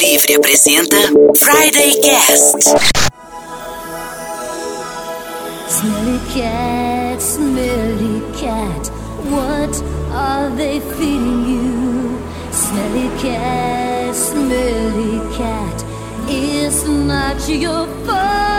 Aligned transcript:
Livre 0.00 0.34
apresenta 0.34 0.96
Friday 1.36 2.00
Cast. 2.00 2.62
Smelly 5.68 6.18
cat, 6.34 7.22
smelly 7.22 8.20
cat, 8.36 8.88
what 9.30 9.82
are 10.12 10.50
they 10.56 10.80
feeding 10.80 11.46
you? 11.46 12.18
Smelly 12.50 13.08
cat, 13.22 14.14
smelly 14.16 15.20
cat, 15.36 15.84
it's 16.28 16.84
not 16.88 17.48
your 17.48 17.86
fault. 18.04 18.53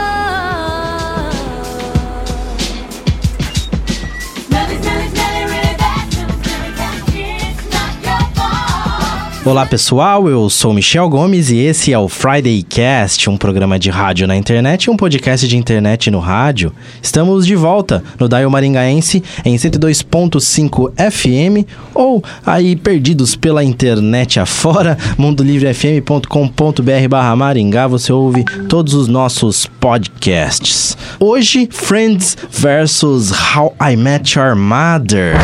Olá 9.46 9.64
pessoal, 9.64 10.27
eu 10.27 10.50
sou 10.50 10.73
Michel 10.73 11.07
Gomes 11.07 11.52
e 11.52 11.58
esse 11.58 11.94
é 11.94 11.99
o 11.99 12.09
Friday 12.09 12.63
Cast, 12.63 13.30
um 13.30 13.38
programa 13.38 13.77
de 13.77 13.91
rádio 13.91 14.26
na 14.26 14.35
internet 14.35 14.85
e 14.85 14.90
um 14.90 14.98
podcast 14.98 15.48
de 15.48 15.55
internet 15.55 16.09
no 16.09 16.18
rádio. 16.18 16.73
Estamos 16.99 17.45
de 17.45 17.55
volta 17.55 18.04
no 18.20 18.27
Dial 18.27 18.49
Maringaense 18.49 19.21
em 19.45 19.55
102.5 19.55 20.91
FM 20.95 21.63
ou 21.94 22.23
aí 22.44 22.76
perdidos 22.76 23.35
pela 23.35 23.63
internet 23.63 24.40
afora, 24.40 24.98
mundolivrefm.com.br 25.16 27.07
barra 27.07 27.35
Maringá, 27.35 27.85
você 27.85 28.12
ouve 28.12 28.43
todos 28.68 28.96
os 28.96 29.07
nossos 29.07 29.68
podcasts. 29.68 30.98
Hoje, 31.20 31.70
Friends 31.71 32.35
versus 32.49 33.32
How 33.32 33.76
I 33.80 33.96
Met 33.96 34.40
Your 34.40 34.55
Mother. 34.55 35.35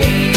Be 0.00 0.27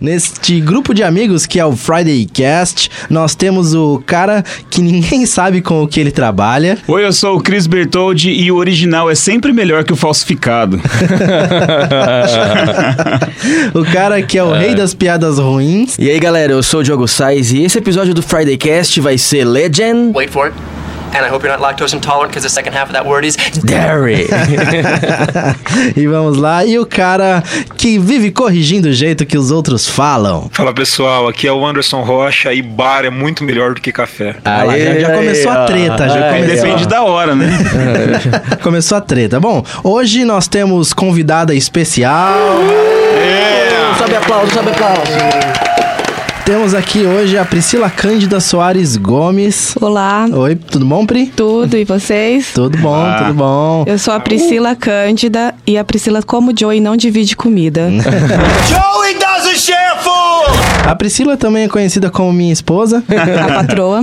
Neste 0.00 0.60
grupo 0.60 0.94
de 0.94 1.02
amigos 1.02 1.44
que 1.44 1.60
é 1.60 1.64
o 1.64 1.76
Friday 1.76 2.24
Cast, 2.24 2.90
nós 3.10 3.34
temos 3.34 3.74
o 3.74 4.02
cara 4.06 4.42
que 4.70 4.80
ninguém 4.80 5.26
sabe 5.26 5.60
com 5.60 5.82
o 5.82 5.88
que 5.88 6.00
ele 6.00 6.10
trabalha. 6.10 6.78
Oi, 6.88 7.04
eu 7.04 7.12
sou 7.12 7.36
o 7.36 7.42
Chris 7.42 7.66
Bertoldi 7.66 8.30
e 8.30 8.50
o 8.50 8.56
original 8.56 9.10
é 9.10 9.14
sempre 9.14 9.52
melhor 9.52 9.84
que 9.84 9.92
o 9.92 9.96
falsificado. 9.96 10.80
O 13.74 13.84
cara 13.84 14.20
que 14.22 14.38
é 14.38 14.42
o 14.42 14.52
rei 14.52 14.74
das 14.74 14.94
piadas 14.94 15.38
ruins. 15.38 15.96
E 15.98 16.10
aí 16.10 16.18
galera, 16.18 16.52
eu 16.52 16.62
sou 16.62 16.80
o 16.80 16.82
Diogo 16.82 17.06
Sais 17.06 17.52
e 17.52 17.62
esse 17.62 17.78
episódio 17.78 18.14
do 18.14 18.22
Friday 18.22 18.56
Cast 18.56 19.00
vai 19.00 19.18
ser 19.18 19.44
Legend 19.44 20.12
Wait 20.14 20.30
for 20.30 20.46
it. 20.46 20.79
And 21.12 21.24
I 21.24 21.28
hope 21.28 21.44
you're 21.44 21.56
not 21.56 21.60
lactose 21.60 21.92
intolerant 21.92 22.30
because 22.30 22.44
the 22.44 22.48
second 22.48 22.72
half 22.74 22.88
of 22.88 22.92
that 22.92 23.04
word 23.04 23.24
is 23.24 23.36
Dairy. 23.64 24.28
e 25.96 26.06
vamos 26.06 26.36
lá. 26.38 26.64
E 26.64 26.78
o 26.78 26.86
cara 26.86 27.42
que 27.76 27.98
vive 27.98 28.30
corrigindo 28.30 28.88
o 28.88 28.92
jeito 28.92 29.26
que 29.26 29.36
os 29.36 29.50
outros 29.50 29.88
falam. 29.88 30.48
Fala 30.52 30.72
pessoal, 30.72 31.26
aqui 31.26 31.48
é 31.48 31.52
o 31.52 31.66
Anderson 31.66 32.02
Rocha 32.02 32.52
e 32.52 32.62
bar 32.62 33.04
é 33.04 33.10
muito 33.10 33.42
melhor 33.42 33.74
do 33.74 33.80
que 33.80 33.90
café. 33.90 34.36
Ah 34.44 34.62
lá, 34.62 34.78
já, 34.78 35.00
já 35.00 35.14
começou 35.14 35.50
a 35.50 35.64
treta, 35.64 36.08
já 36.08 36.30
depende 36.40 36.86
da 36.86 37.02
hora, 37.02 37.34
né? 37.34 37.50
começou 38.62 38.98
a 38.98 39.00
treta. 39.00 39.40
Bom, 39.40 39.64
hoje 39.82 40.24
nós 40.24 40.46
temos 40.46 40.92
convidada 40.92 41.54
especial. 41.54 42.38
Sobe 43.98 44.14
aplauso, 44.14 44.52
sobe 44.52 44.70
aplauso. 44.70 45.69
Temos 46.50 46.74
aqui 46.74 47.06
hoje 47.06 47.38
a 47.38 47.44
Priscila 47.44 47.88
Cândida 47.88 48.40
Soares 48.40 48.96
Gomes. 48.96 49.76
Olá, 49.80 50.26
Oi, 50.32 50.56
tudo 50.56 50.84
bom, 50.84 51.06
Pri? 51.06 51.26
tudo 51.26 51.76
e 51.76 51.84
vocês? 51.84 52.50
Tudo 52.52 52.76
bom, 52.78 52.92
Ah. 53.04 53.18
tudo 53.22 53.34
bom. 53.34 53.84
Eu 53.86 53.96
sou 54.00 54.12
a 54.12 54.18
Priscila 54.18 54.74
Cândida 54.74 55.54
e 55.64 55.78
a 55.78 55.84
Priscila, 55.84 56.20
como 56.24 56.52
Joey, 56.58 56.80
não 56.80 56.96
divide 56.96 57.36
comida. 57.36 57.88
A 60.84 60.94
Priscila 60.96 61.36
também 61.36 61.64
é 61.64 61.68
conhecida 61.68 62.10
como 62.10 62.32
minha 62.32 62.52
esposa, 62.52 63.02
A 63.08 63.52
patroa. 63.54 64.02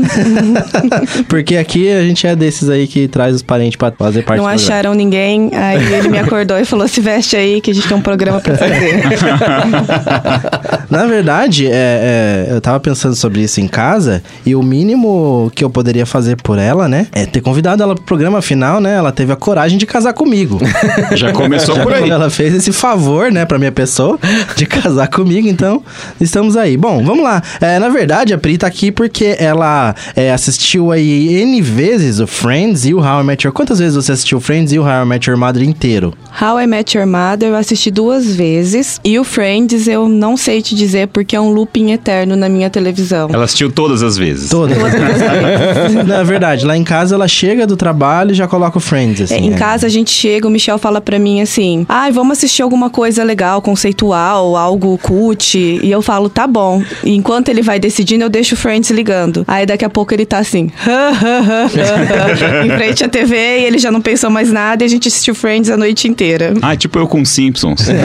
porque 1.28 1.58
aqui 1.58 1.92
a 1.92 2.02
gente 2.02 2.26
é 2.26 2.36
desses 2.36 2.70
aí 2.70 2.88
que 2.88 3.08
traz 3.08 3.36
os 3.36 3.42
parentes 3.42 3.76
pra 3.76 3.92
fazer 3.92 4.24
parte 4.24 4.40
Não 4.40 4.48
acharam 4.48 4.94
ninguém, 4.94 5.52
aí 5.54 5.94
ele 5.94 6.08
me 6.08 6.18
acordou 6.18 6.58
e 6.58 6.66
falou: 6.66 6.88
se 6.88 7.02
veste 7.02 7.36
aí 7.36 7.60
que 7.62 7.72
a 7.72 7.74
gente 7.74 7.88
tem 7.88 7.98
um 7.98 8.02
programa 8.02 8.40
pra 8.40 8.56
fazer. 8.56 9.04
Na 10.90 11.06
verdade, 11.06 11.68
é, 11.68 11.72
é, 11.72 12.48
eu 12.50 12.62
tava 12.62 12.80
pensando 12.80 13.16
sobre 13.16 13.42
isso 13.42 13.60
em 13.60 13.68
casa 13.68 14.24
e 14.46 14.56
o 14.56 14.64
mínimo 14.64 15.52
que 15.54 15.64
eu 15.64 15.70
poderia 15.70 16.06
fazer 16.06 16.38
por 16.38 16.58
ela, 16.58 16.88
né, 16.88 17.08
é 17.12 17.26
ter 17.26 17.42
convidado 17.42 17.84
ela 17.84 17.94
pro 17.94 18.04
programa 18.04 18.42
final, 18.42 18.80
né? 18.80 18.96
Ela 18.96 19.12
teve 19.12 19.34
a 19.34 19.36
coragem 19.36 19.78
de 19.78 19.86
casar 19.86 20.14
comigo. 20.14 20.60
Já 21.12 21.34
começou 21.34 21.78
por 21.84 21.94
aí. 21.94 22.10
Ela 22.10 22.30
fez 22.30 22.54
esse 22.54 22.72
favor, 22.72 23.30
né, 23.32 23.46
pra 23.46 23.60
minha 23.60 23.72
pessoa 23.72 24.18
de 24.56 24.66
casar 24.66 25.08
comigo, 25.08 25.37
então 25.46 25.84
estamos 26.20 26.56
aí. 26.56 26.78
Bom, 26.78 27.04
vamos 27.04 27.24
lá. 27.24 27.42
É, 27.62 27.80
na 27.80 27.90
verdade, 27.90 28.34
a 28.34 28.38
Pri 28.38 28.58
tá 28.58 28.68
aqui 28.68 28.92
porque 28.92 29.36
ela 29.40 29.94
é, 30.16 30.32
assistiu 30.32 30.92
aí 30.92 31.42
N 31.42 31.62
vezes 31.62 32.20
o 32.20 32.28
Friends 32.28 32.86
e 32.86 32.94
o 32.94 33.00
How 33.00 33.22
I 33.22 33.24
Met 33.24 33.46
Your... 33.46 33.54
Quantas 33.54 33.80
vezes 33.80 33.96
você 33.96 34.12
assistiu 34.12 34.40
Friends 34.40 34.72
e 34.72 34.80
o 34.80 34.84
How 34.84 35.04
I 35.04 35.06
Met 35.06 35.30
Your 35.30 35.40
Mother 35.40 35.64
inteiro? 35.64 36.14
How 36.42 36.60
I 36.60 36.68
Met 36.68 36.98
Your 36.98 37.08
Mother 37.08 37.50
eu 37.50 37.56
assisti 37.56 37.92
duas 37.92 38.36
vezes 38.36 39.00
e 39.04 39.18
o 39.20 39.24
Friends 39.24 39.88
eu 39.88 40.08
não 40.08 40.38
sei 40.38 40.62
te 40.62 40.76
dizer 40.76 41.08
porque 41.08 41.36
é 41.36 41.42
um 41.42 41.50
looping 41.50 41.92
eterno 41.92 42.36
na 42.36 42.48
minha 42.48 42.70
televisão. 42.70 43.30
Ela 43.32 43.46
assistiu 43.46 43.72
todas 43.72 44.04
as 44.04 44.18
vezes. 44.18 44.50
Todas. 44.50 44.78
Na 46.06 46.24
verdade, 46.24 46.66
lá 46.66 46.78
em 46.78 46.84
casa 46.84 47.16
ela 47.16 47.28
chega 47.28 47.66
do 47.66 47.76
trabalho 47.76 48.32
e 48.32 48.34
já 48.34 48.48
coloca 48.48 48.78
o 48.78 48.82
Friends, 48.82 49.22
assim. 49.22 49.36
É, 49.36 49.40
em 49.40 49.50
né? 49.50 49.58
casa 49.58 49.88
a 49.88 49.90
gente 49.90 50.12
chega, 50.12 50.48
o 50.48 50.52
Michel 50.52 50.78
fala 50.78 51.02
pra 51.02 51.20
mim 51.20 51.42
assim: 51.42 51.86
ai, 51.90 52.12
vamos 52.12 52.38
assistir 52.38 52.62
alguma 52.62 52.90
coisa 52.90 53.24
legal, 53.24 53.62
conceitual, 53.62 54.56
algo 54.56 54.98
cult. 55.28 55.58
E 55.58 55.92
eu 55.92 56.02
falo, 56.02 56.30
tá 56.30 56.48
bom. 56.48 56.82
E 57.04 57.14
enquanto 57.16 57.50
ele 57.50 57.62
vai 57.62 57.80
decidindo, 57.80 58.24
eu 58.24 58.30
deixo 58.30 58.56
o 58.56 58.58
Friends 58.58 58.90
ligando. 58.92 59.44
Aí 59.48 59.66
daqui 59.66 59.84
a 59.84 59.90
pouco 59.90 60.14
ele 60.14 60.26
tá 60.26 60.38
assim, 60.40 60.72
em 62.66 62.70
frente 62.70 63.04
à 63.04 63.10
TV 63.10 63.36
e 63.36 63.66
ele 63.66 63.78
já 63.78 63.92
não 63.92 64.02
pensou 64.02 64.30
mais 64.30 64.52
nada 64.52 64.84
e 64.84 64.86
a 64.86 64.90
gente 64.90 65.08
assistiu 65.08 65.36
Friends 65.36 65.70
a 65.70 65.78
noite 65.78 66.08
inteira. 66.08 66.54
Ah, 66.62 66.76
tipo 66.76 66.98
eu 66.98 67.08
com 67.08 67.24
Simpsons. 67.26 67.88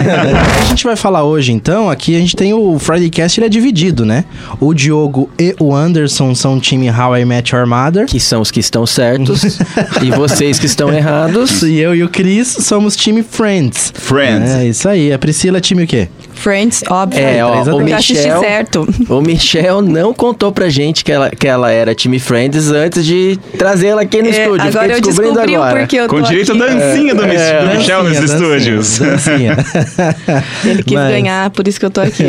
A 0.62 0.64
gente 0.74 0.84
vai 0.84 0.96
falar 0.96 1.24
hoje, 1.24 1.52
então, 1.52 1.90
aqui 1.90 2.16
a 2.16 2.18
gente 2.18 2.34
tem 2.34 2.54
o 2.54 2.78
Friday 2.78 3.10
Cast, 3.10 3.38
ele 3.38 3.46
é 3.46 3.48
dividido, 3.48 4.06
né? 4.06 4.24
O 4.58 4.72
Diogo 4.72 5.28
e 5.38 5.54
o 5.58 5.74
Anderson 5.74 6.34
são 6.34 6.56
o 6.56 6.60
time 6.60 6.90
How 6.90 7.16
I 7.18 7.24
Met 7.24 7.54
Your 7.54 7.66
Mother. 7.66 8.06
Que 8.06 8.18
são 8.18 8.40
os 8.40 8.50
que 8.50 8.60
estão 8.60 8.86
certos 8.86 9.58
e 10.02 10.10
vocês 10.10 10.58
que 10.58 10.66
estão 10.66 10.92
errados. 10.92 11.62
E 11.62 11.78
eu 11.78 11.94
e 11.94 12.02
o 12.02 12.08
Chris 12.08 12.48
somos 12.48 12.96
time 12.96 13.22
Friends. 13.22 13.92
Friends. 13.94 14.50
É, 14.50 14.66
isso 14.66 14.88
aí. 14.88 15.12
A 15.12 15.18
Priscila 15.18 15.58
é 15.58 15.60
time 15.60 15.84
o 15.84 15.86
quê? 15.86 16.08
Friends, 16.34 16.82
óbvio. 16.88 17.11
É, 17.14 17.44
ó, 17.44 17.62
o 17.64 17.68
eu 17.70 17.80
Michel, 17.80 18.40
certo. 18.40 18.88
o 19.08 19.20
Michel 19.20 19.82
não 19.82 20.12
contou 20.14 20.50
pra 20.52 20.68
gente 20.68 21.04
que 21.04 21.12
ela, 21.12 21.30
que 21.30 21.46
ela 21.46 21.70
era 21.70 21.94
time 21.94 22.18
Friends 22.18 22.70
antes 22.70 23.04
de 23.04 23.38
trazê-la 23.58 24.02
aqui 24.02 24.22
no 24.22 24.28
É, 24.28 24.30
estúdio. 24.30 24.68
agora 24.68 24.86
eu 24.92 24.96
Fiquei 24.96 25.00
descobrindo 25.10 25.34
descobri 25.34 25.56
o 25.56 25.62
agora. 25.62 25.80
porquê 25.80 25.96
eu 25.96 26.08
tô 26.08 26.14
Com 26.16 26.22
direito 26.22 26.52
à 26.52 26.54
dancinha 26.56 27.14
do, 27.14 27.22
Mich- 27.26 27.38
do 27.70 27.76
Michel 27.78 28.04
nos 28.04 28.12
Dancinha, 28.18 28.34
estúdios. 28.36 28.98
dancinha, 28.98 29.56
dancinha. 29.56 30.44
Ele 30.64 30.82
quis 30.82 30.94
Mas- 30.94 31.10
ganhar, 31.10 31.50
por 31.50 31.66
isso 31.68 31.78
que 31.80 31.86
eu 31.86 31.90
tô 31.90 32.00
aqui. 32.00 32.24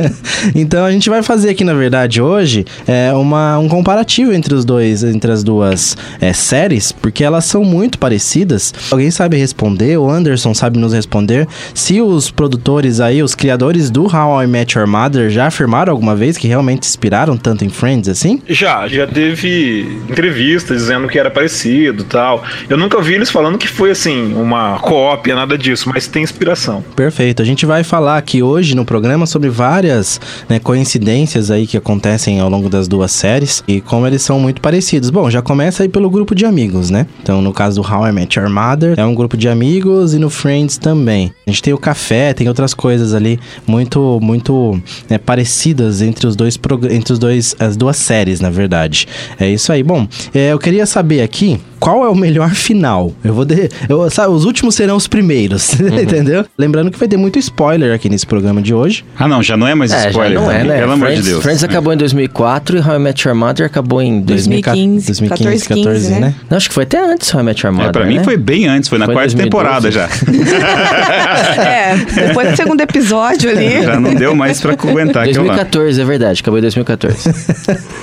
então 0.54 0.84
a 0.84 0.90
gente 0.90 1.08
vai 1.08 1.22
fazer 1.22 1.50
aqui, 1.50 1.64
na 1.64 1.74
verdade, 1.74 2.20
hoje, 2.20 2.64
é, 2.86 3.12
uma, 3.12 3.58
um 3.58 3.68
comparativo 3.68 4.32
entre 4.32 4.54
os 4.54 4.64
dois, 4.64 5.02
entre 5.02 5.30
as 5.32 5.42
duas 5.42 5.96
é, 6.20 6.32
séries, 6.32 6.92
porque 6.92 7.24
elas 7.24 7.44
são 7.44 7.64
muito 7.64 7.98
parecidas. 7.98 8.72
Alguém 8.90 9.10
sabe 9.10 9.36
responder? 9.36 9.98
O 9.98 10.08
Anderson 10.10 10.54
sabe 10.54 10.78
nos 10.78 10.92
responder 10.92 11.46
se 11.74 12.00
os 12.00 12.30
produtores 12.30 13.00
aí, 13.00 13.22
os 13.22 13.34
criadores 13.34 13.90
do 13.90 14.06
How 14.16 14.42
I 14.42 14.46
Met 14.46 14.78
Your 14.78 14.88
Mother 14.88 15.28
já 15.28 15.46
afirmaram 15.46 15.92
alguma 15.92 16.16
vez 16.16 16.38
que 16.38 16.48
realmente 16.48 16.88
inspiraram 16.88 17.36
tanto 17.36 17.64
em 17.64 17.68
Friends 17.68 18.08
assim? 18.08 18.40
Já, 18.48 18.88
já 18.88 19.06
teve 19.06 20.00
entrevistas 20.08 20.78
dizendo 20.78 21.06
que 21.06 21.18
era 21.18 21.30
parecido 21.30 22.02
e 22.02 22.06
tal. 22.06 22.42
Eu 22.68 22.78
nunca 22.78 23.00
vi 23.02 23.14
eles 23.14 23.30
falando 23.30 23.58
que 23.58 23.68
foi 23.68 23.90
assim, 23.90 24.32
uma 24.34 24.78
cópia, 24.78 25.34
nada 25.34 25.58
disso, 25.58 25.90
mas 25.92 26.06
tem 26.06 26.22
inspiração. 26.22 26.82
Perfeito. 26.94 27.42
A 27.42 27.44
gente 27.44 27.66
vai 27.66 27.84
falar 27.84 28.16
aqui 28.16 28.42
hoje 28.42 28.74
no 28.74 28.84
programa 28.84 29.26
sobre 29.26 29.50
várias 29.50 30.20
né, 30.48 30.58
coincidências 30.58 31.50
aí 31.50 31.66
que 31.66 31.76
acontecem 31.76 32.40
ao 32.40 32.48
longo 32.48 32.68
das 32.68 32.88
duas 32.88 33.12
séries 33.12 33.62
e 33.68 33.80
como 33.80 34.06
eles 34.06 34.22
são 34.22 34.40
muito 34.40 34.60
parecidos. 34.60 35.10
Bom, 35.10 35.28
já 35.28 35.42
começa 35.42 35.82
aí 35.82 35.88
pelo 35.88 36.08
grupo 36.08 36.34
de 36.34 36.46
amigos, 36.46 36.90
né? 36.90 37.06
Então, 37.22 37.42
no 37.42 37.52
caso 37.52 37.82
do 37.82 37.86
How 37.86 38.08
I 38.08 38.12
Met 38.12 38.38
Your 38.38 38.48
Mother, 38.48 38.94
é 38.96 39.04
um 39.04 39.14
grupo 39.14 39.36
de 39.36 39.48
amigos 39.48 40.14
e 40.14 40.18
no 40.18 40.30
Friends 40.30 40.78
também. 40.78 41.32
A 41.46 41.50
gente 41.50 41.62
tem 41.62 41.74
o 41.74 41.78
café, 41.78 42.32
tem 42.32 42.48
outras 42.48 42.72
coisas 42.72 43.14
ali 43.14 43.38
muito, 43.66 44.00
muito 44.20 44.80
né, 45.08 45.18
parecidas 45.18 46.00
entre 46.02 46.26
os 46.26 46.34
dois, 46.36 46.58
entre 46.90 47.12
os 47.12 47.18
dois, 47.18 47.54
as 47.58 47.76
duas 47.76 47.96
séries, 47.96 48.40
na 48.40 48.50
verdade. 48.50 49.06
É 49.38 49.48
isso 49.48 49.72
aí. 49.72 49.82
Bom, 49.82 50.06
é, 50.34 50.52
eu 50.52 50.58
queria 50.58 50.86
saber 50.86 51.20
aqui 51.22 51.60
qual 51.78 52.04
é 52.04 52.08
o 52.08 52.14
melhor 52.14 52.50
final. 52.54 53.12
Eu 53.22 53.34
vou 53.34 53.44
de, 53.44 53.68
eu, 53.88 54.08
sabe, 54.10 54.32
os 54.32 54.44
últimos 54.44 54.74
serão 54.74 54.96
os 54.96 55.06
primeiros, 55.06 55.74
entendeu? 55.78 56.44
Lembrando 56.56 56.90
que 56.90 56.98
vai 56.98 57.06
ter 57.08 57.16
muito 57.16 57.38
spoiler 57.38 57.94
aqui 57.94 58.08
nesse 58.08 58.26
programa 58.26 58.62
de 58.62 58.72
hoje. 58.74 59.04
Ah, 59.18 59.28
não, 59.28 59.42
já 59.42 59.56
não 59.56 59.66
é 59.66 59.74
mais 59.74 59.92
É, 59.92 60.04
já 60.04 60.08
spoiler. 60.10 60.40
não 60.40 60.50
é, 60.50 60.64
né? 60.64 60.78
Pelo 60.78 60.92
amor 60.92 61.08
de 61.08 61.14
Friends, 61.14 61.26
Deus. 61.28 61.42
Friends 61.42 61.64
acabou 61.64 61.92
em 61.92 61.96
2004 61.96 62.78
e 62.78 62.80
How 62.80 62.96
I 62.96 62.98
Met 62.98 63.28
Your 63.28 63.36
Mother 63.36 63.66
acabou 63.66 64.00
em 64.00 64.20
2000. 64.20 64.62
2015, 64.62 65.06
2015, 65.06 65.68
14, 65.68 65.82
14, 65.84 66.10
né? 66.12 66.20
né? 66.20 66.34
Não, 66.48 66.56
acho 66.56 66.68
que 66.68 66.74
foi 66.74 66.84
até 66.84 66.98
antes 66.98 67.32
How 67.34 67.40
I 67.40 67.44
Met 67.44 67.64
Your 67.66 67.72
Mother, 67.74 67.88
É, 67.88 67.92
pra 67.92 68.06
mim 68.06 68.16
né? 68.18 68.24
foi 68.24 68.36
bem 68.36 68.66
antes, 68.66 68.88
foi 68.88 68.98
na 68.98 69.04
Foi 69.06 69.14
quarta 69.14 69.34
2012. 69.36 69.44
temporada 69.44 69.90
já. 69.90 70.08
É, 71.66 71.96
depois 72.28 72.50
do 72.50 72.56
segundo 72.56 72.80
episódio 72.80 73.50
ali. 73.50 73.82
já 73.82 73.95
não 74.00 74.14
deu 74.14 74.34
mais 74.34 74.60
pra 74.60 74.72
aguentar 74.72 75.24
aquilo 75.24 75.46
lá. 75.46 75.54
2014, 75.54 76.00
é 76.00 76.04
verdade, 76.04 76.40
acabou 76.40 76.58
em 76.58 76.62
2014. 76.62 77.30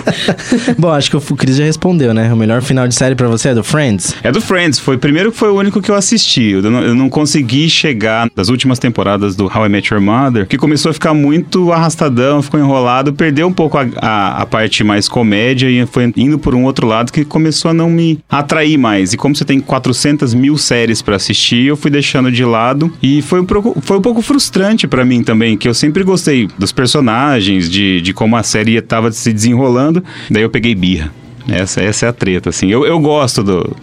Bom, 0.77 0.91
acho 0.91 1.09
que 1.09 1.17
o 1.17 1.21
Cris 1.35 1.57
já 1.57 1.63
respondeu, 1.63 2.13
né? 2.13 2.31
O 2.31 2.35
melhor 2.35 2.61
final 2.61 2.87
de 2.87 2.95
série 2.95 3.15
pra 3.15 3.27
você 3.27 3.49
é 3.49 3.55
do 3.55 3.63
Friends? 3.63 4.15
É 4.23 4.31
do 4.31 4.41
Friends, 4.41 4.79
foi 4.79 4.97
primeiro 4.97 5.31
que 5.31 5.37
foi 5.37 5.49
o 5.49 5.55
único 5.55 5.81
que 5.81 5.89
eu 5.89 5.95
assisti. 5.95 6.51
Eu 6.51 6.61
não, 6.63 6.81
eu 6.81 6.95
não 6.95 7.09
consegui 7.09 7.69
chegar 7.69 8.29
das 8.35 8.49
últimas 8.49 8.79
temporadas 8.79 9.35
do 9.35 9.45
How 9.45 9.65
I 9.65 9.69
Met 9.69 9.93
Your 9.93 10.01
Mother, 10.01 10.47
que 10.47 10.57
começou 10.57 10.89
a 10.91 10.93
ficar 10.93 11.13
muito 11.13 11.71
arrastadão, 11.71 12.41
ficou 12.41 12.59
enrolado, 12.59 13.13
perdeu 13.13 13.47
um 13.47 13.53
pouco 13.53 13.77
a, 13.77 13.85
a, 13.97 14.41
a 14.41 14.45
parte 14.45 14.83
mais 14.83 15.07
comédia 15.07 15.69
e 15.69 15.85
foi 15.85 16.11
indo 16.15 16.37
por 16.39 16.55
um 16.55 16.63
outro 16.63 16.87
lado 16.87 17.11
que 17.11 17.25
começou 17.25 17.71
a 17.71 17.73
não 17.73 17.89
me 17.89 18.19
atrair 18.29 18.77
mais. 18.77 19.13
E 19.13 19.17
como 19.17 19.35
você 19.35 19.45
tem 19.45 19.59
400 19.59 20.33
mil 20.33 20.57
séries 20.57 21.01
pra 21.01 21.15
assistir, 21.15 21.65
eu 21.65 21.77
fui 21.77 21.91
deixando 21.91 22.31
de 22.31 22.43
lado 22.43 22.91
e 23.01 23.21
foi 23.21 23.41
um 23.41 23.45
pouco, 23.45 23.81
foi 23.81 23.97
um 23.97 24.01
pouco 24.01 24.21
frustrante 24.21 24.87
pra 24.87 25.05
mim 25.05 25.23
também, 25.23 25.57
que 25.57 25.67
eu 25.67 25.73
sempre 25.83 26.01
gostei 26.05 26.47
dos 26.57 26.71
personagens, 26.71 27.69
de, 27.69 27.99
de 27.99 28.13
como 28.13 28.37
a 28.37 28.43
série 28.43 28.81
tava 28.81 29.11
se 29.11 29.33
desenrolando, 29.33 30.01
daí 30.29 30.41
eu 30.41 30.49
peguei 30.49 30.73
birra. 30.73 31.11
Essa, 31.45 31.81
essa 31.81 32.05
é 32.05 32.09
a 32.09 32.13
treta, 32.13 32.49
assim. 32.51 32.71
Eu, 32.71 32.85
eu 32.85 32.97
gosto 33.01 33.43
do, 33.43 33.75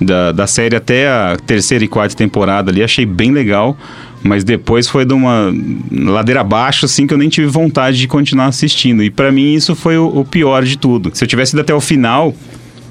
da, 0.00 0.32
da 0.32 0.48
série 0.48 0.74
até 0.74 1.08
a 1.08 1.36
terceira 1.46 1.84
e 1.84 1.86
quarta 1.86 2.16
temporada 2.16 2.72
ali, 2.72 2.82
achei 2.82 3.06
bem 3.06 3.30
legal. 3.30 3.78
Mas 4.20 4.42
depois 4.42 4.88
foi 4.88 5.04
de 5.04 5.14
uma 5.14 5.54
ladeira 5.92 6.40
abaixo, 6.40 6.86
assim, 6.86 7.06
que 7.06 7.14
eu 7.14 7.18
nem 7.18 7.28
tive 7.28 7.46
vontade 7.46 7.98
de 7.98 8.08
continuar 8.08 8.46
assistindo. 8.46 9.00
E 9.00 9.08
pra 9.08 9.30
mim 9.30 9.54
isso 9.54 9.76
foi 9.76 9.96
o, 9.96 10.06
o 10.08 10.24
pior 10.24 10.64
de 10.64 10.76
tudo. 10.76 11.12
Se 11.14 11.22
eu 11.22 11.28
tivesse 11.28 11.54
ido 11.54 11.60
até 11.60 11.74
o 11.74 11.80
final, 11.80 12.34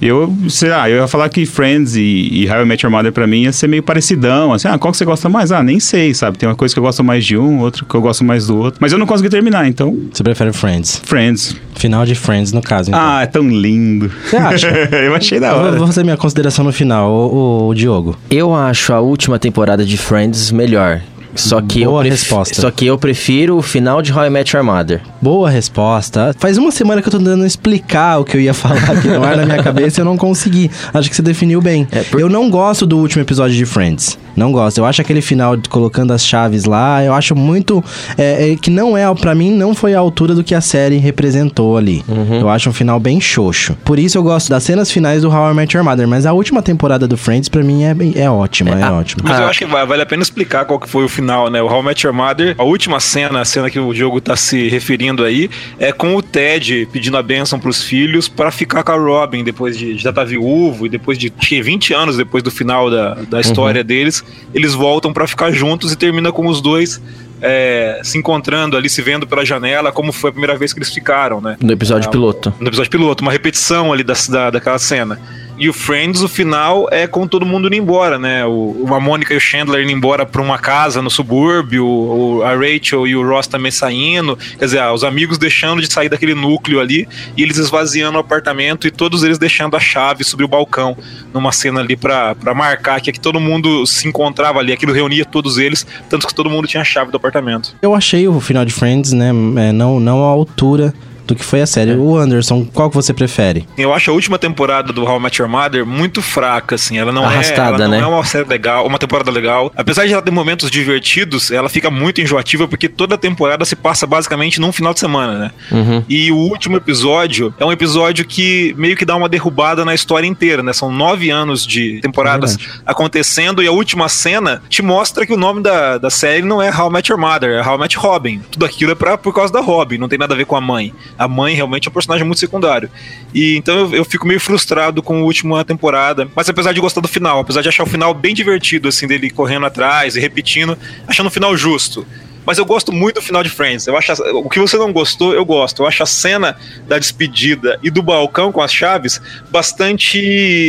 eu, 0.08 0.34
sei 0.50 0.70
lá, 0.70 0.90
eu 0.90 0.98
ia 1.02 1.08
falar 1.08 1.30
que 1.30 1.46
Friends 1.46 1.96
e, 1.96 2.02
e 2.32 2.50
How 2.50 2.62
I 2.62 2.66
Met 2.66 2.86
Your 2.86 2.92
Mother 2.92 3.12
pra 3.12 3.26
mim 3.28 3.44
ia 3.44 3.52
ser 3.52 3.68
meio 3.68 3.84
parecidão. 3.84 4.54
Assim, 4.54 4.68
ah, 4.68 4.78
qual 4.78 4.92
que 4.92 4.98
você 4.98 5.06
gosta 5.06 5.30
mais? 5.30 5.52
Ah, 5.52 5.64
nem 5.64 5.80
sei, 5.80 6.14
sabe? 6.14 6.38
Tem 6.38 6.48
uma 6.48 6.56
coisa 6.56 6.74
que 6.74 6.80
eu 6.80 6.84
gosto 6.84 7.04
mais 7.04 7.26
de 7.26 7.38
um, 7.38 7.60
outra 7.60 7.86
que 7.86 7.96
eu 7.96 8.02
gosto 8.02 8.24
mais 8.24 8.48
do 8.48 8.58
outro. 8.58 8.80
Mas 8.82 8.92
eu 8.92 8.98
não 8.98 9.06
consegui 9.06 9.30
terminar, 9.30 9.68
então, 9.68 9.98
Você 10.12 10.24
prefere 10.24 10.52
Friends? 10.54 11.02
Friends. 11.06 11.56
Final 11.76 12.06
de 12.06 12.16
Friends, 12.16 12.52
no 12.54 12.62
caso, 12.62 12.90
então. 12.90 13.02
Ah, 13.02 13.24
é 13.24 13.26
tão 13.26 13.48
lindo. 13.50 14.12
Você 14.30 14.38
acha? 14.38 14.68
eu 14.96 15.16
achei 15.16 15.40
da 15.40 15.48
Eu 15.50 15.54
vou- 15.56 15.64
hora. 15.68 15.78
vou 15.78 15.88
fazer 15.88 16.04
minha 16.04 16.18
consideração 16.18 16.64
no 16.66 16.72
final, 16.72 17.12
o, 17.12 17.68
o 17.70 17.74
Diogo. 17.74 18.16
Eu 18.30 18.54
acho 18.56 18.94
a 18.94 19.00
última 19.00 19.38
temporada 19.40 19.84
de 19.86 19.98
Friends 19.98 20.52
melhor. 20.52 21.02
Só 21.36 21.62
que, 21.62 21.84
Boa 21.84 22.00
eu 22.00 22.02
pref- 22.08 22.22
resposta. 22.22 22.62
só 22.62 22.70
que 22.72 22.86
eu 22.86 22.98
prefiro 22.98 23.58
o 23.58 23.62
final 23.62 24.02
de 24.02 24.14
How 24.14 24.26
I 24.26 24.30
Met 24.30 24.56
Your 24.56 24.64
Mother. 24.66 25.02
Boa 25.22 25.50
resposta. 25.50 26.36
Faz 26.38 26.58
uma 26.58 26.72
semana 26.72 27.02
que 27.02 27.08
eu 27.08 27.12
tô 27.12 27.18
tentando 27.18 27.46
explicar 27.46 28.20
o 28.20 28.24
que 28.24 28.38
eu 28.38 28.42
ia 28.42 28.54
falar 28.54 28.92
aqui 28.92 29.08
no 29.08 29.24
ar 29.24 29.38
na 29.38 29.46
minha 29.46 29.62
cabeça 29.64 30.00
e 30.00 30.02
eu 30.02 30.06
não 30.06 30.16
consegui. 30.18 30.70
Acho 30.94 31.10
que 31.10 31.16
você 31.16 31.22
definiu 31.22 31.62
bem. 31.62 31.88
É, 31.92 32.02
por- 32.04 32.20
Eu 32.22 32.30
não 32.30 32.50
gosto 32.50 32.86
do 32.86 32.98
último 32.98 33.22
episódio 33.24 33.56
de 33.56 33.66
Friends. 33.66 34.18
Não 34.36 34.52
gosto. 34.52 34.78
Eu 34.78 34.86
acho 34.86 35.02
aquele 35.02 35.22
final 35.22 35.56
de 35.56 35.70
colocando 35.70 36.12
as 36.14 36.26
chaves 36.26 36.66
lá, 36.66 37.04
eu 37.04 37.14
acho 37.14 37.36
muito. 37.36 37.84
é, 38.18 38.52
é, 38.52 38.56
que 38.56 38.70
não 38.70 38.98
é, 38.98 39.04
pra 39.16 39.34
mim, 39.36 39.52
não 39.52 39.74
foi 39.76 39.94
a 39.94 40.00
altura 40.00 40.34
do 40.36 40.44
que 40.44 40.54
a 40.56 40.62
série 40.62 40.98
representou 40.98 41.78
ali. 41.78 42.04
Uhum. 42.08 42.42
Eu 42.42 42.50
acho 42.50 42.70
um 42.70 42.74
final 42.74 43.00
bem 43.00 43.20
xoxo. 43.22 43.76
Por 43.86 43.98
isso 44.00 44.18
eu 44.18 44.24
gosto 44.24 44.50
das 44.50 44.64
cenas 44.64 44.92
finais 44.92 45.22
do 45.22 45.30
How 45.30 45.52
I 45.52 45.54
Met 45.54 45.76
Your 45.76 45.86
Mother. 45.86 46.08
Mas 46.08 46.26
a 46.26 46.34
última 46.34 46.62
temporada 46.62 47.08
do 47.08 47.18
Friends, 47.18 47.48
pra 47.50 47.64
mim, 47.64 47.84
é, 47.84 47.94
bem- 47.94 48.14
é 48.16 48.30
ótima. 48.30 48.72
É, 48.72 48.84
a- 48.84 48.94
ótima. 48.94 49.22
Mas 49.24 49.40
eu 49.40 49.46
Ah. 49.46 49.50
acho 49.50 49.60
que 49.60 49.66
va- 49.66 49.86
vale 49.86 50.02
a 50.02 50.06
pena 50.06 50.22
explicar 50.24 50.66
qual 50.66 50.80
que 50.80 50.90
foi 50.90 51.04
o 51.06 51.10
final, 51.10 51.50
né? 51.50 51.62
O 51.62 51.68
How 51.68 51.82
I 51.82 51.86
Met 51.86 52.06
Your 52.06 52.16
Mother, 52.16 52.56
a 52.58 52.64
última 52.64 53.00
cena, 53.00 53.42
a 53.42 53.46
cena 53.46 53.70
que 53.70 53.80
o 53.80 53.94
Diogo 53.94 54.20
tá 54.22 54.36
se 54.36 54.68
referindo 54.70 55.24
aí, 55.24 55.50
é 55.80 55.92
com 55.92 56.16
o 56.16 56.22
Ted 56.22 56.88
pedindo 56.92 57.18
a 57.18 57.24
bênção 57.24 57.60
pros 57.60 57.82
filhos 57.84 58.28
para 58.28 58.52
ficar 58.52 58.84
com 58.84 58.92
a 58.92 58.96
Robin 58.98 59.44
depois 59.44 59.78
de 59.78 59.98
já 59.98 60.10
estar 60.10 60.24
viúvo 60.24 60.86
e 60.86 60.90
depois 60.90 61.18
de 61.18 61.30
acho 61.38 61.50
que 61.50 61.62
20 61.62 61.94
anos 61.94 62.18
depois 62.18 62.44
do 62.44 62.52
final 62.52 62.90
da, 62.90 63.16
da 63.30 63.40
história 63.42 63.84
deles, 63.84 64.23
eles 64.54 64.74
voltam 64.74 65.12
para 65.14 65.28
ficar 65.28 65.52
juntos 65.52 65.92
e 65.92 65.96
termina 65.96 66.32
com 66.32 66.48
os 66.48 66.62
dois 66.62 67.02
é, 67.42 68.00
se 68.04 68.18
encontrando 68.18 68.78
ali, 68.78 68.90
se 68.90 69.02
vendo 69.02 69.28
pela 69.28 69.46
janela, 69.46 69.92
como 69.92 70.12
foi 70.14 70.30
a 70.30 70.34
primeira 70.34 70.58
vez 70.58 70.72
que 70.72 70.80
eles 70.80 70.94
ficaram, 70.94 71.42
né? 71.42 71.58
No 71.62 71.74
episódio 71.74 72.08
Ah, 72.08 72.12
piloto. 72.12 72.54
no 72.60 72.68
episódio 72.68 72.90
piloto, 72.90 73.22
uma 73.22 73.32
repetição 73.32 73.92
ali 73.92 74.04
da, 74.04 74.14
da, 74.30 74.50
daquela 74.52 74.80
cena. 74.80 75.20
E 75.64 75.70
o 75.70 75.72
Friends, 75.72 76.22
o 76.22 76.28
final, 76.28 76.90
é 76.92 77.08
com 77.08 77.26
todo 77.26 77.46
mundo 77.46 77.68
indo 77.68 77.78
embora, 77.78 78.20
né? 78.20 78.46
O, 78.46 78.86
a 78.94 79.00
Mônica 79.00 79.34
e 79.34 79.38
o 79.38 79.40
Chandler 79.40 79.82
indo 79.82 79.94
embora 79.94 80.26
pra 80.26 80.42
uma 80.42 80.60
casa 80.60 81.02
no 81.02 81.10
subúrbio, 81.10 81.88
o, 81.88 82.44
a 82.44 82.54
Rachel 82.54 83.08
e 83.08 83.16
o 83.16 83.26
Ross 83.26 83.48
também 83.48 83.72
saindo. 83.72 84.38
Quer 84.60 84.66
dizer, 84.66 84.80
ah, 84.80 84.92
os 84.92 85.06
amigos 85.06 85.38
deixando 85.38 85.82
de 85.82 85.90
sair 85.90 86.10
daquele 86.10 86.36
núcleo 86.36 86.82
ali 86.82 87.08
e 87.38 87.44
eles 87.44 87.58
esvaziando 87.58 88.18
o 88.18 88.20
apartamento 88.20 88.86
e 88.86 88.92
todos 88.92 89.24
eles 89.24 89.38
deixando 89.38 89.78
a 89.78 89.80
chave 89.80 90.26
sobre 90.26 90.44
o 90.44 90.50
balcão 90.50 90.98
numa 91.34 91.54
cena 91.54 91.80
ali 91.80 91.96
pra, 91.96 92.36
pra 92.36 92.54
marcar 92.54 93.00
que, 93.00 93.14
que 93.14 93.20
todo 93.22 93.40
mundo 93.40 93.86
se 93.86 94.06
encontrava 94.06 94.60
ali, 94.60 94.74
aquilo 94.74 94.92
reunia 94.92 95.24
todos 95.24 95.58
eles, 95.58 95.88
tanto 96.10 96.28
que 96.28 96.36
todo 96.36 96.50
mundo 96.50 96.68
tinha 96.68 96.82
a 96.82 96.86
chave 96.86 97.10
do 97.10 97.16
apartamento. 97.16 97.74
Eu 97.82 97.96
achei 97.96 98.28
o 98.28 98.38
final 98.42 98.66
de 98.66 98.74
Friends, 98.74 99.14
né, 99.14 99.30
é, 99.30 99.72
não, 99.72 99.98
não 99.98 100.26
à 100.26 100.28
altura 100.28 100.94
do 101.26 101.36
que 101.36 101.44
foi 101.44 101.62
a 101.62 101.68
série. 101.68 101.94
O 101.94 102.18
Anderson, 102.18 102.66
qual 102.74 102.90
que 102.90 102.96
você 102.96 103.14
prefere? 103.14 103.68
Eu 103.78 103.94
acho 103.94 104.12
a 104.12 104.14
última 104.14 104.38
temporada 104.38 104.92
do 104.92 105.04
How 105.04 105.18
I 105.18 105.24
Met 105.24 105.42
Your 105.42 105.50
Mother 105.50 105.86
muito 105.86 106.22
fraca, 106.22 106.76
assim. 106.76 106.98
Ela 106.98 107.12
não 107.12 107.24
Arrastada, 107.26 107.84
é, 107.84 107.86
ela 107.86 107.88
não 107.88 107.90
né? 107.90 108.00
é 108.00 108.06
uma 108.06 108.24
série 108.24 108.48
legal, 108.48 108.86
uma 108.86 109.00
temporada 109.00 109.32
legal. 109.32 109.72
Apesar 109.76 110.06
de 110.06 110.14
ela 110.14 110.22
ter 110.22 110.32
momentos 110.32 110.70
divertidos, 110.70 111.52
ela 111.52 111.70
fica 111.70 111.90
muito 111.90 112.22
enjoativa 112.22 112.68
porque 112.68 112.88
toda 112.88 113.16
a 113.16 113.18
temporada 113.18 113.66
se 113.66 113.76
passa 113.76 114.06
basicamente 114.06 114.60
num 114.60 114.72
final 114.72 114.94
de 114.94 115.00
semana, 115.00 115.38
né? 115.38 115.52
Uhum. 115.72 116.04
E 116.10 116.32
o 116.32 116.38
último 116.38 116.78
episódio 116.78 117.54
é 117.60 117.66
um 117.66 117.72
episódio 117.72 118.26
que 118.26 118.74
meio 118.78 118.96
que 118.96 119.06
dá 119.06 119.16
uma 119.16 119.30
derrubada 119.30 119.86
na 119.86 119.94
história 119.94 120.28
inteira, 120.28 120.62
né? 120.62 120.74
São 120.74 120.92
nove 120.92 121.30
anos 121.30 121.66
de 121.66 122.00
temporadas 122.02 122.58
acontecendo 122.86 123.62
e 123.62 123.68
a 123.68 123.72
última 123.72 124.10
cena 124.10 124.62
te 124.70 124.82
mostra 124.82 125.26
que 125.26 125.34
o 125.34 125.38
nome 125.38 125.62
da, 125.62 125.98
da 125.98 126.10
série 126.10 126.42
não 126.42 126.62
é 126.62 126.70
How 126.70 126.90
I 126.90 126.94
Met 126.94 127.12
Your 127.12 127.20
Mother, 127.20 127.52
é 127.52 127.68
How 127.68 127.76
I 127.76 127.80
Met 127.80 127.98
Robin. 127.98 128.42
Tudo 128.52 128.66
aquilo 128.66 128.92
é 128.92 128.96
pra, 128.96 129.18
por 129.18 129.34
causa 129.34 129.52
da 129.52 129.62
Robin, 129.62 129.98
não 129.98 130.08
tem 130.08 130.20
nada 130.20 130.34
a 130.34 130.38
ver 130.38 130.46
com 130.46 130.56
a 130.56 130.62
mãe. 130.62 130.94
A 131.18 131.28
mãe 131.28 131.56
realmente 131.56 131.88
é 131.88 131.90
um 131.90 131.94
personagem 131.94 132.26
muito 132.26 132.40
secundário. 132.40 132.90
E 133.34 133.56
então 133.56 133.76
eu, 133.76 133.96
eu 133.96 134.06
fico 134.06 134.28
meio 134.28 134.40
frustrado 134.40 135.02
com 135.02 135.18
a 135.18 135.24
última 135.24 135.64
temporada. 135.64 136.28
Mas 136.36 136.50
apesar 136.50 136.74
de 136.74 136.82
gostar 136.82 137.02
do 137.02 137.08
final, 137.08 137.40
apesar 137.40 137.62
de 137.62 137.70
achar 137.70 137.84
o 137.84 137.88
final 137.88 138.14
bem 138.14 138.34
divertido, 138.34 138.88
assim, 138.88 139.08
dele 139.08 139.30
correndo 139.30 139.66
atrás 139.66 140.16
e 140.16 140.20
repetindo, 140.20 140.78
achando 141.08 141.28
o 141.28 141.32
final 141.32 141.56
justo. 141.56 142.06
Mas 142.46 142.58
eu 142.58 142.66
gosto 142.66 142.92
muito 142.92 143.16
do 143.16 143.22
final 143.22 143.42
de 143.44 143.50
Friends. 143.50 143.88
Eu 143.88 143.98
acho 143.98 144.12
a- 144.12 144.32
o 144.34 144.50
que 144.50 144.60
você 144.60 144.78
não 144.78 144.92
gostou, 144.92 145.34
eu 145.34 145.46
gosto. 145.46 145.82
Eu 145.84 145.88
acho 145.88 146.04
a 146.04 146.06
cena 146.06 146.56
da 146.88 147.00
despedida 147.00 147.80
e 147.84 147.90
do 147.90 148.02
balcão 148.02 148.52
com 148.52 148.62
as 148.62 148.74
chaves 148.74 149.22
bastante 149.50 150.20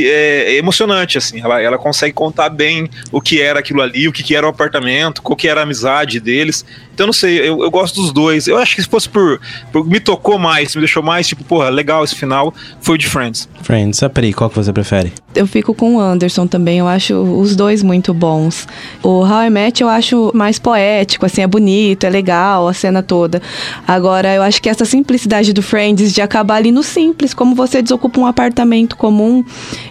é, 0.09 0.57
emocionante, 0.57 1.19
assim. 1.19 1.40
Ela, 1.40 1.61
ela 1.61 1.76
consegue 1.78 2.12
contar 2.14 2.49
bem 2.49 2.88
o 3.11 3.21
que 3.21 3.40
era 3.40 3.59
aquilo 3.59 3.83
ali, 3.83 4.07
o 4.09 4.12
que, 4.12 4.23
que 4.23 4.35
era 4.37 4.47
o 4.47 4.50
apartamento, 4.50 5.21
qual 5.21 5.37
que 5.37 5.49
era 5.49 5.61
a 5.61 5.62
amizade 5.64 6.21
deles. 6.21 6.64
Então, 6.95 7.07
não 7.07 7.12
sei, 7.12 7.40
eu, 7.40 7.62
eu 7.62 7.71
gosto 7.71 8.00
dos 8.00 8.12
dois. 8.12 8.47
Eu 8.47 8.57
acho 8.57 8.76
que 8.76 8.83
se 8.83 8.88
fosse 8.88 9.09
por, 9.09 9.40
por- 9.73 9.85
Me 9.85 9.99
tocou 9.99 10.38
mais, 10.38 10.75
me 10.75 10.81
deixou 10.81 11.02
mais, 11.02 11.26
tipo, 11.26 11.43
porra, 11.45 11.69
legal 11.69 12.04
esse 12.04 12.14
final, 12.14 12.54
foi 12.81 12.95
o 12.95 12.99
de 12.99 13.07
Friends. 13.09 13.49
Friends, 13.62 14.02
a 14.02 14.09
Pri, 14.09 14.33
qual 14.33 14.49
que 14.49 14.57
você 14.57 14.73
prefere? 14.73 15.12
Eu 15.35 15.47
fico 15.47 15.75
com 15.75 15.97
o 15.97 16.00
Anderson 16.00 16.47
também, 16.47 16.78
eu 16.78 16.87
acho 16.87 17.14
os 17.14 17.57
dois 17.57 17.83
muito 17.83 18.14
bons. 18.14 18.69
O 19.02 19.25
How 19.26 19.45
I 19.47 19.50
Met 19.50 19.83
eu 19.83 19.88
acho 19.88 20.31
mais 20.33 20.59
poético, 20.61 21.26
assim, 21.26 21.43
é 21.43 21.47
bonito, 21.49 21.63
é 21.71 22.11
legal 22.11 22.68
a 22.68 22.73
cena 22.75 23.02
toda. 23.02 23.40
Agora, 23.87 24.35
eu 24.35 24.42
acho 24.42 24.61
que 24.61 24.68
essa 24.68 24.85
simplicidade 24.85 25.52
do 25.52 25.62
Friends 25.62 26.12
de 26.12 26.21
acabar 26.21 26.56
ali 26.56 26.71
no 26.73 26.83
simples, 26.83 27.33
como 27.35 27.54
você 27.54 27.80
desocupa 27.83 28.21
um 28.21 28.26
apartamento 28.26 28.97
comum, 28.97 29.44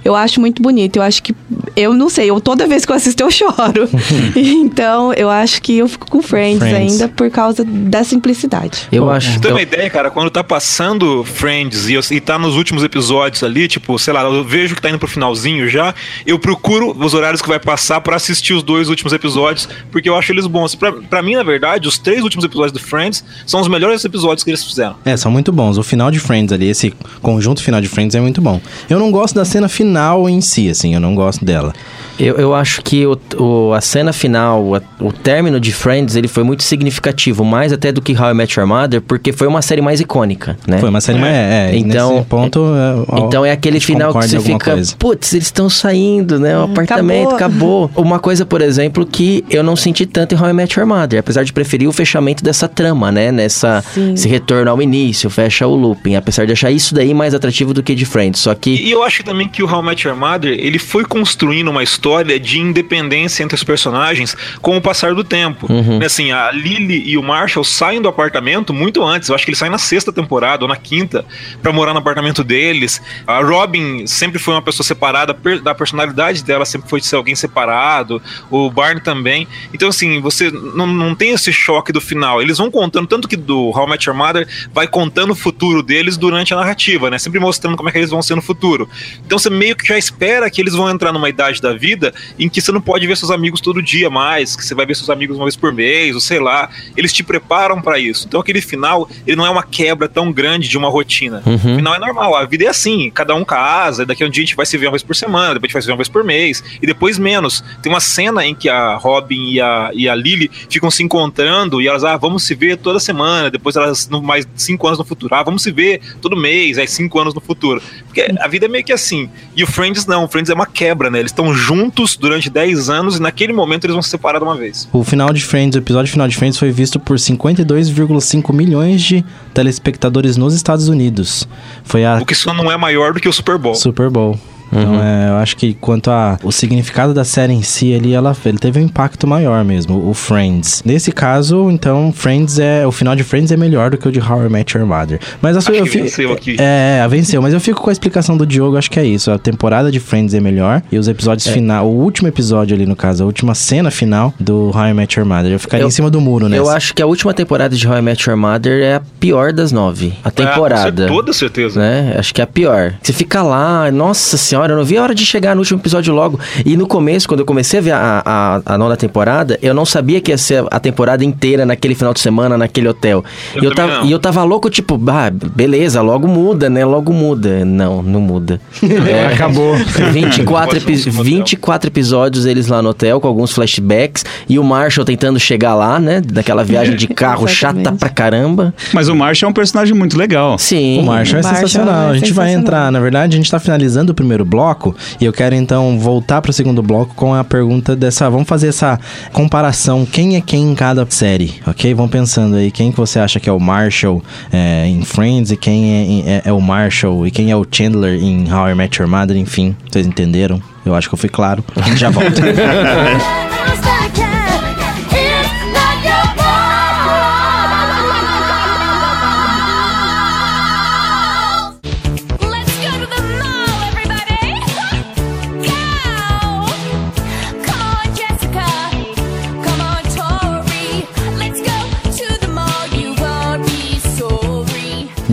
eu 0.04 0.16
acho 0.16 0.40
muito 0.40 0.62
bonito. 0.62 0.98
Eu 0.98 1.04
acho 1.04 1.22
que, 1.24 1.36
eu 1.76 1.94
não 1.94 2.10
sei, 2.10 2.30
eu 2.30 2.40
toda 2.42 2.68
vez 2.68 2.86
que 2.86 2.92
eu 2.92 2.96
assisto 2.96 3.24
eu 3.24 3.32
choro. 3.32 3.90
então, 4.36 5.14
eu 5.14 5.30
acho 5.30 5.62
que 5.62 5.78
eu 5.78 5.88
fico 5.88 6.10
com 6.10 6.22
Friends, 6.22 6.60
Friends. 6.60 6.94
ainda 6.94 7.08
por 7.08 7.30
causa 7.30 7.64
da 7.66 8.04
simplicidade. 8.04 8.88
Eu 8.92 9.06
Bom, 9.06 9.12
acho. 9.12 9.40
Eu- 9.44 9.52
uma 9.52 9.62
ideia, 9.62 9.90
cara, 9.90 10.10
quando 10.12 10.30
tá 10.30 10.44
passando 10.44 11.24
Friends 11.24 11.88
e, 11.90 11.94
eu- 11.94 12.02
e 12.12 12.20
tá 12.20 12.38
nos 12.38 12.56
últimos 12.56 12.84
episódios 12.84 13.44
ali, 13.44 13.68
tipo, 13.68 13.98
sei 14.00 14.14
lá, 14.14 14.24
eu 14.24 14.44
vejo 14.44 14.76
que 14.76 14.82
tá 14.82 14.90
indo 14.90 15.00
pro 15.00 15.08
finalzinho 15.08 15.68
já, 15.70 15.94
eu 16.26 16.38
procuro 16.40 16.96
os 16.98 17.14
horários 17.14 17.42
que 17.42 17.48
vai 17.48 17.60
passar 17.60 18.02
pra 18.02 18.16
assistir 18.16 18.54
os 18.54 18.64
dois 18.64 18.90
últimos 18.90 19.14
episódios, 19.14 19.68
porque 19.92 20.10
eu 20.10 20.16
acho 20.18 20.32
eles 20.32 20.48
bons. 20.48 20.76
Pra, 20.76 20.92
pra 20.92 21.22
mim, 21.22 21.36
na 21.36 21.44
verdade, 21.44 21.63
os 21.86 21.98
três 21.98 22.24
últimos 22.24 22.44
episódios 22.46 22.72
do 22.74 22.80
Friends 22.80 23.24
são 23.46 23.60
os 23.62 23.68
melhores 23.68 24.04
episódios 24.06 24.44
que 24.44 24.50
eles 24.50 24.64
fizeram. 24.64 24.96
É, 25.06 25.16
são 25.18 25.32
muito 25.32 25.52
bons. 25.52 25.78
O 25.78 25.84
final 25.84 26.12
de 26.12 26.20
Friends 26.20 26.52
ali, 26.54 26.68
esse 26.70 26.94
conjunto 27.22 27.64
final 27.64 27.80
de 27.82 27.88
Friends 27.88 28.16
é 28.16 28.20
muito 28.22 28.42
bom. 28.42 28.60
Eu 28.90 29.00
não 29.00 29.12
gosto 29.12 29.36
da 29.36 29.46
cena 29.46 29.68
final 29.70 30.30
em 30.30 30.42
si, 30.42 30.70
assim, 30.70 30.94
eu 30.94 31.00
não 31.00 31.16
gosto 31.16 31.44
dela. 31.46 31.74
Eu, 32.20 32.36
eu 32.36 32.54
acho 32.54 32.82
que 32.84 33.06
o, 33.08 33.18
o- 33.40 33.74
a 33.74 33.82
cena 33.82 34.14
final, 34.14 34.76
a- 34.76 34.82
o 35.00 35.12
término 35.12 35.60
de 35.60 35.72
Friends, 35.74 36.16
ele 36.16 36.28
foi 36.28 36.44
muito 36.44 36.62
significativo, 36.62 37.44
mais 37.44 37.74
até 37.74 37.92
do 37.92 38.02
que 38.02 38.14
How 38.16 38.32
I 38.32 38.34
Met 38.36 38.60
Your 38.60 38.68
Mother, 38.68 39.02
porque 39.02 39.32
foi 39.34 39.48
uma 39.48 39.62
série 39.64 39.82
mais 39.82 40.00
icônica, 40.00 40.56
né? 40.68 40.78
Foi 40.78 40.90
uma 40.90 41.02
série 41.02 41.18
mais. 41.18 41.34
É, 41.34 41.72
é, 41.72 41.76
Então- 41.78 42.14
nesse 42.16 42.26
ponto. 42.26 42.60
é, 42.60 43.04
ó, 43.08 43.18
Então 43.28 43.44
é 43.46 43.52
aquele 43.52 43.80
final 43.80 44.14
que 44.14 44.28
você 44.28 44.40
fica, 44.40 44.76
putz, 45.00 45.34
eles 45.34 45.46
estão 45.48 45.68
saindo, 45.70 46.40
né? 46.40 46.58
O 46.58 46.64
apartamento 46.64 47.32
acabou. 47.34 47.90
Uma 47.96 48.20
coisa, 48.20 48.46
por 48.46 48.62
exemplo, 48.62 49.06
que 49.06 49.44
eu 49.50 49.64
não 49.64 49.76
senti 49.76 50.06
tanto 50.06 50.36
em 50.36 50.38
How 50.40 50.50
I 50.50 50.54
Met 50.54 50.78
Your 50.80 50.88
Mother. 50.88 51.20
Apesar 51.20 51.44
de 51.44 51.53
gente 51.54 51.54
preferia 51.54 51.88
o 51.88 51.94
fechamento 51.94 52.44
dessa 52.44 52.68
trama, 52.68 53.12
né? 53.12 53.32
Nessa, 53.32 53.84
Sim. 53.94 54.14
esse 54.14 54.28
retorno 54.28 54.72
ao 54.72 54.82
início, 54.82 55.30
fecha 55.30 55.68
o 55.68 55.76
looping. 55.76 56.16
Apesar 56.16 56.46
de 56.46 56.52
achar 56.52 56.72
isso 56.72 56.94
daí 56.96 57.14
mais 57.14 57.34
atrativo 57.34 57.74
do 57.74 57.84
que 57.84 57.94
de 57.94 58.06
Friends. 58.06 58.42
Só 58.42 58.54
que. 58.56 58.72
E 58.72 58.92
eu 58.92 59.04
acho 59.04 59.24
também 59.24 59.48
que 59.48 59.62
o 59.62 59.72
How 59.72 59.82
I 59.82 59.86
Met 59.86 60.08
Your 60.08 60.18
Mother, 60.18 60.58
ele 60.60 60.80
foi 60.80 61.06
construindo 61.06 61.70
uma 61.70 61.84
história 61.84 62.40
de 62.40 62.60
independência 62.60 63.44
entre 63.44 63.56
os 63.56 63.64
personagens 63.64 64.36
com 64.62 64.76
o 64.76 64.82
passar 64.82 65.14
do 65.14 65.24
tempo. 65.24 65.72
Né, 65.72 66.06
Assim, 66.06 66.32
a 66.32 66.52
Lily 66.52 67.04
e 67.06 67.18
o 67.18 67.24
Marshall 67.24 67.64
saem 67.64 68.02
do 68.02 68.08
apartamento 68.08 68.74
muito 68.74 69.04
antes. 69.04 69.30
Eu 69.30 69.36
acho 69.36 69.46
que 69.46 69.52
eles 69.52 69.60
saem 69.60 69.72
na 69.72 69.78
sexta 69.78 70.12
temporada 70.12 70.64
ou 70.64 70.68
na 70.68 70.76
quinta 70.76 71.26
pra 71.62 71.72
morar 71.72 71.94
no 71.94 72.00
apartamento 72.00 72.44
deles. 72.44 73.02
A 73.28 73.42
Robin 73.42 74.08
sempre 74.08 74.40
foi 74.40 74.54
uma 74.54 74.62
pessoa 74.62 74.86
separada 74.86 75.36
da 75.64 75.76
personalidade 75.76 76.44
dela, 76.44 76.66
sempre 76.66 76.90
foi 76.90 77.02
ser 77.02 77.16
alguém 77.16 77.36
separado. 77.36 78.22
O 78.50 78.70
Barney 78.70 79.02
também. 79.02 79.48
Então, 79.74 79.90
assim, 79.90 80.20
você 80.20 80.52
não, 80.52 80.88
não 80.88 81.16
tem 81.16 81.34
esse 81.44 81.54
choque 81.54 81.92
do 81.92 82.00
final. 82.00 82.42
Eles 82.42 82.58
vão 82.58 82.72
contando, 82.72 83.08
tanto 83.08 83.28
que 83.28 83.36
do 83.36 83.70
How 83.70 83.88
I 83.88 83.90
Met 83.92 84.10
Your 84.10 84.18
Mother 84.18 84.48
vai 84.74 84.88
contando 84.88 85.32
o 85.32 85.36
futuro 85.36 85.84
deles 85.84 86.18
durante 86.18 86.54
a 86.54 86.58
narrativa, 86.58 87.10
né? 87.10 87.18
Sempre 87.18 87.40
mostrando 87.40 87.76
como 87.76 87.90
é 87.90 87.92
que 87.92 87.98
eles 87.98 88.10
vão 88.10 88.22
ser 88.22 88.36
no 88.36 88.42
futuro. 88.42 88.90
Então 89.26 89.38
você 89.38 89.50
meio 89.50 89.76
que 89.76 89.86
já 89.86 89.98
espera 89.98 90.50
que 90.50 90.62
eles 90.62 90.74
vão 90.74 90.90
entrar 90.90 91.12
numa 91.12 91.30
idade 91.30 91.62
da 91.62 91.74
vida 91.74 92.14
em 92.40 92.50
que 92.50 92.62
você 92.62 92.72
não 92.72 92.82
pode 92.82 93.06
ver 93.06 93.18
seus 93.18 93.32
amigos 93.32 93.62
todo 93.62 93.82
dia 93.82 94.10
mais, 94.10 94.56
que 94.56 94.66
você 94.66 94.74
vai 94.74 94.86
ver 94.86 94.96
seus 94.96 95.10
amigos 95.10 95.36
uma 95.36 95.46
vez 95.46 95.56
por 95.56 95.74
mês, 95.74 96.16
ou 96.16 96.22
sei 96.22 96.40
lá. 96.40 96.70
Eles 96.96 97.12
te 97.12 97.24
preparam 97.24 97.82
pra 97.82 98.00
isso. 98.00 98.26
Então 98.28 98.40
aquele 98.40 98.62
final, 98.62 99.10
ele 99.28 99.36
não 99.36 99.46
é 99.46 99.50
uma 99.50 99.64
quebra 99.64 100.08
tão 100.08 100.32
grande 100.32 100.68
de 100.68 100.78
uma 100.78 100.90
rotina. 100.90 101.44
O 101.46 101.58
final 101.58 101.96
é 101.96 102.00
normal, 102.00 102.36
a 102.36 102.46
vida 102.46 102.66
é 102.66 102.68
assim, 102.68 103.12
cada 103.12 103.36
um 103.36 103.44
casa, 103.44 104.06
daqui 104.06 104.24
a 104.24 104.28
um 104.28 104.30
dia 104.30 104.44
a 104.44 104.46
gente 104.46 104.56
vai 104.56 104.66
se 104.66 104.78
ver 104.78 104.88
uma 104.88 104.94
vez 104.94 105.04
por 105.04 105.16
semana, 105.16 105.56
depois 105.56 105.64
a 105.64 105.68
gente 105.68 105.74
vai 105.74 105.82
se 105.82 105.88
ver 105.88 105.92
uma 105.92 105.98
vez 105.98 106.10
por 106.10 106.24
mês, 106.24 106.64
e 106.82 106.88
depois 106.88 107.20
menos. 107.20 107.64
Tem 107.82 107.92
uma 107.92 108.00
cena 108.00 108.46
em 108.46 108.56
que 108.56 108.70
a 108.70 108.96
Robin 108.96 109.52
e 109.52 109.62
a, 109.62 109.92
e 109.94 110.08
a 110.08 110.16
Lily 110.16 110.50
ficam 110.70 110.90
se 110.90 111.04
encontrando 111.04 111.33
e 111.82 111.88
elas, 111.88 112.04
ah, 112.04 112.16
vamos 112.18 112.44
se 112.44 112.56
ver 112.56 112.78
toda 112.78 113.00
semana, 113.00 113.50
depois 113.50 113.76
elas, 113.76 114.08
no, 114.08 114.22
mais 114.22 114.48
cinco 114.56 114.88
anos 114.88 115.00
no 115.00 115.06
futuro, 115.06 115.34
ah, 115.34 115.44
vamos 115.44 115.64
se 115.64 115.72
ver 115.72 116.02
todo 116.22 116.36
mês, 116.36 116.78
aí 116.78 116.88
cinco 116.88 117.20
anos 117.20 117.34
no 117.34 117.42
futuro. 117.42 117.82
Porque 118.06 118.28
a 118.40 118.48
vida 118.48 118.66
é 118.66 118.70
meio 118.70 118.84
que 118.84 118.94
assim. 118.94 119.30
E 119.56 119.64
o 119.64 119.68
Friends 119.68 120.06
não, 120.06 120.26
o 120.26 120.28
Friends 120.28 120.50
é 120.50 120.54
uma 120.54 120.66
quebra, 120.66 121.10
né? 121.10 121.20
Eles 121.20 121.32
estão 121.32 121.54
juntos 121.54 122.16
durante 122.16 122.50
10 122.50 122.90
anos 122.90 123.18
e 123.18 123.22
naquele 123.22 123.54
momento 123.54 123.86
eles 123.86 123.94
vão 123.94 124.02
se 124.02 124.10
separar 124.10 124.40
de 124.40 124.46
uma 124.46 124.56
vez. 124.56 124.88
O 124.92 125.04
final 125.04 125.34
de 125.34 125.44
Friends, 125.44 125.76
o 125.76 125.80
episódio 125.80 126.12
final 126.12 126.28
de 126.28 126.36
Friends 126.36 126.58
foi 126.58 126.72
visto 126.72 127.00
por 127.00 127.18
52,5 127.18 128.54
milhões 128.54 129.02
de 129.02 129.26
telespectadores 129.54 130.38
nos 130.38 130.54
Estados 130.54 130.88
Unidos. 130.88 131.48
Foi 131.84 132.06
a 132.06 132.20
O 132.20 132.26
que 132.26 132.36
só 132.36 132.54
não 132.54 132.72
é 132.72 132.78
maior 132.78 133.14
do 133.14 133.20
que 133.20 133.28
o 133.28 133.34
Super 133.34 133.58
Bowl. 133.58 133.76
Super 133.76 134.10
Bowl. 134.10 134.40
Então, 134.76 135.02
é, 135.04 135.30
eu 135.30 135.36
acho 135.38 135.56
que 135.58 135.74
quanto 135.76 136.10
a 136.12 136.38
o 136.44 136.52
significado 136.52 137.14
da 137.14 137.24
série 137.24 137.54
em 137.54 137.62
si 137.62 137.94
ali, 137.94 138.14
ela, 138.14 138.36
ele 138.46 138.58
teve 138.58 138.80
um 138.80 138.84
impacto 138.84 139.28
maior 139.28 139.64
mesmo, 139.64 140.10
o 140.10 140.14
Friends. 140.14 140.82
Nesse 140.86 141.12
caso, 141.12 141.70
então, 141.70 142.12
Friends 142.16 142.60
é 142.60 142.86
o 142.88 142.92
final 142.92 143.16
de 143.16 143.24
Friends 143.24 143.52
é 143.52 143.58
melhor 143.58 143.92
do 143.92 143.98
que 143.98 144.08
o 144.08 144.12
de 144.12 144.20
How 144.20 144.46
I 144.46 144.50
Met 144.50 144.78
Your 144.78 144.86
Mother. 144.88 145.20
Mas 145.42 145.56
a 145.58 145.62
sua 145.62 145.72
Acho 145.74 145.82
eu 145.82 145.84
que 145.86 145.90
fico- 145.92 146.04
venceu 146.06 146.34
aqui. 146.34 146.56
É, 146.60 147.06
venceu, 147.10 147.42
mas 147.42 147.54
eu 147.54 147.60
fico 147.60 147.82
com 147.82 147.90
a 147.90 147.94
explicação 147.94 148.36
do 148.38 148.46
Diogo, 148.46 148.78
acho 148.78 148.90
que 148.90 149.00
é 149.00 149.06
isso. 149.06 149.32
A 149.32 149.38
temporada 149.38 149.92
de 149.92 150.00
Friends 150.00 150.34
é 150.34 150.40
melhor 150.40 150.82
e 150.92 150.98
os 150.98 151.08
episódios 151.08 151.48
final, 151.48 151.88
o 151.88 151.96
último 152.02 152.28
episódio 152.28 152.76
ali 152.76 152.86
no 152.86 152.96
caso, 152.96 153.24
a 153.24 153.26
última 153.26 153.54
cena 153.56 153.92
final 153.92 154.34
do 154.40 154.72
How 154.76 154.88
I 154.88 154.94
Met 154.94 155.20
Your 155.20 155.28
Mother, 155.28 155.52
eu 155.52 155.60
ficaria 155.60 155.84
Eu- 155.84 155.88
em 155.88 155.92
cima 155.92 156.10
do 156.10 156.20
muro, 156.22 156.48
né? 156.50 156.58
Eu 156.58 156.70
acho 156.70 156.94
que 156.94 157.02
a 157.02 157.06
última 157.06 157.34
temporada 157.34 157.76
de 157.76 157.88
How 157.88 157.98
I 157.98 158.02
Met 158.02 158.30
Your 158.30 158.38
Mother 158.38 158.82
é 158.84 158.96
a 158.96 159.02
pior 159.20 159.52
das 159.54 159.72
nove. 159.72 160.14
A 160.24 160.30
Ah, 160.30 160.32
com 160.32 160.44
temporada. 160.44 161.04
cer- 161.04 161.08
toda 161.12 161.34
certeza. 161.34 161.80
né? 161.80 162.16
Acho 162.18 162.34
que 162.34 162.42
é 162.42 162.44
a 162.44 162.48
pior. 162.48 162.94
Você 163.02 163.12
fica 163.14 163.42
lá, 163.42 163.92
nossa 163.92 164.38
senhora, 164.38 164.63
eu 164.72 164.78
não 164.78 164.84
vi 164.86 164.98
a 164.98 165.04
hora 165.04 165.14
de 165.16 165.26
chegar 165.26 165.56
no 165.56 165.62
último 165.62 165.80
episódio 165.80 166.14
logo. 166.14 166.40
E 166.66 166.78
no 166.78 166.88
começo, 166.88 167.28
quando 167.28 167.42
eu 167.42 167.46
comecei 167.46 167.80
a 167.80 167.82
ver 167.82 167.92
a, 167.92 168.22
a, 168.26 168.62
a 168.74 168.78
nona 168.78 168.96
temporada, 168.96 169.58
eu 169.62 169.74
não 169.74 169.86
sabia 169.86 170.22
que 170.22 170.32
ia 170.32 170.38
ser 170.38 170.64
a 170.72 170.80
temporada 170.80 171.24
inteira 171.26 171.66
naquele 171.66 171.96
final 171.96 172.14
de 172.14 172.20
semana, 172.20 172.58
naquele 172.58 172.88
hotel. 172.88 173.24
Eu 173.56 173.64
e, 173.64 173.66
eu 173.66 173.76
tava, 173.76 173.94
não. 174.00 174.06
e 174.06 174.12
eu 174.12 174.20
tava 174.20 174.44
louco, 174.44 174.70
tipo, 174.70 175.00
ah, 175.10 175.30
beleza, 175.32 176.02
logo 176.02 176.28
muda, 176.28 176.70
né? 176.70 176.86
Logo 176.86 177.12
muda. 177.12 177.66
Não, 177.66 178.02
não 178.04 178.22
muda. 178.22 178.60
É, 179.04 179.34
Acabou. 179.34 179.76
24, 179.76 180.78
epi- 180.78 180.94
Ótimo 180.94 181.12
hotel. 181.22 181.24
24 181.24 181.90
episódios 181.90 182.46
eles 182.46 182.68
lá 182.68 182.82
no 182.82 182.90
hotel, 182.90 183.20
com 183.20 183.28
alguns 183.28 183.52
flashbacks. 183.52 184.24
E 184.48 184.58
o 184.60 184.64
Marshall 184.64 185.04
tentando 185.06 185.40
chegar 185.40 185.74
lá, 185.76 186.00
né? 186.00 186.22
Daquela 186.22 186.64
viagem 186.64 186.96
de 186.96 187.08
carro 187.08 187.48
chata 187.50 187.92
pra 187.94 188.10
caramba. 188.10 188.74
Mas 188.94 189.08
o 189.10 189.16
Marshall 189.16 189.48
é 189.48 189.52
um 189.52 189.54
personagem 189.54 189.94
muito 189.96 190.18
legal. 190.18 190.58
Sim. 190.58 191.00
O 191.00 191.04
Marshall 191.04 191.40
é 191.40 191.42
O 191.42 191.44
Marshall 191.46 191.68
sensacional. 191.68 192.08
é 192.08 192.12
a 192.12 192.14
gente 192.14 192.34
vai 192.34 192.54
entrar, 192.54 192.92
na 192.92 193.00
verdade, 193.00 193.34
a 193.36 193.38
gente 193.38 193.50
tá 193.50 193.60
finalizando 193.60 194.12
o 194.12 194.16
primeiro 194.16 194.46
bloco 194.54 194.96
e 195.20 195.26
eu 195.26 195.34
quero 195.34 195.56
então 195.56 195.98
voltar 195.98 196.40
pro 196.40 196.54
segundo 196.54 196.84
bloco 196.84 197.16
com 197.16 197.34
a 197.34 197.44
pergunta 197.44 197.96
dessa. 197.96 198.30
Vamos 198.30 198.48
fazer 198.48 198.68
essa 198.68 199.00
comparação. 199.32 200.06
Quem 200.06 200.36
é 200.36 200.42
quem 200.42 200.72
em 200.72 200.76
cada 200.76 201.06
série, 201.10 201.56
ok? 201.66 201.92
Vão 201.96 202.08
pensando 202.08 202.56
aí 202.56 202.70
quem 202.70 202.92
que 202.92 202.98
você 202.98 203.18
acha 203.18 203.40
que 203.40 203.50
é 203.50 203.52
o 203.52 203.60
Marshall 203.60 204.22
é, 204.52 204.86
em 204.88 205.02
Friends 205.04 205.50
e 205.52 205.58
quem 205.58 206.24
é, 206.28 206.32
é- 206.36 206.42
é 206.46 206.52
o 206.54 206.62
Marshall 206.62 207.26
e 207.26 207.32
quem 207.32 207.50
é 207.50 207.56
o 207.56 207.66
Chandler 207.70 208.22
em 208.24 208.52
How 208.54 208.70
I 208.70 208.76
Met 208.76 209.02
Your 209.02 209.10
Mother, 209.10 209.36
enfim. 209.38 209.76
Vocês 209.90 210.06
entenderam? 210.06 210.62
Eu 210.86 210.94
acho 210.94 211.08
que 211.10 211.16
eu 211.16 211.20
fui 211.20 211.30
claro. 211.30 211.64
Já 211.96 212.10
volta. 212.12 212.42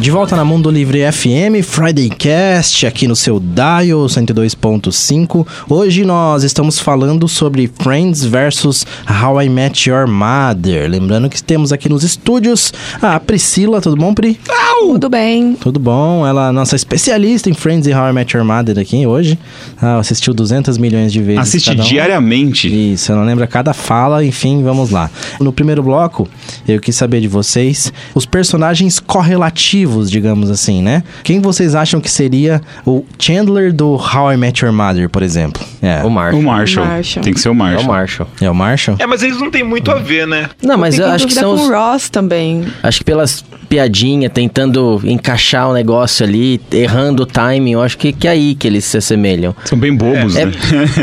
De 0.01 0.11
volta 0.11 0.35
na 0.35 0.47
Mundo 0.47 0.71
Livre 0.71 1.01
FM, 1.13 1.63
Friday 1.63 2.09
Cast, 2.09 2.87
aqui 2.87 3.07
no 3.07 3.15
seu 3.15 3.39
Dial 3.39 4.07
102.5. 4.07 5.47
Hoje 5.69 6.07
nós 6.07 6.43
estamos 6.43 6.79
falando 6.79 7.29
sobre 7.29 7.71
Friends 7.83 8.25
versus 8.25 8.87
How 9.07 9.43
I 9.43 9.51
Met 9.51 9.91
Your 9.91 10.09
Mother. 10.09 10.89
Lembrando 10.89 11.29
que 11.29 11.43
temos 11.43 11.71
aqui 11.71 11.87
nos 11.91 12.03
estúdios 12.03 12.73
a 13.03 13.21
Priscila, 13.21 13.79
tudo 13.83 13.95
bom, 13.95 14.15
Pri? 14.15 14.41
Tudo 14.81 15.11
bem. 15.11 15.55
Tudo 15.61 15.79
bom? 15.79 16.27
Ela 16.27 16.49
é 16.49 16.53
nossa 16.53 16.75
especialista 16.75 17.51
em 17.51 17.55
Friends 17.55 17.87
e 17.87 17.93
How 17.93 18.09
I 18.09 18.13
Met 18.15 18.35
Your 18.35 18.47
Mother 18.47 18.79
aqui 18.79 19.07
hoje. 19.07 19.39
Ah, 19.81 19.99
assistiu 19.99 20.33
200 20.33 20.79
milhões 20.79 21.13
de 21.13 21.21
vezes. 21.21 21.43
Assiste 21.43 21.67
cada 21.71 21.83
um. 21.83 21.87
diariamente. 21.87 22.93
Isso, 22.95 23.13
ela 23.13 23.23
lembra 23.23 23.47
cada 23.47 23.75
fala, 23.75 24.25
enfim, 24.25 24.63
vamos 24.63 24.89
lá. 24.89 25.11
No 25.39 25.53
primeiro 25.53 25.83
bloco, 25.83 26.27
eu 26.67 26.81
quis 26.81 26.97
saber 26.97 27.21
de 27.21 27.29
vocês 27.29 27.93
os 28.15 28.25
personagens 28.25 28.99
correlativos, 28.99 29.90
digamos 30.11 30.51
assim, 30.51 30.83
né? 30.83 31.03
Quem 31.23 31.41
vocês 31.41 31.75
acham 31.75 32.01
que 32.01 32.11
seria 32.11 32.61
o 32.87 33.05
Chandler 33.19 33.73
do 33.73 33.95
How 33.95 34.33
I 34.33 34.37
Met 34.37 34.65
Your 34.65 34.73
Mother, 34.75 35.09
por 35.09 35.23
exemplo? 35.23 35.63
É, 35.83 36.03
O 36.03 36.11
Marshall. 36.11 36.41
O 36.41 36.45
Marshall. 36.45 36.87
Marshall. 36.87 37.23
Tem 37.25 37.33
que 37.33 37.41
ser 37.41 37.49
o 37.49 37.53
É 37.53 37.55
Marshall. 37.55 37.85
o 37.85 37.89
Marshall. 37.89 38.29
é 38.41 38.51
o 38.51 38.55
Marshall? 38.55 38.97
É, 39.01 39.07
mas 39.07 39.23
eles 39.23 39.39
não 39.39 39.51
têm 39.51 39.65
muito 39.65 39.91
a 39.91 39.97
ver, 39.97 40.27
né? 40.27 40.49
Não, 40.63 40.77
mas 40.79 40.99
eu 40.99 41.07
em 41.07 41.11
acho 41.13 41.27
que 41.27 41.35
são 41.35 41.57
com 41.57 41.63
os, 41.63 41.69
o 41.69 41.73
Ross 41.73 42.09
também. 42.09 42.67
Acho 42.83 42.99
que 42.99 43.05
pelas 43.05 43.45
piadinhas, 43.71 44.33
tentando 44.35 45.01
encaixar 45.05 45.71
o 45.71 45.73
negócio 45.73 46.27
ali, 46.27 46.61
errando 46.73 47.23
o 47.23 47.27
timing, 47.27 47.71
eu 47.75 47.81
acho 47.83 47.97
que, 47.97 48.13
que 48.13 48.27
é 48.27 48.33
aí 48.33 48.57
que 48.57 48.67
eles 48.67 48.85
se 48.85 48.97
assemelham. 48.97 49.55
São 49.65 49.79
bem 49.79 49.95
bobos, 49.95 50.35
É, 50.35 50.47
né? 50.47 50.53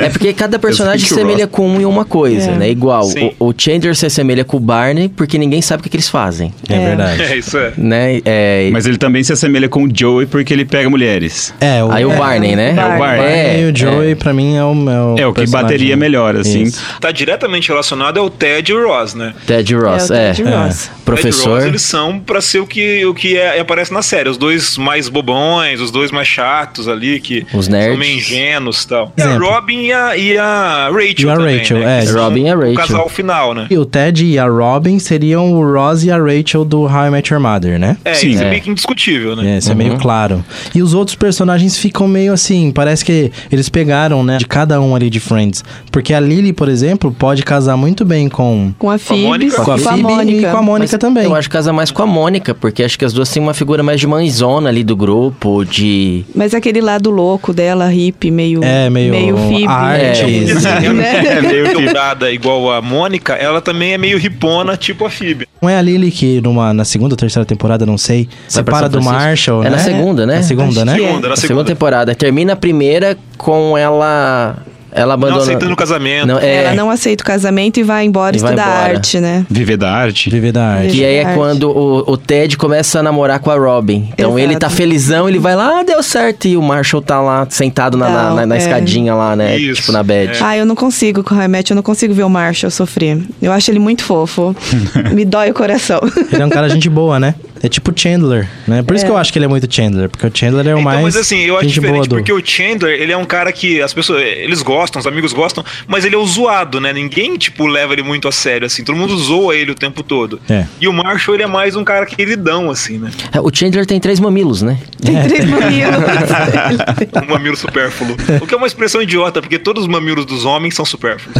é 0.03 0.09
porque 0.09 0.33
cada 0.33 0.59
personagem 0.59 1.07
se 1.07 1.13
assemelha 1.13 1.47
com 1.47 1.65
um 1.65 1.79
e 1.79 1.85
uma 1.85 2.03
coisa, 2.03 2.51
É. 2.51 2.55
né? 2.57 2.69
Igual, 2.69 3.03
Sim. 3.03 3.31
o, 3.39 3.47
o 3.49 3.53
Chandler 3.57 3.95
se 3.95 4.05
assemelha 4.05 4.43
com 4.43 4.57
o 4.57 4.59
Barney 4.59 5.07
porque 5.07 5.37
ninguém 5.37 5.61
sabe 5.61 5.79
o 5.79 5.83
que, 5.85 5.89
que 5.89 5.95
eles 5.95 6.09
fazem, 6.09 6.53
É, 6.67 6.77
verdade. 6.89 7.21
É, 7.23 7.37
isso 7.37 7.57
é. 7.57 7.71
né? 7.77 8.21
É, 8.25 8.69
Mas 8.73 8.85
ele 8.85 8.97
também 8.97 9.23
se 9.23 9.31
assemelha 9.31 9.69
com 9.69 9.83
o 9.85 9.89
Joey 9.91 10.25
porque 10.25 10.53
ele 10.53 10.65
pega 10.65 10.89
mulheres. 10.89 11.53
É, 11.61 11.81
o, 11.81 11.89
aí 11.89 12.03
o 12.05 12.11
é, 12.11 12.17
Barney, 12.17 12.55
né? 12.57 12.71
É 12.71 12.73
o 12.73 12.75
Barney. 12.75 12.97
Barney 12.99 13.61
e 13.61 13.71
o 13.71 13.77
Joey, 13.77 14.15
pra 14.15 14.33
mim, 14.33 14.57
é 14.57 14.63
o, 14.65 14.89
é 14.89 15.01
o 15.01 15.15
É, 15.19 15.27
o 15.27 15.33
que 15.33 15.47
bateria 15.47 15.95
melhor, 15.95 16.35
assim. 16.35 16.63
Isso. 16.63 16.83
Tá 16.99 17.11
diretamente 17.13 17.69
relacionado 17.69 18.19
ao 18.19 18.29
Ted 18.29 18.69
e 18.69 18.75
o 18.75 18.87
Ross, 18.89 19.13
né? 19.13 19.33
Ted 19.45 19.73
Ross, 19.73 20.11
É, 20.11 20.13
o 20.13 20.17
é. 20.17 20.33
Ted 20.33 20.49
Ross. 20.49 20.77
Ted 20.87 20.91
e 21.01 21.05
Professor. 21.05 21.55
Ross, 21.55 21.65
eles 21.65 21.81
são 21.83 22.19
pra 22.19 22.41
ser 22.41 22.56
o 22.59 22.67
que, 22.67 23.05
o 23.05 23.13
que 23.13 23.37
é- 23.37 23.59
aparece 23.59 23.93
na 23.93 24.01
série. 24.01 24.29
Os 24.29 24.37
dois 24.37 24.77
mais 24.77 25.09
bobões, 25.09 25.79
os 25.81 25.91
dois 25.91 26.11
mais 26.11 26.27
chatos 26.27 26.87
ali, 26.87 27.19
que 27.19 27.45
Os 27.53 27.67
nerds. 27.67 27.89
são 27.89 27.97
meio 27.97 28.17
ingênuos 28.17 28.83
e 28.83 28.87
tal. 28.87 29.13
E 29.17 29.21
a. 29.21 29.37
Robin 29.37 29.81
e 29.85 29.93
a, 29.93 30.17
e 30.17 30.37
a 30.37 30.89
Rachel 30.91 31.29
E 31.29 31.29
a 31.31 31.35
também, 31.35 31.57
Rachel, 31.59 31.79
né? 31.79 31.99
é. 31.99 32.05
São 32.05 32.23
Robin 32.23 32.43
e 32.45 32.49
a 32.49 32.55
O 32.55 32.59
Rachel. 32.59 32.75
casal 32.75 33.09
final, 33.09 33.53
né? 33.53 33.67
E 33.69 33.77
o 33.77 33.85
Ted 33.85 34.25
e 34.25 34.37
a 34.39 34.47
Robin 34.47 34.99
seriam 34.99 35.51
o 35.53 35.73
Ross 35.73 36.03
e 36.03 36.11
a 36.11 36.17
Rachel 36.17 36.65
do 36.65 36.81
How 36.83 37.07
I 37.07 37.11
Met 37.11 37.31
Your 37.33 37.41
Mother, 37.41 37.79
né? 37.79 37.97
É, 38.03 38.13
Sim. 38.13 38.29
isso 38.31 38.43
é 38.43 38.47
É. 38.47 38.49
meio 38.49 38.61
que 38.61 38.69
indiscutível, 38.69 39.35
né? 39.35 39.55
É, 39.55 39.57
isso 39.57 39.71
é 39.71 39.75
meio 39.75 39.97
claro. 39.97 40.43
E 40.73 40.81
os 40.81 40.93
outros 40.93 41.15
personagens 41.15 41.77
ficam 41.77 42.07
meio 42.07 42.33
assim, 42.33 42.71
parece 42.71 43.03
que 43.05 43.31
eles 43.51 43.69
pegaram, 43.69 44.23
né, 44.23 44.37
de 44.37 44.45
cada 44.47 44.79
um 44.81 44.95
ali 44.95 45.09
de 45.09 45.19
Friends. 45.19 45.63
Porque 45.91 46.13
a 46.13 46.19
Lily, 46.19 46.53
por 46.53 46.69
exemplo, 46.69 47.11
pode 47.11 47.43
casar 47.43 47.77
muito 47.77 48.03
bem 48.05 48.27
com, 48.29 48.73
Com 48.77 48.89
a 48.89 48.97
Phoebe, 48.97 49.23
Mônica. 49.23 49.55
com 49.57 49.63
com 49.65 49.71
a 49.71 49.75
a 49.75 49.77
Phoebe 49.77 50.01
Mônica. 50.03 50.47
e 50.47 50.51
com 50.51 50.57
a 50.57 50.61
Mônica 50.61 50.91
Mas 50.93 50.99
também. 51.01 51.23
Eu 51.25 51.35
acho 51.35 51.49
que 51.49 51.53
casa 51.53 51.71
mais 51.73 51.91
com 51.91 52.01
a 52.03 52.05
Mônica 52.07 52.46
Mônica, 52.47 52.53
porque 52.55 52.83
acho 52.83 52.97
que 52.97 53.05
as 53.05 53.13
duas 53.13 53.29
têm 53.29 53.41
uma 53.41 53.53
figura 53.53 53.83
mais 53.83 53.99
de 53.99 54.07
mãezona 54.07 54.69
ali 54.69 54.83
do 54.83 54.95
grupo, 54.95 55.65
de... 55.65 56.23
Mas 56.33 56.53
aquele 56.53 56.81
lado 56.81 57.09
louco 57.09 57.53
dela, 57.53 57.87
hippie, 57.89 58.31
meio. 58.31 58.63
É, 58.63 58.89
meio 58.89 59.37
Phoebe. 59.37 59.65
artes. 59.67 60.65
É 60.77 61.41
meio 61.41 61.73
quebrada 61.75 62.31
igual 62.31 62.71
a 62.71 62.81
Mônica, 62.81 63.33
ela 63.33 63.61
também 63.61 63.93
é 63.93 63.97
meio 63.97 64.17
ripona, 64.17 64.77
tipo 64.77 65.05
a 65.05 65.09
Phoebe. 65.09 65.47
Não 65.61 65.69
é 65.69 65.77
a 65.77 65.81
Lily 65.81 66.11
que 66.11 66.39
numa, 66.41 66.73
na 66.73 66.85
segunda 66.85 67.13
ou 67.13 67.17
terceira 67.17 67.45
temporada, 67.45 67.85
não 67.85 67.97
sei, 67.97 68.25
Vai 68.25 68.33
separa 68.47 68.89
do. 68.89 69.01
Marshall, 69.01 69.61
É 69.61 69.69
né? 69.69 69.69
na 69.71 69.77
segunda, 69.79 70.25
né? 70.25 70.35
Na 70.37 70.43
segunda, 70.43 70.69
Acho 70.81 70.85
né? 70.85 70.95
que 70.95 71.03
é. 71.03 71.07
Segunda, 71.07 71.21
na 71.21 71.29
Na 71.29 71.35
segunda 71.35 71.37
segunda. 71.37 71.63
temporada. 71.65 72.15
Termina 72.15 72.53
a 72.53 72.55
primeira 72.55 73.17
com 73.37 73.77
ela... 73.77 74.57
Ela 74.97 75.07
Não 75.07 75.13
abandona... 75.13 75.41
aceitando 75.43 75.73
o 75.73 75.75
casamento. 75.75 76.25
Não, 76.27 76.39
é, 76.39 76.55
Ela 76.63 76.73
não 76.75 76.89
aceita 76.89 77.23
o 77.23 77.25
casamento 77.25 77.79
e 77.79 77.83
vai 77.83 78.03
embora 78.05 78.35
E 78.35 78.39
vai 78.39 78.51
estudar 78.53 78.67
embora. 78.69 78.93
arte, 78.95 79.19
né? 79.19 79.45
Viver 79.49 79.77
da 79.77 79.91
arte. 79.91 80.29
Viver 80.29 80.51
da 80.51 80.65
arte. 80.65 80.91
Que 80.91 81.05
aí 81.05 81.15
é 81.17 81.33
quando 81.33 81.69
o, 81.69 82.11
o 82.11 82.17
Ted 82.17 82.57
começa 82.57 82.99
a 82.99 83.03
namorar 83.03 83.39
com 83.39 83.51
a 83.51 83.55
Robin. 83.57 84.09
Então 84.13 84.31
Exato. 84.37 84.39
ele 84.39 84.59
tá 84.59 84.69
felizão, 84.69 85.29
ele 85.29 85.39
vai 85.39 85.55
lá, 85.55 85.79
ah, 85.79 85.83
deu 85.83 86.01
certo. 86.01 86.47
E 86.47 86.57
o 86.57 86.61
Marshall 86.61 87.01
tá 87.01 87.21
lá 87.21 87.45
sentado 87.49 87.97
na, 87.97 88.09
na, 88.09 88.23
Não, 88.29 88.35
na- 88.37 88.45
na 88.47 88.55
é. 88.55 88.57
escadinha 88.57 89.13
lá, 89.13 89.35
né? 89.35 89.57
Isso, 89.57 89.81
tipo 89.81 89.91
na 89.91 90.01
bed. 90.03 90.37
é. 90.37 90.43
Ah, 90.43 90.57
eu 90.57 90.65
não 90.65 90.75
consigo 90.75 91.23
com 91.23 91.35
o 91.35 91.39
Hammett, 91.39 91.71
eu 91.71 91.75
não 91.75 91.83
consigo 91.83 92.13
ver 92.13 92.23
o 92.23 92.29
Marshall 92.29 92.71
sofrer. 92.71 93.19
Eu 93.41 93.51
acho 93.51 93.69
ele 93.71 93.79
muito 93.79 94.03
fofo. 94.03 94.55
Me 95.13 95.23
dói 95.25 95.51
o 95.51 95.53
coração. 95.53 95.99
Ele 96.31 96.41
é 96.41 96.45
um 96.45 96.49
cara 96.49 96.67
gente 96.69 96.89
boa, 96.89 97.19
né? 97.19 97.35
É 97.61 97.69
tipo 97.69 97.91
Chandler, 97.95 98.47
né? 98.67 98.83
Por 98.83 98.95
isso 98.95 99.05
que 99.05 99.11
eu 99.11 99.17
acho 99.17 99.31
que 99.31 99.39
ele 99.39 99.45
é 99.45 99.47
muito 99.47 99.73
Chandler, 99.73 100.09
porque 100.09 100.25
o 100.25 100.31
Chandler 100.33 100.67
é 100.67 100.75
o 100.75 100.79
Então, 100.79 100.81
mais 100.83 101.01
mas 101.01 101.17
assim, 101.17 101.39
eu 101.39 101.55
acho 101.57 101.67
gente 101.67 101.79
boa 101.79 101.87
diferente 101.87 102.09
do... 102.09 102.15
porque 102.15 102.33
o 102.33 102.45
Chandler, 102.45 103.01
ele 103.01 103.11
é 103.11 103.17
um 103.17 103.25
cara 103.25 103.51
que 103.51 103.81
as 103.81 103.93
pessoas, 103.93 104.21
eles 104.21 104.61
gostam, 104.61 104.99
os 104.99 105.07
amigos 105.07 105.33
gostam, 105.33 105.63
mas 105.87 106.05
ele 106.05 106.15
é 106.15 106.17
o 106.17 106.25
zoado, 106.25 106.79
né? 106.79 106.93
Ninguém, 106.93 107.37
tipo, 107.37 107.65
leva 107.65 107.93
ele 107.93 108.03
muito 108.03 108.27
a 108.27 108.31
sério, 108.31 108.65
assim. 108.65 108.83
Todo 108.83 108.95
mundo 108.95 109.17
zoa 109.17 109.55
ele 109.55 109.71
o 109.71 109.75
tempo 109.75 110.03
todo. 110.03 110.39
É. 110.49 110.65
E 110.79 110.87
o 110.87 110.93
Marshall, 110.93 111.35
ele 111.35 111.43
é 111.43 111.47
mais 111.47 111.75
um 111.75 111.83
cara 111.83 112.05
queridão, 112.05 112.69
assim, 112.69 112.97
né? 112.97 113.11
É, 113.31 113.39
O 113.39 113.49
Chandler 113.53 113.85
tem 113.85 113.99
três 113.99 114.19
mamilos, 114.19 114.61
né? 114.61 114.77
Tem 115.01 115.21
três 115.23 115.45
mamilos. 115.45 115.97
Um 117.27 117.33
mamilo 117.33 117.57
supérfluo. 117.57 118.15
O 118.41 118.47
que 118.47 118.53
é 118.53 118.57
uma 118.57 118.67
expressão 118.67 119.01
idiota, 119.01 119.41
porque 119.41 119.57
todos 119.57 119.83
os 119.83 119.89
mamilos 119.89 120.25
dos 120.25 120.45
homens 120.45 120.75
são 120.75 120.85
supérfluos. 120.85 121.35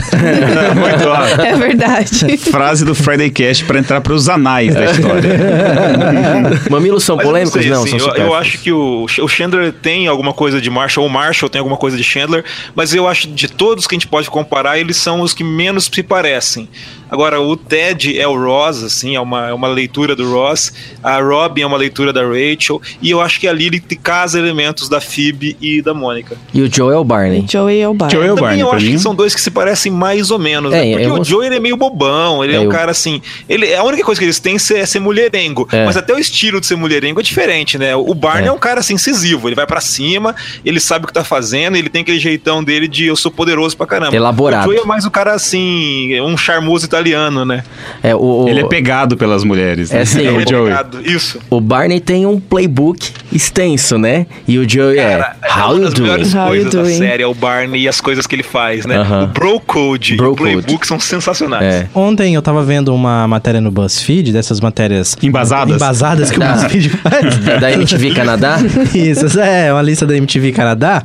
Muito 0.76 1.08
ó, 1.08 1.44
é 1.44 1.56
verdade. 1.56 2.38
Frase 2.38 2.84
do 2.84 2.96
Friday 2.96 3.30
Cast 3.30 3.64
pra 3.66 3.80
entrar 3.80 4.02
pros 4.02 4.28
anais 4.28 4.74
da 4.74 4.86
história. 4.86 5.38
Mamilos 6.70 7.04
são 7.04 7.16
Mas 7.16 7.26
eu 7.26 7.30
polêmicos? 7.32 7.62
sei, 7.62 7.72
Não, 7.72 7.84
assim, 7.84 8.00
são 8.00 8.16
eu, 8.16 8.26
eu 8.26 8.34
acho 8.36 8.58
que 8.60 8.72
o, 8.72 9.06
o 9.06 9.28
Chandler 9.28 9.72
tem 9.74 10.08
alguma 10.08 10.34
coisa 10.34 10.60
de 10.62 10.70
Marshall, 10.70 11.04
ou 11.06 11.10
Marshall 11.10 11.50
tem 11.50 11.60
alguma 11.60 11.78
coisa 11.78 11.96
de 11.98 12.04
Chandler, 12.04 12.44
mas 12.76 12.94
eu 12.94 13.08
acho 13.08 13.28
de 13.28 13.48
todos 13.48 13.86
que 13.88 13.96
a 13.96 13.98
gente 13.98 14.08
pode 14.08 14.30
comparar, 14.30 14.78
eles 14.80 14.98
são 14.98 15.22
os 15.22 15.34
que 15.34 15.44
menos 15.44 15.90
se 15.92 16.04
parecem. 16.04 16.68
Agora, 17.10 17.40
o 17.40 17.56
Ted 17.56 18.20
é 18.20 18.28
o 18.28 18.36
Ross, 18.36 18.84
assim, 18.84 19.16
é 19.16 19.20
uma, 19.22 19.48
é 19.48 19.54
uma 19.54 19.68
leitura 19.70 20.14
do 20.14 20.30
Ross, 20.30 20.74
a 21.02 21.22
Robin 21.22 21.62
é 21.62 21.66
uma 21.66 21.78
leitura 21.78 22.12
da 22.12 22.22
Rachel, 22.22 22.82
e 23.02 23.10
eu 23.10 23.22
acho 23.22 23.40
que 23.40 23.48
a 23.48 23.54
Lily 23.54 23.80
te 23.80 23.96
casa 23.96 24.38
elementos 24.38 24.90
da 24.90 25.00
Phoebe 25.00 25.56
e 25.62 25.82
da 25.82 25.94
Mônica. 25.94 26.36
E 26.54 26.62
o 26.62 26.70
Joe 26.74 26.94
é 26.94 26.98
o 26.98 27.04
Barney. 27.06 27.46
Joey 27.50 27.80
é 27.80 27.88
o 27.88 27.94
Bar. 27.94 28.10
Joey 28.12 28.28
é 28.28 28.34
o 28.34 28.36
Também 28.36 28.44
Barney, 28.50 28.62
eu 28.64 28.68
pra 28.68 28.78
acho 28.78 28.86
mim. 28.88 28.92
que 28.94 29.00
são 29.00 29.16
dois 29.16 29.34
que 29.34 29.40
se 29.40 29.50
parecem 29.50 29.90
mais 29.92 30.32
ou 30.32 30.38
menos, 30.40 30.74
É, 30.74 30.84
né? 30.84 30.92
Porque 30.92 31.06
eu 31.06 31.14
o 31.14 31.18
gosto- 31.20 31.30
Joey 31.30 31.48
ele 31.48 31.56
é 31.56 31.60
meio 31.62 31.78
bobão, 31.78 32.44
ele 32.44 32.54
é, 32.54 32.58
É, 32.58 32.60
um 32.60 32.64
eu- 32.64 32.70
cara 32.70 32.92
assim. 32.92 33.22
Ele, 33.48 33.74
a 33.74 33.84
única 33.84 34.04
coisa 34.04 34.20
que 34.20 34.26
eles 34.26 34.40
têm 34.40 34.56
é 34.56 34.60
ser, 34.60 34.78
é 34.80 34.86
ser 34.86 35.00
mulherengo. 35.00 35.66
É. 35.72 35.86
Mas 35.98 36.04
até 36.04 36.14
o 36.14 36.20
estilo 36.20 36.60
de 36.60 36.68
ser 36.68 36.76
mulherengo 36.76 37.20
é 37.20 37.24
diferente, 37.24 37.78
né? 37.78 37.96
O 37.96 38.14
Barney 38.14 38.46
É. 38.46 38.48
é, 38.50 38.52
um 38.52 38.58
cara 38.60 38.82
assim, 38.82 38.94
incisivo, 38.94 39.48
ele 39.48 39.56
vai 39.56 39.66
pra 39.66 39.82
cima, 39.82 40.36
ele 40.64 40.80
sabe 40.80 41.06
o 41.06 41.08
que 41.08 41.14
tá 41.14 41.24
fazendo, 41.24 41.76
ele 41.76 41.90
tem 41.90 42.04
aquele 42.04 42.20
jeitão 42.20 42.64
dele 42.64 42.88
de 42.88 43.06
eu 43.08 43.16
sou 43.16 43.32
poderoso 43.32 43.76
pra 43.76 43.88
caramba. 43.88 44.16
Elaborado. 44.16 44.64
O 44.70 44.72
Joey 44.74 44.84
é 44.84 44.86
mais 44.86 45.06
o 45.06 45.12
cara 45.12 45.34
assim, 45.34 46.20
um 46.22 46.38
charmoso 46.38 46.86
italiano, 46.86 47.44
né? 47.46 47.64
É, 48.04 48.14
o, 48.16 48.20
o- 48.44 48.50
Ele 48.50 48.60
é 48.62 48.66
pegado 48.68 49.18
pelas 49.18 49.44
mulheres. 49.44 49.90
né? 49.92 50.02
É 50.02 50.06
sim, 50.06 50.20
Ele 50.20 50.30
o 50.38 50.42
é 50.42 50.46
Joey. 50.48 50.64
pegado. 50.72 51.02
Isso. 51.10 51.40
o 51.50 51.60
Barney 51.60 52.00
tem 52.00 52.26
um 52.28 52.40
playbook 52.40 53.10
extenso, 53.32 53.98
né? 53.98 54.26
E 54.48 54.58
o 54.60 54.70
Joe 54.70 54.96
Cara, 54.96 55.36
é 55.42 55.52
How 55.60 55.74
uma 55.76 55.84
you 55.86 55.90
doing? 55.90 56.02
melhores 56.02 56.34
How 56.36 56.42
you 56.42 56.48
coisas 56.50 56.74
da 56.74 56.82
doing? 56.84 56.98
série 56.98 57.24
é 57.24 57.28
o 57.28 57.34
Barney 57.34 57.82
e 57.82 57.88
as 57.88 58.00
coisas 58.02 58.28
que 58.28 58.36
ele 58.36 58.44
faz, 58.44 58.86
né? 58.86 58.98
Aham. 58.98 59.24
O 59.24 59.28
Bro 59.28 59.60
Code 59.62 60.16
Bro 60.16 60.28
e 60.28 60.32
o 60.32 60.36
Playbook 60.36 60.72
Code. 60.74 60.88
são 60.88 61.00
sensacionais. 61.00 61.64
É. 61.66 61.88
Ontem 61.96 62.36
eu 62.36 62.42
tava 62.42 62.64
vendo 62.64 62.94
uma 62.94 63.28
matéria 63.28 63.62
no 63.62 63.72
BuzzFeed, 63.72 64.32
dessas 64.32 64.60
matérias... 64.60 65.16
Embasadas? 65.22 65.68
Embasadas 65.70 65.87
que 66.32 66.38
o 66.38 66.40
Da- 66.40 66.54
BuzzFeed 66.54 66.90
faz. 66.90 67.38
Da, 67.48 67.58
da 67.58 67.72
MTV 67.72 68.12
Canadá? 68.14 68.58
Isso, 68.94 69.40
é, 69.40 69.72
uma 69.72 69.82
lista 69.82 70.06
da 70.06 70.16
MTV 70.16 70.52
Canadá. 70.52 71.02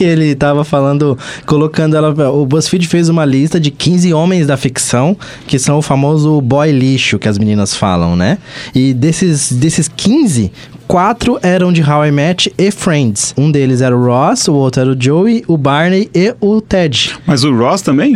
E 0.00 0.02
ele 0.04 0.34
tava 0.34 0.64
falando, 0.64 1.16
colocando 1.46 1.96
ela. 1.96 2.10
O 2.30 2.44
BuzzFeed 2.46 2.86
fez 2.88 3.08
uma 3.08 3.24
lista 3.24 3.58
de 3.60 3.70
15 3.70 4.12
homens 4.14 4.46
da 4.46 4.56
ficção, 4.56 5.16
que 5.46 5.58
são 5.58 5.78
o 5.78 5.82
famoso 5.82 6.40
boy 6.40 6.70
lixo 6.72 7.18
que 7.18 7.28
as 7.28 7.38
meninas 7.38 7.74
falam, 7.76 8.16
né? 8.16 8.38
E 8.74 8.92
desses, 8.94 9.52
desses 9.52 9.88
15. 9.88 10.50
Quatro 10.86 11.38
eram 11.42 11.72
de 11.72 11.82
How 11.82 12.04
I 12.04 12.12
Met 12.12 12.52
e 12.58 12.70
Friends. 12.70 13.32
Um 13.38 13.50
deles 13.50 13.80
era 13.80 13.96
o 13.96 14.04
Ross, 14.04 14.48
o 14.48 14.52
outro 14.54 14.82
era 14.82 14.90
o 14.90 14.96
Joey, 15.00 15.42
o 15.48 15.56
Barney 15.56 16.10
e 16.14 16.34
o 16.42 16.60
Ted. 16.60 17.16
Mas 17.26 17.42
o 17.42 17.56
Ross 17.56 17.80
também? 17.80 18.12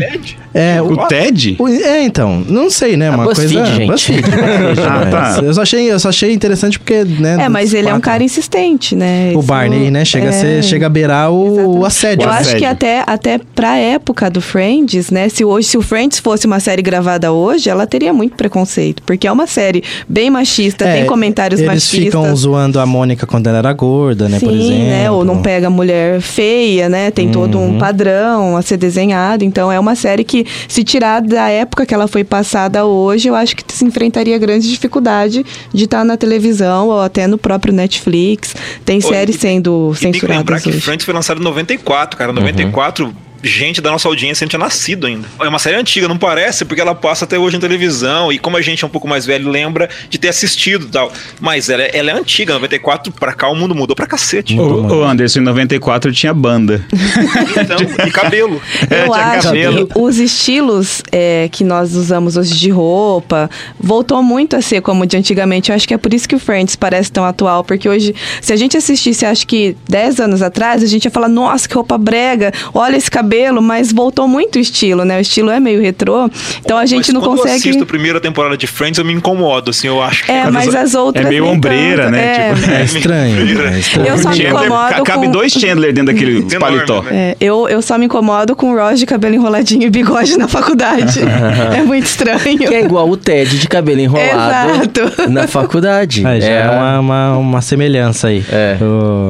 É, 0.52 0.80
O 0.82 0.94
Ted? 1.06 1.56
o- 1.58 1.66
é, 1.66 2.04
então, 2.04 2.44
não 2.46 2.68
sei, 2.68 2.94
né? 2.94 3.08
A 3.08 3.12
Uma 3.14 3.24
BuzzFeed, 3.24 3.54
coisa. 3.54 3.72
gente. 3.74 3.90
BuzzFeed, 3.90 4.20
BuzzFeed, 4.22 4.80
Ah, 4.86 5.04
né? 5.04 5.10
tá. 5.10 5.40
Eu 5.42 5.54
só 5.54 5.62
achei, 5.62 5.90
eu 5.90 5.98
só 5.98 6.07
achei 6.08 6.32
interessante 6.32 6.78
porque, 6.78 7.04
né? 7.04 7.36
É, 7.40 7.48
mas 7.48 7.72
ele 7.74 7.88
é 7.88 7.94
um 7.94 8.00
cara 8.00 8.22
insistente, 8.22 8.94
né? 8.96 9.32
O 9.34 9.38
Isso- 9.38 9.48
Barney, 9.48 9.90
né? 9.90 10.04
Chega, 10.04 10.30
a, 10.30 10.32
ser, 10.32 10.58
é. 10.58 10.62
chega 10.62 10.86
a 10.86 10.88
beirar 10.88 11.30
o, 11.32 11.46
Exatamente. 11.54 11.86
assédio. 11.86 12.24
Eu 12.24 12.28
O 12.28 12.32
acho 12.32 12.40
que 12.56 12.64
assédio. 12.64 12.68
até, 12.68 13.04
até 13.06 13.40
pra 13.54 13.76
época 13.76 14.30
do 14.30 14.40
Friends, 14.40 15.10
né? 15.10 15.28
Se 15.28 15.44
hoje, 15.44 15.68
se 15.68 15.78
o 15.78 15.82
Friends 15.82 16.18
fosse 16.18 16.46
uma 16.46 16.60
série 16.60 16.82
gravada 16.82 17.32
hoje, 17.32 17.68
ela 17.70 17.86
teria 17.86 18.12
muito 18.12 18.34
preconceito. 18.36 19.02
Porque 19.04 19.26
é 19.26 19.32
uma 19.32 19.46
série 19.46 19.82
bem 20.08 20.30
machista, 20.30 20.84
É, 20.86 20.96
tem 20.98 21.06
comentários 21.06 21.60
eles 21.60 21.72
machistas. 21.72 22.04
ficam 22.04 22.34
zoando 22.36 22.80
a 22.80 22.86
Mônica 22.86 23.26
quando 23.26 23.46
ela 23.46 23.58
era 23.58 23.72
gorda, 23.72 24.28
né? 24.28 24.38
Sim, 24.38 24.46
por 24.46 24.54
exemplo. 24.54 24.78
né? 24.84 25.10
Ou 25.10 25.24
não 25.24 25.42
pega 25.42 25.68
mulher 25.70 26.20
feia, 26.20 26.88
né? 26.88 27.10
Tem 27.10 27.28
todo 27.30 27.58
Uhum. 27.58 27.76
um 27.76 27.78
padrão 27.78 28.56
a 28.56 28.62
ser 28.62 28.76
desenhado. 28.76 29.44
Então 29.44 29.70
é 29.70 29.78
uma 29.78 29.94
série 29.94 30.24
que, 30.24 30.46
se 30.66 30.82
tirar 30.84 31.20
da 31.20 31.48
época 31.48 31.84
que 31.86 31.94
ela 31.94 32.06
foi 32.08 32.24
passada 32.24 32.84
hoje, 32.84 33.28
eu 33.28 33.34
acho 33.34 33.54
que 33.56 33.62
se 33.72 33.84
enfrentaria 33.84 34.36
grande 34.38 34.68
dificuldade 34.68 35.44
de 35.72 35.84
estar 35.84 35.97
na 36.04 36.16
televisão 36.16 36.88
ou 36.88 37.00
até 37.00 37.26
no 37.26 37.38
próprio 37.38 37.72
Netflix. 37.72 38.54
Tem 38.84 39.00
séries 39.00 39.36
e- 39.36 39.38
sendo 39.38 39.92
E 39.96 40.00
tem 40.00 40.12
que 40.12 40.20
lembrar 40.26 40.58
censuradas 40.58 40.62
que 40.62 40.68
hoje. 40.70 40.80
Friends 40.80 41.04
foi 41.04 41.14
lançado 41.14 41.40
em 41.40 41.44
94, 41.44 42.16
cara. 42.18 42.32
94, 42.32 43.14
gente 43.42 43.80
da 43.80 43.90
nossa 43.90 44.08
audiência 44.08 44.44
não 44.44 44.48
tinha 44.48 44.58
nascido 44.60 45.06
ainda. 45.06 45.26
É 45.40 45.48
uma 45.48 45.58
série 45.58 45.76
antiga, 45.76 46.08
não 46.08 46.18
parece, 46.18 46.64
porque 46.64 46.80
ela 46.80 46.94
passa 46.94 47.24
até 47.24 47.38
hoje 47.38 47.56
em 47.56 47.60
televisão. 47.60 48.32
E 48.32 48.38
como 48.38 48.56
a 48.56 48.62
gente 48.62 48.84
é 48.84 48.86
um 48.86 48.90
pouco 48.90 49.06
mais 49.08 49.24
velho, 49.26 49.48
lembra 49.48 49.88
de 50.08 50.18
ter 50.18 50.28
assistido 50.28 50.86
e 50.86 50.90
tal. 50.90 51.12
Mas 51.40 51.68
ela, 51.68 51.82
é- 51.82 51.96
ela 51.96 52.10
é 52.10 52.14
antiga, 52.14 52.52
94 52.54 53.12
pra 53.12 53.32
cá 53.32 53.48
o 53.48 53.54
mundo 53.54 53.74
mudou 53.74 53.94
pra 53.94 54.06
cacete. 54.06 54.58
O, 54.58 54.86
o 54.98 55.04
Anderson, 55.04 55.40
em 55.40 55.42
94, 55.42 56.12
tinha 56.12 56.32
banda. 56.34 56.84
Então, 56.92 57.78
e 58.06 58.10
cabelo. 58.10 58.60
É, 58.90 59.02
Eu 59.02 59.12
tinha 59.12 59.24
acho 59.26 59.48
cabelo. 59.48 59.86
que 59.86 59.98
os 59.98 60.18
estilos 60.18 61.02
é, 61.12 61.48
que 61.50 61.64
nós 61.64 61.94
usamos 61.94 62.36
hoje 62.36 62.54
de 62.56 62.70
roupa 62.70 63.48
voltou 63.78 64.22
muito 64.22 64.56
a 64.56 64.60
ser 64.62 64.80
como 64.80 65.06
de 65.06 65.16
antigamente. 65.16 65.70
Eu 65.70 65.76
acho 65.76 65.86
que 65.86 65.94
é 65.94 65.98
por 65.98 66.12
isso 66.12 66.28
que 66.28 66.34
o 66.34 66.38
Friends 66.38 66.76
parece 66.76 67.10
tão 67.12 67.24
atual, 67.24 67.62
porque 67.64 67.88
hoje, 67.88 68.14
se 68.40 68.52
a 68.52 68.56
gente 68.56 68.76
assistisse, 68.76 69.24
acho 69.24 69.46
que 69.46 69.76
10 69.88 70.20
anos 70.20 70.42
atrás, 70.42 70.82
a 70.82 70.86
gente 70.86 71.04
ia 71.04 71.10
falar, 71.10 71.28
nossa, 71.28 71.68
que 71.68 71.74
roupa 71.74 71.96
brega, 71.98 72.52
olha 72.74 72.96
esse 72.96 73.10
cabelo, 73.10 73.27
mas 73.62 73.92
voltou 73.92 74.26
muito 74.26 74.56
o 74.56 74.58
estilo, 74.58 75.04
né? 75.04 75.18
O 75.18 75.20
estilo 75.20 75.50
é 75.50 75.60
meio 75.60 75.80
retrô, 75.80 76.28
então 76.64 76.76
a 76.78 76.86
gente 76.86 77.06
Mas 77.06 77.14
não 77.14 77.20
quando 77.20 77.32
eu 77.38 77.42
consegue... 77.42 77.56
assisto 77.58 77.82
a 77.82 77.86
primeira 77.86 78.20
temporada 78.20 78.56
de 78.56 78.66
Friends, 78.66 78.98
eu 78.98 79.04
me 79.04 79.12
incomodo, 79.12 79.70
assim, 79.70 79.86
eu 79.86 80.02
acho 80.02 80.24
que... 80.24 80.32
É, 80.32 80.50
mas 80.50 80.74
as 80.74 80.94
outras 80.94 81.26
É 81.26 81.28
meio 81.28 81.46
ombreira, 81.46 82.04
tanto. 82.04 82.12
né? 82.12 82.50
É. 82.50 82.54
Tipo, 82.54 82.70
É 82.78 82.84
estranho. 82.84 83.38
É 83.74 83.78
estranho. 83.78 84.08
Eu 84.08 84.18
só 84.18 84.30
me 84.30 84.42
incomodo 84.46 84.68
ca- 84.94 85.02
Cabe 85.02 85.26
com- 85.26 85.32
dois 85.32 85.52
Chandler 85.52 85.92
dentro 85.92 86.12
daquele 86.12 86.38
Enorme, 86.48 86.58
paletó. 86.58 87.02
né? 87.02 87.10
É, 87.30 87.36
eu, 87.40 87.68
eu 87.68 87.80
só 87.82 87.98
me 87.98 88.06
incomodo 88.06 88.54
com 88.56 88.72
o 88.72 88.76
Ross 88.76 88.98
de 88.98 89.06
cabelo 89.06 89.34
enroladinho 89.34 89.84
e 89.84 89.90
bigode 89.90 90.36
na 90.36 90.48
faculdade. 90.48 91.20
é 91.76 91.82
muito 91.82 92.06
estranho. 92.06 92.38
Que 92.58 92.74
é 92.74 92.82
igual 92.84 93.08
o 93.08 93.16
Ted 93.16 93.58
de 93.58 93.68
cabelo 93.68 94.00
enrolado 94.00 94.70
Exato. 95.00 95.30
na 95.30 95.46
faculdade. 95.46 96.22
Já 96.22 96.30
é, 96.34 96.68
uma, 96.70 97.00
uma, 97.00 97.36
uma 97.36 97.60
semelhança 97.62 98.28
aí. 98.28 98.44
É. 98.50 98.76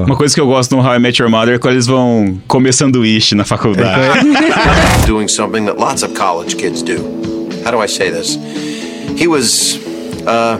Uma 0.06 0.16
coisa 0.16 0.34
que 0.34 0.40
eu 0.40 0.46
gosto 0.46 0.74
no 0.76 0.82
How 0.82 0.96
I 0.96 0.98
Met 0.98 1.20
Your 1.20 1.30
Mother 1.30 1.54
é 1.54 1.58
quando 1.58 1.74
eles 1.74 1.86
vão 1.86 2.38
comer 2.46 2.72
sanduíche 2.72 3.34
na 3.34 3.44
faculdade. 3.44 3.87
doing 5.06 5.28
something 5.28 5.64
that 5.66 5.78
lots 5.78 6.02
of 6.02 6.14
college 6.14 6.58
kids 6.58 6.82
do. 6.82 7.50
How 7.64 7.70
do 7.70 7.78
I 7.78 7.86
say 7.86 8.10
this? 8.10 8.34
He 9.18 9.26
was, 9.26 9.84
uh, 10.26 10.58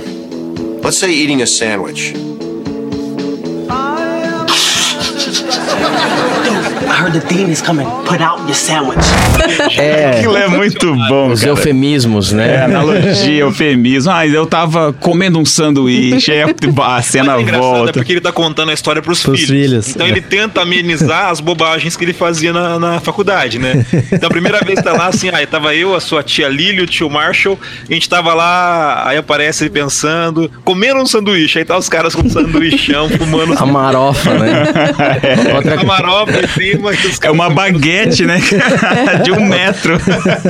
let's 0.83 0.99
say 0.99 1.13
eating 1.13 1.43
a 1.43 1.47
sandwich. 1.47 2.15
Heard 6.93 7.13
the 7.19 7.35
dean 7.35 7.51
is 7.51 7.61
coming. 7.63 7.87
Put 8.07 8.23
out 8.23 8.41
your 8.43 8.55
sandwich. 8.55 8.99
É, 9.79 10.19
Aquilo 10.19 10.37
é 10.37 10.49
muito 10.49 10.95
bom, 11.09 11.29
os 11.31 11.41
cara. 11.41 11.53
eufemismos, 11.53 12.33
É, 12.33 12.37
né? 12.37 12.65
analogia, 12.65 13.41
eufemismo. 13.41 14.11
Ah, 14.13 14.27
eu 14.27 14.47
tava 14.47 14.93
comendo 14.93 15.39
um 15.39 15.45
sanduíche, 15.45 16.31
aí 16.33 16.43
a 16.43 16.49
cena 17.03 17.33
Mas 17.33 17.39
é 17.39 17.43
engraçado, 17.43 17.65
é 17.67 17.77
volta. 17.77 17.93
porque 17.93 18.13
ele 18.13 18.21
tá 18.21 18.33
contando 18.33 18.71
a 18.71 18.75
história 18.75 19.01
pros, 19.03 19.23
Pros 19.23 19.41
filhos. 19.41 19.51
filhos. 19.69 19.89
Então 19.91 20.07
ele 20.07 20.21
tenta 20.21 20.63
amenizar 20.63 21.29
as 21.29 21.41
bobagens 21.41 21.97
que 21.97 22.05
ele 22.05 22.13
fazia 22.13 22.53
na, 22.53 22.79
na 22.79 23.01
faculdade, 23.01 23.59
né? 23.59 23.85
Então 24.13 24.27
a 24.29 24.31
primeira 24.31 24.59
vez 24.61 24.81
tá 24.83 24.93
lá 24.93 25.07
assim, 25.09 25.31
aí 25.33 25.47
tava 25.47 25.75
eu, 25.75 25.95
a 25.95 26.01
sua 26.01 26.23
tia 26.23 26.49
Lily, 26.49 26.83
o 26.83 26.87
tio 26.87 27.09
Marshall, 27.11 27.59
a 27.89 27.93
gente 27.93 28.09
tava 28.09 28.35
lá, 28.35 29.03
aí 29.07 29.17
aparece 29.19 29.65
ele 29.65 29.71
pensando, 29.71 30.51
comendo 30.65 31.01
um 31.01 31.07
sanduíche, 31.07 31.59
aí 31.59 31.65
tá 31.65 31.77
os 31.77 31.89
caras 31.89 32.15
com 32.15 32.23
um 32.27 32.31
sanduichão, 32.31 33.09
fumando 33.11 33.55
A 33.59 33.67
marofa, 33.67 34.35
né? 34.35 34.65
Outra, 35.55 35.77
camarote 35.77 36.33
em 36.33 36.47
cima. 36.49 36.78
É 37.23 37.31
uma 37.31 37.51
baguete, 37.51 38.25
né? 38.25 38.41
De 39.25 39.33
um 39.33 39.45
metro. 39.45 39.99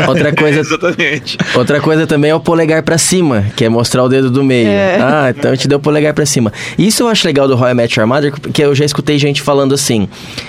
outra 0.06 0.34
coisa 0.34 0.60
Exatamente. 0.60 1.38
Outra 1.54 1.80
coisa 1.80 2.06
também 2.06 2.30
é 2.30 2.34
o 2.34 2.40
polegar 2.40 2.82
pra 2.82 2.98
cima, 2.98 3.46
que 3.56 3.64
é 3.64 3.68
mostrar 3.68 4.02
o 4.04 4.08
dedo 4.08 4.30
do 4.30 4.44
meio. 4.44 4.68
Ah, 5.00 5.32
então 5.36 5.50
a 5.50 5.54
gente 5.54 5.68
deu 5.68 5.78
o 5.78 5.80
polegar 5.80 6.12
pra 6.14 6.26
cima. 6.26 6.52
Isso 6.78 7.02
eu 7.02 7.08
acho 7.08 7.26
legal 7.26 7.48
do 7.48 7.56
Roy 7.56 7.70
I 7.70 7.74
Met 7.74 7.98
Your 7.98 8.08
Mother, 8.08 8.32
que 8.32 8.62
eu 8.62 8.74
já 8.74 8.84
escutei 8.84 9.18
gente 9.18 9.42
falando 9.42 9.74
assim: 9.74 10.08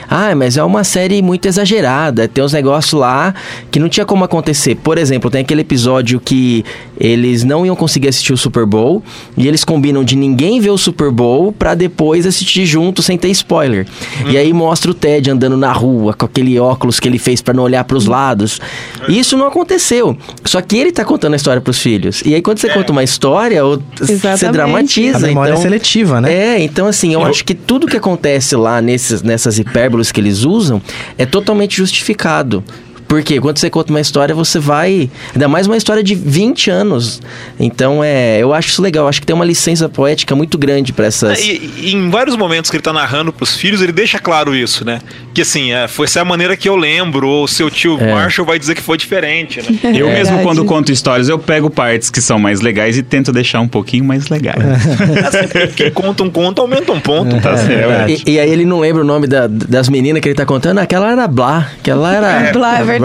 "Ah, 0.10 0.34
mas 0.36 0.58
é 0.58 0.64
uma 0.64 0.84
série 0.84 1.22
muito 1.22 1.48
exagerada, 1.48 2.28
tem 2.28 2.44
uns 2.44 2.54
negócios 2.54 2.94
lá 3.00 3.34
que 3.72 3.80
não 3.80 3.90
tinha 3.90 4.06
como 4.06 4.24
acontecer". 4.24 4.76
Por 4.76 4.98
exemplo, 4.98 5.30
tem 5.30 5.42
aquele 5.42 5.62
episódio 5.62 6.20
que 6.20 6.64
eles 7.00 7.44
não 7.44 7.66
iam 7.66 7.76
conseguir 7.76 8.10
assistir 8.10 8.34
o 8.34 8.38
Super 8.38 8.66
Bowl 8.66 9.02
e 9.38 9.48
eles 9.48 9.64
combinam 9.64 10.04
de 10.04 10.16
ninguém 10.16 10.60
ver 10.60 10.72
o 10.72 10.78
Super 10.78 11.12
Bowl 11.12 11.52
pra 11.52 11.76
depois 11.76 12.26
assistir 12.26 12.66
junto 12.66 13.02
sem 13.02 13.18
ter 13.18 13.30
spoiler. 13.30 13.86
E 14.30 14.38
aí 14.38 14.52
mostra 14.54 14.92
o 14.92 14.94
Ted 14.94 15.32
andando 15.32 15.56
na 15.58 15.69
rua 15.72 16.14
com 16.14 16.26
aquele 16.26 16.60
óculos 16.60 17.00
que 17.00 17.08
ele 17.08 17.20
fez 17.20 17.42
pra 17.42 17.54
não 17.54 17.64
olhar 17.64 17.84
pros 17.84 18.06
lados. 18.06 18.60
E 19.08 19.20
isso 19.20 19.38
não 19.38 19.48
aconteceu. 19.48 20.18
Só 20.46 20.62
que 20.62 20.78
ele 20.78 20.92
tá 20.92 21.04
contando 21.06 21.34
a 21.34 21.36
história 21.36 21.62
pros 21.62 21.80
filhos. 21.80 22.22
E 22.26 22.34
aí 22.36 22.42
quando 22.42 22.58
você 22.60 22.70
conta 22.70 22.92
uma 22.92 23.04
história, 23.04 23.66
o- 23.66 23.82
você 23.98 24.50
dramatiza. 24.52 25.18
A 25.18 25.20
memória 25.22 25.52
então, 25.52 25.60
é 25.62 25.64
seletiva, 25.64 26.22
né? 26.22 26.34
É, 26.34 26.60
então 26.62 26.88
assim, 26.88 27.14
eu, 27.14 27.24
acho 27.24 27.44
que 27.44 27.54
tudo 27.54 27.88
que 27.88 27.98
acontece 27.98 28.56
lá 28.56 28.82
nesses, 28.82 29.22
nessas 29.22 29.58
hipérboles 29.60 30.12
que 30.12 30.20
eles 30.20 30.44
usam 30.44 30.82
é 31.18 31.26
totalmente 31.26 31.78
justificado. 31.78 32.64
Porque 33.10 33.42
quando 33.42 33.58
você 33.58 33.72
conta 33.72 33.92
uma 33.92 34.00
história, 34.00 34.36
você 34.36 34.60
vai. 34.60 35.10
Ainda 35.34 35.48
mais 35.48 35.66
uma 35.66 35.76
história 35.76 36.04
de 36.04 36.14
20 36.14 36.70
anos. 36.70 37.20
Então, 37.60 38.04
é, 38.04 38.38
eu 38.38 38.54
acho 38.54 38.70
isso 38.70 38.84
legal. 38.84 39.08
Acho 39.08 39.20
que 39.20 39.26
tem 39.26 39.36
uma 39.36 39.44
licença 39.44 39.90
poética 39.90 40.36
muito 40.36 40.60
grande 40.60 40.94
pra 40.94 41.08
essas. 41.08 41.40
E, 41.40 41.72
e 41.82 41.92
em 41.96 42.08
vários 42.12 42.36
momentos 42.36 42.70
que 42.70 42.78
ele 42.78 42.84
tá 42.84 42.94
narrando 42.94 43.34
pros 43.34 43.56
filhos, 43.56 43.82
ele 43.82 43.92
deixa 43.92 44.20
claro 44.20 44.56
isso, 44.56 44.86
né? 44.86 45.02
Que 45.34 45.42
assim, 45.42 45.72
é, 45.74 45.88
foi 45.88 46.06
essa 46.06 46.20
é 46.20 46.22
a 46.22 46.26
maneira 46.26 46.56
que 46.56 46.70
eu 46.70 46.76
lembro, 46.76 47.28
ou 47.28 47.48
seu 47.48 47.68
tio 47.72 47.98
É. 48.00 48.14
Marshall 48.14 48.46
vai 48.46 48.60
dizer 48.60 48.76
que 48.76 48.82
foi 48.82 48.96
diferente, 48.96 49.60
né? 49.60 49.80
Eu 50.00 50.08
É 50.08 50.14
mesmo, 50.14 50.40
quando 50.44 50.64
conto 50.64 50.92
histórias, 50.92 51.28
eu 51.30 51.40
pego 51.40 51.68
partes 51.70 52.12
que 52.12 52.22
são 52.22 52.38
mais 52.38 52.62
legais 52.62 52.96
e 52.96 53.02
tento 53.02 53.32
deixar 53.32 53.60
um 53.60 53.68
pouquinho 53.68 54.06
mais 54.06 54.30
legais. 54.30 54.60
Assim, 55.26 55.74
Quem 55.76 55.90
conta 55.92 56.24
um 56.24 56.30
conto, 56.30 56.62
aumenta 56.62 56.92
um 56.92 57.00
ponto, 57.00 57.40
tá 57.42 57.58
certo? 57.58 58.10
E, 58.28 58.34
e 58.34 58.40
aí 58.40 58.50
ele 58.52 58.66
não 58.66 58.80
lembra 58.80 59.02
o 59.02 59.06
nome 59.06 59.26
da- 59.26 59.48
das 59.48 59.90
meninas 59.90 60.22
que 60.22 60.28
ele 60.28 60.36
tá 60.36 60.46
contando. 60.46 60.78
Aquela 60.78 61.12
era 61.12 61.28
Blá. 61.28 61.70
Aquela 61.80 62.14
era. 62.14 62.52
Blá, 62.52 62.80
é 62.80 62.84
verdade. 62.84 62.99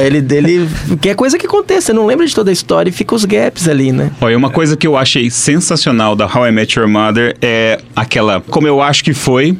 Ele, 0.00 0.18
ele. 0.18 0.68
Que 1.00 1.10
é 1.10 1.14
coisa 1.14 1.38
que 1.38 1.46
acontece. 1.46 1.86
Você 1.86 1.92
não 1.92 2.06
lembra 2.06 2.26
de 2.26 2.34
toda 2.34 2.50
a 2.50 2.52
história 2.52 2.88
e 2.90 2.92
fica 2.92 3.14
os 3.14 3.24
gaps 3.24 3.68
ali, 3.68 3.92
né? 3.92 4.10
Olha, 4.20 4.36
uma 4.36 4.50
coisa 4.50 4.76
que 4.76 4.86
eu 4.86 4.96
achei 4.96 5.30
sensacional 5.30 6.16
da 6.16 6.26
How 6.26 6.46
I 6.48 6.52
Met 6.52 6.78
Your 6.78 6.88
Mother 6.88 7.36
é 7.42 7.80
aquela 7.94 8.40
como 8.40 8.66
eu 8.66 8.80
acho 8.80 9.04
que 9.04 9.12
foi 9.12 9.56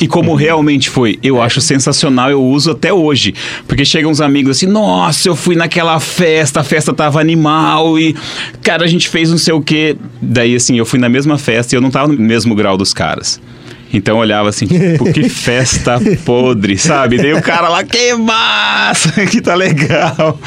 e 0.00 0.06
como 0.06 0.34
realmente 0.34 0.88
foi. 0.88 1.18
Eu 1.22 1.40
acho 1.40 1.60
sensacional, 1.60 2.30
eu 2.30 2.42
uso 2.42 2.70
até 2.70 2.92
hoje. 2.92 3.34
Porque 3.66 3.84
chegam 3.84 4.10
uns 4.10 4.20
amigos 4.20 4.56
assim, 4.56 4.66
nossa, 4.66 5.28
eu 5.28 5.36
fui 5.36 5.56
naquela 5.56 5.98
festa, 6.00 6.60
a 6.60 6.64
festa 6.64 6.92
tava 6.92 7.20
animal 7.20 7.98
e, 7.98 8.14
cara, 8.62 8.84
a 8.84 8.88
gente 8.88 9.08
fez 9.08 9.30
não 9.30 9.38
sei 9.38 9.54
o 9.54 9.60
quê. 9.60 9.96
Daí, 10.20 10.54
assim, 10.54 10.78
eu 10.78 10.86
fui 10.86 10.98
na 10.98 11.08
mesma 11.08 11.38
festa 11.38 11.74
e 11.74 11.76
eu 11.76 11.80
não 11.80 11.90
tava 11.90 12.12
no 12.12 12.18
mesmo 12.18 12.54
grau 12.54 12.76
dos 12.76 12.92
caras. 12.92 13.40
Então 13.92 14.16
eu 14.16 14.20
olhava 14.20 14.48
assim, 14.48 14.66
tipo, 14.66 15.04
que 15.12 15.28
festa 15.28 15.98
podre, 16.24 16.76
sabe? 16.76 17.16
Daí 17.16 17.32
o 17.32 17.42
cara 17.42 17.68
lá, 17.68 17.82
que 17.84 18.14
massa, 18.14 19.12
que 19.26 19.40
tá 19.40 19.54
legal. 19.54 20.38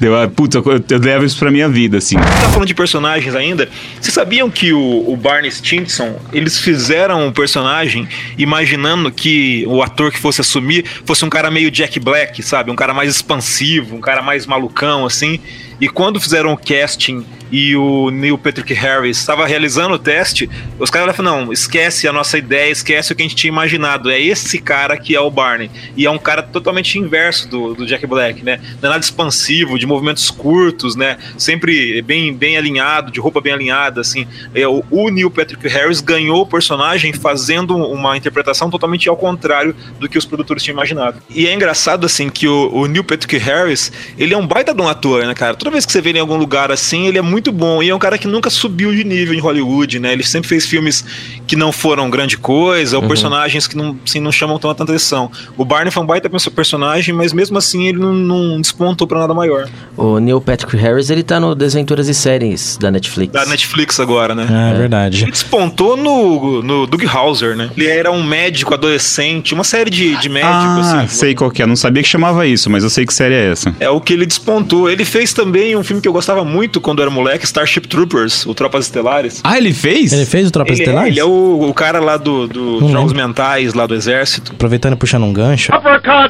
Deu, 0.00 0.16
ah, 0.20 0.28
putz, 0.28 0.54
eu, 0.54 0.64
eu 0.64 0.98
levo 0.98 1.24
isso 1.24 1.38
pra 1.38 1.50
minha 1.50 1.68
vida, 1.68 1.98
assim. 1.98 2.16
tá 2.16 2.48
falando 2.50 2.66
de 2.66 2.74
personagens 2.74 3.34
ainda. 3.34 3.68
Vocês 4.00 4.14
sabiam 4.14 4.50
que 4.50 4.72
o, 4.72 5.04
o 5.10 5.16
Barney 5.16 5.50
Stinson, 5.50 6.16
eles 6.32 6.58
fizeram 6.58 7.26
um 7.26 7.32
personagem 7.32 8.08
imaginando 8.38 9.10
que 9.10 9.64
o 9.66 9.82
ator 9.82 10.10
que 10.10 10.18
fosse 10.18 10.40
assumir 10.40 10.84
fosse 11.04 11.24
um 11.24 11.28
cara 11.28 11.50
meio 11.50 11.70
Jack 11.70 12.00
Black, 12.00 12.42
sabe? 12.42 12.70
Um 12.70 12.76
cara 12.76 12.94
mais 12.94 13.10
expansivo, 13.10 13.96
um 13.96 14.00
cara 14.00 14.22
mais 14.22 14.46
malucão, 14.46 15.04
assim. 15.04 15.38
E 15.80 15.88
quando 15.88 16.20
fizeram 16.20 16.52
o 16.52 16.56
casting 16.56 17.24
e 17.50 17.76
o 17.76 18.10
Neil 18.10 18.36
Patrick 18.36 18.72
Harris 18.74 19.18
estava 19.18 19.46
realizando 19.46 19.94
o 19.94 19.98
teste, 19.98 20.48
os 20.78 20.90
caras 20.90 21.14
falaram: 21.14 21.46
não, 21.46 21.52
esquece 21.52 22.08
a 22.08 22.12
nossa 22.12 22.38
ideia, 22.38 22.70
esquece 22.70 23.12
o 23.12 23.16
que 23.16 23.22
a 23.22 23.24
gente 23.24 23.36
tinha 23.36 23.50
imaginado. 23.50 24.10
É 24.10 24.20
esse 24.20 24.58
cara 24.58 24.96
que 24.96 25.14
é 25.14 25.20
o 25.20 25.30
Barney. 25.30 25.70
E 25.96 26.06
é 26.06 26.10
um 26.10 26.18
cara 26.18 26.42
totalmente 26.42 26.98
inverso 26.98 27.48
do, 27.48 27.74
do 27.74 27.86
Jack 27.86 28.06
Black, 28.06 28.42
né? 28.44 28.60
Não 28.80 28.88
é 28.88 28.92
nada 28.92 29.04
expansivo, 29.04 29.78
de 29.78 29.86
movimentos 29.86 30.30
curtos, 30.30 30.96
né? 30.96 31.18
Sempre 31.38 32.02
bem, 32.02 32.34
bem 32.34 32.56
alinhado, 32.56 33.12
de 33.12 33.20
roupa 33.20 33.40
bem 33.40 33.52
alinhada, 33.52 34.00
assim. 34.00 34.26
É, 34.54 34.66
o, 34.66 34.84
o 34.90 35.10
Neil 35.10 35.30
Patrick 35.30 35.66
Harris 35.68 36.00
ganhou 36.00 36.42
o 36.42 36.46
personagem 36.46 37.12
fazendo 37.12 37.76
uma 37.76 38.16
interpretação 38.16 38.70
totalmente 38.70 39.08
ao 39.08 39.16
contrário 39.16 39.74
do 40.00 40.08
que 40.08 40.18
os 40.18 40.24
produtores 40.24 40.62
tinham 40.62 40.74
imaginado. 40.74 41.22
E 41.30 41.46
é 41.46 41.52
engraçado, 41.52 42.06
assim, 42.06 42.28
que 42.28 42.48
o, 42.48 42.70
o 42.72 42.86
Neil 42.86 43.04
Patrick 43.04 43.36
Harris, 43.36 43.92
ele 44.18 44.34
é 44.34 44.36
um 44.36 44.46
baita 44.46 44.74
de 44.74 44.82
um 44.82 44.88
ator, 44.88 45.24
né, 45.26 45.34
cara? 45.34 45.54
Toda 45.66 45.74
vez 45.74 45.84
que 45.84 45.90
você 45.90 46.00
vê 46.00 46.10
ele 46.10 46.18
em 46.18 46.20
algum 46.20 46.36
lugar 46.36 46.70
assim, 46.70 47.08
ele 47.08 47.18
é 47.18 47.22
muito 47.22 47.50
bom. 47.50 47.82
E 47.82 47.90
é 47.90 47.94
um 47.94 47.98
cara 47.98 48.16
que 48.16 48.28
nunca 48.28 48.48
subiu 48.48 48.94
de 48.94 49.02
nível 49.02 49.34
em 49.34 49.40
Hollywood, 49.40 49.98
né? 49.98 50.12
Ele 50.12 50.22
sempre 50.22 50.48
fez 50.48 50.64
filmes 50.64 51.04
que 51.44 51.56
não 51.56 51.72
foram 51.72 52.08
grande 52.08 52.38
coisa, 52.38 52.96
ou 52.96 53.08
personagens 53.08 53.66
que 53.66 53.76
não, 53.76 53.98
assim, 54.06 54.20
não 54.20 54.30
chamam 54.30 54.60
tanta 54.60 54.84
atenção. 54.84 55.28
O 55.56 55.64
Barney 55.64 55.90
foi 55.90 56.04
um 56.04 56.06
baita 56.06 56.30
personagem, 56.54 57.12
mas 57.12 57.32
mesmo 57.32 57.58
assim 57.58 57.88
ele 57.88 57.98
não, 57.98 58.14
não 58.14 58.60
despontou 58.60 59.08
pra 59.08 59.18
nada 59.18 59.34
maior. 59.34 59.68
O 59.96 60.20
Neil 60.20 60.40
Patrick 60.40 60.76
Harris, 60.76 61.10
ele 61.10 61.24
tá 61.24 61.40
no 61.40 61.52
Desventuras 61.52 62.06
e 62.06 62.14
Séries 62.14 62.76
da 62.80 62.88
Netflix. 62.88 63.32
Da 63.32 63.44
Netflix 63.44 63.98
agora, 63.98 64.36
né? 64.36 64.46
É, 64.72 64.78
verdade. 64.78 65.24
Ele 65.24 65.32
despontou 65.32 65.96
no, 65.96 66.62
no 66.62 66.86
Doug 66.86 67.02
Hauser, 67.12 67.56
né? 67.56 67.70
Ele 67.76 67.88
era 67.88 68.12
um 68.12 68.22
médico 68.22 68.72
adolescente, 68.72 69.52
uma 69.52 69.64
série 69.64 69.90
de, 69.90 70.14
de 70.18 70.28
médicos, 70.28 70.86
Ah, 70.86 71.00
assim. 71.00 71.16
sei 71.16 71.34
qual 71.34 71.50
que 71.50 71.60
é. 71.60 71.66
Não 71.66 71.74
sabia 71.74 72.04
que 72.04 72.08
chamava 72.08 72.46
isso, 72.46 72.70
mas 72.70 72.84
eu 72.84 72.90
sei 72.90 73.04
que 73.04 73.12
série 73.12 73.34
é 73.34 73.50
essa. 73.50 73.74
É 73.80 73.90
o 73.90 74.00
que 74.00 74.12
ele 74.12 74.24
despontou. 74.26 74.88
Ele 74.88 75.04
fez 75.04 75.32
também 75.32 75.55
um 75.76 75.82
filme 75.84 76.02
que 76.02 76.08
eu 76.08 76.12
gostava 76.12 76.44
muito 76.44 76.80
quando 76.80 76.98
eu 77.00 77.04
era 77.04 77.10
moleque, 77.10 77.44
Starship 77.44 77.82
Troopers, 77.88 78.44
o 78.46 78.54
Tropas 78.54 78.84
Estelares. 78.86 79.40
Ah, 79.44 79.56
ele 79.56 79.72
fez? 79.72 80.12
Ele 80.12 80.26
fez 80.26 80.48
o 80.48 80.50
Tropas 80.50 80.72
Ele 80.72 80.80
é, 80.80 80.84
Estelares? 80.84 81.10
ele 81.12 81.20
é 81.20 81.24
o, 81.24 81.68
o 81.68 81.74
cara 81.74 81.98
lá 82.00 82.16
do, 82.16 82.46
do 82.46 82.80
Jogos 82.88 83.12
lembro. 83.12 83.28
Mentais, 83.28 83.74
lá 83.74 83.86
do 83.86 83.94
Exército. 83.94 84.52
Aproveitando 84.52 84.92
e 84.94 84.96
puxando 84.96 85.24
um 85.24 85.32
gancho 85.32 85.70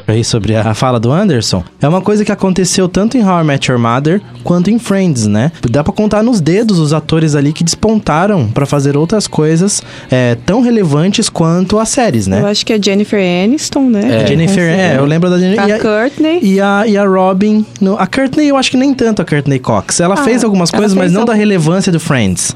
aí 0.07 0.23
sobre 0.23 0.55
a 0.55 0.73
fala 0.73 0.99
do 0.99 1.11
Anderson, 1.11 1.63
é 1.81 1.87
uma 1.87 2.01
coisa 2.01 2.23
que 2.23 2.31
aconteceu 2.31 2.87
tanto 2.87 3.17
em 3.17 3.23
How 3.23 3.41
I 3.41 3.43
Met 3.43 3.69
Your 3.71 3.79
Mother 3.79 4.21
quanto 4.43 4.69
em 4.69 4.79
Friends, 4.79 5.25
né? 5.27 5.51
Dá 5.69 5.83
pra 5.83 5.93
contar 5.93 6.23
nos 6.23 6.39
dedos 6.39 6.79
os 6.79 6.93
atores 6.93 7.35
ali 7.35 7.51
que 7.53 7.63
despontaram 7.63 8.47
pra 8.49 8.65
fazer 8.65 8.95
outras 8.97 9.27
coisas 9.27 9.81
é, 10.09 10.35
tão 10.45 10.61
relevantes 10.61 11.29
quanto 11.29 11.79
as 11.79 11.89
séries, 11.89 12.27
né? 12.27 12.41
Eu 12.41 12.47
acho 12.47 12.65
que 12.65 12.73
é 12.73 12.79
Jennifer 12.81 13.19
Aniston, 13.43 13.89
né? 13.89 14.21
A 14.23 14.25
Jennifer, 14.25 14.63
é, 14.63 14.97
eu 14.97 15.05
lembro 15.05 15.29
da 15.29 15.37
Jennifer. 15.37 15.63
A 15.63 15.69
e 15.69 15.71
a- 15.73 15.79
Courtney. 15.79 16.39
E 16.41 16.61
a, 16.61 16.83
e 16.87 16.97
a 16.97 17.05
Robin. 17.05 17.65
no- 17.81 17.97
a 17.97 18.07
Courtney, 18.07 18.47
eu 18.49 18.57
acho 18.57 18.71
que 18.71 18.77
nem 18.77 18.93
tanto 18.93 19.16
a 19.21 19.25
Courtney 19.25 19.59
Cox. 19.59 19.99
Ela 19.99 20.15
Ah, 20.15 20.23
fez 20.23 20.43
algumas 20.43 20.71
ela 20.71 20.79
coisas, 20.81 20.95
mas 20.95 21.05
fez 21.05 21.13
não 21.13 21.25
da 21.25 21.33
relevância 21.33 21.91
do 21.91 21.99
Friends. 21.99 22.55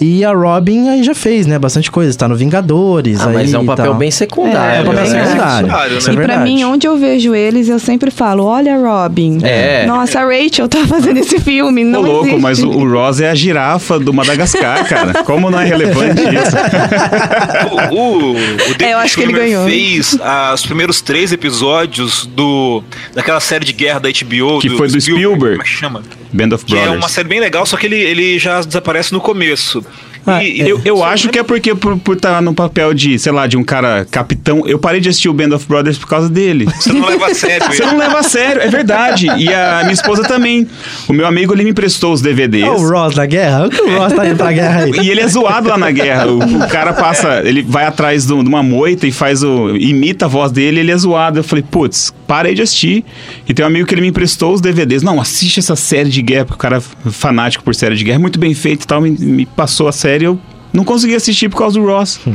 E 0.00 0.24
a 0.24 0.32
Robin 0.32 0.88
aí 0.88 1.02
já 1.02 1.14
fez, 1.14 1.46
né? 1.46 1.58
Bastante 1.58 1.90
coisa. 1.90 2.16
Tá 2.16 2.28
no 2.28 2.36
Vingadores. 2.36 3.20
Ah, 3.20 3.28
aí 3.28 3.34
mas 3.34 3.54
é 3.54 3.58
um 3.58 3.66
papel 3.66 3.86
tal. 3.86 3.94
bem 3.94 4.10
secundário. 4.10 4.78
É, 4.78 4.80
um 4.80 4.84
papel 4.86 5.00
bem 5.02 5.10
secundário. 5.10 5.66
secundário, 5.66 5.98
Isso 5.98 6.10
é 6.10 6.12
e 6.12 6.16
pra 6.16 6.38
mim, 6.38 6.64
onde 6.64 6.86
eu 6.86 6.96
vejo 6.96 7.34
eles, 7.34 7.68
eu 7.68 7.78
sempre 7.78 8.10
falo: 8.10 8.44
olha 8.44 8.74
a 8.74 8.78
Robin. 8.78 9.38
É. 9.42 9.86
Nossa, 9.86 10.20
a 10.20 10.24
Rachel 10.24 10.68
tá 10.68 10.86
fazendo 10.86 11.18
esse 11.18 11.38
filme. 11.40 11.84
Ô, 11.84 11.88
Não 11.88 12.00
louco, 12.02 12.26
existe. 12.26 12.40
mas 12.42 12.62
o, 12.62 12.68
o 12.70 12.90
Ross 12.90 13.20
é 13.20 13.30
a 13.30 13.34
girafa 13.34 13.98
do 13.98 14.12
Madagascar, 14.12 14.86
cara. 14.88 15.24
Como 15.24 15.50
não 15.50 15.60
é 15.60 15.64
relevante 15.64 16.22
isso? 16.22 16.56
O, 17.90 17.94
o, 17.94 18.30
o 18.32 18.34
David 18.34 18.84
É, 18.84 18.92
eu 18.94 18.98
acho 18.98 19.16
que 19.16 19.22
ele 19.22 19.32
ganhou. 19.32 19.64
fez 19.66 20.16
ah, 20.22 20.52
os 20.54 20.64
primeiros 20.64 21.00
três 21.00 21.32
episódios 21.32 22.26
do 22.26 22.82
daquela 23.14 23.40
série 23.40 23.64
de 23.64 23.72
guerra 23.72 24.00
da 24.00 24.08
HBO. 24.08 24.60
Que 24.60 24.70
foi 24.70 24.88
do 24.88 25.00
Spielberg. 25.00 25.56
Como 25.56 25.62
é 25.62 25.64
que 25.64 25.70
chama? 25.70 26.02
Band 26.32 26.54
of 26.54 26.64
Que 26.64 26.74
é 26.74 26.80
Brothers. 26.82 26.98
uma 27.02 27.08
série 27.08 27.28
bem 27.28 27.40
legal, 27.40 27.64
só 27.66 27.76
que 27.76 27.86
ele, 27.86 27.96
ele 27.96 28.38
já 28.38 28.60
desaparece 28.60 29.12
no 29.12 29.20
começo. 29.20 29.77
Ah, 30.26 30.44
E- 30.44 30.60
Eu, 30.60 30.78
eu 30.84 31.02
acho 31.02 31.30
que 31.30 31.38
é 31.38 31.42
porque 31.42 31.74
por 31.74 31.98
estar 32.14 32.42
no 32.42 32.52
papel 32.52 32.92
de, 32.92 33.18
sei 33.18 33.32
lá, 33.32 33.46
de 33.46 33.56
um 33.56 33.64
cara 33.64 34.06
capitão. 34.10 34.62
Eu 34.66 34.78
parei 34.78 35.00
de 35.00 35.08
assistir 35.08 35.28
o 35.30 35.32
Band 35.32 35.54
of 35.54 35.66
Brothers 35.66 35.96
por 35.96 36.06
causa 36.06 36.28
dele. 36.28 36.66
Você 36.78 36.92
não 36.92 37.06
leva 37.08 37.26
a 37.28 37.34
sério 37.34 37.66
Você 37.68 37.82
não 37.86 37.96
leva 37.96 38.18
a 38.18 38.22
sério, 38.22 38.60
é 38.60 38.68
verdade. 38.68 39.26
E 39.38 39.48
a 39.52 39.78
minha 39.82 39.92
esposa 39.94 40.22
também. 40.24 40.68
O 41.08 41.14
meu 41.14 41.26
amigo, 41.26 41.54
ele 41.54 41.64
me 41.64 41.70
emprestou 41.70 42.12
os 42.12 42.20
DVDs. 42.20 42.64
É 42.64 42.70
o 42.70 42.88
Ross 42.90 43.14
na 43.16 43.24
guerra? 43.24 43.66
O 43.66 43.70
que 43.70 43.80
o 43.80 43.98
Ross 43.98 44.12
tá 44.12 44.26
indo 44.26 44.36
pra 44.36 44.52
guerra 44.52 44.82
aí? 44.84 44.92
E 45.02 45.08
ele 45.08 45.20
é 45.22 45.28
zoado 45.28 45.68
lá 45.68 45.78
na 45.78 45.90
guerra. 45.90 46.26
O, 46.26 46.38
o 46.38 46.68
cara 46.68 46.92
passa, 46.92 47.40
ele 47.44 47.62
vai 47.62 47.86
atrás 47.86 48.26
do- 48.26 48.42
de 48.42 48.48
uma 48.48 48.62
moita 48.62 49.06
e 49.06 49.12
faz 49.12 49.42
o. 49.42 49.74
imita 49.76 50.26
a 50.26 50.28
voz 50.28 50.52
dele, 50.52 50.80
ele 50.80 50.90
é 50.92 50.96
zoado. 50.98 51.38
Eu 51.38 51.44
falei, 51.44 51.64
putz, 51.70 52.12
parei 52.28 52.54
de 52.54 52.62
assistir. 52.62 53.04
E 53.48 53.54
tem 53.54 53.64
um 53.64 53.68
amigo 53.68 53.88
que 53.88 53.94
ele 53.94 54.02
me 54.02 54.08
emprestou 54.08 54.52
os 54.52 54.60
DVDs. 54.60 55.02
Não, 55.02 55.20
assiste 55.20 55.58
essa 55.58 55.74
série 55.74 56.10
de 56.10 56.22
guerra, 56.22 56.44
porque 56.44 56.56
o 56.56 56.58
cara 56.58 56.76
é 56.76 57.10
fanático 57.10 57.64
por 57.64 57.74
série 57.74 57.96
de 57.96 58.04
guerra, 58.04 58.18
muito 58.18 58.38
bem 58.38 58.54
feito 58.54 58.84
e 58.84 58.86
tal. 58.86 59.00
Me, 59.00 59.10
me 59.10 59.46
passou 59.46 59.88
a 59.88 59.92
série, 59.92 60.26
eu 60.26 60.38
não 60.72 60.84
consegui 60.84 61.14
assistir 61.14 61.48
por 61.48 61.58
causa 61.58 61.78
do 61.80 61.86
Ross. 61.86 62.20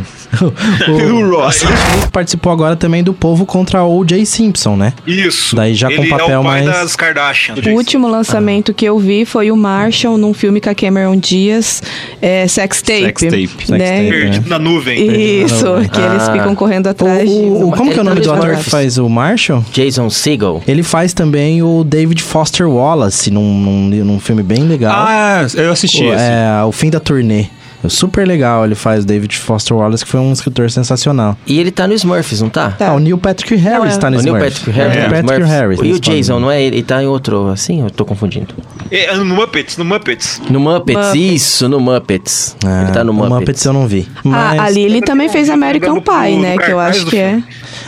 o 0.87 1.29
Ross. 1.29 1.61
Ele 1.63 2.07
participou 2.11 2.51
agora 2.51 2.75
também 2.75 3.03
do 3.03 3.13
Povo 3.13 3.45
contra 3.45 3.83
o 3.83 3.99
O.J. 3.99 4.25
Simpson, 4.25 4.75
né? 4.75 4.93
Isso. 5.05 5.55
Daí 5.55 5.73
já 5.75 5.87
com 5.87 5.93
ele 5.93 6.07
é 6.07 6.09
papel 6.09 6.39
o 6.41 6.43
pai 6.43 6.63
mais- 6.63 6.77
das 6.77 6.95
Kardashian. 6.95 7.55
O 7.67 7.69
último 7.71 8.07
lançamento 8.07 8.73
que 8.73 8.85
eu 8.85 8.97
vi 8.99 9.25
foi 9.25 9.51
o 9.51 9.55
Marshall 9.57 10.17
num 10.17 10.33
filme 10.33 10.59
com 10.59 10.69
a 10.69 10.75
Cameron 10.75 11.15
Diaz, 11.17 11.81
é, 12.21 12.47
Sex 12.47 12.81
Tape. 12.81 13.01
Sex 13.03 13.21
Tape. 13.21 13.47
Sex 13.47 13.69
né? 13.69 13.77
Tape. 13.97 14.09
Perdido 14.09 14.49
na 14.49 14.59
nuvem. 14.59 15.43
Isso, 15.43 15.65
que 15.91 15.99
eles 15.99 16.23
Ah. 16.27 16.33
ficam 16.33 16.55
correndo 16.55 16.87
O, 16.87 16.89
atrás 16.89 17.29
de. 17.29 17.35
o- 17.35 17.71
como 17.75 17.91
que 17.91 17.97
é 17.99 18.01
o 18.01 18.05
nome 18.05 18.21
do 18.21 18.31
ator 18.31 18.55
que 18.57 18.63
faz 18.69 18.97
o 18.97 19.07
Marshall? 19.07 19.63
Jason 19.71 20.09
Segel. 20.09 20.61
Ele 20.67 20.83
faz 20.83 21.13
também 21.13 21.61
o 21.61 21.83
David 21.83 22.21
Foster 22.23 22.67
Wallace 22.67 23.29
num, 23.31 23.53
num, 23.59 24.03
num 24.03 24.19
filme 24.19 24.41
bem 24.43 24.63
legal. 24.63 24.93
Ah, 24.95 25.45
eu 25.53 25.71
assisti 25.71 26.03
O- 26.03 26.13
esse. 26.13 26.23
é, 26.23 26.63
O 26.65 26.71
Fim 26.71 26.89
da 26.89 26.99
Turnê. 26.99 27.45
É 27.83 27.89
super 27.89 28.25
legal, 28.27 28.63
ele 28.65 28.75
faz 28.75 29.03
David 29.03 29.35
Foster 29.37 29.75
Wallace, 29.75 30.05
que 30.05 30.09
foi 30.09 30.19
um 30.19 30.31
escritor 30.31 30.71
sensacional. 30.71 31.37
E 31.45 31.59
ele 31.59 31.69
tá 31.71 31.87
no 31.87 31.93
Smurfs, 31.93 32.41
não 32.41 32.49
tá? 32.49 32.71
Tá. 32.71 32.89
Ah, 32.89 32.93
o 32.93 32.99
Neil 32.99 33.17
Patrick 33.17 33.55
Harris 33.55 33.89
Não, 33.91 33.97
é. 33.97 33.97
tá 33.97 34.09
no 34.09 34.19
o 34.19 34.21
Neil 34.21 34.35
Smurfs. 34.37 34.59
Patrick 34.59 34.77
Harris. 34.79 34.95
É, 34.95 34.99
no 35.01 35.05
o 35.05 35.09
Patrick 35.09 35.33
Smurfs. 35.33 35.49
Harris. 35.51 35.79
E 35.83 35.91
o 35.91 35.99
Jason, 35.99 36.39
não 36.39 36.49
é? 36.51 36.61
Ele 36.63 36.81
tá 36.83 37.03
em 37.03 37.07
outro, 37.07 37.49
assim? 37.49 37.81
Eu 37.81 37.89
tô 37.91 38.05
confundindo. 38.05 38.53
É, 38.89 39.13
no 39.15 39.25
Muppets, 39.25 39.77
no 39.77 39.83
Muppets. 39.85 40.41
No 40.49 40.59
Muppets, 40.59 40.95
Muppets. 41.07 41.15
isso, 41.33 41.67
no 41.67 41.79
Muppets. 41.79 42.55
Ah, 42.65 42.83
ele 42.83 42.91
tá 42.91 43.03
no 43.03 43.11
o 43.11 43.15
Muppets. 43.15 43.39
Muppets 43.39 43.65
eu 43.65 43.73
não 43.73 43.87
vi. 43.87 44.07
Ah, 44.17 44.21
Mas... 44.23 44.59
a 44.61 44.69
Lily 44.69 45.01
também 45.01 45.27
fez 45.29 45.49
American 45.49 45.95
do- 45.95 46.01
Pie, 46.01 46.37
né? 46.37 46.57
Que 46.57 46.71
eu 46.71 46.79
acho 46.79 47.05
que 47.07 47.17
é. 47.17 47.41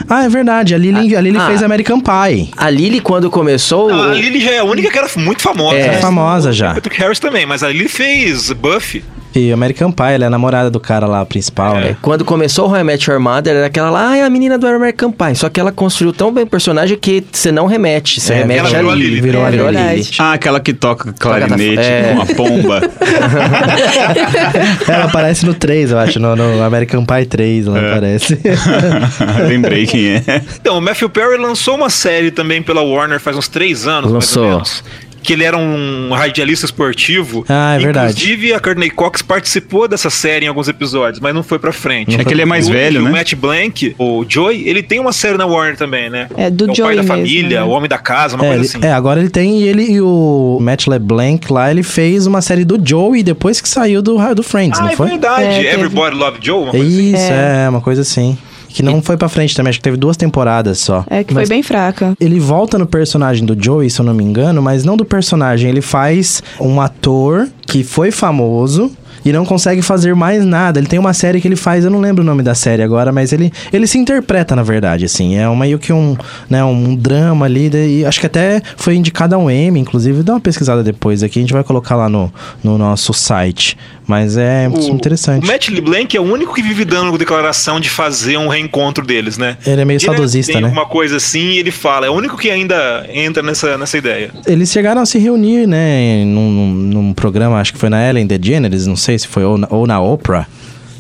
Ah, 0.09 0.25
é 0.25 0.29
verdade. 0.29 0.75
A 0.75 0.77
Lily, 0.77 1.15
a 1.15 1.21
Lily 1.21 1.37
Ah. 1.37 1.47
fez 1.47 1.63
American 1.63 2.01
Pie. 2.01 2.51
A 2.57 2.69
Lily, 2.69 2.99
quando 2.99 3.29
começou... 3.29 3.89
A 3.91 4.13
Lily 4.13 4.41
já 4.41 4.51
é 4.51 4.59
a 4.59 4.63
única 4.65 4.89
que 4.91 4.97
era 4.97 5.07
muito 5.17 5.41
famosa. 5.41 5.77
É. 5.77 5.87
né? 5.87 5.95
É 5.95 5.97
famosa 5.99 6.51
já. 6.51 6.73
Patrick 6.73 6.99
Harris 6.99 7.19
também, 7.19 7.45
mas 7.45 7.63
a 7.63 7.69
Lily 7.69 7.87
fez 7.87 8.51
Buffy. 8.51 9.03
E 9.35 9.51
American 9.51 9.91
Pie, 9.91 10.13
ela 10.13 10.23
é 10.23 10.27
a 10.27 10.29
namorada 10.29 10.71
do 10.71 10.79
cara 10.79 11.05
lá, 11.05 11.25
principal, 11.25 11.75
né? 11.75 11.97
Quando 12.01 12.23
começou 12.23 12.67
o 12.67 12.71
How 12.71 12.77
I 12.79 12.83
Met 12.85 13.09
Your 13.09 13.19
Mother, 13.19 13.53
era 13.55 13.65
aquela 13.67 13.89
lá, 13.89 14.11
ah, 14.11 14.17
é 14.17 14.23
a 14.23 14.29
menina 14.29 14.57
do 14.57 14.65
American 14.65 15.11
Pie. 15.11 15.35
Só 15.35 15.49
que 15.49 15.59
ela 15.59 15.71
construiu 15.73 16.13
tão 16.13 16.31
bem 16.33 16.45
o 16.45 16.47
personagem 16.47 16.97
que 16.97 17.21
você 17.31 17.51
não 17.51 17.65
remete. 17.65 18.21
Você 18.21 18.33
É, 18.33 18.37
remete 18.37 18.59
ela 18.59 18.69
a 18.69 18.73
virou 18.73 18.91
a 18.91 18.95
Lily. 18.95 19.21
Virou 19.21 19.41
É 19.41 19.45
a 19.45 19.49
Lily. 19.49 19.57
Virou 19.63 19.67
a 19.67 19.71
verdade. 19.81 20.01
Lily. 20.03 20.15
Ah, 20.19 20.33
aquela 20.33 20.59
que 20.61 20.73
toca 20.73 21.11
clarinete 21.13 21.79
É. 21.79 22.03
com 22.03 22.13
uma 22.13 22.25
pomba. 22.25 22.81
Ela 24.87 25.05
aparece 25.05 25.45
no 25.45 25.53
3, 25.53 25.91
eu 25.91 25.99
acho, 25.99 26.19
no, 26.19 26.35
no 26.35 26.63
American 26.63 27.05
Pie 27.05 27.25
3, 27.25 27.67
ela 27.67 27.91
aparece. 27.91 28.37
Lembrei 29.47 29.85
quem 29.87 30.15
é. 30.15 30.23
Então, 30.59 30.77
o 30.77 30.81
Matthew 30.81 31.09
Perry 31.09 31.37
lançou 31.37 31.75
uma 31.75 31.89
série 31.89 32.31
também 32.31 32.61
pela 32.61 32.81
Warner 32.81 33.19
faz 33.19 33.37
uns 33.37 33.47
três 33.47 33.87
anos, 33.87 34.11
Lançou. 34.11 34.43
mais 34.43 34.53
ou 34.53 34.59
menos. 34.59 34.83
Que 35.25 35.33
ele 35.33 35.43
era 35.43 35.57
um 35.57 36.11
radialista 36.13 36.65
esportivo. 36.65 37.43
Ah, 37.49 37.75
é 37.75 37.79
verdade. 37.79 38.11
Inclusive, 38.13 38.53
a 38.53 38.59
Courtney 38.59 38.89
Cox 38.91 39.21
participou 39.21 39.87
dessa 39.87 40.09
série 40.09 40.45
em 40.45 40.47
alguns 40.47 40.67
episódios, 40.67 41.19
mas 41.19 41.33
não 41.33 41.41
foi 41.41 41.57
pra 41.57 41.71
frente. 41.73 42.19
É 42.19 42.23
que 42.23 42.33
ele 42.33 42.43
é 42.43 42.45
mais 42.45 42.67
o- 42.67 42.71
velho, 42.71 42.99
e 43.01 43.03
né? 43.03 43.09
O 43.09 43.11
Matt 43.11 43.33
Blank, 43.33 43.95
o 43.97 44.23
Joey, 44.27 44.67
ele 44.69 44.83
tem 44.83 44.99
uma 44.99 45.11
série 45.11 45.37
na 45.37 45.45
Warner 45.45 45.77
também, 45.77 46.09
né? 46.09 46.27
É, 46.37 46.49
do 46.49 46.65
o 46.65 46.67
pai 46.67 46.75
Joey 46.75 46.95
da 46.95 47.01
mesmo, 47.01 47.15
família, 47.17 47.59
né? 47.61 47.65
o 47.65 47.69
homem 47.69 47.89
da 47.89 47.97
casa, 47.97 48.35
uma 48.35 48.45
É, 48.45 48.49
coisa 48.49 48.61
ele- 48.61 48.69
assim. 48.77 48.87
é, 48.87 48.91
agora 48.93 49.19
ele 49.19 49.29
tem, 49.29 49.61
e 49.61 49.67
ele 49.67 49.83
e 49.93 50.01
o 50.01 50.59
Matt 50.61 50.87
LeBlanc 50.87 51.51
lá, 51.51 51.71
ele 51.71 51.81
fez 51.83 52.27
uma 52.27 52.41
série 52.41 52.63
do 52.63 52.79
Joey 52.83 53.23
depois 53.23 53.59
que 53.59 53.67
saiu 53.67 54.01
do, 54.01 54.17
do 54.35 54.43
Friends, 54.43 54.79
ah, 54.79 54.83
não 54.83 54.89
é 54.91 54.95
foi? 54.95 55.09
verdade. 55.09 55.43
É, 55.45 55.55
teve. 55.63 55.67
Everybody 55.69 56.15
Love 56.15 56.37
Joe, 56.41 56.63
uma 56.63 56.71
coisa 56.71 56.85
assim. 56.87 57.13
Isso, 57.15 57.31
é. 57.31 57.69
uma 57.69 57.81
coisa 57.81 58.01
assim. 58.01 58.37
Que 58.75 58.83
não 58.83 59.01
foi 59.01 59.15
pra 59.15 59.29
frente 59.29 59.55
também, 59.55 59.69
acho 59.69 59.79
que 59.79 59.83
teve 59.83 59.95
duas 59.95 60.17
temporadas 60.17 60.79
só. 60.79 61.05
É 61.09 61.23
que 61.23 61.33
Mas 61.33 61.47
foi 61.47 61.55
bem 61.55 61.63
fraca. 61.63 62.13
Ele 62.19 62.41
volta 62.41 62.77
no 62.77 62.85
personagem 62.85 63.45
do 63.45 63.55
Joey, 63.57 63.89
se 63.89 64.01
eu 64.01 64.05
não 64.05 64.13
me 64.13 64.21
engano, 64.21 64.61
mas 64.61 64.83
não 64.83 64.97
do 64.97 65.05
personagem. 65.05 65.69
Ele 65.69 65.79
faz 65.79 66.43
um 66.59 66.81
ator 66.81 67.47
que 67.65 67.85
foi 67.85 68.11
famoso 68.11 68.91
e 69.25 69.31
não 69.31 69.43
consegue 69.43 69.81
fazer 69.81 70.13
mais 70.13 70.45
nada. 70.45 70.77
Ele 70.77 70.87
tem 70.87 70.99
uma 70.99 71.13
série 71.13 71.41
que 71.41 71.47
ele 71.47 71.55
faz, 71.55 71.83
eu 71.83 71.89
não 71.89 71.99
lembro 71.99 72.21
o 72.21 72.25
nome 72.25 72.43
da 72.43 72.53
série 72.53 72.83
agora, 72.83 73.11
mas 73.11 73.33
ele, 73.33 73.51
ele 73.73 73.87
se 73.87 73.97
interpreta, 73.97 74.55
na 74.55 74.61
verdade, 74.61 75.05
assim. 75.05 75.35
É 75.35 75.49
um, 75.49 75.55
meio 75.55 75.79
que 75.79 75.91
um, 75.91 76.15
né, 76.47 76.63
um 76.63 76.95
drama 76.95 77.45
ali, 77.45 77.71
e 77.73 78.05
acho 78.05 78.19
que 78.19 78.27
até 78.27 78.61
foi 78.77 78.95
indicado 78.95 79.33
a 79.33 79.37
um 79.37 79.49
Emmy, 79.49 79.79
inclusive. 79.79 80.21
Dá 80.21 80.33
uma 80.33 80.39
pesquisada 80.39 80.83
depois 80.83 81.23
aqui, 81.23 81.39
a 81.39 81.41
gente 81.41 81.53
vai 81.53 81.63
colocar 81.63 81.95
lá 81.95 82.07
no, 82.07 82.31
no 82.63 82.77
nosso 82.77 83.13
site. 83.13 83.75
Mas 84.07 84.37
é 84.37 84.67
interessante. 84.89 85.43
O 85.43 85.47
Matt 85.47 85.69
LeBlanc 85.69 86.15
é 86.15 86.19
o 86.19 86.23
único 86.23 86.53
que 86.53 86.61
vive 86.61 86.85
dando 86.85 87.17
declaração 87.17 87.79
de 87.79 87.89
fazer 87.89 88.37
um 88.37 88.47
reencontro 88.47 89.05
deles, 89.05 89.37
né? 89.37 89.57
Ele 89.65 89.81
é 89.81 89.85
meio 89.85 89.99
saudosista, 89.99 90.51
tem 90.53 90.61
né? 90.61 90.67
alguma 90.67 90.85
coisa 90.85 91.17
assim 91.17 91.51
e 91.51 91.57
ele 91.59 91.71
fala. 91.71 92.05
É 92.05 92.09
o 92.09 92.13
único 92.13 92.37
que 92.37 92.49
ainda 92.49 93.05
entra 93.11 93.41
nessa, 93.41 93.77
nessa 93.77 93.97
ideia. 93.97 94.31
Eles 94.45 94.71
chegaram 94.71 95.01
a 95.01 95.05
se 95.05 95.17
reunir, 95.17 95.65
né, 95.67 96.23
num, 96.25 96.51
num- 96.51 96.73
num 96.73 97.13
programa, 97.13 97.59
acho 97.59 97.73
que 97.73 97.79
foi 97.79 97.89
na 97.89 98.07
Ellen 98.07 98.27
DeGeneres, 98.27 98.85
não 98.87 98.95
sei 98.95 99.17
se 99.17 99.27
foi, 99.27 99.43
ou 99.43 99.57
na, 99.57 99.67
ou 99.69 99.87
na 99.87 99.99
Oprah. 100.01 100.47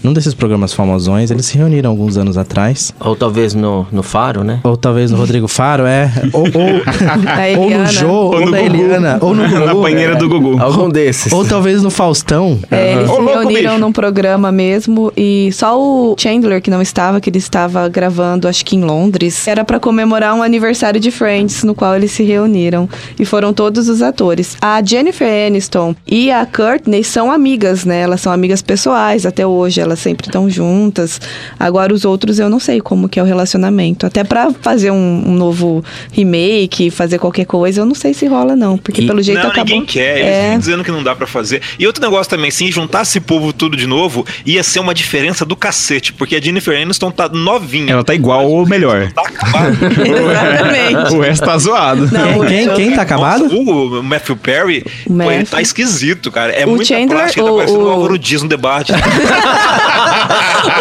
Num 0.05 0.13
desses 0.13 0.35
programas 0.35 0.71
famosões, 0.71 1.31
eles 1.31 1.47
se 1.47 1.57
reuniram 1.57 1.89
alguns 1.89 2.15
anos 2.15 2.37
atrás. 2.37 2.93
Ou 2.99 3.15
talvez 3.15 3.55
no, 3.55 3.87
no 3.91 4.03
Faro, 4.03 4.43
né? 4.43 4.59
Ou 4.63 4.77
talvez 4.77 5.09
no 5.09 5.17
Rodrigo 5.17 5.47
Faro, 5.47 5.83
é. 5.87 6.11
Ou, 6.31 6.43
ou, 6.43 7.63
ou 7.63 7.69
no. 7.71 7.85
Jô, 7.87 8.11
ou, 8.11 8.39
no 8.41 8.51
na 8.51 8.59
Gugu. 8.59 8.75
Eliana, 8.75 9.17
ou 9.19 9.33
no 9.33 9.41
Gugu. 9.49 9.65
Na 9.65 9.73
banheira 9.73 10.15
do 10.15 10.29
Gugu. 10.29 10.61
Algum 10.61 10.89
desses. 10.89 11.33
Ou 11.33 11.43
talvez 11.43 11.81
no 11.81 11.89
Faustão. 11.89 12.59
É, 12.69 12.93
eles 12.93 13.09
Ô, 13.09 13.15
se 13.15 13.21
reuniram 13.21 13.71
bicho. 13.71 13.79
num 13.79 13.91
programa 13.91 14.51
mesmo 14.51 15.11
e 15.17 15.49
só 15.53 15.75
o 15.75 16.15
Chandler 16.19 16.61
que 16.61 16.69
não 16.69 16.83
estava, 16.83 17.19
que 17.19 17.31
ele 17.31 17.39
estava 17.39 17.89
gravando, 17.89 18.47
acho 18.47 18.63
que 18.63 18.75
em 18.75 18.81
Londres, 18.81 19.47
era 19.47 19.63
pra 19.63 19.79
comemorar 19.79 20.35
um 20.35 20.43
aniversário 20.43 20.99
de 20.99 21.09
Friends, 21.09 21.63
no 21.63 21.73
qual 21.73 21.95
eles 21.95 22.11
se 22.11 22.21
reuniram 22.21 22.87
e 23.17 23.25
foram 23.25 23.51
todos 23.51 23.89
os 23.89 24.03
atores. 24.03 24.55
A 24.61 24.83
Jennifer 24.83 25.47
Aniston 25.47 25.95
e 26.05 26.29
a 26.29 26.45
Courtney 26.45 27.03
são 27.03 27.31
amigas, 27.31 27.85
né? 27.85 28.01
Elas 28.01 28.21
são 28.21 28.31
amigas 28.31 28.61
pessoais 28.61 29.25
até 29.25 29.47
hoje, 29.47 29.81
elas 29.81 29.94
sempre 29.95 30.27
estão 30.27 30.49
juntas. 30.49 31.19
Agora 31.59 31.93
os 31.93 32.05
outros 32.05 32.39
eu 32.39 32.49
não 32.49 32.59
sei 32.59 32.81
como 32.81 33.07
que 33.09 33.19
é 33.19 33.23
o 33.23 33.25
relacionamento. 33.25 34.05
Até 34.05 34.23
pra 34.23 34.51
fazer 34.61 34.91
um, 34.91 35.23
um 35.27 35.33
novo 35.33 35.83
remake, 36.11 36.89
fazer 36.89 37.17
qualquer 37.19 37.45
coisa, 37.45 37.81
eu 37.81 37.85
não 37.85 37.95
sei 37.95 38.13
se 38.13 38.25
rola 38.27 38.55
não, 38.55 38.77
porque 38.77 39.01
E- 39.01 39.07
pelo 39.07 39.21
jeito 39.21 39.41
não, 39.41 39.49
acabou. 39.49 39.65
ninguém 39.65 39.85
quer. 39.85 40.17
Eles 40.17 40.27
É. 40.29 40.43
ficam 40.45 40.59
dizendo 40.59 40.83
que 40.83 40.91
não 40.91 41.03
dá 41.03 41.15
pra 41.15 41.27
fazer. 41.27 41.61
E 41.79 41.85
outro 41.87 42.01
negócio 42.03 42.29
também, 42.29 42.51
se 42.51 42.69
juntar 42.71 43.01
esse 43.03 43.19
povo 43.19 43.51
tudo 43.53 43.75
de 43.77 43.87
novo, 43.87 44.25
ia 44.45 44.63
ser 44.63 44.79
uma 44.79 44.93
diferença 44.93 45.45
do 45.45 45.55
cacete, 45.55 46.13
porque 46.13 46.35
a 46.35 46.41
Jennifer 46.41 46.79
Aniston 46.81 47.11
tá 47.11 47.29
novinha. 47.29 47.93
Ela 47.93 48.03
tá 48.03 48.13
igual 48.13 48.49
ou 48.49 48.65
melhor. 48.65 49.11
Tá 49.13 49.21
acabado. 49.21 49.75
Exatamente. 50.05 51.13
O 51.15 51.21
resto 51.21 51.45
tá 51.45 51.57
zoado. 51.57 52.07
Quem, 52.09 52.67
quem, 52.67 52.75
quem 52.75 52.91
tá 52.95 53.01
acabado? 53.03 53.45
O 53.47 54.01
Matthew 54.03 54.35
Perry, 54.37 54.83
O 55.05 55.13
pô, 55.13 55.23
ele 55.23 55.37
Matthew. 55.39 55.45
tá 55.51 55.61
esquisito, 55.61 56.31
cara. 56.31 56.51
É 56.51 56.65
O 56.65 56.69
muito 56.69 56.85
Chandler, 56.85 57.07
tá 57.09 57.15
o- 57.15 57.57
parecendo 57.57 57.79
o- 57.79 57.85
o 57.85 57.89
Álvaro 57.89 58.17
Dias 58.17 58.41
no 58.41 58.49
debate. 58.49 58.91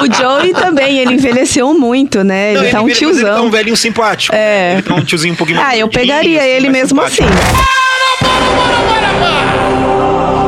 O 0.02 0.12
Joey 0.12 0.52
também, 0.54 0.98
ele 0.98 1.14
envelheceu 1.14 1.72
muito, 1.74 2.24
né? 2.24 2.54
Ele 2.54 2.62
Não, 2.64 2.70
tá 2.70 2.80
um 2.80 2.86
mas 2.86 3.00
Ele 3.00 3.12
tá 3.12 3.20
tiozão. 3.22 3.46
um 3.46 3.50
velhinho 3.50 3.76
simpático. 3.76 4.34
É. 4.34 4.72
Ele 4.74 4.82
tá 4.82 4.94
um 4.94 5.04
tiozinho 5.04 5.34
um 5.34 5.36
pouquinho 5.36 5.58
mais 5.60 5.72
Ah, 5.72 5.76
eu 5.76 5.88
pegaria 5.88 6.40
assim, 6.40 6.48
ele 6.48 6.68
mesmo 6.68 7.00
assim. 7.00 7.16
simpático. 7.16 7.44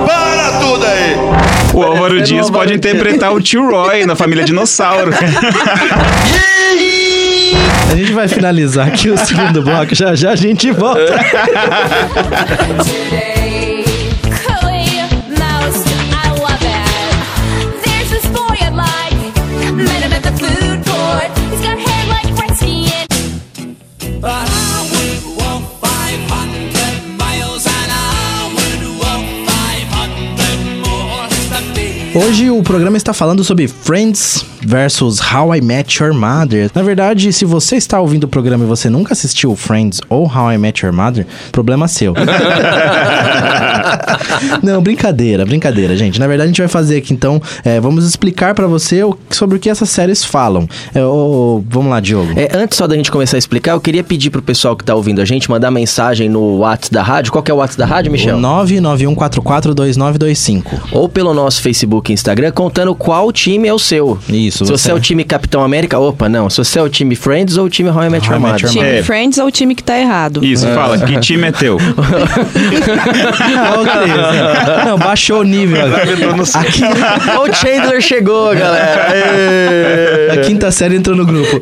Para 0.07 0.61
tudo 0.61 0.87
aí! 0.87 1.16
O 1.75 1.83
Álvaro 1.83 2.21
Dias 2.23 2.51
pode 2.51 2.73
interpretar 2.75 3.33
o 3.33 3.40
tio 3.40 3.69
Roy 3.71 4.05
na 4.07 4.16
família 4.16 4.45
Dinossauro. 4.45 5.11
A 7.92 7.97
gente 7.97 8.12
vai 8.12 8.29
finalizar 8.29 8.88
aqui 8.88 9.09
o 9.11 9.16
segundo 9.16 9.62
bloco, 9.62 9.95
já 9.95 10.14
já 10.14 10.31
a 10.33 10.37
gente 10.37 10.71
volta. 10.73 11.14
Hoje 32.18 32.50
o 32.50 32.62
programa 32.62 32.96
está 32.96 33.12
falando 33.12 33.44
sobre 33.44 33.68
Friends 33.68 34.42
versus 34.66 35.20
How 35.20 35.55
I 35.55 35.61
Met 35.61 36.02
Your 36.02 36.12
Mother. 36.12 36.70
Na 36.74 36.83
verdade, 36.83 37.33
se 37.33 37.44
você 37.44 37.76
está 37.76 38.00
ouvindo 38.00 38.24
o 38.24 38.29
programa 38.29 38.64
e 38.64 38.66
você 38.66 38.90
nunca 38.90 39.12
assistiu 39.12 39.55
Friends 39.55 40.00
ou 40.09 40.24
How 40.26 40.52
I 40.52 40.59
Met 40.59 40.85
Your 40.85 40.94
Mother, 40.94 41.26
problema 41.52 41.87
seu. 41.88 42.14
Não, 44.62 44.83
brincadeira, 44.83 45.44
brincadeira, 45.46 45.96
gente. 45.96 46.18
Na 46.18 46.26
verdade, 46.26 46.46
a 46.46 46.48
gente 46.48 46.61
vai 46.61 46.68
fazer 46.68 46.96
aqui 46.98 47.12
então, 47.12 47.40
é, 47.64 47.81
vamos 47.81 48.05
explicar 48.07 48.55
pra 48.55 48.66
você 48.66 49.02
o- 49.05 49.16
sobre 49.31 49.57
o 49.57 49.61
que 49.61 49.68
essas 49.70 49.88
séries 49.90 50.24
falam. 50.24 50.68
É, 50.94 51.05
ô, 51.05 51.62
vamos 51.68 51.90
lá, 51.90 52.00
Diogo. 52.00 52.33
É, 52.37 52.50
antes 52.57 52.76
só 52.76 52.87
da 52.87 52.94
gente 52.96 53.11
começar 53.11 53.37
a 53.37 53.38
explicar, 53.38 53.72
eu 53.72 53.81
queria 53.81 54.02
pedir 54.02 54.31
pro 54.31 54.42
pessoal 54.42 54.76
que 54.76 54.85
tá 54.85 54.94
ouvindo 54.94 55.20
a 55.20 55.24
gente 55.24 55.48
mandar 55.50 55.70
mensagem 55.70 56.29
no 56.29 56.59
WhatsApp 56.59 56.94
da 56.94 57.02
rádio. 57.02 57.33
Qual 57.33 57.42
que 57.42 57.50
é 57.50 57.55
o 57.55 57.59
WhatsApp 57.59 57.79
da 57.79 57.87
rádio, 57.87 58.11
Michel? 58.12 58.37
O 58.37 58.40
991442925. 58.40 60.62
Ou 60.92 61.09
pelo 61.09 61.33
nosso 61.35 61.61
Facebook 61.62 62.11
e 62.11 62.14
Instagram, 62.14 62.50
contando 62.52 62.94
qual 62.94 63.33
time 63.33 63.68
é 63.68 63.74
o 63.74 63.79
seu. 63.79 64.18
Isso, 64.29 64.56
Se 64.64 64.71
você 64.71 64.90
é 64.90 64.95
o 64.95 65.01
time 65.01 65.25
Capitão 65.25 65.62
América, 65.62 65.99
opa, 65.99 66.29
não. 66.29 66.49
Se 66.49 66.59
você 66.59 66.79
é 66.79 66.83
o 66.83 66.88
time 66.88 67.14
Friends 67.16 67.57
ou 67.57 67.66
o 67.66 67.71
time 67.71 67.90
How 67.90 68.05
I 68.05 68.11
Met 68.11 68.29
Your 68.29 68.40
Mother. 68.40 68.71
Time 68.71 68.85
É. 68.85 69.03
Friends 69.03 69.38
ou 69.38 69.47
o 69.47 69.51
time 69.51 69.75
que 69.75 69.83
tá 69.83 69.99
errado? 69.99 70.45
Isso, 70.45 70.66
fala, 70.69 70.99
que 70.99 71.19
time 71.21 71.49
é 71.49 71.53
teu? 71.53 71.79
Não, 74.85 74.99
baixou 74.99 75.40
o 75.40 75.45
nível. 75.45 75.79
Aqui, 76.55 76.83
o 77.40 77.55
Chandler 77.55 78.01
chegou, 78.01 78.55
galera. 78.55 79.09
A 80.33 80.37
quinta 80.38 80.71
série 80.71 80.97
entrou 80.97 81.16
no 81.16 81.27
grupo. 81.27 81.61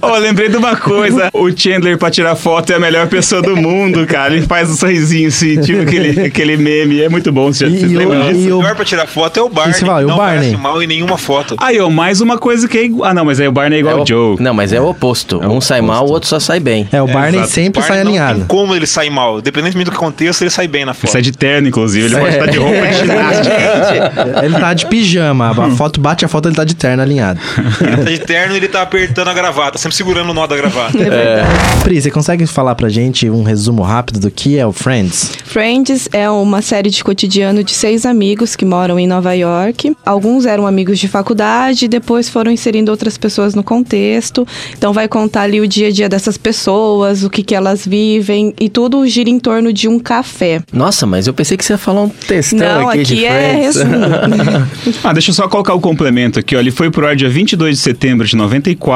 Ô, 0.00 0.16
lembrei 0.18 0.48
de 0.48 0.56
uma 0.56 0.76
coisa. 0.76 1.28
O 1.32 1.50
Chandler, 1.56 1.98
pra 1.98 2.10
tirar 2.10 2.34
foto, 2.36 2.72
é 2.72 2.76
a 2.76 2.80
melhor 2.80 3.06
pessoa 3.08 3.42
do 3.42 3.56
mundo, 3.56 4.06
cara. 4.06 4.34
Ele 4.34 4.46
faz 4.46 4.70
um 4.70 4.74
sorrisinho 4.74 5.28
assim, 5.28 5.60
tipo 5.60 5.82
aquele, 5.82 6.26
aquele 6.26 6.56
meme. 6.56 7.02
É 7.02 7.08
muito 7.08 7.30
bom. 7.32 7.52
Vocês 7.52 7.72
E- 7.72 7.86
e 7.86 7.96
o- 7.96 8.32
disso? 8.32 8.54
O 8.54 8.58
o- 8.58 8.62
melhor 8.62 8.74
pra 8.76 8.84
tirar 8.84 9.06
foto 9.06 9.38
é 9.38 9.42
o 9.42 9.48
Barney. 9.48 9.72
Isso, 9.74 9.86
vai, 9.86 9.98
que 10.00 10.04
o 10.04 10.08
não 10.08 10.16
Barney. 10.16 10.38
parece 10.50 10.56
mal 10.56 10.82
em 10.82 10.86
nenhuma 10.86 11.18
foto. 11.18 11.56
Aí, 11.58 11.80
ó, 11.80 11.88
mais 11.90 12.20
uma 12.20 12.38
coisa 12.38 12.68
que 12.68 12.78
é 12.78 12.84
igual. 12.84 13.10
Ah, 13.10 13.14
não, 13.14 13.24
mas 13.24 13.40
aí 13.40 13.48
o 13.48 13.52
Barney 13.52 13.76
é 13.78 13.80
igual 13.80 13.96
É 13.96 14.00
o 14.00 14.02
o- 14.02 14.06
Joe. 14.06 14.36
Não, 14.40 14.54
mas 14.54 14.72
é 14.72 14.80
o 14.80 14.86
oposto. 14.88 15.38
um 15.44 15.60
sai 15.60 15.80
mal, 15.80 16.06
o 16.06 16.10
outro 16.10 16.28
só 16.28 16.38
sai 16.40 16.60
bem. 16.60 16.88
É, 16.92 17.00
o 17.02 17.06
Barney 17.06 17.40
exato. 17.40 17.52
sempre 17.52 17.80
Barney 17.80 17.96
sai 17.96 18.04
não 18.04 18.10
alinhado. 18.10 18.38
tem 18.40 18.46
como 18.48 18.74
ele 18.74 18.86
sair 18.86 19.10
mal. 19.10 19.38
Independentemente 19.38 19.86
do 19.86 19.90
que 19.90 19.96
aconteça, 19.96 20.44
ele 20.44 20.50
sai 20.50 20.68
bem 20.68 20.84
na 20.84 20.92
Ele 20.92 20.98
foto. 20.98 21.10
sai 21.10 21.22
de 21.22 21.32
terno, 21.32 21.68
inclusive. 21.68 22.06
Ele 22.06 22.16
pode 22.16 22.34
estar 22.34 22.46
de 22.46 22.58
roupa 22.58 22.86
de 22.86 22.94
ginástica. 22.94 24.40
Ele 24.44 24.54
tá 24.58 24.74
de 24.74 24.86
pijama, 24.86 25.50
a 25.50 25.70
foto 25.70 26.00
bate 26.00 26.24
a 26.24 26.28
foto, 26.28 26.48
ele 26.48 26.56
tá 26.56 26.64
de 26.64 26.74
terno 26.74 27.02
alinhado. 27.02 27.40
Ele 27.80 27.96
tá 27.96 28.10
de 28.10 28.18
terno 28.20 28.54
e 28.54 28.56
ele 28.58 28.68
tá 28.68 28.86
apertando 29.04 29.28
a 29.28 29.34
gravata, 29.34 29.76
sempre 29.76 29.94
segurando 29.94 30.30
o 30.30 30.34
nó 30.34 30.46
da 30.46 30.56
gravata. 30.56 30.96
Pri, 31.84 32.00
você 32.00 32.10
consegue 32.10 32.46
falar 32.46 32.74
pra 32.74 32.88
gente 32.88 33.28
um 33.28 33.42
resumo 33.42 33.82
rápido 33.82 34.18
do 34.18 34.30
que 34.30 34.56
é 34.56 34.66
o 34.66 34.72
Friends? 34.72 35.32
Friends 35.44 36.08
é 36.10 36.28
uma 36.30 36.62
série 36.62 36.88
de 36.88 37.04
cotidiano 37.04 37.62
de 37.62 37.72
seis 37.72 38.06
amigos 38.06 38.56
que 38.56 38.64
moram 38.64 38.98
em 38.98 39.06
Nova 39.06 39.34
York. 39.34 39.94
Alguns 40.06 40.46
eram 40.46 40.66
amigos 40.66 40.98
de 40.98 41.06
faculdade, 41.06 41.86
depois 41.86 42.30
foram 42.30 42.50
inserindo 42.50 42.90
outras 42.90 43.18
pessoas 43.18 43.54
no 43.54 43.62
contexto. 43.62 44.46
Então 44.76 44.92
vai 44.92 45.06
contar 45.06 45.42
ali 45.42 45.60
o 45.60 45.68
dia 45.68 45.88
a 45.88 45.90
dia 45.90 46.08
dessas 46.08 46.38
pessoas, 46.38 47.22
o 47.22 47.28
que, 47.28 47.42
que 47.42 47.54
elas 47.54 47.86
vivem 47.86 48.54
e 48.58 48.70
tudo 48.70 49.06
gira 49.06 49.28
em 49.28 49.38
torno 49.38 49.70
de 49.70 49.86
um 49.86 49.98
café. 49.98 50.62
Nossa, 50.72 51.04
mas 51.06 51.26
eu 51.26 51.34
pensei 51.34 51.58
que 51.58 51.64
você 51.64 51.74
ia 51.74 51.78
falar 51.78 52.02
um 52.02 52.08
textão 52.08 52.58
Não, 52.58 52.88
aqui, 52.88 53.02
de 53.02 53.14
aqui 53.14 53.24
é 53.26 53.50
Friends. 53.50 53.76
resumo. 53.76 54.94
Ah, 55.04 55.12
deixa 55.12 55.30
eu 55.30 55.34
só 55.34 55.46
colocar 55.48 55.74
o 55.74 55.80
complemento 55.80 56.38
aqui, 56.38 56.56
ó. 56.56 56.60
Ele 56.60 56.70
foi 56.70 56.90
pro 56.90 57.06
ar 57.06 57.14
dia 57.14 57.28
22 57.28 57.76
de 57.76 57.82
setembro 57.82 58.26
de 58.26 58.36
94 58.36 58.93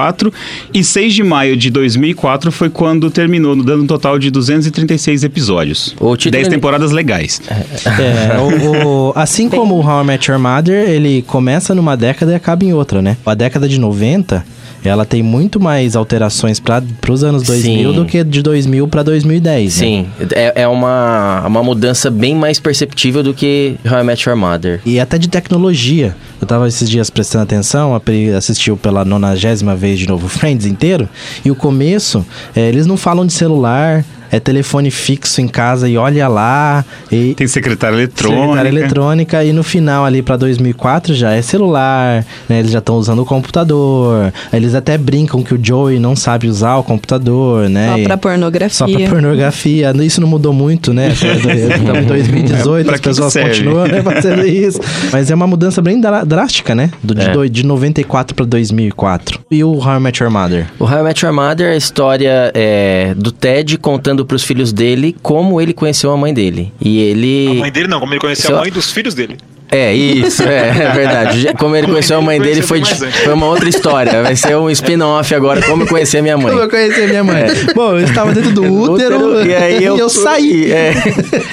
e 0.73 0.83
6 0.85 1.15
de 1.15 1.23
maio 1.23 1.57
de 1.57 1.71
2004 1.71 2.51
foi 2.53 2.71
quando 2.71 3.11
terminou, 3.11 3.57
dando 3.57 3.83
um 3.83 3.87
total 3.87 4.19
de 4.19 4.31
236 4.31 5.25
episódios. 5.25 5.95
O 6.01 6.17
título 6.17 6.33
10 6.33 6.47
ele- 6.47 6.55
temporadas 6.57 6.91
legais. 6.93 7.41
É, 7.49 8.39
o- 8.39 9.09
o- 9.09 9.13
assim 9.15 9.49
como 9.49 9.75
o 9.77 9.81
How 9.87 10.03
I 10.03 10.07
Met 10.07 10.31
Your 10.31 10.41
Mother, 10.41 10.89
ele 10.89 11.23
começa 11.27 11.75
numa 11.75 11.97
década 11.97 12.33
e 12.33 12.35
acaba 12.35 12.65
em 12.65 12.73
outra, 12.73 13.03
né? 13.03 13.17
A 13.25 13.35
década 13.35 13.69
de 13.69 13.79
90, 13.79 14.45
ela 14.85 15.05
tem 15.05 15.23
muito 15.23 15.61
mais 15.61 15.97
alterações 15.97 16.61
para 16.61 16.83
os 17.11 17.25
anos 17.25 17.43
2000 17.43 17.91
Sim. 17.91 17.97
do 17.97 18.05
que 18.05 18.23
de 18.25 18.43
2000 18.43 18.88
para 18.88 19.03
2010, 19.03 19.64
né? 19.64 19.71
Sim, 19.71 20.07
é, 20.33 20.62
é 20.62 20.69
uma, 20.69 21.45
uma 21.47 21.62
mudança 21.62 22.11
bem 22.11 22.35
mais 22.35 22.61
perceptível 22.61 23.23
do 23.23 23.35
que 23.35 23.77
How 23.85 24.01
I 24.01 24.05
Met 24.05 24.29
Your 24.29 24.38
Mother. 24.38 24.81
E 24.85 25.01
até 25.01 25.19
de 25.19 25.29
tecnologia. 25.29 26.14
Eu 26.41 26.47
tava 26.47 26.69
esses 26.69 26.88
dias 26.88 27.11
prestando 27.11 27.45
atenção, 27.45 27.95
a 27.95 28.01
Pri 28.01 28.31
assistiu 28.33 28.77
pela 28.77 29.05
nonagésima 29.05 29.75
vez 29.75 29.99
de 29.99 30.07
novo 30.07 30.29
Friends 30.29 30.67
inteiro. 30.67 31.09
E 31.45 31.51
o 31.51 31.55
começo, 31.55 32.25
é, 32.55 32.69
eles 32.69 32.87
não 32.87 32.97
falam 32.97 33.27
de 33.27 33.33
celular, 33.33 34.05
é 34.31 34.38
telefone 34.41 34.91
fixo 34.91 35.41
em 35.41 35.49
casa 35.49 35.88
e 35.88 35.97
olha 35.97 36.29
lá. 36.29 36.85
E 37.11 37.35
Tem 37.35 37.47
secretária 37.47 37.95
eletrônica. 37.97 38.41
secretária 38.43 38.69
eletrônica. 38.69 39.45
E 39.45 39.53
no 39.53 39.62
final 39.62 40.05
ali 40.05 40.23
pra 40.23 40.37
2004 40.37 41.14
já 41.14 41.33
é 41.33 41.43
celular, 41.43 42.25
né? 42.49 42.59
Eles 42.61 42.71
já 42.71 42.79
estão 42.79 42.97
usando 42.97 43.21
o 43.21 43.25
computador. 43.25 44.33
Eles 44.53 44.75
até 44.75 44.97
brincam 44.99 45.43
que 45.43 45.55
o 45.55 45.61
Joey 45.62 45.99
não 45.99 46.14
sabe 46.17 46.49
usar 46.49 46.77
o 46.77 46.83
computador, 46.83 47.69
né? 47.69 47.95
Só 47.97 48.03
pra 48.05 48.17
pornografia. 48.17 48.71
só 48.75 48.87
pra 48.88 49.09
pornografia. 49.09 49.93
Isso 50.03 50.21
não 50.21 50.29
mudou 50.29 50.53
muito, 50.53 50.93
né? 50.93 51.09
Estamos 51.09 51.99
em 52.03 52.07
2018, 52.07 52.87
Pra 52.87 52.95
as 52.95 53.01
que 53.01 53.09
pessoas 53.09 53.33
serve? 53.33 53.51
continuam 53.51 53.87
né, 53.88 54.03
fazendo 54.03 54.47
isso. 54.47 54.81
Mas 55.12 55.31
é 55.31 55.35
uma 55.35 55.47
mudança 55.47 55.81
bem 55.83 56.01
drástica, 56.27 56.75
né? 56.75 56.91
Do, 57.03 57.14
de, 57.14 57.23
É. 57.23 57.33
do- 57.33 57.49
de 57.49 57.64
94 57.64 58.35
pra 58.35 58.45
2004. 58.45 59.38
E 59.51 59.64
o 59.64 59.73
How 59.79 59.97
I 59.97 60.01
Met 60.01 60.23
Your 60.23 60.33
Mother? 60.33 60.67
O 60.79 60.85
How 60.85 61.01
I 61.01 61.03
Met 61.03 61.25
Your 61.25 61.35
Mother 61.35 61.69
é 61.69 61.73
a 61.73 61.77
história 61.77 62.51
é, 62.55 63.14
do 63.17 63.33
Ted 63.33 63.79
contando 63.79 64.18
pros 64.25 64.45
filhos 64.45 64.73
dele 64.73 65.17
como 65.23 65.61
ele 65.61 65.73
conheceu 65.73 66.11
a 66.11 66.17
mãe 66.17 66.33
dele. 66.33 66.73
E 66.81 66.99
ele... 66.99 67.49
A 67.49 67.55
mãe 67.55 67.73
dele 67.73 67.89
não, 67.89 68.01
como 68.01 68.13
ele 68.13 68.21
conheceu 68.21 68.49
Seu- 68.49 68.57
a 68.57 68.61
mãe 68.61 68.71
dos 68.71 68.91
filhos 68.91 69.15
dele. 69.15 69.37
É, 69.71 69.93
isso, 69.95 70.43
é, 70.43 70.69
é 70.69 70.93
verdade. 70.95 71.49
Como 71.59 71.77
ele 71.77 71.87
conheceu 71.87 72.19
a 72.19 72.23
mãe 72.23 72.41
dele 72.41 72.63
foi, 72.63 72.83
foi 72.85 73.33
uma 73.33 73.47
outra 73.47 73.69
história. 73.69 74.23
Vai 74.23 74.37
ser 74.37 74.57
um 74.57 74.71
spin-off 74.71 75.35
agora, 75.35 75.63
como 75.63 75.83
eu 75.83 75.87
conheci 75.87 76.19
a 76.19 76.23
minha 76.23 76.37
mãe. 76.37 76.49
Como 76.49 76.61
eu 76.63 76.69
conheci 76.69 77.07
minha 77.07 77.25
mãe? 77.25 77.45
Bom, 77.75 77.93
eu 77.93 78.05
estava 78.05 78.33
dentro 78.33 78.53
do 78.53 78.65
útero, 78.93 79.47
e 79.47 79.55
aí 79.55 79.85
eu, 79.85 80.09
saí. 80.09 80.73
É. 80.73 80.95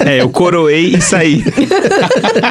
É, 0.04 0.20
eu 0.20 0.28
coroei 0.28 0.94
e 0.96 1.00
saí. 1.00 1.44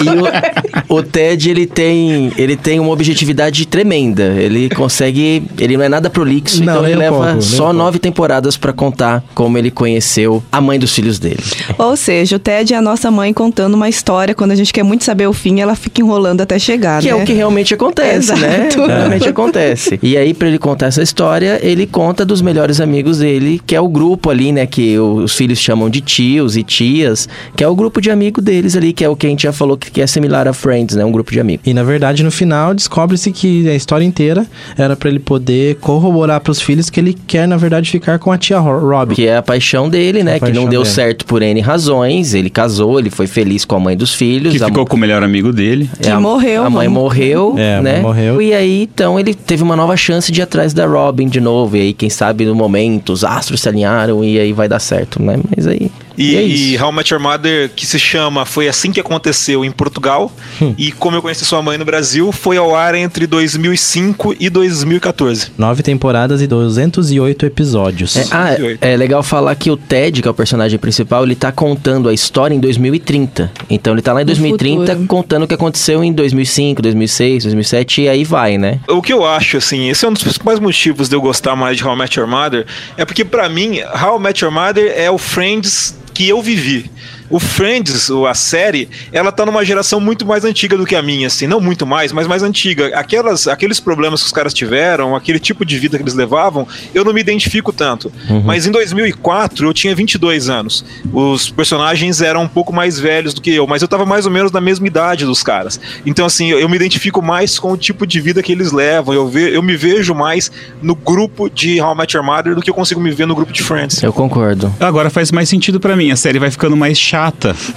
E 0.01 0.91
o, 0.91 0.95
o 0.97 1.03
Ted, 1.03 1.49
ele 1.49 1.65
tem, 1.65 2.31
ele 2.37 2.55
tem 2.55 2.79
uma 2.79 2.91
objetividade 2.91 3.65
tremenda. 3.67 4.35
Ele 4.37 4.69
consegue. 4.69 5.43
Ele 5.57 5.77
não 5.77 5.83
é 5.83 5.89
nada 5.89 6.09
prolixo, 6.09 6.63
Não, 6.63 6.73
então 6.73 6.85
ele 6.87 6.95
leva 6.95 7.25
pouco, 7.25 7.41
só 7.41 7.57
pouco. 7.65 7.73
nove 7.73 7.99
temporadas 7.99 8.57
pra 8.57 8.71
contar 8.73 9.23
como 9.33 9.57
ele 9.57 9.71
conheceu 9.71 10.43
a 10.51 10.61
mãe 10.61 10.77
dos 10.79 10.93
filhos 10.93 11.19
dele. 11.19 11.43
Ou 11.77 11.95
seja, 11.95 12.35
o 12.35 12.39
Ted 12.39 12.73
é 12.73 12.77
a 12.77 12.81
nossa 12.81 13.09
mãe 13.09 13.33
contando 13.33 13.73
uma 13.73 13.89
história. 13.89 14.35
Quando 14.35 14.51
a 14.51 14.55
gente 14.55 14.71
quer 14.71 14.83
muito 14.83 15.03
saber 15.03 15.27
o 15.27 15.33
fim, 15.33 15.54
ela 15.61 15.75
fica 15.75 16.01
enrolando 16.01 16.41
até 16.41 16.57
chegar, 16.59 17.01
Que 17.01 17.11
né? 17.11 17.11
é 17.11 17.15
o 17.15 17.25
que 17.25 17.33
realmente 17.33 17.73
acontece, 17.73 18.33
né? 18.35 18.67
Exato. 18.67 18.85
Realmente 18.95 19.27
acontece. 19.29 19.99
E 20.01 20.17
aí, 20.17 20.33
pra 20.33 20.47
ele 20.47 20.57
contar 20.57 20.87
essa 20.87 21.01
história, 21.01 21.59
ele 21.61 21.85
conta 21.85 22.25
dos 22.25 22.41
melhores 22.41 22.79
amigos 22.81 23.19
dele, 23.19 23.61
que 23.65 23.75
é 23.75 23.81
o 23.81 23.87
grupo 23.87 24.29
ali, 24.29 24.51
né? 24.51 24.65
Que 24.65 24.97
os 24.99 25.35
filhos 25.35 25.59
chamam 25.59 25.89
de 25.89 26.01
tios 26.01 26.55
e 26.57 26.63
tias, 26.63 27.27
que 27.55 27.63
é 27.63 27.67
o 27.67 27.75
grupo 27.75 28.01
de 28.01 28.09
amigo 28.11 28.41
deles 28.41 28.75
ali, 28.75 28.93
que 28.93 29.03
é 29.03 29.09
o 29.09 29.15
que 29.15 29.27
a 29.27 29.29
gente 29.29 29.43
já 29.43 29.53
falou 29.53 29.77
que 29.77 30.01
é 30.01 30.07
similar 30.07 30.47
a 30.47 30.53
Friends, 30.53 30.95
né? 30.95 31.03
Um 31.05 31.11
grupo 31.11 31.31
de 31.31 31.39
amigos. 31.39 31.65
E 31.67 31.73
na 31.73 31.83
verdade, 31.83 32.23
no 32.23 32.31
final, 32.31 32.73
descobre-se 32.73 33.31
que 33.31 33.67
a 33.69 33.75
história 33.75 34.05
inteira 34.05 34.45
era 34.77 34.95
pra 34.95 35.09
ele 35.09 35.19
poder 35.19 35.75
corroborar 35.75 36.39
pros 36.41 36.61
filhos 36.61 36.89
que 36.89 36.99
ele 36.99 37.15
quer, 37.27 37.47
na 37.47 37.57
verdade, 37.57 37.89
ficar 37.89 38.19
com 38.19 38.31
a 38.31 38.37
tia 38.37 38.59
Ro- 38.59 38.79
Robbie. 38.89 39.15
Que 39.15 39.27
é 39.27 39.37
a 39.37 39.41
paixão 39.41 39.89
dele, 39.89 40.23
né? 40.23 40.39
Que 40.39 40.51
não 40.51 40.65
deu 40.67 40.81
dele. 40.83 40.93
certo 40.93 41.25
por 41.25 41.41
N 41.41 41.59
razões. 41.61 42.33
Ele 42.33 42.49
casou, 42.49 42.99
ele 42.99 43.09
foi 43.09 43.27
feliz 43.27 43.65
com 43.65 43.75
a 43.75 43.79
mãe 43.79 43.95
dos 43.97 44.13
filhos. 44.13 44.55
Que 44.55 44.63
a- 44.63 44.67
ficou 44.67 44.85
com 44.85 44.95
o 44.95 44.99
melhor 44.99 45.23
amigo 45.23 45.44
dele. 45.51 45.89
Que 46.01 46.09
a, 46.09 46.19
morreu, 46.19 46.63
A 46.63 46.69
mãe 46.69 46.87
morreu, 46.87 47.55
É, 47.57 47.77
a 47.77 47.81
mãe 47.81 47.93
né? 47.93 47.99
morreu. 48.01 48.41
E 48.41 48.53
aí, 48.53 48.83
então, 48.83 49.19
ele 49.19 49.33
teve 49.33 49.63
uma 49.63 49.75
nova 49.75 49.95
chance 49.97 50.31
de 50.31 50.41
ir 50.41 50.43
atrás 50.43 50.73
da 50.73 50.85
Robin 50.85 51.27
de 51.27 51.39
novo. 51.41 51.77
E 51.77 51.81
aí, 51.81 51.93
quem 51.93 52.09
sabe, 52.09 52.45
no 52.45 52.55
momento, 52.55 53.11
os 53.13 53.23
astros 53.23 53.61
se 53.61 53.69
alinharam 53.69 54.23
e 54.23 54.39
aí 54.39 54.53
vai 54.53 54.67
dar 54.67 54.79
certo, 54.79 55.21
né? 55.21 55.37
Mas 55.55 55.67
aí... 55.67 55.91
E, 56.17 56.35
é 56.35 56.43
e. 56.43 56.81
How 56.81 56.91
I 56.91 56.95
Met 56.95 57.13
Your 57.13 57.21
Mother, 57.21 57.69
que 57.75 57.85
se 57.85 57.99
chama 57.99 58.45
Foi 58.45 58.67
Assim 58.67 58.91
Que 58.91 58.99
Aconteceu 58.99 59.63
em 59.63 59.71
Portugal. 59.71 60.31
Hum. 60.61 60.73
E 60.77 60.91
Como 60.91 61.17
Eu 61.17 61.21
Conheci 61.21 61.45
Sua 61.45 61.61
Mãe 61.61 61.77
no 61.77 61.85
Brasil, 61.85 62.31
foi 62.31 62.57
ao 62.57 62.75
ar 62.75 62.95
entre 62.95 63.27
2005 63.27 64.35
e 64.39 64.49
2014. 64.49 65.51
Nove 65.57 65.83
temporadas 65.83 66.41
e 66.41 66.47
208 66.47 67.45
episódios. 67.45 68.15
É, 68.15 68.25
ah, 68.31 68.53
é, 68.81 68.93
é 68.93 68.97
legal 68.97 69.23
falar 69.23 69.55
que 69.55 69.69
o 69.69 69.77
Ted, 69.77 70.21
que 70.21 70.27
é 70.27 70.31
o 70.31 70.33
personagem 70.33 70.77
principal, 70.79 71.23
ele 71.23 71.35
tá 71.35 71.51
contando 71.51 72.09
a 72.09 72.13
história 72.13 72.55
em 72.55 72.59
2030. 72.59 73.51
Então 73.69 73.93
ele 73.93 74.01
tá 74.01 74.13
lá 74.13 74.21
em 74.21 74.25
2030 74.25 74.85
futuro. 74.85 75.07
contando 75.07 75.43
o 75.43 75.47
que 75.47 75.53
aconteceu 75.53 76.03
em 76.03 76.13
2005, 76.13 76.81
2006, 76.81 77.43
2007 77.43 78.01
e 78.01 78.09
aí 78.09 78.23
vai, 78.23 78.57
né? 78.57 78.79
O 78.87 79.01
que 79.01 79.13
eu 79.13 79.25
acho, 79.25 79.57
assim, 79.57 79.89
esse 79.89 80.05
é 80.05 80.09
um 80.09 80.13
dos 80.13 80.23
principais 80.23 80.59
motivos 80.59 81.09
de 81.09 81.15
eu 81.15 81.21
gostar 81.21 81.55
mais 81.55 81.77
de 81.77 81.85
How 81.85 81.95
I 81.95 81.97
Met 81.97 82.19
Your 82.19 82.27
Mother, 82.27 82.65
é 82.97 83.05
porque 83.05 83.23
pra 83.23 83.49
mim, 83.49 83.79
How 83.81 84.17
I 84.17 84.21
Met 84.21 84.43
Your 84.43 84.53
Mother 84.53 84.93
é 84.95 85.09
o 85.09 85.17
Friends 85.17 85.95
que 86.15 86.27
eu 86.27 86.41
vivi. 86.41 86.89
O 87.29 87.39
Friends, 87.39 88.09
a 88.11 88.33
série, 88.33 88.89
ela 89.11 89.31
tá 89.31 89.45
numa 89.45 89.63
geração 89.65 89.99
muito 89.99 90.25
mais 90.25 90.45
antiga 90.45 90.77
do 90.77 90.85
que 90.85 90.95
a 90.95 91.01
minha, 91.01 91.27
assim, 91.27 91.47
não 91.47 91.59
muito 91.59 91.85
mais, 91.85 92.11
mas 92.11 92.27
mais 92.27 92.43
antiga. 92.43 92.87
Aquelas, 92.97 93.47
aqueles 93.47 93.79
problemas 93.79 94.21
que 94.21 94.27
os 94.27 94.31
caras 94.31 94.53
tiveram, 94.53 95.15
aquele 95.15 95.39
tipo 95.39 95.65
de 95.65 95.77
vida 95.79 95.97
que 95.97 96.03
eles 96.03 96.13
levavam, 96.13 96.67
eu 96.93 97.03
não 97.03 97.13
me 97.13 97.21
identifico 97.21 97.71
tanto. 97.73 98.11
Mas 98.43 98.65
em 98.65 98.71
2004 98.71 99.67
eu 99.67 99.73
tinha 99.73 99.95
22 99.95 100.49
anos. 100.49 100.85
Os 101.11 101.49
personagens 101.49 102.21
eram 102.21 102.43
um 102.43 102.47
pouco 102.47 102.71
mais 102.73 102.99
velhos 102.99 103.33
do 103.33 103.41
que 103.41 103.53
eu, 103.53 103.65
mas 103.67 103.81
eu 103.81 103.87
tava 103.87 104.05
mais 104.05 104.25
ou 104.25 104.31
menos 104.31 104.51
na 104.51 104.61
mesma 104.61 104.85
idade 104.87 105.25
dos 105.25 105.41
caras. 105.43 105.79
Então, 106.05 106.25
assim, 106.25 106.49
eu, 106.51 106.59
eu 106.59 106.69
me 106.69 106.75
identifico 106.75 107.21
mais 107.21 107.57
com 107.57 107.71
o 107.71 107.77
tipo 107.77 108.05
de 108.05 108.19
vida 108.21 108.41
que 108.43 108.51
eles 108.51 108.71
levam. 108.71 109.13
Eu, 109.13 109.27
ve, 109.27 109.53
eu 109.55 109.61
me 109.61 109.75
vejo 109.75 110.13
mais 110.13 110.51
no 110.81 110.95
grupo 110.95 111.49
de 111.49 111.81
How 111.81 111.93
I 111.93 111.97
Met 111.97 112.15
Your 112.15 112.25
Mother 112.25 112.55
do 112.55 112.61
que 112.61 112.69
eu 112.69 112.73
consigo 112.73 112.99
me 113.01 113.11
ver 113.11 113.25
no 113.25 113.35
grupo 113.35 113.51
de 113.51 113.63
Friends. 113.63 114.01
Eu 114.03 114.13
concordo. 114.13 114.73
Agora 114.79 115.09
faz 115.09 115.31
mais 115.31 115.49
sentido 115.49 115.79
pra 115.79 115.95
mim. 115.95 116.11
A 116.11 116.15
série 116.15 116.39
vai 116.39 116.51
ficando 116.51 116.75
mais 116.75 116.97
chata. 116.97 117.15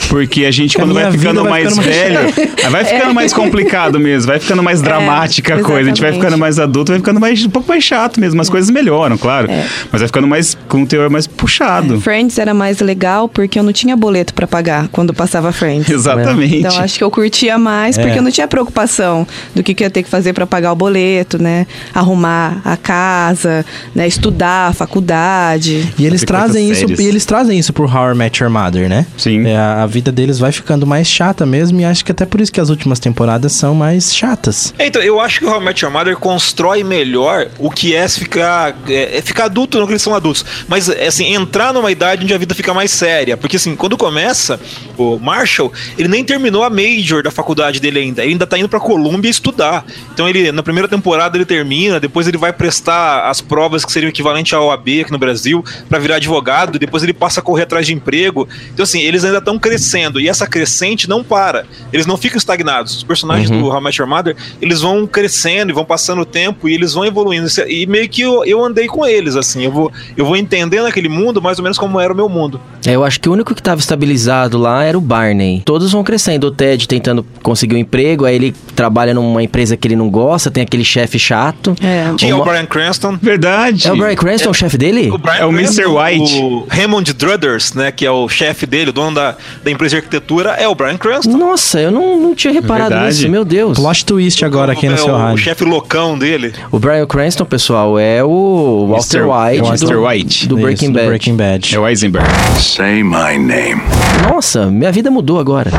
Porque 0.08 0.44
a 0.44 0.50
gente, 0.50 0.76
A 0.76 0.80
quando 0.80 0.94
vai 0.94 1.04
minha 1.04 1.18
ficando 1.18 1.42
vai 1.42 1.50
mais 1.50 1.74
ficando 1.74 1.86
mais 1.86 1.96
velho, 1.96 2.50
vai 2.70 2.84
ficando 2.84 3.14
mais 3.14 3.32
complicado 3.32 3.98
mesmo. 4.00 4.26
Vai 4.28 4.38
ficando 4.40 4.62
mais 4.62 4.82
dramática 4.82 5.54
a 5.56 5.62
coisa. 5.62 5.80
A 5.80 5.84
gente 5.84 6.00
vai 6.00 6.12
ficando 6.12 6.38
mais 6.38 6.58
adulto, 6.58 6.92
vai 6.92 6.98
ficando 6.98 7.20
mais, 7.20 7.44
um 7.44 7.50
pouco 7.50 7.68
mais 7.68 7.84
chato 7.84 8.20
mesmo. 8.20 8.40
As 8.40 8.48
coisas 8.48 8.70
melhoram, 8.70 9.16
claro. 9.16 9.48
Mas 9.90 10.00
vai 10.00 10.08
ficando 10.08 10.26
mais 10.26 10.56
com 10.68 10.78
um 10.78 10.86
teor 10.86 11.10
mais 11.10 11.26
puxado. 11.26 12.00
Friends 12.00 12.38
era 12.38 12.52
mais 12.54 12.80
legal 12.80 13.28
porque 13.28 13.58
eu 13.58 13.62
não 13.62 13.72
tinha 13.72 13.96
boleto 13.96 14.34
pra 14.34 14.46
pagar 14.46 14.88
quando 14.88 15.12
passava 15.14 15.52
Friends. 15.52 15.88
Exatamente. 15.90 16.56
Então 16.56 16.78
acho 16.78 16.98
que 16.98 17.04
eu 17.04 17.10
curtia 17.10 17.58
mais 17.58 17.96
porque 17.96 18.12
É. 18.12 18.18
eu 18.18 18.22
não 18.22 18.30
tinha 18.30 18.46
preocupação 18.48 19.26
do 19.54 19.62
que, 19.62 19.74
que 19.74 19.82
eu 19.82 19.86
ia 19.86 19.90
ter 19.90 20.02
que 20.02 20.08
fazer 20.10 20.32
pra 20.32 20.46
pagar 20.46 20.72
o 20.72 20.76
boleto, 20.76 21.40
né? 21.42 21.66
Arrumar 21.94 22.60
a 22.64 22.76
casa, 22.76 23.64
né? 23.94 24.06
Estudar, 24.06 24.74
faculdade. 24.74 25.92
E 25.98 26.04
eles 26.06 26.22
trazem 26.22 26.70
isso, 26.70 26.80
séries? 26.80 26.98
e 27.00 27.06
eles 27.06 27.24
trazem 27.24 27.58
isso 27.58 27.72
pro 27.72 27.84
How 27.86 28.12
I 28.12 28.14
Met 28.16 28.42
Your 28.42 28.50
Mother, 28.52 28.88
né? 28.88 29.06
Sim. 29.16 29.27
É, 29.28 29.56
a, 29.56 29.86
vida 29.86 30.10
deles 30.10 30.38
vai 30.38 30.52
ficando 30.52 30.86
mais 30.86 31.06
chata 31.06 31.44
mesmo, 31.44 31.80
e 31.80 31.84
acho 31.84 32.04
que 32.04 32.12
até 32.12 32.24
por 32.24 32.40
isso 32.40 32.52
que 32.52 32.60
as 32.60 32.70
últimas 32.70 32.98
temporadas 32.98 33.52
são 33.52 33.74
mais 33.74 34.14
chatas. 34.14 34.74
É, 34.78 34.86
Então, 34.86 35.02
eu 35.02 35.20
acho 35.20 35.40
que 35.40 35.44
o 35.44 35.50
How 35.50 35.60
I 35.60 35.64
Met 35.64 35.84
Your 35.84 35.92
Mother 35.92 36.16
constrói 36.16 36.82
melhor 36.82 37.48
o 37.58 37.70
que 37.70 37.94
é 37.94 38.06
se 38.08 38.18
ficar, 38.18 38.74
é, 38.88 39.18
é 39.18 39.22
ficar 39.22 39.44
adulto, 39.44 39.78
não 39.78 39.86
que 39.86 39.92
eles 39.92 40.02
são 40.02 40.14
adultos, 40.14 40.44
mas 40.66 40.88
é, 40.88 41.06
assim, 41.06 41.34
entrar 41.34 41.72
numa 41.72 41.90
idade 41.90 42.24
onde 42.24 42.34
a 42.34 42.38
vida 42.38 42.54
fica 42.54 42.72
mais 42.72 42.90
séria. 42.90 43.36
Porque 43.36 43.56
assim, 43.56 43.76
quando 43.76 43.96
começa, 43.96 44.58
o 44.96 45.18
Marshall, 45.18 45.72
ele 45.96 46.08
nem 46.08 46.24
terminou 46.24 46.64
a 46.64 46.70
major 46.70 47.22
da 47.22 47.30
faculdade 47.30 47.80
dele 47.80 48.00
ainda. 48.00 48.22
Ele 48.22 48.32
ainda 48.32 48.46
tá 48.46 48.58
indo 48.58 48.68
pra 48.68 48.80
Colômbia 48.80 49.30
estudar. 49.30 49.84
Então 50.12 50.28
ele, 50.28 50.50
na 50.52 50.62
primeira 50.62 50.88
temporada 50.88 51.36
ele 51.36 51.44
termina, 51.44 52.00
depois 52.00 52.26
ele 52.26 52.38
vai 52.38 52.52
prestar 52.52 53.28
as 53.28 53.40
provas 53.40 53.84
que 53.84 53.92
seriam 53.92 54.08
equivalente 54.08 54.54
à 54.54 54.60
OAB 54.60 54.88
aqui 55.02 55.12
no 55.12 55.18
Brasil, 55.18 55.64
pra 55.88 55.98
virar 55.98 56.16
advogado, 56.16 56.78
depois 56.78 57.02
ele 57.02 57.12
passa 57.12 57.40
a 57.40 57.42
correr 57.42 57.62
atrás 57.62 57.86
de 57.86 57.94
emprego. 57.94 58.48
Então 58.72 58.82
assim, 58.82 59.00
eles 59.18 59.24
ainda 59.24 59.38
estão 59.38 59.58
crescendo, 59.58 60.20
e 60.20 60.28
essa 60.28 60.46
crescente 60.46 61.08
não 61.08 61.22
para. 61.22 61.64
Eles 61.92 62.06
não 62.06 62.16
ficam 62.16 62.38
estagnados. 62.38 62.96
Os 62.96 63.02
personagens 63.04 63.50
do 63.50 63.66
How 63.68 63.80
I 63.80 63.84
Met 63.84 64.00
Your 64.00 64.08
Mother, 64.08 64.36
eles 64.62 64.80
vão 64.80 65.06
crescendo 65.06 65.70
e 65.70 65.74
vão 65.74 65.84
passando 65.84 66.22
o 66.22 66.24
tempo 66.24 66.68
e 66.68 66.74
eles 66.74 66.94
vão 66.94 67.04
evoluindo. 67.04 67.46
É- 67.60 67.70
E 67.70 67.86
meio 67.86 68.08
que 68.08 68.22
eu, 68.22 68.44
eu 68.44 68.64
andei 68.64 68.86
com 68.86 69.04
eles, 69.06 69.36
assim. 69.36 69.64
Eu 69.64 69.72
vou, 69.72 69.92
eu 70.16 70.24
vou 70.24 70.36
entendendo 70.36 70.86
aquele 70.86 71.08
mundo 71.08 71.40
mais 71.42 71.58
ou 71.58 71.62
menos 71.62 71.78
como 71.78 71.98
era 72.00 72.12
o 72.12 72.16
meu 72.16 72.28
mundo. 72.28 72.60
É, 72.86 72.92
eu 72.94 73.04
acho 73.04 73.20
que 73.20 73.28
o 73.28 73.32
único 73.32 73.54
que 73.54 73.62
tava 73.62 73.80
estabilizado 73.80 74.56
lá 74.58 74.84
era 74.84 74.96
o 74.96 75.00
Barney. 75.00 75.62
Todos 75.64 75.92
vão 75.92 76.02
crescendo. 76.04 76.46
O 76.46 76.50
Ted 76.50 76.86
tentando 76.88 77.24
conseguir 77.42 77.74
um 77.74 77.78
emprego, 77.78 78.24
aí 78.24 78.34
ele 78.34 78.54
trabalha 78.74 79.12
numa 79.14 79.42
empresa 79.42 79.76
que 79.76 79.86
ele 79.88 79.96
não 79.96 80.08
gosta, 80.08 80.50
tem 80.50 80.62
aquele 80.62 80.84
chefe 80.84 81.18
chato. 81.18 81.74
É. 81.82 82.12
Tinha 82.16 82.34
Uma- 82.34 82.44
o 82.44 82.48
Brian 82.48 82.66
Cranston. 82.66 83.18
Verdade. 83.20 83.86
É 83.86 83.92
o 83.92 83.96
Brian 83.96 84.14
Cranston, 84.14 84.50
o 84.50 84.54
chefe 84.54 84.78
dele? 84.78 85.10
O 85.10 85.18
Brian 85.18 85.34
É 85.34 85.44
o 85.44 85.50
Mr. 85.50 85.86
White. 85.86 86.38
O 86.40 86.66
Raymond 86.68 87.12
Druthers, 87.12 87.74
né, 87.74 87.90
que 87.92 88.04
é 88.06 88.10
o 88.10 88.28
chefe 88.28 88.66
dele, 88.66 88.90
o 88.90 88.92
dono 88.92 89.07
da, 89.12 89.36
da 89.62 89.70
empresa 89.70 89.90
de 89.90 89.96
arquitetura, 89.96 90.50
é 90.52 90.66
o 90.68 90.74
Brian 90.74 90.96
Cranston. 90.96 91.36
Nossa, 91.36 91.80
eu 91.80 91.90
não, 91.90 92.18
não 92.20 92.34
tinha 92.34 92.52
reparado 92.52 92.90
Verdade. 92.90 93.16
nisso, 93.16 93.28
meu 93.28 93.44
Deus. 93.44 93.78
Plot 93.78 94.04
twist 94.04 94.44
agora 94.44 94.72
aqui 94.72 94.88
no 94.88 94.94
é 94.94 94.98
seu 94.98 95.08
o, 95.12 95.16
o 95.16 95.18
rádio. 95.18 95.38
chefe 95.38 95.64
loucão 95.64 96.18
dele. 96.18 96.52
O 96.70 96.78
Brian 96.78 97.06
Cranston, 97.06 97.44
pessoal, 97.44 97.98
é 97.98 98.22
o 98.22 98.86
Walter. 98.90 99.26
White, 99.26 99.58
é 99.58 99.86
o 99.86 99.90
do. 99.90 100.06
White. 100.06 100.48
do 100.48 100.56
Isso, 100.56 100.62
Breaking 100.64 100.88
do 100.88 100.94
Bad. 100.94 101.06
Breaking 101.06 101.36
Bad. 101.36 101.74
É 101.74 101.78
o 101.78 101.88
Eisenberg. 101.88 102.28
Say 102.60 103.02
my 103.02 103.38
name. 103.38 103.82
Nossa, 104.30 104.66
minha 104.66 104.92
vida 104.92 105.10
mudou 105.10 105.38
agora. 105.38 105.70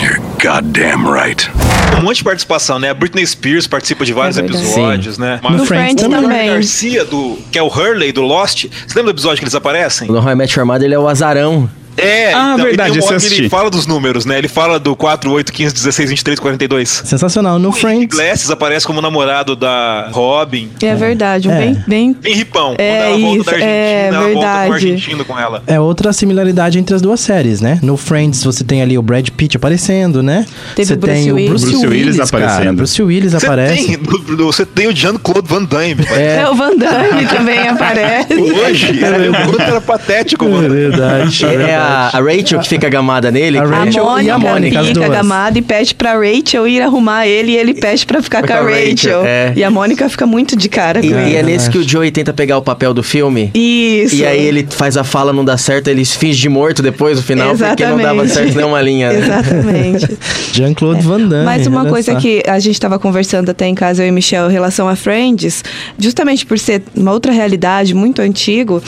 You're 0.00 0.20
goddamn 0.42 1.10
right. 1.12 1.50
Um 1.98 2.02
monte 2.02 2.18
de 2.18 2.24
participação, 2.24 2.78
né? 2.78 2.90
A 2.90 2.94
Britney 2.94 3.26
Spears 3.26 3.66
participa 3.66 4.04
de 4.04 4.12
vários 4.12 4.36
É 4.36 4.42
episódios, 4.42 5.16
né? 5.16 5.40
No 5.42 5.64
Friends 5.64 6.04
o 6.04 6.10
também. 6.10 6.50
Garcia, 6.50 7.04
do, 7.04 7.38
que 7.50 7.58
é 7.58 7.62
o 7.62 7.68
Hurley, 7.68 8.12
do 8.12 8.22
Lost. 8.22 8.66
Você 8.86 8.98
lembra 8.98 9.12
do 9.12 9.16
episódio 9.16 9.38
que 9.38 9.44
eles 9.44 9.54
aparecem? 9.54 10.08
No 10.08 10.20
How 10.20 10.32
I 10.32 10.34
Met 10.34 10.58
Your 10.58 10.66
Mother, 10.66 10.84
ele 10.84 10.94
é 10.94 10.98
o 10.98 11.08
azarão. 11.08 11.68
É, 11.96 12.32
Ah, 12.34 12.52
então, 12.54 12.66
verdade, 12.66 13.00
hora 13.00 13.18
que 13.18 13.26
ele 13.34 13.48
fala 13.48 13.70
dos 13.70 13.86
números, 13.86 14.24
né? 14.24 14.38
Ele 14.38 14.48
fala 14.48 14.78
do 14.78 14.94
4, 14.96 15.30
8, 15.30 15.52
15, 15.52 15.74
16, 15.74 16.10
23, 16.10 16.38
42. 16.40 17.02
Sensacional. 17.04 17.58
No 17.58 17.70
O 17.70 17.72
Friends. 17.72 18.08
Glasses 18.16 18.50
aparece 18.50 18.86
como 18.86 19.00
namorado 19.00 19.56
da 19.56 20.08
Robin. 20.12 20.68
É 20.82 20.94
verdade, 20.94 21.48
um 21.48 21.52
É. 21.52 21.58
bem, 21.58 21.84
bem 21.86 22.12
Bem 22.12 22.34
ripão. 22.34 22.74
É 22.78 23.02
Quando 23.02 23.06
ela 23.06 23.18
volta 23.18 23.36
isso, 23.36 23.44
da 23.44 23.52
Argentina, 23.52 23.70
é 23.70 24.06
ela 24.08 24.18
volta 24.18 24.30
com 24.32 24.38
o 24.38 24.40
verdade. 24.40 24.72
argentino 24.72 25.24
com 25.24 25.38
ela. 25.38 25.62
É 25.66 25.80
outra 25.80 26.12
similaridade 26.12 26.78
entre 26.78 26.94
as 26.94 27.02
duas 27.02 27.20
séries, 27.20 27.60
né? 27.60 27.78
No 27.82 27.96
Friends 27.96 28.42
você 28.44 28.62
tem 28.64 28.82
ali 28.82 28.96
o 28.98 29.02
Brad 29.02 29.28
Pitt 29.30 29.56
aparecendo, 29.56 30.22
né? 30.22 30.44
Teve 30.74 30.88
você 30.88 30.94
o 30.94 30.96
Bruce 30.98 31.14
tem 31.22 31.32
Willis. 31.32 31.46
o 31.46 31.50
Bruce, 31.50 31.66
Bruce 31.66 31.86
Willis 31.86 32.06
Willis, 32.16 32.30
cara. 32.30 32.44
aparecendo. 32.46 32.76
Bruce 32.76 33.02
Willis 33.02 33.32
Você 33.32 33.46
aparece. 33.46 33.86
tem, 33.86 33.98
você 34.36 34.66
tem 34.66 34.88
o 34.88 34.94
Jean-Claude 34.96 35.48
Van 35.48 35.64
Damme. 35.64 35.96
É. 36.10 36.36
É, 36.42 36.48
o 36.48 36.54
Van 36.54 36.76
Damme 36.76 37.26
também 37.26 37.58
aparece. 37.68 38.34
Hoje, 38.34 39.02
era, 39.04 39.18
o 39.30 39.46
outro 39.46 39.62
era 39.62 39.80
patético, 39.80 40.44
É 40.44 40.48
mano. 40.48 40.68
verdade. 40.68 41.44
É 41.46 41.76
a, 41.86 42.18
a 42.18 42.20
Rachel 42.20 42.60
que 42.60 42.68
fica 42.68 42.88
gamada 42.88 43.30
nele. 43.30 43.58
A 43.58 43.62
A 43.62 43.66
Rachel 43.84 44.04
Mônica, 44.04 44.24
e 44.26 44.30
a 44.30 44.38
Mônica, 44.38 44.80
as 44.80 44.86
fica 44.88 45.08
gamada 45.08 45.58
e 45.58 45.62
pede 45.62 45.94
pra 45.94 46.14
Rachel 46.14 46.66
ir 46.68 46.82
arrumar 46.82 47.26
ele 47.26 47.52
e 47.52 47.56
ele 47.56 47.74
pede 47.74 48.04
pra 48.06 48.22
ficar 48.22 48.46
com 48.46 48.52
a 48.52 48.60
Rachel. 48.60 49.24
é. 49.24 49.52
E 49.56 49.62
a 49.64 49.70
Mônica 49.70 50.08
fica 50.08 50.26
muito 50.26 50.56
de 50.56 50.68
cara 50.68 51.00
com 51.00 51.06
E, 51.06 51.12
ele. 51.12 51.30
e 51.30 51.36
é 51.36 51.42
nesse 51.42 51.70
que 51.70 51.78
o 51.78 51.88
Joey 51.88 52.10
tenta 52.10 52.32
pegar 52.32 52.58
o 52.58 52.62
papel 52.62 52.92
do 52.92 53.02
filme. 53.02 53.50
Isso. 53.54 54.16
E 54.16 54.24
aí 54.26 54.44
ele 54.44 54.66
faz 54.70 54.96
a 54.96 55.04
fala, 55.04 55.32
não 55.32 55.44
dá 55.44 55.56
certo, 55.56 55.88
ele 55.88 56.04
se 56.04 56.16
finge 56.18 56.40
de 56.40 56.48
morto 56.48 56.82
depois 56.82 57.16
no 57.16 57.22
final, 57.22 57.56
porque 57.56 57.84
não 57.86 57.96
dava 57.98 58.24
Exatamente. 58.24 58.32
certo 58.32 58.56
nenhuma 58.56 58.80
linha. 58.82 59.12
né? 59.12 59.18
Exatamente. 59.18 60.18
Jean-Claude 60.52 61.02
Van 61.02 61.20
Damme. 61.20 61.44
Mas 61.44 61.66
uma 61.66 61.84
coisa 61.86 62.12
só. 62.12 62.18
que 62.18 62.42
a 62.46 62.58
gente 62.58 62.74
estava 62.74 62.98
conversando 62.98 63.50
até 63.50 63.66
em 63.66 63.74
casa, 63.74 64.02
eu 64.02 64.08
e 64.08 64.10
Michel, 64.10 64.48
em 64.48 64.52
relação 64.52 64.88
a 64.88 64.96
Friends, 64.96 65.62
justamente 65.98 66.44
por 66.46 66.58
ser 66.58 66.82
uma 66.96 67.12
outra 67.12 67.32
realidade, 67.32 67.94
muito 67.94 68.20
antigo, 68.22 68.82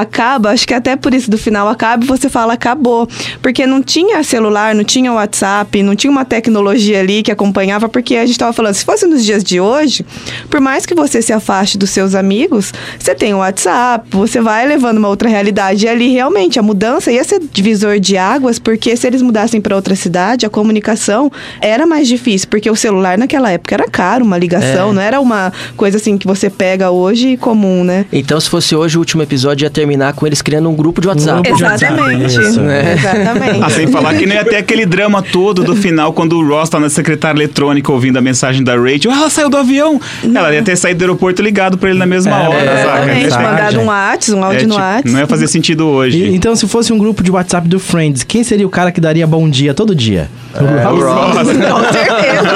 acaba, 0.00 0.50
acho 0.50 0.66
que 0.66 0.74
até 0.74 0.96
por 0.96 1.12
isso 1.14 1.30
do 1.30 1.38
final 1.38 1.68
acaba 1.68 2.04
e 2.04 2.06
você 2.06 2.28
fala 2.28 2.52
acabou. 2.54 3.08
Porque 3.42 3.66
não 3.66 3.82
tinha 3.82 4.22
celular, 4.22 4.74
não 4.74 4.84
tinha 4.84 5.12
WhatsApp, 5.12 5.82
não 5.82 5.94
tinha 5.96 6.10
uma 6.10 6.24
tecnologia 6.24 7.00
ali 7.00 7.22
que 7.22 7.30
acompanhava, 7.30 7.88
porque 7.88 8.16
a 8.16 8.20
gente 8.22 8.32
estava 8.32 8.52
falando, 8.52 8.74
se 8.74 8.84
fosse 8.84 9.06
nos 9.06 9.24
dias 9.24 9.42
de 9.44 9.60
hoje, 9.60 10.04
por 10.50 10.60
mais 10.60 10.84
que 10.86 10.94
você 10.94 11.20
se 11.22 11.32
afaste 11.32 11.76
dos 11.78 11.90
seus 11.90 12.14
amigos, 12.14 12.72
você 12.98 13.14
tem 13.14 13.34
o 13.34 13.38
WhatsApp, 13.38 14.06
você 14.10 14.40
vai 14.40 14.66
levando 14.66 14.98
uma 14.98 15.08
outra 15.08 15.28
realidade. 15.28 15.86
E 15.86 15.88
ali 15.88 16.12
realmente 16.12 16.58
a 16.58 16.62
mudança 16.62 17.10
ia 17.12 17.24
ser 17.24 17.40
divisor 17.52 17.98
de 18.00 18.16
águas, 18.16 18.58
porque 18.58 18.96
se 18.96 19.06
eles 19.06 19.22
mudassem 19.22 19.60
para 19.60 19.74
outra 19.76 19.94
cidade, 19.94 20.46
a 20.46 20.50
comunicação 20.50 21.30
era 21.60 21.86
mais 21.86 22.06
difícil, 22.08 22.48
porque 22.48 22.70
o 22.70 22.76
celular 22.76 23.16
naquela 23.18 23.50
época 23.50 23.74
era 23.74 23.88
caro, 23.88 24.24
uma 24.24 24.38
ligação, 24.38 24.90
É. 24.90 24.92
não 24.92 25.02
era 25.02 25.20
uma 25.20 25.52
coisa 25.76 25.96
assim 25.96 26.16
que 26.18 26.26
você 26.26 26.48
pega 26.50 26.90
hoje 26.90 27.36
comum, 27.36 27.84
né? 27.84 28.06
Então, 28.12 28.38
se 28.40 28.48
fosse 28.48 28.74
hoje, 28.74 28.96
o 28.96 29.00
último 29.00 29.22
episódio 29.22 29.64
ia 29.64 29.70
terminar 29.88 30.12
com 30.12 30.26
eles 30.26 30.42
criando 30.42 30.68
um 30.68 30.74
grupo 30.76 31.00
de 31.00 31.08
WhatsApp. 31.08 31.42
grupo 31.42 31.56
de 31.56 31.64
WhatsApp, 31.64 31.94
Exatamente. 31.94 32.40
isso. 32.40 32.60
É. 32.60 32.92
Exatamente. 32.92 33.62
Ah, 33.62 33.70
sem 33.70 33.86
falar 33.86 34.14
que 34.14 34.26
nem 34.26 34.36
até 34.38 34.58
aquele 34.58 34.84
drama 34.84 35.22
todo 35.22 35.64
do 35.64 35.74
final, 35.74 36.12
quando 36.12 36.34
o 36.38 36.46
Ross 36.46 36.68
tá 36.68 36.78
na 36.78 36.90
secretária 36.90 37.38
eletrônica 37.38 37.90
ouvindo 37.90 38.18
a 38.18 38.20
mensagem 38.20 38.62
da 38.62 38.76
Rachel. 38.76 39.10
Ah, 39.10 39.16
ela 39.16 39.30
saiu 39.30 39.48
do 39.48 39.56
avião. 39.56 39.98
Ela 40.22 40.54
ia 40.54 40.62
ter 40.62 40.76
saído 40.76 40.98
do 40.98 41.02
aeroporto 41.04 41.40
ligado 41.42 41.78
pra 41.78 41.88
ele 41.90 41.98
na 41.98 42.06
mesma 42.06 42.32
É, 42.38 42.48
hora, 42.48 42.58
saca? 42.58 43.18
Exatamente. 43.18 43.30
Mandado 43.38 43.80
um 43.80 43.86
WhatsApp, 43.86 44.38
um 44.38 44.44
áudio 44.44 44.60
É, 44.60 44.62
no 44.66 44.68
tipo, 44.74 44.82
WhatsApp. 44.84 45.10
não 45.10 45.20
ia 45.20 45.26
fazer 45.26 45.48
sentido 45.48 45.86
hoje. 45.86 46.18
E- 46.18 46.34
então, 46.34 46.54
se 46.54 46.68
fosse 46.68 46.92
um 46.92 46.98
grupo 46.98 47.22
de 47.22 47.30
WhatsApp 47.30 47.66
do 47.68 47.80
Friends, 47.80 48.22
quem 48.22 48.44
seria 48.44 48.66
o 48.66 48.70
cara 48.70 48.92
que 48.92 49.00
daria 49.00 49.26
bom 49.26 49.48
dia 49.48 49.72
todo 49.72 49.94
dia? 49.94 50.28
É, 50.54 50.88
o 50.88 51.00
Ross. 51.00 51.36
Com 51.46 51.92
certeza. 51.92 52.48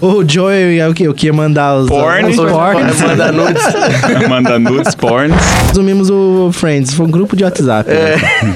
O 0.00 0.24
Joey 0.28 0.78
é 0.78 0.88
o 0.88 0.94
que, 0.94 1.08
o 1.08 1.14
que 1.14 1.26
ia 1.26 1.32
mandar 1.32 1.74
os, 1.76 1.88
Porn. 1.88 2.30
os 2.30 2.36
porns. 2.36 3.00
Manda 3.00 3.32
nudes. 3.32 3.62
Manda 4.28 4.58
nudes, 4.58 4.94
porns. 4.94 5.34
Resumimos 5.68 6.10
o 6.10 6.50
Friends, 6.52 6.94
foi 6.94 7.06
um 7.06 7.10
grupo 7.10 7.34
de 7.36 7.44
WhatsApp. 7.44 7.90
É. 7.90 8.16
né? 8.16 8.54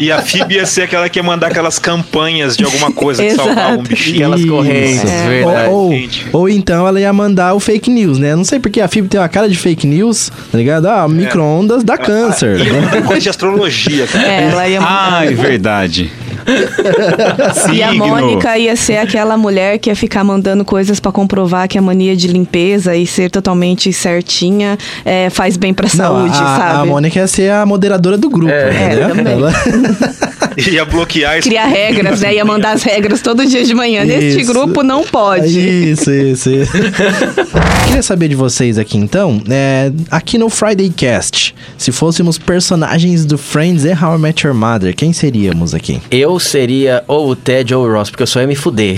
E 0.00 0.12
a 0.12 0.20
Phoebe 0.22 0.54
ia 0.54 0.66
ser 0.66 0.82
aquela 0.82 1.08
que 1.08 1.18
ia 1.18 1.22
mandar 1.22 1.48
aquelas 1.48 1.78
campanhas 1.78 2.56
de 2.56 2.64
alguma 2.64 2.92
coisa 2.92 3.20
que 3.22 3.30
Exato. 3.30 3.48
salvava 3.48 3.76
um 3.78 3.82
bichinho. 3.82 4.16
Aquelas 4.16 4.44
correntes, 4.44 5.04
É. 5.10 5.28
verdade. 5.28 5.68
Ou, 5.70 5.90
ou, 5.92 6.40
ou 6.42 6.48
então 6.48 6.86
ela 6.86 7.00
ia 7.00 7.12
mandar 7.12 7.54
o 7.54 7.60
fake 7.60 7.90
news, 7.90 8.18
né? 8.18 8.36
Não 8.36 8.44
sei 8.44 8.60
porque 8.60 8.80
a 8.80 8.86
Phoebe 8.86 9.08
tem 9.08 9.18
uma 9.20 9.28
cara 9.28 9.48
de 9.48 9.56
fake 9.58 9.86
news, 9.86 10.30
tá 10.52 10.58
ligado? 10.58 10.86
Ah, 10.88 11.08
micro-ondas 11.08 11.82
dá 11.82 11.96
câncer. 11.98 12.58
Muita 12.72 13.02
coisa 13.02 13.20
de 13.22 13.28
astrologia, 13.28 14.06
cara. 14.06 14.28
É, 14.28 14.50
ela 14.50 14.68
ia 14.68 14.78
Ah, 14.80 15.24
é 15.24 15.30
verdade. 15.32 16.12
E 17.72 17.82
a. 17.82 17.92
Mônica 17.92 18.56
ia 18.56 18.76
ser 18.76 18.98
aquela 18.98 19.36
mulher 19.36 19.78
que 19.78 19.90
ia 19.90 19.96
ficar 19.96 20.22
mandando 20.24 20.64
coisas 20.64 21.00
pra 21.00 21.10
comprovar 21.12 21.68
que 21.68 21.76
a 21.78 21.82
mania 21.82 22.16
de 22.16 22.28
limpeza 22.28 22.96
e 22.96 23.06
ser 23.06 23.30
totalmente 23.30 23.92
certinha 23.92 24.78
é, 25.04 25.28
faz 25.30 25.56
bem 25.56 25.74
pra 25.74 25.88
saúde, 25.88 26.34
a, 26.34 26.56
sabe? 26.58 26.78
A 26.80 26.84
Mônica 26.86 27.18
ia 27.18 27.26
ser 27.26 27.50
a 27.50 27.66
moderadora 27.66 28.16
do 28.16 28.28
grupo, 28.30 28.52
entendeu? 28.52 29.04
É, 29.04 29.08
também. 29.08 29.32
Ela- 29.34 29.52
Ia 30.66 30.84
bloquear 30.84 31.38
isso. 31.38 31.48
Criar 31.48 31.66
regras, 31.66 32.20
né? 32.20 32.34
Ia 32.34 32.44
mandar 32.44 32.72
as 32.72 32.82
regras 32.82 33.20
todo 33.20 33.46
dia 33.46 33.64
de 33.64 33.72
manhã. 33.74 34.04
Neste 34.04 34.40
Isso. 34.40 34.52
grupo 34.52 34.82
não 34.82 35.04
pode. 35.04 35.46
Isso, 35.46 36.10
isso, 36.10 36.50
isso. 36.50 36.72
Queria 37.86 38.02
saber 38.02 38.28
de 38.28 38.34
vocês 38.34 38.76
aqui 38.76 38.98
então, 38.98 39.40
é, 39.48 39.92
aqui 40.10 40.36
no 40.36 40.48
Friday 40.50 40.90
Cast, 40.90 41.54
se 41.76 41.92
fôssemos 41.92 42.38
personagens 42.38 43.24
do 43.24 43.38
Friends 43.38 43.84
e 43.84 43.92
How 43.92 44.16
I 44.16 44.18
Met 44.18 44.46
Your 44.46 44.54
Mother, 44.56 44.94
quem 44.96 45.12
seríamos 45.12 45.74
aqui? 45.74 46.00
Eu 46.10 46.37
seria 46.38 47.02
ou 47.06 47.30
o 47.30 47.36
Ted 47.36 47.74
ou 47.74 47.84
o 47.86 47.92
Ross, 47.92 48.10
porque 48.10 48.22
eu 48.22 48.26
só 48.26 48.40
ia 48.40 48.46
me 48.46 48.54
fuder. 48.56 48.96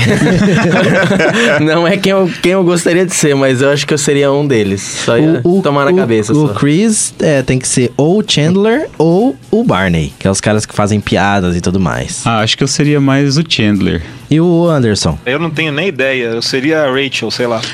não 1.61 1.87
é 1.87 1.97
quem 1.97 2.13
eu, 2.13 2.31
quem 2.43 2.53
eu 2.53 2.65
gostaria 2.65 3.05
de 3.07 3.15
ser, 3.15 3.35
mas 3.35 3.63
eu 3.63 3.71
acho 3.71 3.87
que 3.87 3.95
eu 3.95 3.99
seria 3.99 4.31
um 4.33 4.47
deles. 4.47 4.81
Só 5.05 5.19
ia 5.19 5.43
tomar 5.63 5.85
na 5.85 5.93
cabeça. 5.93 6.33
O 6.33 6.49
só. 6.49 6.55
Chris 6.55 7.15
é, 7.21 7.43
tem 7.43 7.59
que 7.59 7.69
ser 7.69 7.93
ou 7.97 8.19
o 8.19 8.25
Chandler 8.27 8.89
ou 8.99 9.37
o 9.51 9.65
Barney, 9.65 10.13
que 10.19 10.27
é 10.27 10.31
os 10.31 10.41
caras 10.41 10.65
que 10.67 10.75
fazem 10.75 11.01
piadas 11.01 11.57
e 11.57 11.61
tudo 11.61 11.79
mais. 11.81 12.23
Ah, 12.25 12.41
acho 12.41 12.57
que 12.57 12.63
eu 12.65 12.69
seria 12.69 13.01
mais 13.01 13.37
o 13.37 13.45
Chandler. 13.47 14.03
E 14.31 14.41
o 14.41 14.69
Anderson? 14.69 15.19
Eu 15.27 15.41
não 15.41 15.51
tenho 15.51 15.73
nem 15.73 15.89
ideia. 15.89 16.27
Eu 16.27 16.43
seria 16.43 16.83
a 16.85 16.87
Rachel, 16.93 17.31
sei 17.33 17.49
lá. 17.49 17.61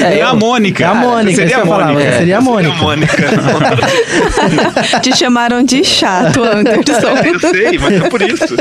É, 0.00 0.22
a 0.22 0.34
Mônica. 0.34 0.82
É 0.82 0.86
a 0.86 0.94
Mônica, 0.94 1.36
Seria 1.36 1.56
a 1.58 1.60
eu 1.60 1.66
Mônica. 1.66 2.12
seria 2.12 2.38
a 2.38 2.40
Mônica. 2.40 2.72
Seria 2.78 3.38
a 3.38 3.42
Mônica. 3.42 3.76
Te 5.02 5.16
chamaram 5.16 5.62
de 5.62 5.84
chato, 5.84 6.42
Anderson. 6.42 7.08
eu 7.24 7.40
sei, 7.40 7.78
mas 7.78 7.92
é 7.92 8.08
por 8.08 8.22
isso. 8.22 8.56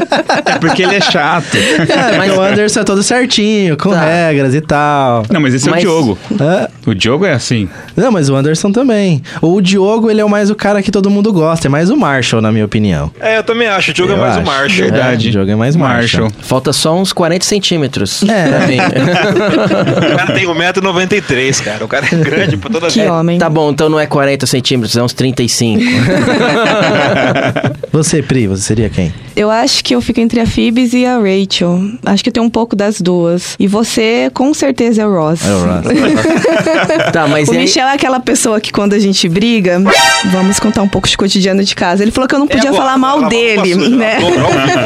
É 0.45 0.57
porque 0.59 0.83
ele 0.83 0.95
é 0.95 1.01
chato. 1.01 1.57
É, 1.57 2.17
mas 2.17 2.35
o 2.35 2.41
Anderson 2.41 2.79
é 2.79 2.83
todo 2.83 3.03
certinho, 3.03 3.77
com 3.77 3.89
Tá. 3.91 4.01
regras 4.01 4.53
e 4.55 4.61
tal. 4.61 5.23
Não, 5.29 5.41
mas 5.41 5.53
esse 5.53 5.67
é 5.67 5.71
Mas- 5.71 5.83
o 5.83 5.87
Diogo. 5.87 6.17
Hã? 6.39 6.67
O 6.85 6.93
Diogo 6.95 7.25
é 7.25 7.33
assim. 7.33 7.67
Não, 7.95 8.11
mas 8.11 8.29
o 8.29 8.35
Anderson 8.35 8.71
também. 8.71 9.21
O 9.41 9.59
Diogo, 9.61 10.09
ele 10.09 10.21
é 10.21 10.25
o 10.25 10.29
mais 10.29 10.49
o 10.49 10.55
cara 10.55 10.81
que 10.81 10.91
todo 10.91 11.09
mundo 11.09 11.31
gosta. 11.33 11.67
É 11.67 11.69
mais 11.69 11.89
o 11.89 11.97
Marshall, 11.97 12.41
na 12.41 12.51
minha 12.51 12.65
opinião. 12.65 13.11
É, 13.19 13.37
eu 13.37 13.43
também 13.43 13.67
acho. 13.67 13.91
O 13.91 13.93
Diogo 13.93 14.13
é 14.13 14.15
Eu 14.15 14.19
mais 14.19 14.33
acho. 14.33 14.41
o 14.41 14.45
Marshall. 14.45 14.89
Verdade. 14.89 15.25
É, 15.27 15.29
o 15.29 15.31
Diogo 15.31 15.51
é 15.51 15.55
mais 15.55 15.75
Marshall. 15.75 16.23
Marshall. 16.25 16.31
Falta 16.43 16.73
só 16.73 16.95
uns 16.97 17.11
40 17.13 17.45
centímetros. 17.45 18.23
É. 18.23 18.47
pra 18.47 18.67
mim. 18.67 18.77
O 20.07 20.17
cara 20.17 20.33
tem 20.33 20.45
1,93m, 20.47 21.63
cara. 21.63 21.85
O 21.85 21.87
cara 21.87 22.05
é 22.11 22.15
grande 22.15 22.57
pra 22.57 22.69
toda 22.69 22.87
Que 22.87 23.01
homem. 23.05 23.37
Tá 23.37 23.49
bom, 23.49 23.69
então 23.71 23.89
não 23.89 23.99
é 23.99 24.05
40 24.05 24.45
centímetros, 24.45 24.95
é 24.97 25.03
uns 25.03 25.13
35. 25.13 25.81
Você, 27.91 28.21
Pri, 28.21 28.47
você 28.47 28.61
seria 28.61 28.89
quem? 28.89 29.13
Eu 29.37 29.51
acho 29.51 29.83
que 29.83 29.93
eu 29.93 30.01
fico 30.01 30.19
entre 30.19 30.39
a 30.39 30.47
Phoebes 30.47 30.93
e 30.93 31.05
a 31.05 31.17
Rachel. 31.19 31.79
Acho 32.05 32.23
que 32.23 32.31
tem 32.31 32.41
um 32.41 32.49
pouco 32.49 32.75
das 32.75 32.99
duas. 32.99 33.55
E 33.59 33.67
você, 33.67 34.31
com 34.33 34.51
certeza, 34.51 35.03
é 35.03 35.05
o 35.05 35.13
Ross. 35.13 35.41
É 35.45 35.51
o 35.53 35.59
Ross. 35.59 37.11
tá, 37.13 37.27
mas 37.27 37.47
O 37.47 37.53
e 37.53 37.57
aí- 37.57 37.61
Michel 37.63 37.87
é 37.87 37.93
aquela 37.93 38.19
pessoa 38.19 38.59
que 38.59 38.71
quando 38.71 38.93
a 38.93 38.99
gente 38.99 39.29
briga, 39.29 39.79
vamos 40.25 40.59
contar 40.59 40.81
um 40.81 40.87
pouco 40.87 41.07
de 41.07 41.15
cotidiano 41.15 41.63
de 41.63 41.75
casa. 41.75 42.03
Ele 42.03 42.11
falou 42.11 42.27
que 42.27 42.33
eu 42.33 42.39
não 42.39 42.47
podia 42.47 42.71
É, 42.71 42.73
falar 42.73 42.97
mal 42.97 43.29
dele, 43.29 43.75
né? 43.89 44.17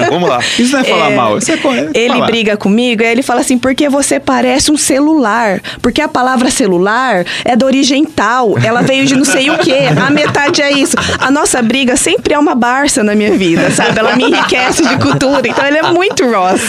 vamos, 0.09 0.27
lá. 0.29 0.39
Isso 0.59 0.73
não 0.73 0.79
é 0.81 0.83
falar 0.83 1.09
mal. 1.11 1.37
Isso 1.37 1.51
é 1.51 1.57
co- 1.57 1.73
é 1.73 1.89
Ele 1.93 2.13
falar. 2.15 2.25
briga 2.25 2.57
comigo, 2.57 3.03
aí 3.03 3.09
ele 3.09 3.23
fala 3.23 3.39
assim: 3.41 3.57
porque 3.57 3.87
você 3.87 4.19
parece 4.19 4.69
um 4.71 4.77
celular. 4.77 5.61
Porque 5.81 6.01
a 6.01 6.07
palavra 6.09 6.51
celular 6.51 7.25
é 7.45 7.55
da 7.55 7.65
origem 7.65 8.03
tal. 8.03 8.57
Ela 8.61 8.81
veio 8.81 9.05
de 9.05 9.15
não 9.15 9.23
sei 9.25 9.49
o 9.49 9.57
quê. 9.59 9.77
A 10.05 10.09
metade 10.11 10.61
é 10.61 10.71
isso. 10.73 10.95
A 11.19 11.31
nossa 11.31 11.61
briga 11.61 11.95
sempre 11.95 12.33
é 12.33 12.37
uma 12.39 12.53
barça 12.53 13.01
na 13.01 13.15
minha 13.15 13.31
vida, 13.37 13.71
sabe? 13.71 13.97
Ela 13.97 14.15
me 14.15 14.40
enriquece 14.41 14.87
de 14.87 14.97
cultura. 14.97 15.47
Então 15.47 15.65
ele 15.65 15.77
é 15.77 15.91
muito 15.91 16.25
Ross. 16.25 16.61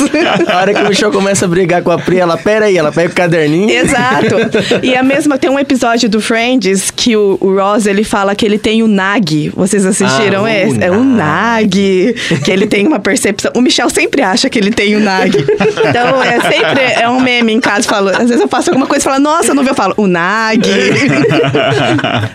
a 0.47 0.57
hora 0.59 0.75
que 0.75 0.81
o 0.81 0.89
Michel 0.89 1.11
começa 1.11 1.45
a 1.45 1.49
brigar 1.49 1.83
com 1.83 1.91
a 1.91 1.99
Pri, 1.99 2.19
ela, 2.19 2.37
pera 2.37 2.67
aí, 2.67 2.77
ela 2.77 2.93
pega 2.93 3.11
o 3.11 3.15
caderninho. 3.15 3.71
Exato. 3.71 4.37
E 4.83 4.95
a 4.97 5.03
mesma, 5.03 5.39
tem 5.39 5.51
um 5.51 5.59
episódio 5.59 6.09
do 6.09 6.21
Friends 6.21 6.91
que 6.91 7.17
o, 7.17 7.37
o 7.41 7.55
Ross, 7.55 7.87
ele 7.87 8.05
fala 8.05 8.35
que 8.35 8.45
ele 8.45 8.59
tem 8.59 8.83
o 8.83 8.89
Nag. 8.89 9.53
Vocês 9.57 9.85
assistiram 9.87 10.41
Ah, 10.41 10.43
o 10.43 10.49
esse? 10.49 10.83
É 10.83 10.91
o 10.91 11.03
Nag. 11.03 12.15
Que 12.45 12.51
ele 12.51 12.67
tem 12.67 12.87
uma 12.87 12.99
percepção. 12.99 13.51
O 13.55 13.61
Michel 13.61 13.89
sempre 13.91 14.23
acha 14.23 14.49
que 14.49 14.59
ele 14.59 14.71
tem 14.71 14.97
o 14.97 15.01
Nag. 15.01 15.37
Então, 15.37 16.23
é 16.23 16.41
sempre 16.41 16.83
é 17.01 17.09
um 17.09 17.21
meme 17.21 17.53
em 17.53 17.61
casa. 17.61 17.89
Falo, 17.89 18.09
às 18.11 18.29
vezes 18.29 18.41
eu 18.41 18.49
faço 18.49 18.71
alguma 18.71 18.87
coisa 18.87 19.03
e 19.03 19.05
falo, 19.11 19.21
nossa, 19.23 19.55
não 19.55 19.63
viu? 19.63 19.73
Eu 19.73 19.77
falo, 19.77 19.95
o 19.97 20.07
Nag. 20.07 20.61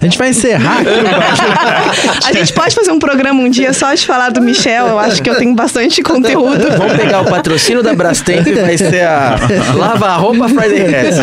A 0.01 0.03
gente 0.03 0.17
vai 0.17 0.29
encerrar 0.29 0.79
aqui. 0.79 0.87
a 2.27 2.33
gente 2.33 2.53
pode 2.53 2.75
fazer 2.75 2.91
um 2.91 2.99
programa 2.99 3.41
um 3.41 3.49
dia 3.49 3.73
só 3.73 3.93
de 3.93 4.05
falar 4.05 4.29
do 4.29 4.41
Michel. 4.41 4.87
Eu 4.87 4.99
acho 4.99 5.21
que 5.21 5.26
eu 5.29 5.37
tenho 5.37 5.53
bastante 5.55 6.01
conteúdo. 6.01 6.67
Vamos 6.77 6.93
pegar 6.95 7.21
o 7.21 7.25
patrocínio 7.25 7.83
da 7.83 7.93
Brastemp 7.93 8.45
e 8.47 8.53
vai 8.53 8.77
ser 8.77 9.03
a 9.03 9.37
Lava 9.75 10.07
a 10.07 10.15
Roupa 10.17 10.47
Friday 10.49 10.89
Cast. 10.89 11.21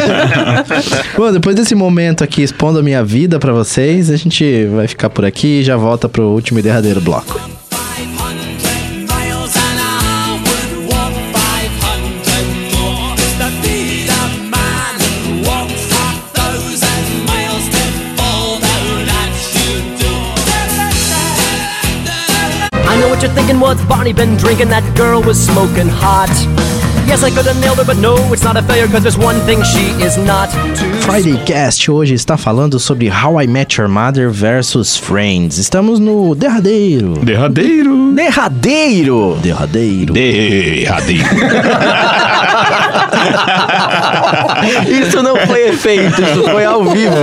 Bom, 1.17 1.33
depois 1.33 1.57
desse 1.57 1.75
momento 1.75 2.23
aqui 2.25 2.43
expondo 2.43 2.79
a 2.79 2.83
minha 2.83 3.03
vida 3.05 3.39
pra 3.39 3.53
vocês, 3.53 4.11
a 4.11 4.17
gente 4.17 4.67
vai 4.67 4.87
ficar 4.87 5.11
por 5.11 5.25
aqui 5.25 5.61
e 5.61 5.63
já 5.63 5.77
volta 5.77 6.09
pro 6.09 6.25
último 6.25 6.59
e 6.59 6.63
derradeiro 6.63 7.01
bloco. 7.01 7.64
Thinking, 23.35 23.61
what's 23.61 23.85
Bonnie 23.85 24.13
been 24.13 24.37
drinking? 24.37 24.69
That 24.69 24.97
girl 24.97 25.23
was 25.23 25.45
smoking 25.45 25.89
hot. 25.89 26.84
Yes, 27.07 27.23
I 27.23 27.31
could 27.31 27.47
have 27.47 27.61
nailed 27.61 27.79
her, 27.79 27.85
but 27.85 27.97
no, 27.99 28.17
it's 28.33 28.43
not 28.43 28.57
a 28.57 28.63
failure, 28.63 28.89
cause 28.89 29.03
there's 29.03 29.19
one 29.19 29.39
thing 29.47 29.63
she 29.63 29.91
is 30.03 30.17
not. 30.17 30.51
Too 30.77 30.93
Friday 31.03 31.37
Cast 31.45 31.89
hoje 31.91 32.15
está 32.15 32.37
falando 32.37 32.81
sobre 32.81 33.09
How 33.09 33.41
I 33.41 33.47
Met 33.47 33.77
Your 33.79 33.89
Mother 33.89 34.31
versus 34.31 34.97
Friends. 34.97 35.59
Estamos 35.59 36.01
no 36.01 36.35
derradeiro. 36.35 37.15
Derradeiro. 37.25 38.13
Derradeiro! 38.15 39.37
Derradeiro. 39.43 40.13
Derradeiro. 40.15 41.25
Isso 44.89 45.23
não 45.23 45.37
foi 45.37 45.69
efeito, 45.69 46.23
isso 46.23 46.43
foi 46.45 46.65
ao 46.65 46.85
vivo. 46.85 47.15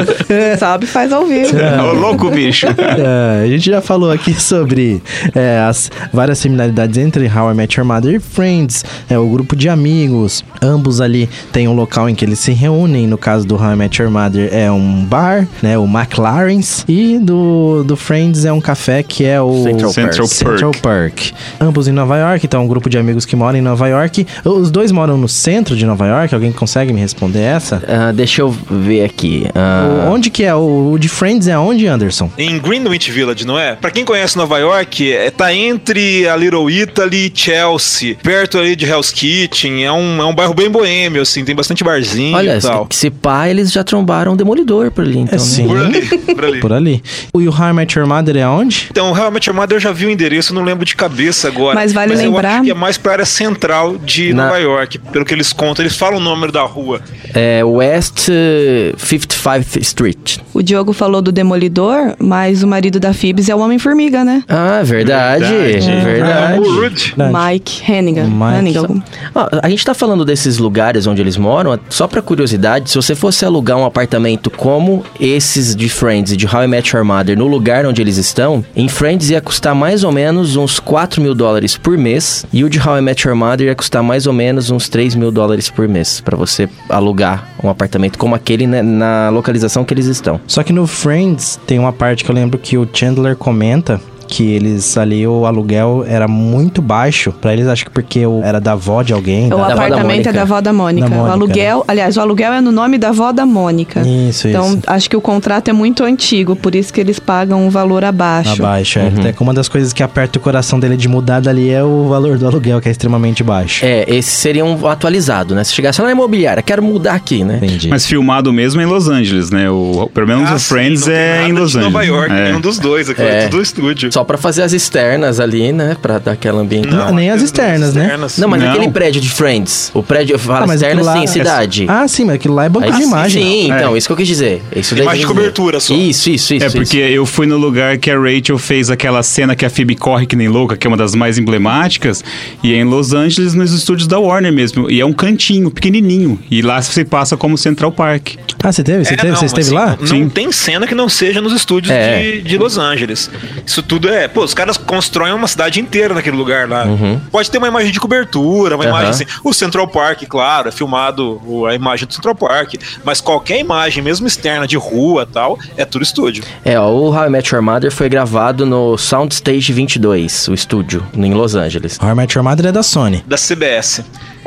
Sabe, 0.58 0.86
faz 0.86 1.12
ao 1.12 1.26
vivo. 1.26 1.54
Ô, 1.56 1.92
louco, 1.92 2.30
bicho. 2.30 2.66
É, 2.96 3.44
a 3.44 3.46
gente 3.46 3.66
já 3.66 3.80
falou 3.80 4.10
aqui 4.10 4.32
sobre 4.40 5.02
é, 5.34 5.60
as 5.68 5.90
várias 6.12 6.38
similaridades 6.38 6.96
entre 6.96 7.26
How 7.26 7.50
I 7.50 7.54
Met 7.54 7.78
Your 7.78 7.86
Mother 7.86 8.14
e 8.14 8.18
Friends. 8.18 8.84
É 9.08 9.18
o 9.18 9.25
grupo 9.28 9.54
de 9.56 9.68
amigos. 9.68 10.44
Ambos 10.62 11.00
ali 11.00 11.28
têm 11.52 11.68
um 11.68 11.74
local 11.74 12.08
em 12.08 12.14
que 12.14 12.24
eles 12.24 12.38
se 12.38 12.52
reúnem. 12.52 13.06
No 13.06 13.18
caso 13.18 13.46
do 13.46 13.56
How 13.56 13.72
I 13.72 13.76
Met 13.76 14.00
Your 14.02 14.10
Mother 14.10 14.48
é 14.52 14.70
um 14.70 15.04
bar, 15.04 15.46
né? 15.62 15.76
O 15.78 15.84
McLaren's. 15.86 16.84
E 16.88 17.18
do, 17.18 17.84
do 17.84 17.96
Friends 17.96 18.44
é 18.44 18.52
um 18.52 18.60
café 18.60 19.02
que 19.02 19.24
é 19.24 19.40
o 19.40 19.62
Central 19.64 19.90
Central 19.92 20.26
Central 20.26 20.72
Park. 20.82 21.30
Ambos 21.60 21.88
em 21.88 21.92
Nova 21.92 22.16
York, 22.16 22.46
então 22.46 22.64
um 22.64 22.68
grupo 22.68 22.88
de 22.88 22.98
amigos 22.98 23.24
que 23.24 23.36
moram 23.36 23.58
em 23.58 23.62
Nova 23.62 23.86
York. 23.88 24.26
Os 24.44 24.70
dois 24.70 24.90
moram 24.92 25.16
no 25.16 25.28
centro 25.28 25.76
de 25.76 25.84
Nova 25.86 26.06
York. 26.06 26.34
Alguém 26.34 26.52
consegue 26.52 26.92
me 26.92 27.00
responder 27.00 27.40
essa? 27.40 27.82
Ah, 27.88 28.12
deixa 28.12 28.42
eu 28.42 28.50
ver 28.70 29.04
aqui. 29.04 29.46
Ah, 29.54 30.06
O- 30.08 30.12
Onde 30.16 30.30
que 30.30 30.44
é? 30.44 30.54
O, 30.54 30.92
o 30.92 30.98
de 30.98 31.08
Friends 31.08 31.46
é 31.48 31.58
onde, 31.58 31.86
Anderson? 31.86 32.30
Em 32.38 32.58
Greenwich 32.58 33.10
Village, 33.10 33.46
não 33.46 33.58
é? 33.58 33.74
Pra 33.74 33.90
quem 33.90 34.04
conhece 34.04 34.36
Nova 34.36 34.58
York, 34.58 35.12
é, 35.12 35.30
tá 35.30 35.52
entre 35.54 36.26
a 36.28 36.36
Little 36.36 36.70
Italy 36.70 37.26
e 37.26 37.32
Chelsea, 37.34 38.16
perto 38.22 38.58
ali 38.58 38.74
de 38.76 38.84
Hell's 38.84 39.10
Kitchen. 39.16 39.82
É 39.84 39.90
um, 39.92 40.20
é 40.20 40.24
um 40.26 40.34
bairro 40.34 40.52
bem 40.52 40.68
boêmio, 40.70 41.22
assim, 41.22 41.44
tem 41.44 41.54
bastante 41.54 41.82
barzinho 41.82 42.36
olha, 42.36 42.58
e 42.58 42.60
tal. 42.60 42.86
se, 42.90 42.98
se 42.98 43.10
pá, 43.10 43.48
eles 43.48 43.72
já 43.72 43.82
trombaram 43.82 44.32
um 44.32 44.36
demolidor 44.36 44.90
por 44.90 45.04
ali, 45.04 45.18
então. 45.20 45.34
É 45.34 45.38
né? 45.38 45.44
sim. 45.44 45.66
Por 45.66 45.78
ali, 45.78 46.02
por 46.34 46.44
ali. 46.44 46.60
Por 46.60 46.72
ali. 46.72 47.02
O 47.32 47.38
How 47.40 47.70
I 47.70 47.72
Met 47.72 47.98
Your 47.98 48.06
Mother 48.06 48.36
é 48.36 48.46
onde? 48.46 48.88
Então, 48.90 49.10
realmente, 49.12 49.48
a 49.48 49.52
Mother 49.52 49.76
eu 49.76 49.80
já 49.80 49.90
vi 49.92 50.06
o 50.06 50.10
endereço, 50.10 50.54
não 50.54 50.62
lembro 50.62 50.84
de 50.84 50.94
cabeça 50.94 51.48
agora. 51.48 51.74
Mas 51.74 51.92
vale 51.92 52.12
eu 52.12 52.18
lembrar- 52.18 52.56
acho 52.56 52.64
que 52.64 52.70
é 52.70 52.74
mais 52.74 52.98
pra 52.98 53.12
área 53.12 53.24
central 53.24 53.96
de 53.96 54.32
Na- 54.34 54.44
Nova 54.44 54.58
York, 54.58 54.98
pelo 54.98 55.24
que 55.24 55.32
eles 55.32 55.52
contam. 55.52 55.82
Eles 55.84 55.96
falam 55.96 56.18
o 56.18 56.20
número 56.22 56.52
da 56.52 56.62
rua. 56.62 57.00
É 57.34 57.64
West 57.64 58.28
eh, 58.28 58.92
55th 58.98 59.80
Street. 59.80 60.38
O 60.52 60.62
Diogo 60.62 60.92
falou 60.92 61.22
do 61.22 61.32
Demolidor, 61.32 62.14
mas 62.18 62.62
o 62.62 62.66
marido 62.66 63.00
da 63.00 63.12
Phoebs 63.14 63.48
é 63.48 63.54
o 63.54 63.58
Homem-Formiga, 63.60 64.24
né? 64.24 64.42
Ah, 64.48 64.80
verdade. 64.84 65.44
Verdade. 65.44 66.04
Verdade. 66.04 66.56
É, 66.56 66.60
o 66.60 66.74
Rude. 66.80 67.14
Mike 67.16 67.92
Hannigan. 67.92 68.24
Mike. 68.24 68.56
Hannigan. 68.58 69.02
Ó, 69.34 69.48
a 69.62 69.68
gente 69.68 69.84
tá 69.84 69.94
falando 69.94 70.24
desses 70.24 70.58
lugares 70.58 71.06
onde 71.06 71.20
eles 71.20 71.36
moram, 71.36 71.78
só 71.88 72.06
pra 72.06 72.22
curiosidade, 72.22 72.90
se 72.90 72.96
você 72.96 73.14
fosse 73.14 73.44
alugar 73.44 73.76
um 73.76 73.84
apartamento 73.84 74.50
como 74.50 75.04
esses 75.20 75.74
de 75.74 75.88
Friends 75.88 76.32
e 76.32 76.36
de 76.36 76.46
How 76.46 76.64
I 76.64 76.66
Met 76.66 76.94
Your 76.94 77.04
Mother 77.04 77.36
no 77.36 77.46
lugar 77.46 77.86
onde 77.86 78.00
eles 78.00 78.16
estão, 78.16 78.64
em 78.74 78.88
Friends 78.88 79.30
ia 79.30 79.40
custar 79.40 79.74
mais 79.74 80.04
ou 80.04 80.12
menos 80.12 80.56
uns 80.56 80.78
4 80.78 81.20
mil 81.20 81.34
dólares 81.34 81.76
por 81.76 81.96
mês, 81.96 82.44
e 82.52 82.64
o 82.64 82.70
de 82.70 82.80
How 82.80 82.98
I 82.98 83.00
Met 83.00 83.26
Your 83.26 83.36
Mother 83.36 83.68
ia 83.68 83.74
custar 83.74 84.02
mais 84.02 84.26
ou 84.26 84.32
menos 84.32 84.70
uns 84.70 84.88
3 84.88 85.14
mil 85.14 85.30
dólares 85.30 85.70
por 85.70 85.88
mês, 85.88 86.20
pra 86.20 86.36
você 86.36 86.68
alugar 86.88 87.48
um 87.62 87.68
apartamento 87.68 88.18
como 88.18 88.34
aquele 88.34 88.66
né, 88.66 88.82
na 88.82 89.28
localização 89.30 89.84
que 89.84 89.92
eles 89.92 90.06
estão. 90.06 90.40
Só 90.46 90.62
que 90.62 90.72
no 90.72 90.86
Friends 90.86 91.58
tem 91.66 91.78
uma 91.78 91.92
parte 91.92 92.24
que 92.24 92.30
eu 92.30 92.34
lembro 92.34 92.58
que 92.58 92.76
o 92.78 92.88
Chandler 92.92 93.36
comenta 93.36 94.00
que 94.26 94.44
eles 94.52 94.96
ali 94.98 95.26
o 95.26 95.46
aluguel 95.46 96.04
era 96.06 96.26
muito 96.28 96.82
baixo 96.82 97.32
pra 97.40 97.52
eles, 97.52 97.66
acho 97.66 97.84
que 97.84 97.90
porque 97.90 98.20
era 98.42 98.60
da 98.60 98.72
avó 98.72 99.02
de 99.02 99.12
alguém. 99.12 99.46
O 99.52 99.56
da- 99.56 99.72
apartamento 99.72 100.28
é 100.28 100.32
da 100.32 100.42
avó 100.42 100.60
da 100.60 100.72
Mônica. 100.72 101.08
Da 101.08 101.14
Mônica, 101.16 101.30
o 101.30 101.32
aluguel, 101.32 101.84
aliás, 101.88 102.16
o 102.16 102.20
aluguel 102.20 102.52
é 102.52 102.60
no 102.60 102.72
nome 102.72 102.98
da 102.98 103.08
avó 103.08 103.32
da 103.32 103.46
Mônica. 103.46 104.02
Isso, 104.06 104.48
Então, 104.48 104.68
isso. 104.68 104.78
acho 104.86 105.10
que 105.10 105.16
o 105.16 105.20
contrato 105.20 105.68
é 105.68 105.72
muito 105.72 106.02
antigo, 106.04 106.54
por 106.56 106.74
isso 106.74 106.92
que 106.92 107.00
eles 107.00 107.18
pagam 107.18 107.66
um 107.66 107.70
valor 107.70 108.04
abaixo. 108.04 108.62
Abaixo, 108.62 108.98
Uhum. 108.98 109.04
é. 109.06 109.20
Até 109.20 109.32
que 109.32 109.42
uma 109.42 109.54
das 109.54 109.68
coisas 109.68 109.92
que 109.92 110.02
aperta 110.02 110.38
o 110.38 110.42
coração 110.42 110.78
dele 110.80 110.96
de 110.96 111.08
mudar 111.08 111.40
dali 111.40 111.70
é 111.70 111.82
o 111.82 112.08
valor 112.08 112.38
do 112.38 112.46
aluguel, 112.46 112.80
que 112.80 112.88
é 112.88 112.92
extremamente 112.92 113.42
baixo. 113.42 113.84
É, 113.84 114.04
esse 114.08 114.30
seria 114.30 114.64
um 114.64 114.86
atualizado, 114.86 115.54
né? 115.54 115.62
Se 115.64 115.72
chegasse 115.72 116.00
lá 116.00 116.06
na 116.06 116.12
imobiliária, 116.12 116.62
quero 116.62 116.82
mudar 116.82 117.14
aqui, 117.14 117.44
né? 117.44 117.56
Entendi. 117.62 117.88
Mas 117.88 118.06
filmado 118.06 118.52
mesmo 118.52 118.80
em 118.80 118.86
Los 118.86 119.08
Angeles, 119.08 119.50
né? 119.50 119.70
O, 119.70 120.08
pelo 120.12 120.26
menos 120.26 120.50
Ah, 120.50 120.54
o 120.54 120.58
sim, 120.58 120.64
Friends 120.68 121.04
tem 121.04 121.14
é 121.14 121.46
em 121.48 121.52
Los 121.52 121.74
Angeles. 121.76 121.92
Nova 121.92 122.04
York, 122.04 122.32
é. 122.32 122.44
nenhum 122.48 122.60
dos 122.60 122.78
dois, 122.78 123.08
aqui 123.08 123.22
É. 123.22 123.44
é 123.44 123.48
tudo 123.48 123.62
estúdio. 123.62 124.10
Só 124.16 124.24
pra 124.24 124.38
fazer 124.38 124.62
as 124.62 124.72
externas 124.72 125.38
ali, 125.40 125.74
né? 125.74 125.94
Pra 126.00 126.18
dar 126.18 126.32
aquela 126.32 126.62
ambiente. 126.62 126.88
Não, 126.88 127.12
nem 127.14 127.30
as 127.30 127.42
externas, 127.42 127.92
né? 127.92 128.16
Não, 128.38 128.48
mas 128.48 128.62
Não. 128.62 128.70
aquele 128.70 128.90
prédio 128.90 129.20
de 129.20 129.28
Friends. 129.28 129.90
O 129.92 130.02
prédio, 130.02 130.32
eu 130.36 130.38
falo 130.38 130.64
Ah, 130.64 130.66
mas 130.66 130.80
externas, 130.80 131.04
lá- 131.04 131.20
sim, 131.20 131.26
cidade. 131.26 131.84
Ah, 131.86 132.08
sim, 132.08 132.24
mas 132.24 132.36
aquilo 132.36 132.54
lá 132.54 132.64
é 132.64 132.68
banco 132.70 132.86
Aí- 132.86 132.92
de 132.94 133.02
imagem. 133.02 133.42
Sim, 133.44 133.70
então, 133.70 133.94
isso 133.94 134.06
que 134.08 134.12
eu 134.14 134.16
quis 134.16 134.26
dizer. 134.26 134.62
Isso 134.74 134.94
daí 134.94 135.02
Imagem 135.04 135.20
de 135.20 135.26
cobertura 135.26 135.80
só. 135.80 135.92
Isso, 135.92 136.30
isso, 136.30 136.54
isso. 136.54 136.64
É 136.64 136.70
porque 136.70 136.96
isso. 136.96 137.14
eu 137.14 137.26
fui 137.26 137.46
no 137.46 137.58
lugar 137.58 137.98
que 137.98 138.10
a 138.10 138.18
Rachel 138.18 138.56
fez 138.56 138.88
aquela 138.88 139.22
cena 139.22 139.54
que 139.54 139.66
a 139.66 139.68
Phoebe 139.68 139.94
corre 139.94 140.24
que 140.24 140.34
nem 140.34 140.48
louca, 140.48 140.78
que 140.78 140.86
é 140.86 140.88
uma 140.88 140.96
das 140.96 141.14
mais 141.14 141.36
emblemáticas, 141.36 142.24
e 142.62 142.72
é 142.72 142.76
em 142.78 142.84
Los 142.84 143.12
Angeles, 143.12 143.52
nos 143.52 143.70
estúdios 143.74 144.08
da 144.08 144.18
Warner 144.18 144.50
mesmo. 144.50 144.90
E 144.90 144.98
é 144.98 145.04
um 145.04 145.12
cantinho, 145.12 145.70
pequenininho. 145.70 146.38
E 146.50 146.62
lá 146.62 146.80
você 146.80 147.04
passa 147.04 147.36
como 147.36 147.58
Central 147.58 147.92
Park. 147.92 148.28
Ah, 148.64 148.72
você 148.72 148.82
teve? 148.82 149.04
Você 149.04 149.12
É, 149.12 149.16
teve? 149.18 149.28
não, 149.28 149.36
você 149.38 149.44
esteve 149.44 149.66
assim, 149.66 149.74
lá? 149.74 149.98
Não 150.00 150.06
Sim. 150.06 150.28
tem 150.30 150.50
cena 150.50 150.86
que 150.86 150.94
não 150.94 151.06
seja 151.10 151.42
nos 151.42 151.52
estúdios 151.52 151.92
É. 151.92 152.22
de, 152.22 152.40
de 152.42 152.56
Los 152.56 152.78
Angeles. 152.78 153.30
Isso 153.66 153.82
tudo 153.82 154.05
é. 154.08 154.28
Pô, 154.28 154.42
os 154.44 154.54
caras 154.54 154.76
constroem 154.76 155.32
uma 155.32 155.48
cidade 155.48 155.80
inteira 155.80 156.14
naquele 156.14 156.36
lugar 156.36 156.68
lá. 156.68 156.84
Pode 157.30 157.50
ter 157.50 157.58
uma 157.58 157.68
imagem 157.68 157.90
de 157.92 158.00
cobertura, 158.00 158.74
uma 158.76 158.84
Uhum. 158.84 158.90
imagem 158.90 159.10
assim. 159.10 159.24
O 159.44 159.52
Central 159.52 159.88
Park, 159.88 160.22
claro, 160.28 160.68
é 160.68 160.72
filmado 160.72 161.40
o- 161.46 161.66
a 161.66 161.74
imagem 161.74 162.06
do 162.06 162.14
Central 162.14 162.34
Park. 162.34 162.74
Mas 163.04 163.20
qualquer 163.20 163.58
imagem, 163.60 164.02
mesmo 164.02 164.26
externa, 164.26 164.66
de 164.66 164.76
rua 164.76 165.26
tal, 165.30 165.58
é 165.76 165.84
tudo 165.84 166.02
estúdio. 166.02 166.44
É, 166.64 166.78
ó, 166.78 166.88
o 166.90 167.10
How 167.14 167.26
I 167.26 167.30
Met 167.30 167.54
Your 167.54 167.62
Mother 167.62 167.90
foi 167.90 168.08
gravado 168.08 168.64
no 168.66 168.96
Soundstage 168.96 169.72
22, 169.72 170.48
o 170.48 170.54
estúdio, 170.54 171.06
em 171.14 171.32
Los 171.34 171.54
Angeles. 171.54 171.98
How 172.02 172.10
I 172.10 172.14
Met 172.14 172.36
Your 172.36 172.44
Mother 172.48 172.66
é 172.66 172.72
da 172.72 172.82
Sony. 172.82 173.24
da 173.26 173.36
CBS. 173.36 174.02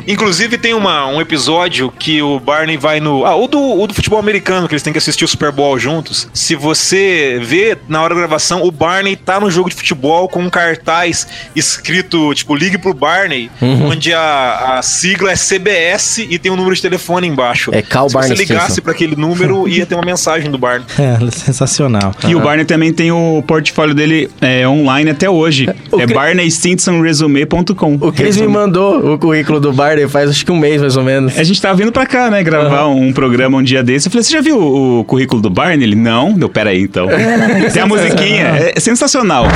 Inclusive 0.06 0.58
tem 0.58 0.74
uma, 0.74 1.06
um 1.06 1.20
episódio 1.20 1.92
que 1.98 2.20
o 2.22 2.38
Barney 2.40 2.76
vai 2.76 3.00
no. 3.00 3.24
Ah, 3.24 3.34
o 3.36 3.46
do, 3.46 3.58
o 3.80 3.86
do 3.86 3.94
futebol 3.94 4.18
americano, 4.18 4.66
que 4.68 4.74
eles 4.74 4.82
têm 4.82 4.92
que 4.92 4.98
assistir 4.98 5.24
o 5.24 5.28
Super 5.28 5.50
Bowl 5.52 5.78
juntos. 5.78 6.28
Se 6.32 6.54
você 6.54 7.38
vê 7.42 7.76
na 7.88 8.02
hora 8.02 8.14
da 8.14 8.20
gravação, 8.20 8.62
o 8.62 8.70
Barney 8.70 9.16
tá 9.16 9.38
no 9.40 9.50
jogo 9.50 9.68
de 9.68 9.76
futebol 9.76 10.28
com 10.28 10.40
um 10.40 10.50
cartaz 10.50 11.26
escrito, 11.54 12.32
tipo, 12.34 12.54
ligue 12.54 12.78
pro 12.78 12.92
Barney, 12.94 13.50
Uhum. 13.60 13.88
onde 13.90 14.12
a, 14.12 14.76
a 14.78 14.82
sigla 14.82 15.32
é 15.32 15.34
CBS 15.36 16.18
e 16.18 16.38
tem 16.38 16.50
um 16.50 16.56
número 16.56 16.74
de 16.74 16.82
telefone 16.82 17.26
embaixo. 17.26 17.70
É 17.74 17.82
Cal 17.82 18.08
Se 18.08 18.14
Barney 18.14 18.36
você 18.36 18.42
ligasse 18.42 18.80
pra 18.80 18.92
aquele 18.92 19.16
número, 19.16 19.66
ia 19.68 19.84
ter 19.86 19.94
uma 19.94 20.04
mensagem 20.04 20.50
do 20.50 20.58
Barney. 20.58 20.86
É, 20.98 21.30
sensacional. 21.30 22.14
E 22.26 22.34
o 22.34 22.40
Barney 22.40 22.64
também 22.64 22.92
tem 22.92 23.10
o 23.12 23.42
portfólio 23.46 23.94
dele 23.94 24.30
é, 24.40 24.66
online 24.66 25.10
até 25.10 25.28
hoje. 25.28 25.68
O 25.90 26.00
é 26.00 26.04
Cri- 26.06 26.14
barneystintsonresume.com. 26.14 27.98
O 28.00 28.12
Cris 28.12 28.36
me 28.36 28.46
mandou 28.48 29.14
o 29.14 29.18
currículo 29.18 29.60
do 29.60 29.72
Barney 29.72 29.89
faz 30.08 30.30
acho 30.30 30.44
que 30.44 30.52
um 30.52 30.58
mês, 30.58 30.80
mais 30.80 30.96
ou 30.96 31.02
menos. 31.02 31.38
A 31.38 31.42
gente 31.42 31.60
tava 31.60 31.76
vindo 31.76 31.92
pra 31.92 32.06
cá, 32.06 32.30
né, 32.30 32.42
gravar 32.42 32.86
um 32.88 33.12
programa 33.12 33.58
um 33.58 33.62
dia 33.62 33.82
desse. 33.82 34.08
Eu 34.08 34.12
falei, 34.12 34.24
você 34.24 34.32
já 34.32 34.40
viu 34.40 34.58
o, 34.58 35.00
o 35.00 35.04
currículo 35.04 35.40
do 35.40 35.50
Barney? 35.50 35.86
Ele, 35.86 35.96
não. 35.96 36.32
Deu, 36.32 36.48
peraí, 36.48 36.82
então. 36.82 37.08
Tem 37.72 37.82
a 37.82 37.86
musiquinha, 37.86 38.72
é 38.74 38.80
sensacional. 38.80 39.46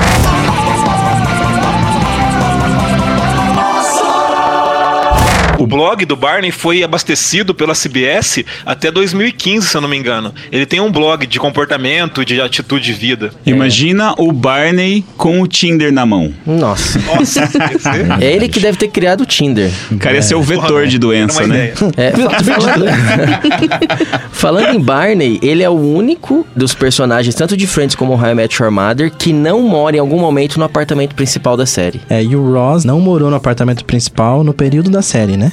O 5.65 5.67
blog 5.67 6.05
do 6.05 6.15
Barney 6.15 6.51
foi 6.51 6.83
abastecido 6.83 7.55
pela 7.55 7.73
CBS 7.75 8.45
até 8.67 8.91
2015, 8.91 9.67
se 9.67 9.75
eu 9.75 9.81
não 9.81 9.89
me 9.89 9.97
engano. 9.97 10.31
Ele 10.53 10.67
tem 10.67 10.79
um 10.79 10.93
blog 10.93 11.27
de 11.27 11.39
comportamento, 11.41 12.23
de 12.23 12.39
atitude 12.39 12.85
de 12.85 12.93
vida. 12.93 13.31
Imagina 13.47 14.15
o 14.19 14.31
Barney 14.31 15.03
com 15.17 15.41
o 15.41 15.47
Tinder 15.49 15.91
na 15.91 16.05
mão. 16.05 16.35
Nossa. 16.45 16.99
Nossa, 17.09 17.49
É 18.21 18.31
ele 18.31 18.47
que 18.47 18.61
deve 18.61 18.77
ter 18.77 18.89
criado 18.89 19.23
o 19.23 19.27
Tinder. 19.27 19.71
O 19.91 19.97
cara 19.97 20.17
ia 20.17 20.23
ser 20.23 20.35
o 20.35 20.43
vetor 20.45 20.87
de 20.87 20.99
doença, 20.99 21.39
era 21.43 21.47
uma 21.47 21.55
né? 21.55 21.73
ideia. 21.73 21.93
É, 21.97 22.12
fa- 22.12 22.43
falando, 22.61 22.85
falando 24.33 24.75
em 24.75 24.81
Barney, 24.81 25.39
ele 25.43 25.62
é 25.62 25.69
o 25.71 25.73
único 25.73 26.47
dos 26.55 26.75
personagens, 26.75 27.35
tanto 27.35 27.57
de 27.57 27.67
Friends 27.67 27.95
como 27.97 28.12
How 28.15 28.33
I 28.33 28.35
Met 28.35 28.62
Your 28.62 28.71
Mother, 28.71 29.11
que 29.11 29.33
não 29.33 29.62
mora 29.62 29.97
em 29.97 30.01
algum 30.01 30.19
momento 30.21 30.59
no 30.59 30.65
apartamento 30.65 31.15
principal 31.15 31.57
da 31.57 31.65
série. 31.67 32.03
É, 32.11 32.23
e 32.23 32.37
o 32.37 32.53
Ross 32.53 32.85
não 32.85 33.01
morou 33.01 33.31
no 33.31 33.37
apartamento 33.37 33.83
principal 33.85 34.45
no 34.45 34.53
período 34.53 34.91
da 34.91 35.01
série, 35.01 35.37
né? 35.39 35.53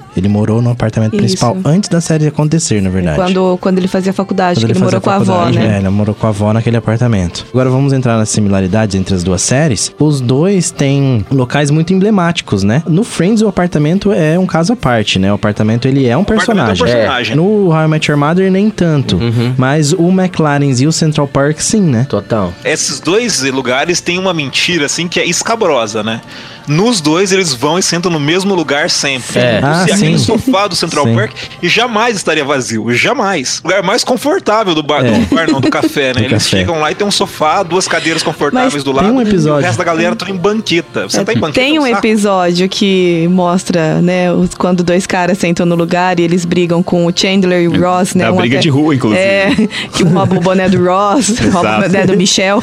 Ele 0.15 0.27
morou 0.27 0.61
no 0.61 0.69
apartamento 0.69 1.13
Isso. 1.13 1.21
principal 1.21 1.57
antes 1.65 1.89
da 1.89 2.01
série 2.01 2.27
acontecer, 2.27 2.81
na 2.81 2.89
verdade. 2.89 3.15
Quando, 3.15 3.57
quando 3.61 3.77
ele 3.77 3.87
fazia 3.87 4.11
faculdade, 4.13 4.59
Quando 4.59 4.65
que 4.65 4.71
ele, 4.71 4.79
fazia 4.79 4.85
morou 4.85 5.01
com 5.01 5.09
a 5.09 5.15
avó, 5.15 5.49
né? 5.49 5.75
É, 5.75 5.77
ele 5.79 5.89
morou 5.89 6.15
com 6.15 6.27
a 6.27 6.29
avó 6.29 6.53
naquele 6.53 6.77
apartamento. 6.77 7.45
Agora 7.49 7.69
vamos 7.69 7.93
entrar 7.93 8.17
nas 8.17 8.29
similaridades 8.29 8.95
entre 8.95 9.15
as 9.15 9.23
duas 9.23 9.41
séries. 9.41 9.93
Os 9.99 10.19
dois 10.19 10.71
têm 10.71 11.25
locais 11.31 11.71
muito 11.71 11.93
emblemáticos, 11.93 12.63
né? 12.63 12.83
No 12.87 13.03
Friends, 13.03 13.41
o 13.41 13.47
apartamento 13.47 14.11
é 14.11 14.37
um 14.37 14.45
caso 14.45 14.73
à 14.73 14.75
parte, 14.75 15.19
né? 15.19 15.31
O 15.31 15.35
apartamento, 15.35 15.87
ele 15.87 16.07
é 16.07 16.17
um 16.17 16.21
apartamento 16.21 16.59
é 16.59 16.63
um 16.63 16.67
personagem. 16.67 16.85
personagem. 16.85 17.35
No 17.35 17.69
How 17.69 17.85
I 17.85 17.87
Met 17.87 18.11
Your 18.11 18.19
Mother, 18.19 18.51
nem 18.51 18.69
tanto. 18.69 19.19
Mas 19.57 19.93
o 19.93 20.09
McLaren's 20.09 20.81
e 20.81 20.87
o 20.87 20.91
Central 20.91 21.27
Park, 21.27 21.59
sim, 21.59 21.81
né? 21.81 22.05
Total. 22.09 22.53
Esses 22.63 22.99
dois 22.99 23.41
lugares 23.43 24.01
têm 24.01 24.17
uma 24.17 24.33
mentira 24.33 24.85
assim 24.85 25.07
que 25.07 25.19
é 25.19 25.25
escabrosa, 25.25 26.03
né? 26.03 26.21
Nos 26.67 27.01
dois 27.01 27.31
eles 27.31 27.53
vão 27.53 27.77
e 27.79 27.83
sentam 27.83 28.11
no 28.11 28.19
mesmo 28.19 28.53
lugar 28.53 28.89
sempre. 28.89 29.39
É. 29.39 29.59
Ah, 29.63 29.85
se 29.87 30.00
aquele 30.03 30.19
sim. 30.19 30.25
sofá 30.25 30.67
do 30.67 30.75
Central 30.75 31.05
Sim. 31.05 31.15
Park 31.15 31.31
e 31.61 31.67
jamais 31.69 32.15
estaria 32.17 32.43
vazio, 32.45 32.91
jamais. 32.93 33.59
O 33.63 33.67
lugar 33.67 33.83
mais 33.83 34.03
confortável 34.03 34.73
do 34.75 34.83
bar, 34.83 35.05
É. 35.05 35.11
do 35.11 35.35
bar 35.35 35.49
não, 35.51 35.61
do 35.61 35.69
café, 35.69 36.07
né? 36.13 36.13
Do 36.13 36.19
eles 36.19 36.31
café. 36.43 36.57
chegam 36.57 36.79
lá 36.79 36.91
e 36.91 36.95
tem 36.95 37.05
um 37.05 37.11
sofá, 37.11 37.63
duas 37.63 37.87
cadeiras 37.87 38.23
confortáveis 38.23 38.73
Mas 38.73 38.83
do 38.83 38.93
tem 38.93 39.03
lado. 39.03 39.13
um 39.13 39.21
episódio- 39.21 39.61
E 39.61 39.63
o 39.63 39.65
resto 39.65 39.77
da 39.77 39.83
galera 39.83 40.15
tudo 40.15 40.31
em 40.31 40.35
banqueta. 40.37 41.03
Você 41.09 41.23
tá 41.23 41.33
em 41.33 41.37
banqueta. 41.37 41.59
Tem 41.65 41.75
é 41.77 41.79
um 41.79 41.83
saco. 41.85 41.97
episódio 41.97 42.69
que 42.69 43.27
mostra, 43.29 44.01
né, 44.01 44.31
os- 44.31 44.53
quando 44.55 44.83
dois 44.83 45.05
caras 45.07 45.37
sentam 45.37 45.65
no 45.65 45.75
lugar 45.75 46.19
e 46.19 46.23
eles 46.23 46.45
brigam 46.45 46.81
com 46.83 47.05
o 47.05 47.11
Chandler 47.15 47.61
e 47.63 47.67
o 47.67 47.79
Ross, 47.81 48.15
né? 48.15 48.25
É 48.25 48.27
a 48.27 48.31
um 48.31 48.37
briga 48.37 48.55
até- 48.57 48.61
de 48.63 48.69
rua, 48.69 48.95
inclusive. 48.95 49.21
É, 49.21 49.49
que 49.93 50.03
rouba 50.03 50.35
o 50.35 50.39
boné 50.39 50.67
do 50.69 50.83
Ross, 50.83 51.37
rouba 51.51 51.77
o 51.77 51.81
boné 51.81 52.05
do 52.05 52.15
Michel. 52.17 52.61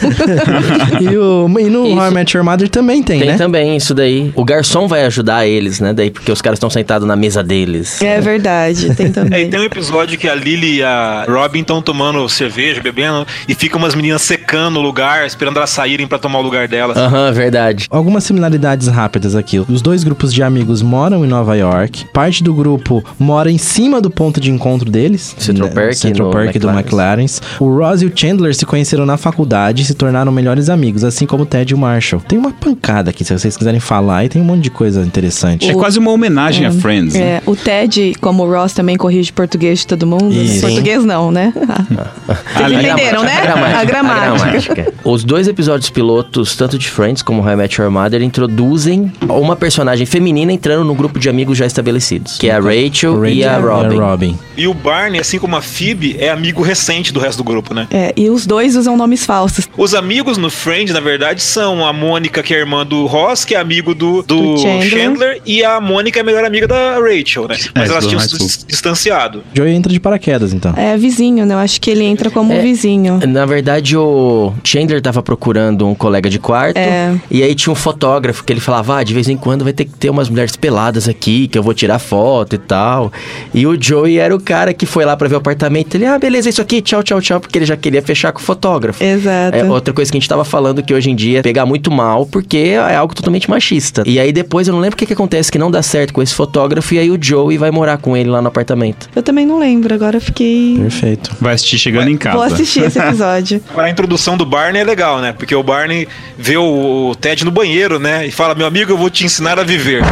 E, 1.00 1.16
o, 1.16 1.46
e 1.58 1.64
no. 1.64 1.94
How 1.98 2.08
I 2.08 2.14
Met 2.14 2.36
Your 2.36 2.44
Mother 2.44 2.68
também 2.68 3.02
tem, 3.02 3.20
Tem 3.20 3.28
né? 3.30 3.36
também 3.36 3.76
isso 3.76 3.94
daí. 3.94 4.32
O 4.34 4.44
garçom 4.44 4.86
vai 4.88 5.04
ajudar 5.04 5.46
eles, 5.46 5.80
né? 5.80 5.92
Daí 5.92 6.10
porque 6.10 6.30
os 6.30 6.40
caras 6.40 6.56
estão 6.58 6.70
sentados 6.70 7.06
na 7.06 7.16
mesa 7.16 7.27
deles. 7.36 8.00
é 8.02 8.20
verdade, 8.20 8.94
tem 8.94 9.06
É, 9.08 9.10
também. 9.10 9.50
tem 9.50 9.60
um 9.60 9.64
episódio 9.64 10.18
que 10.18 10.28
a 10.28 10.34
Lily 10.34 10.76
e 10.76 10.82
a 10.82 11.24
Robin 11.28 11.60
estão 11.60 11.80
tomando 11.80 12.28
cerveja, 12.28 12.80
bebendo, 12.80 13.26
e 13.48 13.54
ficam 13.54 13.78
umas 13.78 13.94
meninas 13.94 14.22
secando 14.22 14.78
o 14.78 14.82
lugar, 14.82 15.26
esperando 15.26 15.56
elas 15.56 15.70
saírem 15.70 16.06
pra 16.06 16.18
tomar 16.18 16.38
o 16.38 16.42
lugar 16.42 16.68
delas. 16.68 16.96
Aham, 16.96 17.32
verdade. 17.32 17.86
Algumas 17.90 18.24
similaridades 18.24 18.86
rápidas 18.88 19.34
aqui. 19.34 19.58
Os 19.58 19.80
dois 19.82 20.04
grupos 20.04 20.32
de 20.32 20.42
amigos 20.42 20.82
moram 20.82 21.24
em 21.24 21.28
Nova 21.28 21.56
York. 21.56 22.06
Parte 22.12 22.42
do 22.42 22.52
grupo 22.52 23.02
mora 23.18 23.50
em 23.50 23.58
cima 23.58 24.00
do 24.00 24.10
ponto 24.10 24.40
de 24.40 24.50
encontro 24.50 24.90
deles. 24.90 25.34
Central 25.38 25.68
né? 25.68 25.74
Park 25.74 25.94
Central 25.94 26.30
Park 26.30 26.56
do 26.56 26.68
McLaren's. 26.68 26.78
McLaren's. 26.78 27.42
O 27.58 27.76
Ross 27.76 28.02
e 28.02 28.06
o 28.06 28.12
Chandler 28.14 28.54
se 28.54 28.66
conheceram 28.66 29.06
na 29.06 29.16
faculdade 29.16 29.82
e 29.82 29.84
se 29.84 29.94
tornaram 29.94 30.30
melhores 30.30 30.68
amigos, 30.68 31.04
assim 31.04 31.26
como 31.26 31.42
o 31.44 31.46
Ted 31.46 31.72
e 31.72 31.74
o 31.74 31.78
Marshall. 31.78 32.20
Tem 32.26 32.38
uma 32.38 32.50
pancada 32.52 33.10
aqui, 33.10 33.24
se 33.24 33.36
vocês 33.36 33.56
quiserem 33.56 33.80
falar, 33.80 34.24
e 34.24 34.28
tem 34.28 34.40
um 34.42 34.44
monte 34.44 34.62
de 34.64 34.70
coisa 34.70 35.02
interessante. 35.02 35.70
É 35.70 35.72
quase 35.74 35.98
uma 35.98 36.10
homenagem 36.10 36.66
a 36.66 36.72
Friends. 36.72 37.14
Né? 37.18 37.36
É, 37.36 37.42
o 37.46 37.54
Ted, 37.56 38.14
como 38.20 38.44
o 38.44 38.50
Ross, 38.50 38.72
também 38.72 38.96
corrige 38.96 39.32
português 39.32 39.80
de 39.80 39.86
todo 39.86 40.06
mundo. 40.06 40.26
né? 40.30 40.42
Isso. 40.42 40.60
Português 40.62 41.04
não, 41.04 41.30
né? 41.30 41.52
Vocês 42.26 42.64
Ali- 42.64 42.76
entenderam, 42.76 43.22
né? 43.22 43.32
A 43.46 43.80
A 43.80 43.84
gramática. 43.84 44.50
gramática. 44.50 44.92
Os 45.04 45.24
dois 45.24 45.48
episódios 45.48 45.90
pilotos, 45.90 46.54
tanto 46.56 46.78
de 46.78 46.88
Friends 46.88 47.22
como 47.22 47.42
How 47.42 47.52
I 47.52 47.56
Met 47.56 47.80
Your 47.80 47.90
Mother, 47.90 48.22
introduzem 48.22 49.12
uma 49.28 49.56
personagem 49.56 50.06
feminina 50.06 50.52
entrando 50.52 50.84
no 50.84 50.94
grupo 50.94 51.18
de 51.18 51.28
amigos 51.28 51.56
já 51.58 51.66
estabelecidos, 51.66 52.38
que 52.38 52.48
é 52.48 52.52
a 52.54 52.60
Rachel, 52.60 53.24
e 53.26 53.44
a 53.44 53.58
Robin. 53.58 54.36
E 54.56 54.66
o 54.66 54.74
Barney, 54.74 55.20
assim 55.20 55.38
como 55.38 55.56
a 55.56 55.62
Phoebe, 55.62 56.16
é 56.18 56.30
amigo 56.30 56.62
recente 56.62 57.12
do 57.12 57.20
resto 57.20 57.38
do 57.38 57.44
grupo, 57.44 57.74
né? 57.74 57.86
É, 57.90 58.12
e 58.16 58.28
os 58.28 58.46
dois 58.46 58.76
usam 58.76 58.96
nomes 58.96 59.24
falsos. 59.24 59.68
Os 59.76 59.94
amigos 59.94 60.36
no 60.38 60.50
Friends, 60.50 60.92
na 60.92 61.00
verdade, 61.00 61.42
são 61.42 61.86
a 61.86 61.92
Mônica, 61.92 62.42
que 62.42 62.54
é 62.54 62.58
irmã 62.58 62.84
do 62.84 63.06
Ross, 63.06 63.44
que 63.44 63.54
é 63.54 63.58
amigo 63.58 63.94
do, 63.94 64.22
do 64.22 64.54
Do 64.54 64.58
Chandler. 64.58 64.90
Chandler. 64.90 65.42
e 65.46 65.64
a 65.64 65.80
Mônica 65.80 66.18
é 66.18 66.22
a 66.22 66.24
melhor 66.24 66.44
amiga 66.44 66.66
da 66.66 66.94
Rachel, 66.94 67.07
né? 67.48 67.56
Mas 67.74 67.88
É, 67.88 67.92
elas 67.92 68.06
tinham 68.06 68.20
se 68.20 68.66
distanciado. 68.66 69.42
Joey 69.54 69.74
entra 69.74 69.92
de 69.92 70.00
paraquedas, 70.00 70.52
então. 70.52 70.72
É 70.76 70.96
vizinho, 70.96 71.44
né? 71.46 71.54
Eu 71.54 71.58
acho 71.58 71.80
que 71.80 71.90
ele 71.90 72.04
entra 72.04 72.30
como 72.30 72.52
É. 72.52 72.60
vizinho. 72.60 73.20
Na 73.26 73.46
verdade, 73.46 73.96
o 73.96 74.52
Chandler 74.64 75.00
tava 75.00 75.22
procurando 75.22 75.86
um 75.86 75.94
colega 75.94 76.28
de 76.30 76.38
quarto. 76.38 76.76
É. 76.76 77.14
E 77.30 77.42
aí 77.42 77.54
tinha 77.54 77.72
um 77.72 77.76
fotógrafo 77.76 78.44
que 78.44 78.52
ele 78.52 78.60
falava: 78.60 78.98
ah, 78.98 79.02
de 79.02 79.14
vez 79.14 79.28
em 79.28 79.36
quando 79.36 79.64
vai 79.64 79.72
ter 79.72 79.84
que 79.84 79.92
ter 79.92 80.10
umas 80.10 80.28
mulheres 80.28 80.56
peladas 80.56 81.08
aqui, 81.08 81.48
que 81.48 81.58
eu 81.58 81.62
vou 81.62 81.74
tirar 81.74 81.98
foto 81.98 82.54
e 82.54 82.58
tal. 82.58 83.12
E 83.54 83.66
o 83.66 83.80
Joey 83.80 84.18
era 84.18 84.34
o 84.34 84.40
cara 84.40 84.72
que 84.72 84.86
foi 84.86 85.04
lá 85.04 85.16
pra 85.16 85.28
ver 85.28 85.34
o 85.34 85.38
apartamento. 85.38 85.94
Ele, 85.94 86.06
ah, 86.06 86.18
beleza, 86.18 86.48
é 86.48 86.50
isso 86.50 86.62
aqui, 86.62 86.80
tchau, 86.80 87.02
tchau, 87.02 87.20
tchau, 87.20 87.40
porque 87.40 87.58
ele 87.58 87.66
já 87.66 87.76
queria 87.76 88.02
fechar 88.02 88.32
com 88.32 88.40
o 88.40 88.42
fotógrafo. 88.42 89.02
Exato. 89.02 89.56
É 89.56 89.64
outra 89.64 89.92
coisa 89.94 90.10
que 90.10 90.16
a 90.16 90.20
gente 90.20 90.28
tava 90.28 90.44
falando 90.44 90.82
que 90.82 90.92
hoje 90.94 91.10
em 91.10 91.16
dia 91.16 91.38
é 91.40 91.42
pegar 91.42 91.66
muito 91.66 91.90
mal, 91.90 92.26
porque 92.26 92.56
é 92.76 92.96
algo 92.96 93.14
totalmente 93.14 93.48
machista. 93.50 94.02
E 94.06 94.18
aí 94.18 94.32
depois 94.32 94.68
eu 94.68 94.74
não 94.74 94.80
lembro 94.80 94.94
o 94.94 94.98
que, 94.98 95.06
que 95.06 95.12
acontece 95.12 95.50
que 95.50 95.58
não 95.58 95.70
dá 95.70 95.82
certo 95.82 96.12
com 96.12 96.22
esse 96.22 96.34
fotógrafo, 96.34 96.94
e 96.94 96.97
aí 96.98 97.10
o 97.10 97.18
Joey 97.20 97.58
vai 97.58 97.70
morar 97.70 97.98
com 97.98 98.16
ele 98.16 98.28
lá 98.30 98.40
no 98.42 98.48
apartamento. 98.48 99.08
Eu 99.14 99.22
também 99.22 99.46
não 99.46 99.58
lembro, 99.58 99.94
agora 99.94 100.16
eu 100.16 100.20
fiquei. 100.20 100.76
Perfeito. 100.78 101.30
Vai 101.40 101.54
assistir 101.54 101.78
chegando 101.78 102.10
em 102.10 102.16
casa. 102.16 102.36
Vou 102.36 102.44
assistir 102.44 102.82
esse 102.84 102.98
episódio. 103.00 103.60
A 103.76 103.88
introdução 103.88 104.36
do 104.36 104.44
Barney 104.44 104.82
é 104.82 104.84
legal, 104.84 105.20
né? 105.20 105.32
Porque 105.32 105.54
o 105.54 105.62
Barney 105.62 106.08
vê 106.36 106.56
o 106.56 107.14
Ted 107.20 107.44
no 107.44 107.50
banheiro, 107.50 107.98
né? 107.98 108.26
E 108.26 108.30
fala: 108.30 108.54
Meu 108.54 108.66
amigo, 108.66 108.92
eu 108.92 108.96
vou 108.96 109.10
te 109.10 109.24
ensinar 109.24 109.58
a 109.58 109.62
viver. 109.64 110.02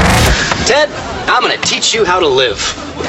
Ted, 0.67 0.91
I'm 1.29 1.41
gonna 1.43 1.59
teach 1.59 1.97
you 1.97 2.05
how 2.05 2.21
to 2.21 2.29
live. 2.29 2.61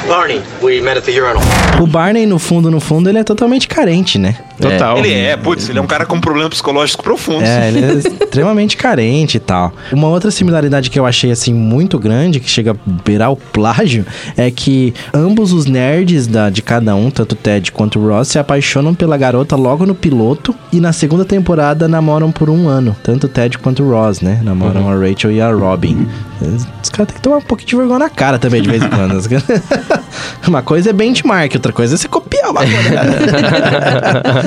Barney, 0.08 0.42
we 0.62 0.82
met 0.82 0.98
at 0.98 1.06
the 1.06 1.12
urinal. 1.12 1.42
O 1.82 1.88
Barney, 1.88 2.26
no 2.26 2.38
fundo, 2.40 2.70
no 2.70 2.80
fundo, 2.80 3.10
ele 3.10 3.20
é 3.20 3.24
totalmente 3.24 3.68
carente, 3.68 4.18
né? 4.18 4.36
Total. 4.60 4.98
Ele 4.98 5.14
é, 5.14 5.38
putz, 5.38 5.70
ele 5.70 5.80
é 5.80 5.82
um 5.82 5.88
cara 5.88 6.06
com 6.06 6.20
problema 6.20 6.50
psicológico 6.50 7.04
profundo. 7.04 7.44
É, 7.44 7.68
ele 7.68 7.86
é 7.86 7.94
extremamente 8.26 8.76
carente 8.76 9.38
e 9.38 9.40
tal. 9.40 9.74
Uma 9.92 10.08
outra 10.08 10.32
similaridade 10.32 10.90
que 10.90 11.00
eu 11.00 11.06
achei, 11.06 11.32
assim, 11.32 11.54
muito 11.54 12.00
grande, 12.00 12.40
que 12.40 12.50
chega 12.50 12.72
a 12.72 12.76
beirar 13.06 13.32
o 13.32 13.36
plágio, 13.36 14.06
é 14.36 14.50
que 14.50 14.94
ambos 15.14 15.54
os 15.54 15.66
nerds 15.66 16.28
da, 16.28 16.50
de 16.50 16.62
cada 16.62 16.96
um, 16.96 17.10
tanto 17.12 17.34
o 17.34 17.36
Ted 17.36 17.72
quanto 17.72 18.00
o 18.00 18.08
Ross, 18.08 18.30
se 18.30 18.40
apaixonam 18.40 18.96
pela 18.96 19.18
garota 19.18 19.56
logo 19.56 19.86
no 19.86 19.94
piloto 19.94 20.56
e 20.72 20.80
na 20.80 20.92
segunda 20.92 21.24
temporada 21.24 21.88
namoram 21.88 22.32
por 22.32 22.50
um 22.50 22.68
ano. 22.68 22.96
Tanto 23.04 23.26
o 23.26 23.30
Ted 23.30 23.58
quanto 23.60 23.84
o 23.84 23.92
Ross, 23.92 24.22
né? 24.22 24.40
Namoram 24.44 24.90
a 24.90 24.96
Rachel 24.96 25.32
e 25.32 25.42
a 25.42 25.52
Robin. 25.52 26.08
Os 26.42 26.90
caras 26.90 27.08
têm 27.08 27.16
que 27.16 27.22
tomar 27.22 27.38
um 27.38 27.42
pouquinho 27.42 27.68
de 27.68 27.76
vergonha 27.76 28.00
na 28.00 28.10
cara 28.10 28.40
também, 28.40 28.62
de 28.62 28.70
vez 28.70 28.84
em 28.84 28.90
quando. 28.90 29.18
uma 30.48 30.62
coisa 30.62 30.90
é 30.90 30.94
benchmark, 30.94 31.54
outra 31.56 31.72
coisa 31.72 31.96
é 31.96 31.98
você 31.98 32.08
copiar 32.08 32.52
uma 32.52 32.62
coisa. 32.62 32.78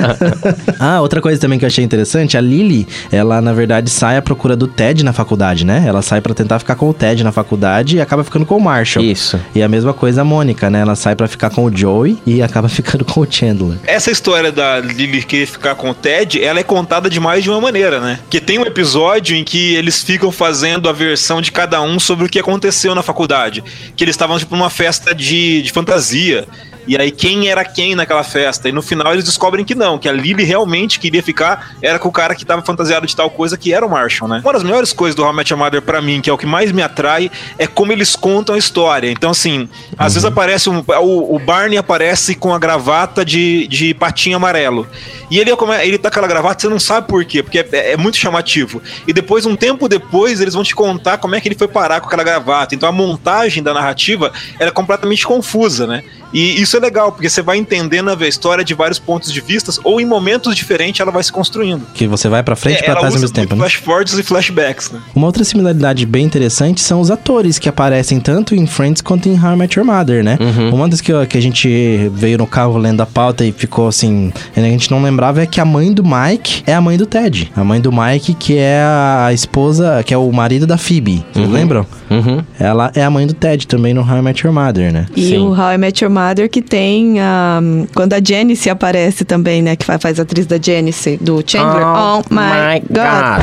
ah, 0.79 1.01
outra 1.01 1.21
coisa 1.21 1.39
também 1.39 1.59
que 1.59 1.65
eu 1.65 1.67
achei 1.67 1.83
interessante, 1.83 2.37
a 2.37 2.41
Lily, 2.41 2.87
ela 3.11 3.41
na 3.41 3.53
verdade 3.53 3.89
sai 3.89 4.17
à 4.17 4.21
procura 4.21 4.55
do 4.55 4.67
Ted 4.67 5.03
na 5.03 5.13
faculdade, 5.13 5.65
né? 5.65 5.83
Ela 5.85 6.01
sai 6.01 6.21
pra 6.21 6.33
tentar 6.33 6.59
ficar 6.59 6.75
com 6.75 6.89
o 6.89 6.93
Ted 6.93 7.23
na 7.23 7.31
faculdade 7.31 7.97
e 7.97 8.01
acaba 8.01 8.23
ficando 8.23 8.45
com 8.45 8.57
o 8.57 8.61
Marshall. 8.61 9.03
Isso. 9.03 9.39
E 9.53 9.61
a 9.61 9.67
mesma 9.67 9.93
coisa 9.93 10.21
a 10.21 10.23
Mônica, 10.25 10.69
né? 10.69 10.81
Ela 10.81 10.95
sai 10.95 11.15
pra 11.15 11.27
ficar 11.27 11.49
com 11.49 11.65
o 11.65 11.75
Joey 11.75 12.17
e 12.25 12.41
acaba 12.41 12.67
ficando 12.69 13.05
com 13.05 13.21
o 13.21 13.27
Chandler. 13.29 13.77
Essa 13.83 14.11
história 14.11 14.51
da 14.51 14.79
Lily 14.79 15.23
querer 15.23 15.45
ficar 15.45 15.75
com 15.75 15.89
o 15.89 15.93
Ted, 15.93 16.43
ela 16.43 16.59
é 16.59 16.63
contada 16.63 17.09
de 17.09 17.19
mais 17.19 17.43
de 17.43 17.49
uma 17.49 17.61
maneira, 17.61 17.99
né? 17.99 18.19
Que 18.29 18.39
tem 18.39 18.59
um 18.59 18.65
episódio 18.65 19.35
em 19.35 19.43
que 19.43 19.75
eles 19.75 20.03
ficam 20.03 20.31
fazendo 20.31 20.89
a 20.89 20.91
versão 20.91 21.41
de 21.41 21.51
cada 21.51 21.81
um 21.81 21.99
sobre 21.99 22.25
o 22.25 22.29
que 22.29 22.39
aconteceu 22.39 22.95
na 22.95 23.03
faculdade. 23.03 23.63
Que 23.95 24.03
eles 24.03 24.13
estavam, 24.13 24.37
tipo, 24.37 24.55
numa 24.55 24.69
festa 24.69 25.13
de, 25.13 25.61
de 25.61 25.71
fantasia. 25.71 26.47
E 26.91 26.97
aí, 26.97 27.09
quem 27.09 27.47
era 27.47 27.63
quem 27.63 27.95
naquela 27.95 28.21
festa? 28.21 28.67
E 28.67 28.71
no 28.73 28.81
final 28.81 29.13
eles 29.13 29.23
descobrem 29.23 29.63
que 29.63 29.73
não, 29.73 29.97
que 29.97 30.09
a 30.09 30.11
Lily 30.11 30.43
realmente 30.43 30.99
queria 30.99 31.23
ficar, 31.23 31.77
era 31.81 31.97
com 31.97 32.09
o 32.09 32.11
cara 32.11 32.35
que 32.35 32.45
tava 32.45 32.61
fantasiado 32.63 33.07
de 33.07 33.15
tal 33.15 33.29
coisa 33.29 33.57
que 33.57 33.73
era 33.73 33.85
o 33.85 33.89
Marshall, 33.89 34.27
né? 34.27 34.41
Uma 34.43 34.51
das 34.51 34.61
melhores 34.61 34.91
coisas 34.91 35.15
do 35.15 35.23
How 35.23 35.31
I 35.31 35.35
Met 35.37 35.53
Your 35.53 35.57
Mother 35.57 35.81
pra 35.81 36.01
mim, 36.01 36.19
que 36.19 36.29
é 36.29 36.33
o 36.33 36.37
que 36.37 36.45
mais 36.45 36.73
me 36.73 36.81
atrai, 36.81 37.31
é 37.57 37.65
como 37.65 37.93
eles 37.93 38.13
contam 38.13 38.55
a 38.55 38.57
história. 38.57 39.09
Então, 39.09 39.31
assim, 39.31 39.69
às 39.97 40.15
vezes 40.15 40.25
aparece 40.25 40.69
um, 40.69 40.83
o, 40.99 41.33
o 41.37 41.39
Barney 41.39 41.77
aparece 41.77 42.35
com 42.35 42.53
a 42.53 42.59
gravata 42.59 43.23
de, 43.23 43.69
de 43.69 43.93
patinho 43.93 44.35
amarelo. 44.35 44.85
E 45.29 45.39
ele, 45.39 45.55
come- 45.55 45.81
ele 45.81 45.97
tá 45.97 46.09
com 46.09 46.15
aquela 46.15 46.27
gravata, 46.27 46.59
você 46.59 46.67
não 46.67 46.77
sabe 46.77 47.07
por 47.07 47.23
quê, 47.23 47.41
porque 47.41 47.59
é, 47.59 47.93
é 47.93 47.95
muito 47.95 48.17
chamativo. 48.17 48.81
E 49.07 49.13
depois, 49.13 49.45
um 49.45 49.55
tempo 49.55 49.87
depois, 49.87 50.41
eles 50.41 50.55
vão 50.55 50.61
te 50.61 50.75
contar 50.75 51.19
como 51.19 51.35
é 51.35 51.39
que 51.39 51.47
ele 51.47 51.55
foi 51.55 51.69
parar 51.69 52.01
com 52.01 52.07
aquela 52.07 52.23
gravata. 52.23 52.75
Então 52.75 52.89
a 52.89 52.91
montagem 52.91 53.63
da 53.63 53.73
narrativa 53.73 54.33
ela 54.59 54.71
é 54.71 54.73
completamente 54.73 55.25
confusa, 55.25 55.87
né? 55.87 56.03
E 56.33 56.61
isso 56.61 56.77
é 56.77 56.80
legal, 56.81 57.11
porque 57.11 57.29
você 57.29 57.41
vai 57.41 57.57
entendendo 57.57 58.09
a 58.09 58.27
história 58.27 58.63
de 58.63 58.73
vários 58.73 58.99
pontos 58.99 59.31
de 59.31 59.39
vista, 59.39 59.71
ou 59.83 60.01
em 60.01 60.05
momentos 60.05 60.55
diferentes 60.55 60.99
ela 60.99 61.11
vai 61.11 61.23
se 61.23 61.31
construindo. 61.31 61.85
Que 61.93 62.07
você 62.07 62.27
vai 62.27 62.43
pra 62.43 62.55
frente 62.55 62.79
e 62.79 62.83
É, 62.83 62.85
pra 62.85 62.95
trás 62.95 63.13
ao 63.13 63.21
mesmo 63.21 63.33
tempo, 63.33 63.55
né? 63.55 63.59
Flash 63.61 63.75
forwards 63.75 64.17
e 64.17 64.23
flashbacks, 64.23 64.91
né? 64.91 64.99
Uma 65.15 65.27
outra 65.27 65.43
similaridade 65.43 66.05
bem 66.05 66.25
interessante 66.25 66.81
são 66.81 66.99
os 66.99 67.09
atores 67.11 67.59
que 67.59 67.69
aparecem 67.69 68.19
tanto 68.19 68.55
em 68.55 68.65
Friends 68.65 69.01
quanto 69.01 69.29
em 69.29 69.39
How 69.39 69.53
I 69.53 69.55
Met 69.55 69.77
Your 69.79 69.85
Mother, 69.85 70.23
né? 70.23 70.37
Uma 70.73 70.89
das 70.89 71.01
que, 71.01 71.13
que 71.27 71.37
a 71.37 71.41
gente 71.41 72.09
veio 72.13 72.37
no 72.37 72.47
carro 72.47 72.77
lendo 72.77 73.01
a 73.01 73.05
pauta 73.05 73.45
e 73.45 73.51
ficou 73.51 73.87
assim, 73.87 74.33
a 74.55 74.59
gente 74.59 74.89
não 74.89 75.01
lembrava 75.01 75.41
é 75.41 75.45
que 75.45 75.59
a 75.61 75.65
mãe 75.65 75.93
do 75.93 76.03
Mike 76.03 76.63
é 76.65 76.73
a 76.73 76.81
mãe 76.81 76.97
do 76.97 77.05
Ted. 77.05 77.51
A 77.55 77.63
mãe 77.63 77.79
do 77.79 77.91
Mike, 77.91 78.33
que 78.33 78.57
é 78.57 78.81
a 78.81 79.31
esposa, 79.33 80.03
que 80.03 80.13
é 80.13 80.17
o 80.17 80.31
marido 80.31 80.65
da 80.65 80.77
Phoebe. 80.77 81.23
Vocês 81.33 81.49
lembram? 81.49 81.85
Uhum. 82.09 82.43
Ela 82.59 82.91
é 82.95 83.03
a 83.03 83.09
mãe 83.09 83.27
do 83.27 83.33
Ted 83.33 83.67
também 83.67 83.93
no 83.93 84.01
How 84.01 84.17
I 84.17 84.21
Met 84.21 84.45
Your 84.45 84.53
Mother, 84.53 84.91
né? 84.91 85.05
E 85.15 85.35
o 85.37 85.49
How 85.49 85.73
I 85.73 85.77
Met 85.77 86.03
Your 86.03 86.13
Mother 86.13 86.49
que 86.61 86.69
tem 86.69 87.19
a... 87.19 87.59
Quando 87.93 88.13
a 88.13 88.19
Janice 88.23 88.69
aparece 88.69 89.25
também, 89.25 89.61
né? 89.61 89.75
Que 89.75 89.85
fa- 89.85 89.99
faz 89.99 90.19
a 90.19 90.23
atriz 90.23 90.45
da 90.45 90.57
Janice, 90.61 91.17
do 91.21 91.43
Chandler. 91.45 91.83
Oh 91.85 92.21
Oh, 92.21 92.23
my, 92.29 92.39
my 92.39 92.79
God. 92.89 93.41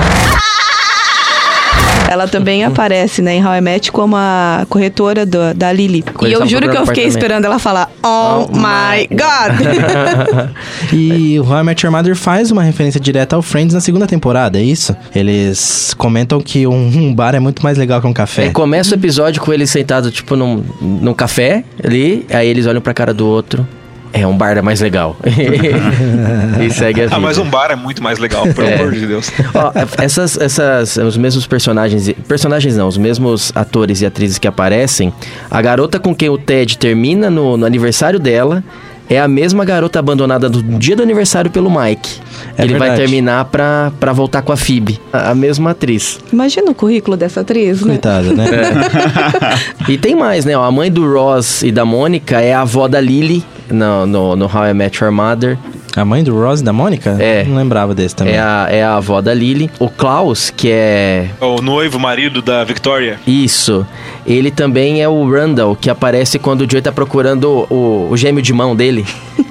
Ela 2.08 2.26
também 2.26 2.64
aparece, 2.64 3.20
né, 3.20 3.34
em 3.36 3.44
How 3.44 3.54
I 3.56 3.60
Met 3.60 3.92
como 3.92 4.16
a 4.16 4.64
corretora 4.68 5.26
do- 5.26 5.52
da 5.54 5.70
Lily. 5.72 6.02
E 6.22 6.32
eu 6.32 6.40
eles 6.40 6.50
juro 6.50 6.68
que 6.70 6.76
eu 6.76 6.86
fiquei 6.86 7.04
esperando 7.04 7.44
ela 7.44 7.58
falar 7.58 7.90
Oh, 8.02 8.46
my 8.52 9.06
God. 9.10 10.48
e 10.92 11.38
o 11.38 11.44
How 11.44 11.60
I 11.60 11.62
Met 11.64 11.84
Your 11.84 11.94
Mother 11.94 12.16
faz 12.16 12.50
uma 12.50 12.62
referência 12.62 12.98
direta 13.00 13.36
ao 13.36 13.42
Friends 13.42 13.74
na 13.74 13.80
segunda 13.80 14.06
temporada, 14.06 14.58
é 14.58 14.62
isso? 14.62 14.96
Eles 15.14 15.94
comentam 15.98 16.40
que 16.40 16.66
um, 16.66 16.72
um 16.96 17.14
bar 17.14 17.34
é 17.34 17.40
muito 17.40 17.62
mais 17.62 17.76
legal 17.76 18.00
que 18.00 18.06
um 18.06 18.12
café. 18.12 18.46
É, 18.46 18.50
começa 18.50 18.92
o 18.92 18.94
episódio 18.98 19.42
com 19.42 19.52
ele 19.52 19.66
sentado, 19.66 20.10
tipo, 20.10 20.34
num, 20.34 20.62
num 20.80 21.12
café 21.14 21.64
ali, 21.82 22.24
aí 22.30 22.48
eles 22.48 22.66
olham 22.66 22.80
pra 22.80 22.94
cara 22.94 23.12
do 23.12 23.26
outro. 23.26 23.66
É, 24.12 24.26
um 24.26 24.36
bar 24.36 24.56
é 24.56 24.62
mais 24.62 24.80
legal. 24.80 25.16
e 26.64 26.70
segue 26.70 27.02
a 27.02 27.04
vida. 27.04 27.16
Ah, 27.16 27.20
mas 27.20 27.38
um 27.38 27.44
bar 27.48 27.70
é 27.70 27.76
muito 27.76 28.02
mais 28.02 28.18
legal, 28.18 28.42
pelo 28.54 28.66
É. 28.68 28.74
amor 28.74 28.92
de 28.92 29.06
Deus. 29.06 29.30
Ó, 29.54 29.72
essas, 30.02 30.36
essas, 30.38 30.96
os 30.96 31.16
mesmos 31.16 31.46
personagens, 31.46 32.10
personagens 32.26 32.76
não, 32.76 32.88
os 32.88 32.96
mesmos 32.96 33.52
atores 33.54 34.00
e 34.00 34.06
atrizes 34.06 34.38
que 34.38 34.48
aparecem, 34.48 35.12
a 35.50 35.60
garota 35.60 35.98
com 35.98 36.14
quem 36.14 36.28
o 36.28 36.38
Ted 36.38 36.78
termina 36.78 37.28
no, 37.30 37.56
no 37.56 37.66
aniversário 37.66 38.18
dela 38.18 38.62
é 39.10 39.18
a 39.18 39.26
mesma 39.26 39.64
garota 39.64 39.98
abandonada 39.98 40.50
do 40.50 40.62
dia 40.62 40.94
do 40.94 41.02
aniversário 41.02 41.50
pelo 41.50 41.70
Mike. 41.70 42.20
É 42.58 42.62
Ele 42.64 42.72
vai 42.74 42.90
verdade. 42.90 43.00
terminar 43.00 43.46
pra, 43.46 43.90
pra 43.98 44.12
voltar 44.12 44.42
com 44.42 44.52
a 44.52 44.56
Phoebe, 44.56 45.00
a, 45.10 45.30
a 45.30 45.34
mesma 45.34 45.70
atriz. 45.70 46.20
Imagina 46.30 46.70
o 46.70 46.74
currículo 46.74 47.16
dessa 47.16 47.40
atriz, 47.40 47.80
né? 47.80 47.92
Coitada, 47.94 48.34
né? 48.34 48.46
E 49.88 49.96
tem 49.96 50.14
mais, 50.14 50.44
né? 50.44 50.54
ó, 50.58 50.62
A 50.64 50.70
mãe 50.70 50.90
do 50.92 51.10
Ross 51.10 51.62
e 51.62 51.72
da 51.72 51.86
Mônica 51.86 52.38
é 52.40 52.52
a 52.52 52.60
avó 52.60 52.86
da 52.86 53.00
Lily 53.00 53.42
no, 53.70 54.06
no, 54.06 54.36
no 54.36 54.46
How 54.46 54.66
I 54.66 54.74
Met 54.74 55.02
Your 55.02 55.12
Mother. 55.12 55.58
A 55.96 56.04
mãe 56.04 56.22
do 56.22 56.38
Ross 56.38 56.60
e 56.60 56.64
da 56.64 56.72
Mônica? 56.72 57.16
É. 57.18 57.44
Não 57.44 57.56
lembrava 57.56 57.94
desse 57.94 58.14
também. 58.14 58.34
É 58.34 58.38
a, 58.38 58.66
é 58.70 58.84
a 58.84 58.96
avó 58.96 59.20
da 59.20 59.34
Lily. 59.34 59.70
O 59.80 59.88
Klaus, 59.88 60.50
que 60.50 60.70
é 60.70 61.28
O 61.40 61.60
noivo, 61.60 61.98
marido 61.98 62.40
da 62.40 62.62
Victoria. 62.62 63.18
Isso. 63.26 63.86
Ele 64.28 64.50
também 64.50 65.02
é 65.02 65.08
o 65.08 65.28
Randall, 65.30 65.74
que 65.74 65.88
aparece 65.88 66.38
quando 66.38 66.60
o 66.62 66.70
Joey 66.70 66.82
tá 66.82 66.92
procurando 66.92 67.66
o, 67.70 68.08
o 68.10 68.16
gêmeo 68.16 68.42
de 68.42 68.52
mão 68.52 68.76
dele. 68.76 69.06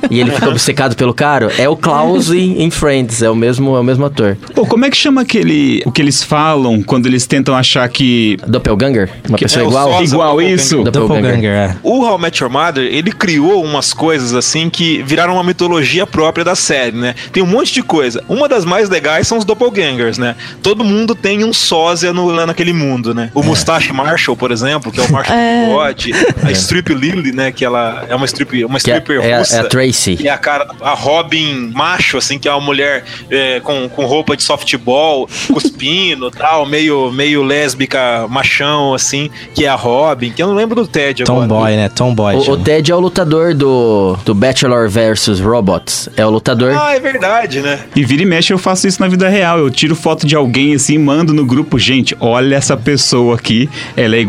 e 0.09 0.19
ele 0.19 0.29
fica 0.31 0.47
obcecado 0.49 0.95
pelo 0.95 1.13
cara. 1.13 1.51
É 1.57 1.67
o 1.67 1.75
Klaus 1.75 2.31
em, 2.31 2.61
em 2.61 2.69
Friends, 2.69 3.21
é 3.23 3.29
o 3.29 3.35
mesmo, 3.35 3.75
é 3.75 3.79
o 3.79 3.83
mesmo 3.83 4.05
ator. 4.05 4.37
Pô, 4.53 4.65
como 4.65 4.85
é 4.85 4.89
que 4.91 4.95
chama 4.97 5.21
aquele. 5.21 5.81
O 5.85 5.91
que 5.91 6.01
eles 6.01 6.21
falam 6.21 6.83
quando 6.83 7.07
eles 7.07 7.25
tentam 7.25 7.55
achar 7.55 7.87
que. 7.89 8.37
Doppelganger? 8.47 9.09
Uma 9.27 9.37
Que- 9.37 9.45
pessoa 9.45 9.63
é 9.65 9.67
igual? 9.67 9.89
sósia, 9.91 10.05
Igual 10.05 10.29
Doppelganger. 10.35 10.55
isso? 10.55 10.83
Doppelganger, 10.83 11.49
é. 11.51 11.75
O 11.81 12.03
How 12.05 12.17
I 12.17 12.21
Met 12.21 12.43
Your 12.43 12.51
Mother, 12.51 12.83
ele 12.83 13.11
criou 13.11 13.63
umas 13.63 13.93
coisas 13.93 14.33
assim 14.35 14.69
que 14.69 15.01
viraram 15.03 15.33
uma 15.33 15.43
mitologia 15.43 16.05
própria 16.05 16.45
da 16.45 16.55
série, 16.55 16.95
né? 16.95 17.15
Tem 17.31 17.41
um 17.41 17.47
monte 17.47 17.73
de 17.73 17.81
coisa. 17.81 18.23
Uma 18.29 18.47
das 18.47 18.63
mais 18.63 18.89
legais 18.89 19.27
são 19.27 19.39
os 19.39 19.45
doppelgangers, 19.45 20.19
né? 20.19 20.35
Todo 20.61 20.83
mundo 20.83 21.15
tem 21.15 21.43
um 21.43 21.51
sósia 21.51 22.13
no, 22.13 22.27
lá 22.27 22.45
naquele 22.45 22.73
mundo, 22.73 23.15
né? 23.15 23.31
É. 23.35 23.39
O 23.39 23.41
Mustache 23.43 23.91
Marshall, 23.91 24.37
por 24.37 24.51
exemplo, 24.51 24.66
que 24.91 24.99
é 24.99 25.03
o 25.03 25.11
Marshall 25.11 25.37
É. 25.37 25.65
Bigode. 25.67 26.11
A 26.43 26.51
Strip 26.51 26.93
Lily, 26.93 27.31
né? 27.31 27.51
Que 27.51 27.63
ela 27.65 28.05
é 28.09 28.15
uma, 28.15 28.25
strip, 28.25 28.63
uma 28.65 28.77
é- 28.77 28.79
stripper 28.79 29.21
é 29.21 29.33
a- 29.33 29.39
russa. 29.39 29.55
é 29.55 29.59
a 29.59 29.63
Tracy. 29.65 30.17
E 30.19 30.29
a 30.29 30.37
cara, 30.37 30.67
a 30.81 30.93
Robin 30.93 31.71
macho, 31.73 32.17
assim, 32.17 32.37
que 32.39 32.47
é 32.47 32.51
uma 32.51 32.61
mulher 32.61 33.03
é, 33.29 33.59
com, 33.61 33.87
com 33.89 34.05
roupa 34.05 34.35
de 34.35 34.43
softball, 34.43 35.27
cuspindo 35.51 36.29
tal, 36.31 36.65
meio, 36.65 37.11
meio 37.11 37.43
lésbica, 37.43 38.27
machão, 38.29 38.93
assim, 38.93 39.29
que 39.53 39.65
é 39.65 39.67
a 39.69 39.75
Robin, 39.75 40.31
que 40.31 40.41
eu 40.41 40.47
não 40.47 40.55
lembro 40.55 40.75
do 40.75 40.87
Ted 40.87 41.23
agora. 41.23 41.47
Tomboy, 41.47 41.75
né? 41.75 41.89
Tomboy. 41.89 42.35
O, 42.35 42.51
o. 42.51 42.57
Ted 42.57 42.91
é 42.91 42.95
o 42.95 42.99
lutador 42.99 43.53
do, 43.53 44.17
do 44.25 44.33
Bachelor 44.33 44.89
vs 44.89 45.39
Robots. 45.39 46.09
É 46.17 46.25
o 46.25 46.29
lutador. 46.29 46.73
Ah, 46.77 46.95
é 46.95 46.99
verdade, 46.99 47.61
né? 47.61 47.79
E 47.95 48.03
vira 48.03 48.23
e 48.23 48.25
mexe, 48.25 48.51
eu 48.53 48.57
faço 48.57 48.87
isso 48.87 49.01
na 49.01 49.07
vida 49.07 49.27
real. 49.29 49.59
Eu 49.59 49.69
tiro 49.69 49.95
foto 49.95 50.25
de 50.25 50.35
alguém 50.35 50.73
assim, 50.75 50.97
mando 50.97 51.33
no 51.33 51.45
grupo. 51.45 51.77
Gente, 51.79 52.15
olha 52.19 52.55
essa 52.55 52.75
pessoa 52.75 53.35
aqui. 53.35 53.69
Ela 53.95 54.15
é 54.15 54.19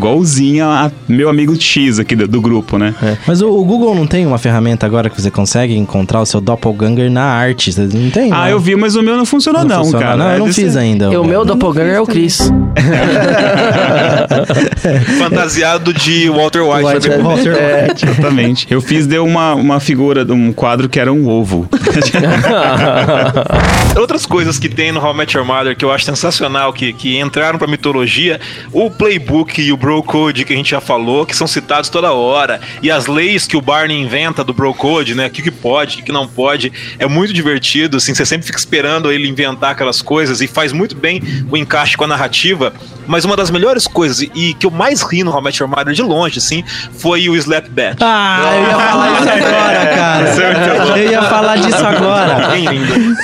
a 0.61 0.91
meu 1.07 1.29
amigo 1.29 1.59
X 1.59 1.99
aqui 1.99 2.15
do, 2.15 2.27
do 2.27 2.41
grupo, 2.41 2.77
né? 2.77 2.93
Mas 3.27 3.41
o, 3.41 3.49
o 3.49 3.63
Google 3.63 3.95
não 3.95 4.07
tem 4.07 4.25
uma 4.25 4.37
ferramenta 4.37 4.85
agora 4.85 5.09
que 5.09 5.19
você 5.21 5.31
consegue 5.31 5.75
encontrar 5.75 6.21
o 6.21 6.25
seu 6.25 6.41
doppelganger 6.41 7.09
na 7.11 7.23
arte? 7.23 7.71
Você 7.71 7.81
não 7.93 8.09
tem? 8.09 8.31
Ah, 8.31 8.45
né? 8.45 8.53
eu 8.53 8.59
vi, 8.59 8.75
mas 8.75 8.95
o 8.95 9.01
meu 9.01 9.17
não 9.17 9.25
funcionou 9.25 9.63
não, 9.65 9.83
funciona, 9.83 10.05
cara. 10.05 10.17
Não, 10.17 10.31
eu 10.31 10.39
não 10.39 10.45
Desse- 10.47 10.63
fiz 10.63 10.75
ainda. 10.75 11.19
O 11.19 11.25
meu 11.25 11.43
doppelganger 11.45 11.95
é 11.95 12.01
o 12.01 12.05
Chris. 12.05 12.39
Fantasiado 15.17 15.93
de 15.93 16.29
Walter 16.29 16.61
White. 16.61 16.85
White, 16.85 17.09
é. 17.11 17.17
Walter 17.17 17.53
É. 17.55 17.87
White. 17.89 18.05
Exatamente. 18.05 18.67
Eu 18.69 18.81
fiz 18.81 19.07
deu 19.07 19.25
uma, 19.25 19.53
uma 19.55 19.79
figura, 19.79 20.25
um 20.33 20.51
quadro 20.53 20.87
que 20.89 20.99
era 20.99 21.11
um 21.11 21.27
ovo. 21.27 21.67
Outras 23.97 24.25
coisas 24.25 24.59
que 24.59 24.69
tem 24.69 24.91
no 24.91 24.99
How 24.99 25.13
I 25.13 25.17
Met 25.17 25.37
Your 25.37 25.45
Mother 25.45 25.75
que 25.75 25.83
eu 25.83 25.91
acho 25.91 26.05
sensacional, 26.05 26.71
que, 26.73 26.93
que 26.93 27.19
entraram 27.19 27.57
pra 27.57 27.67
mitologia, 27.67 28.39
o 28.71 28.89
playbook 28.89 29.61
e 29.61 29.71
o 29.71 29.77
bro 29.77 30.01
code 30.09 30.43
que 30.43 30.51
a 30.51 30.55
gente 30.55 30.71
já 30.71 30.81
falou, 30.81 31.23
que 31.23 31.35
são 31.35 31.45
citados 31.45 31.87
toda 31.87 32.11
hora, 32.11 32.59
e 32.81 32.89
as 32.89 33.05
leis 33.05 33.45
que 33.45 33.55
o 33.55 33.61
Barney 33.61 34.01
inventa 34.01 34.43
do 34.43 34.51
bro 34.51 34.73
code, 34.73 35.13
né, 35.13 35.27
o 35.27 35.29
que, 35.29 35.43
que 35.43 35.51
pode, 35.51 35.93
o 35.93 35.97
que, 35.99 36.05
que 36.05 36.11
não 36.11 36.27
pode, 36.27 36.73
é 36.97 37.05
muito 37.05 37.31
divertido, 37.31 37.97
assim, 37.97 38.15
você 38.15 38.25
sempre 38.25 38.47
fica 38.47 38.57
esperando 38.57 39.11
ele 39.11 39.27
inventar 39.27 39.71
aquelas 39.71 40.01
coisas 40.01 40.41
e 40.41 40.47
faz 40.47 40.73
muito 40.73 40.95
bem 40.95 41.21
o 41.51 41.55
encaixe 41.55 41.95
com 41.95 42.05
a 42.05 42.07
narrativa, 42.07 42.73
mas 43.05 43.23
uma 43.23 43.35
das 43.35 43.51
melhores 43.51 43.85
coisas 43.85 44.21
e 44.21 44.53
que 44.55 44.65
eu 44.65 44.71
mais 44.71 45.03
ri 45.03 45.23
no 45.23 45.31
How 45.31 45.41
I 45.41 45.43
Met 45.43 45.61
Your 45.61 45.69
Mother 45.69 45.93
de 45.93 46.01
longe, 46.01 46.39
assim, 46.39 46.63
foi 46.97 47.29
o 47.29 47.35
Slap 47.35 47.67
Bet. 47.69 47.97
Ah, 48.01 48.51
eu 48.55 48.63
ia 48.63 48.77
falar 48.77 49.11
isso 49.13 49.29
agora, 49.29 49.85
cara. 49.95 50.99
Eu 50.99 51.11
ia 51.11 51.21
falar 51.23 51.55
disso 51.57 51.85
agora. 51.85 52.47
Bem 52.49 52.65
lindo. 52.65 53.15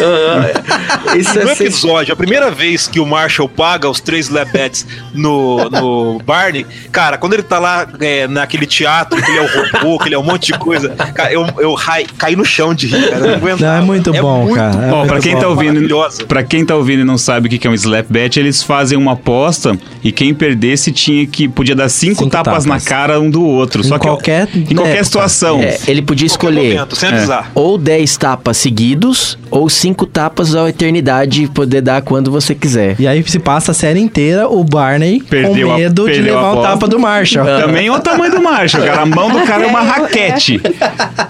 Isso 1.17 1.39
no 1.39 1.49
é 1.49 1.53
episódio, 1.53 2.13
a 2.13 2.15
primeira 2.15 2.51
vez 2.51 2.87
que 2.87 2.99
o 2.99 3.05
Marshall 3.05 3.47
paga 3.47 3.89
os 3.89 3.99
três 3.99 4.29
Labets 4.29 4.85
no, 5.13 5.69
no 5.69 6.19
Barney, 6.19 6.65
cara, 6.91 7.17
quando 7.17 7.33
ele 7.33 7.43
tá 7.43 7.59
lá 7.59 7.87
é, 7.99 8.27
naquele 8.27 8.65
teatro, 8.65 9.21
que 9.21 9.29
ele 9.31 9.39
é 9.39 9.41
o 9.41 9.47
robô, 9.79 9.97
que 9.99 10.07
ele 10.07 10.15
é 10.15 10.19
um 10.19 10.23
monte 10.23 10.51
de 10.51 10.59
coisa, 10.59 10.89
cara, 10.89 11.31
eu, 11.31 11.45
eu 11.59 11.73
rai- 11.73 12.05
caí 12.17 12.35
no 12.35 12.45
chão 12.45 12.73
de 12.73 12.87
rir, 12.87 13.09
cara. 13.09 13.17
Eu 13.25 13.27
não 13.27 13.35
aguentava. 13.35 13.71
Não, 13.77 13.81
é 13.83 13.85
muito 13.85 14.13
bom, 14.13 14.53
cara. 14.53 14.85
É 14.87 14.91
Ó, 14.91 14.97
muito 14.97 15.07
pra 15.09 15.19
quem 15.19 15.33
bom. 15.33 15.39
tá 15.41 15.47
ouvindo, 15.47 15.97
para 16.27 16.43
quem 16.43 16.65
tá 16.65 16.75
ouvindo 16.75 17.01
e 17.01 17.03
não 17.03 17.17
sabe 17.17 17.47
o 17.47 17.49
que 17.49 17.57
que 17.57 17.67
é 17.67 17.69
um 17.69 17.73
slap 17.73 18.05
bet, 18.09 18.37
eles 18.39 18.61
fazem 18.63 18.97
uma 18.97 19.13
aposta 19.13 19.77
e 20.03 20.11
quem 20.11 20.33
perdesse 20.33 20.91
tinha 20.91 21.25
que 21.25 21.47
podia 21.47 21.75
dar 21.75 21.89
cinco, 21.89 22.15
Cinco 22.19 22.29
tapas, 22.29 22.65
tapas. 22.65 22.83
na 22.83 22.89
cara 22.89 23.19
um 23.19 23.29
do 23.29 23.43
outro. 23.43 23.81
Em 23.81 23.83
Só 23.85 23.97
que 23.97 24.05
qualquer 24.07 24.47
em 24.55 24.63
qualquer 24.75 24.89
época. 24.91 25.03
situação. 25.05 25.59
É, 25.61 25.77
ele 25.87 26.01
podia 26.01 26.25
escolher 26.27 26.73
momento, 26.75 26.95
sem 26.95 27.09
avisar. 27.09 27.51
ou 27.55 27.77
10 27.77 28.17
tapas 28.17 28.57
seguidos 28.57 29.37
ou 29.49 29.69
5 29.69 30.05
tapas 30.05 30.55
à 30.55 30.67
eternidade 30.69 31.47
poder 31.53 31.81
dar 31.81 32.01
quando 32.01 32.29
você 32.31 32.53
quiser. 32.55 32.95
E 32.99 33.07
aí 33.07 33.23
se 33.27 33.39
passa 33.39 33.71
a 33.71 33.73
série 33.73 33.99
inteira 33.99 34.47
o 34.47 34.63
Barney 34.63 35.21
Perdeu 35.29 35.67
com 35.67 35.73
a- 35.73 35.77
medo 35.77 36.05
de 36.09 36.19
a 36.19 36.23
levar 36.23 36.41
o 36.41 36.45
aposta. 36.51 36.64
Tapa 36.71 36.87
do 36.87 36.99
Marshall. 36.99 37.45
Também 37.45 37.89
olha 37.89 37.99
o 37.99 38.01
tamanho 38.01 38.31
do 38.31 38.41
Marshall, 38.41 38.83
cara. 38.85 39.01
A 39.01 39.05
mão 39.05 39.29
do 39.29 39.41
cara 39.45 39.63
é 39.63 39.67
uma 39.67 39.81
raquete. 39.81 40.61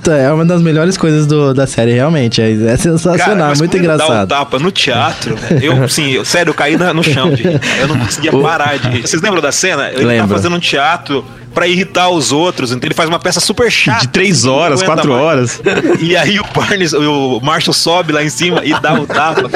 É 0.10 0.32
uma 0.32 0.46
das 0.46 0.62
melhores 0.62 0.98
coisas 0.98 1.26
do- 1.28 1.54
da 1.54 1.66
série, 1.68 1.94
realmente. 1.94 2.42
É, 2.42 2.52
é 2.52 2.78
sensacional, 2.78 3.50
mas 3.50 3.60
muito 3.60 3.76
ele 3.76 3.88
Dá 3.88 3.94
um 3.94 3.96
engraçado. 3.96 4.28
tapa 4.30 4.60
no 4.60 4.72
teatro, 4.72 5.36
eu, 5.62 5.88
sim, 5.90 6.12
eu, 6.12 6.24
sério, 6.26 6.50
eu 6.52 6.54
caí 6.54 6.78
no 6.78 7.04
chão 7.04 7.32
de 7.34 7.44
rir. 7.44 7.62
Eu 7.80 7.88
não 7.88 7.98
conseguia 8.00 8.32
parar 8.32 8.78
de 8.78 8.90
rir. 8.90 9.02
Vocês 9.08 9.22
lembram 9.22 9.42
da 9.42 9.52
cena? 9.52 9.90
Ele 9.92 10.06
Lembro. 10.06 10.28
tá 10.28 10.34
fazendo 10.36 10.56
um 10.56 10.60
teatro 10.60 11.24
pra 11.56 11.68
irritar 11.68 12.10
os 12.10 12.32
outros, 12.32 12.72
então 12.72 12.86
ele 12.88 12.94
faz 12.94 13.10
uma 13.10 13.18
peça 13.20 13.40
super 13.40 13.72
chata. 13.72 14.02
De 14.02 14.10
três 14.10 14.40
assim, 14.42 14.50
horas, 14.50 14.84
quatro 14.84 15.10
mais. 15.12 15.24
horas. 15.24 15.62
E 16.02 16.16
aí 16.16 16.40
o 16.40 16.46
Barnes, 16.54 16.94
o 16.94 17.40
Marshall 17.42 17.74
sobe 17.74 18.14
lá 18.14 18.24
em 18.24 18.30
cima 18.30 18.62
e 18.64 18.80
dá 18.80 18.94
o 18.94 19.08
tapa. 19.08 19.50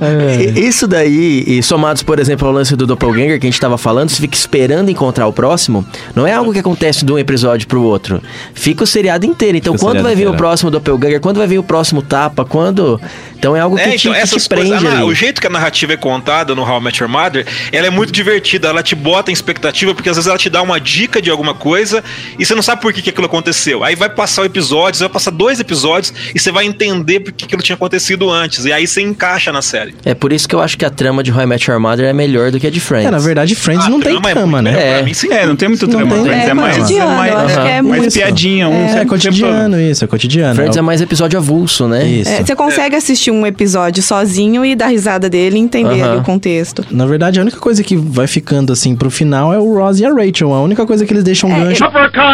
É. 0.00 0.42
E- 0.58 0.66
Isso 0.66 0.86
daí, 0.86 1.44
e 1.46 1.62
somados, 1.62 2.02
por 2.02 2.18
exemplo, 2.18 2.46
ao 2.48 2.52
lance 2.52 2.74
do 2.76 2.86
Doppelganger 2.86 3.38
que 3.40 3.46
a 3.46 3.50
gente 3.50 3.60
tava 3.60 3.78
falando, 3.78 4.10
você 4.10 4.20
fica 4.20 4.36
esperando 4.36 4.90
encontrar 4.90 5.26
o 5.26 5.32
próximo, 5.32 5.84
não 6.14 6.26
é 6.26 6.32
algo 6.32 6.52
que 6.52 6.58
acontece 6.58 7.04
de 7.04 7.12
um 7.12 7.18
episódio 7.18 7.66
pro 7.68 7.82
outro. 7.82 8.20
Fica 8.52 8.84
o 8.84 8.86
seriado 8.86 9.24
inteiro. 9.26 9.56
Então, 9.56 9.74
Fica 9.74 9.84
quando 9.86 10.02
vai 10.02 10.14
vir 10.14 10.28
o 10.28 10.34
próximo 10.34 10.70
Doppelganger? 10.70 11.20
Quando 11.20 11.36
vai 11.38 11.46
vir 11.46 11.58
o 11.58 11.62
próximo 11.62 12.02
tapa? 12.02 12.44
Quando? 12.44 13.00
Então 13.44 13.54
é 13.54 13.60
algo 13.60 13.76
que, 13.76 13.82
É, 13.82 13.88
te, 13.96 14.08
então, 14.08 14.14
que 14.22 14.38
te 14.40 14.48
prende 14.48 14.70
coisas, 14.70 14.94
ali. 14.94 15.02
o 15.02 15.14
jeito 15.14 15.38
que 15.38 15.46
a 15.46 15.50
narrativa 15.50 15.92
é 15.92 15.96
contada 15.98 16.54
no 16.54 16.62
How 16.62 16.80
I 16.80 16.84
Met 16.84 17.02
Your 17.02 17.10
Mother, 17.12 17.44
ela 17.70 17.86
é 17.86 17.90
muito 17.90 18.10
divertida, 18.10 18.68
ela 18.68 18.82
te 18.82 18.94
bota 18.94 19.30
em 19.30 19.34
expectativa, 19.34 19.94
porque 19.94 20.08
às 20.08 20.16
vezes 20.16 20.26
ela 20.28 20.38
te 20.38 20.48
dá 20.48 20.62
uma 20.62 20.80
dica 20.80 21.20
de 21.20 21.28
alguma 21.30 21.52
coisa 21.52 22.02
e 22.38 22.46
você 22.46 22.54
não 22.54 22.62
sabe 22.62 22.80
por 22.80 22.90
que, 22.92 23.02
que 23.02 23.10
aquilo 23.10 23.26
aconteceu. 23.26 23.84
Aí 23.84 23.94
vai 23.94 24.08
passar 24.08 24.40
o 24.40 24.44
episódio, 24.46 24.96
você 24.96 25.04
vai 25.04 25.12
passar 25.12 25.30
dois 25.30 25.60
episódios 25.60 26.12
e 26.34 26.38
você 26.38 26.50
vai 26.50 26.64
entender 26.64 27.20
por 27.20 27.32
que 27.32 27.44
aquilo 27.44 27.60
tinha 27.60 27.76
acontecido 27.76 28.30
antes. 28.30 28.64
E 28.64 28.72
aí 28.72 28.86
você 28.86 29.02
encaixa 29.02 29.52
na 29.52 29.60
série. 29.60 29.94
É 30.06 30.14
por 30.14 30.32
isso 30.32 30.48
que 30.48 30.54
eu 30.54 30.62
acho 30.62 30.78
que 30.78 30.84
a 30.86 30.90
trama 30.90 31.22
de 31.22 31.30
How 31.30 31.42
I 31.42 31.46
Met 31.46 31.70
Your 31.70 31.78
Mother 31.78 32.06
é 32.06 32.14
melhor 32.14 32.50
do 32.50 32.58
que 32.58 32.66
a 32.66 32.70
de 32.70 32.80
Friends. 32.80 33.08
É, 33.08 33.10
na 33.10 33.18
verdade, 33.18 33.54
Friends 33.54 33.84
Ah, 33.84 33.90
não 33.90 34.00
tem 34.00 34.12
trama 34.12 34.30
é 34.30 34.32
trama, 34.32 34.46
muito 34.62 34.64
né? 34.64 34.70
melhor. 34.72 34.86
É. 34.86 34.94
Pra 34.94 35.02
mim, 35.02 35.12
sim. 35.12 35.30
É, 35.30 35.46
não 35.46 35.54
tem 35.56 35.68
muito 35.68 35.86
Não 35.86 35.94
trama. 35.98 36.14
tem- 36.14 36.24
Friends 36.24 36.48
é 36.48 36.54
mais, 36.54 36.76
cotidiano, 36.78 37.14
mais, 37.14 37.30
é 37.56 37.82
mais 37.82 38.00
muito- 38.00 38.14
piadinha. 38.14 38.68
Um 38.70 38.86
É, 38.86 39.04
cotidiano 39.04 39.78
isso, 39.78 40.02
é 40.02 40.06
cotidiano. 40.06 40.54
Friends 40.54 40.76
é 40.78 40.80
mais 40.80 41.02
episódio 41.02 41.38
avulso, 41.38 41.86
né? 41.86 42.06
Isso. 42.06 42.30
É, 42.30 42.42
você 42.42 42.56
consegue 42.56 42.96
assistir 42.96 43.33
um 43.34 43.46
episódio 43.46 44.02
sozinho 44.02 44.64
e 44.64 44.74
dar 44.74 44.88
risada 44.88 45.28
dele 45.28 45.56
e 45.56 45.60
entender 45.60 46.00
Aham. 46.02 46.10
ali 46.12 46.20
o 46.20 46.22
contexto. 46.22 46.84
Na 46.90 47.06
verdade, 47.06 47.38
a 47.38 47.42
única 47.42 47.58
coisa 47.58 47.82
que 47.82 47.96
vai 47.96 48.26
ficando 48.26 48.72
assim 48.72 48.94
pro 48.96 49.10
final 49.10 49.52
é 49.52 49.58
o 49.58 49.74
Ross 49.74 49.98
e 50.00 50.04
a 50.04 50.12
Rachel. 50.12 50.52
A 50.52 50.62
única 50.62 50.86
coisa 50.86 51.04
que 51.04 51.12
eles 51.12 51.24
deixam 51.24 51.50
É, 51.50 51.64
gancho 51.64 51.84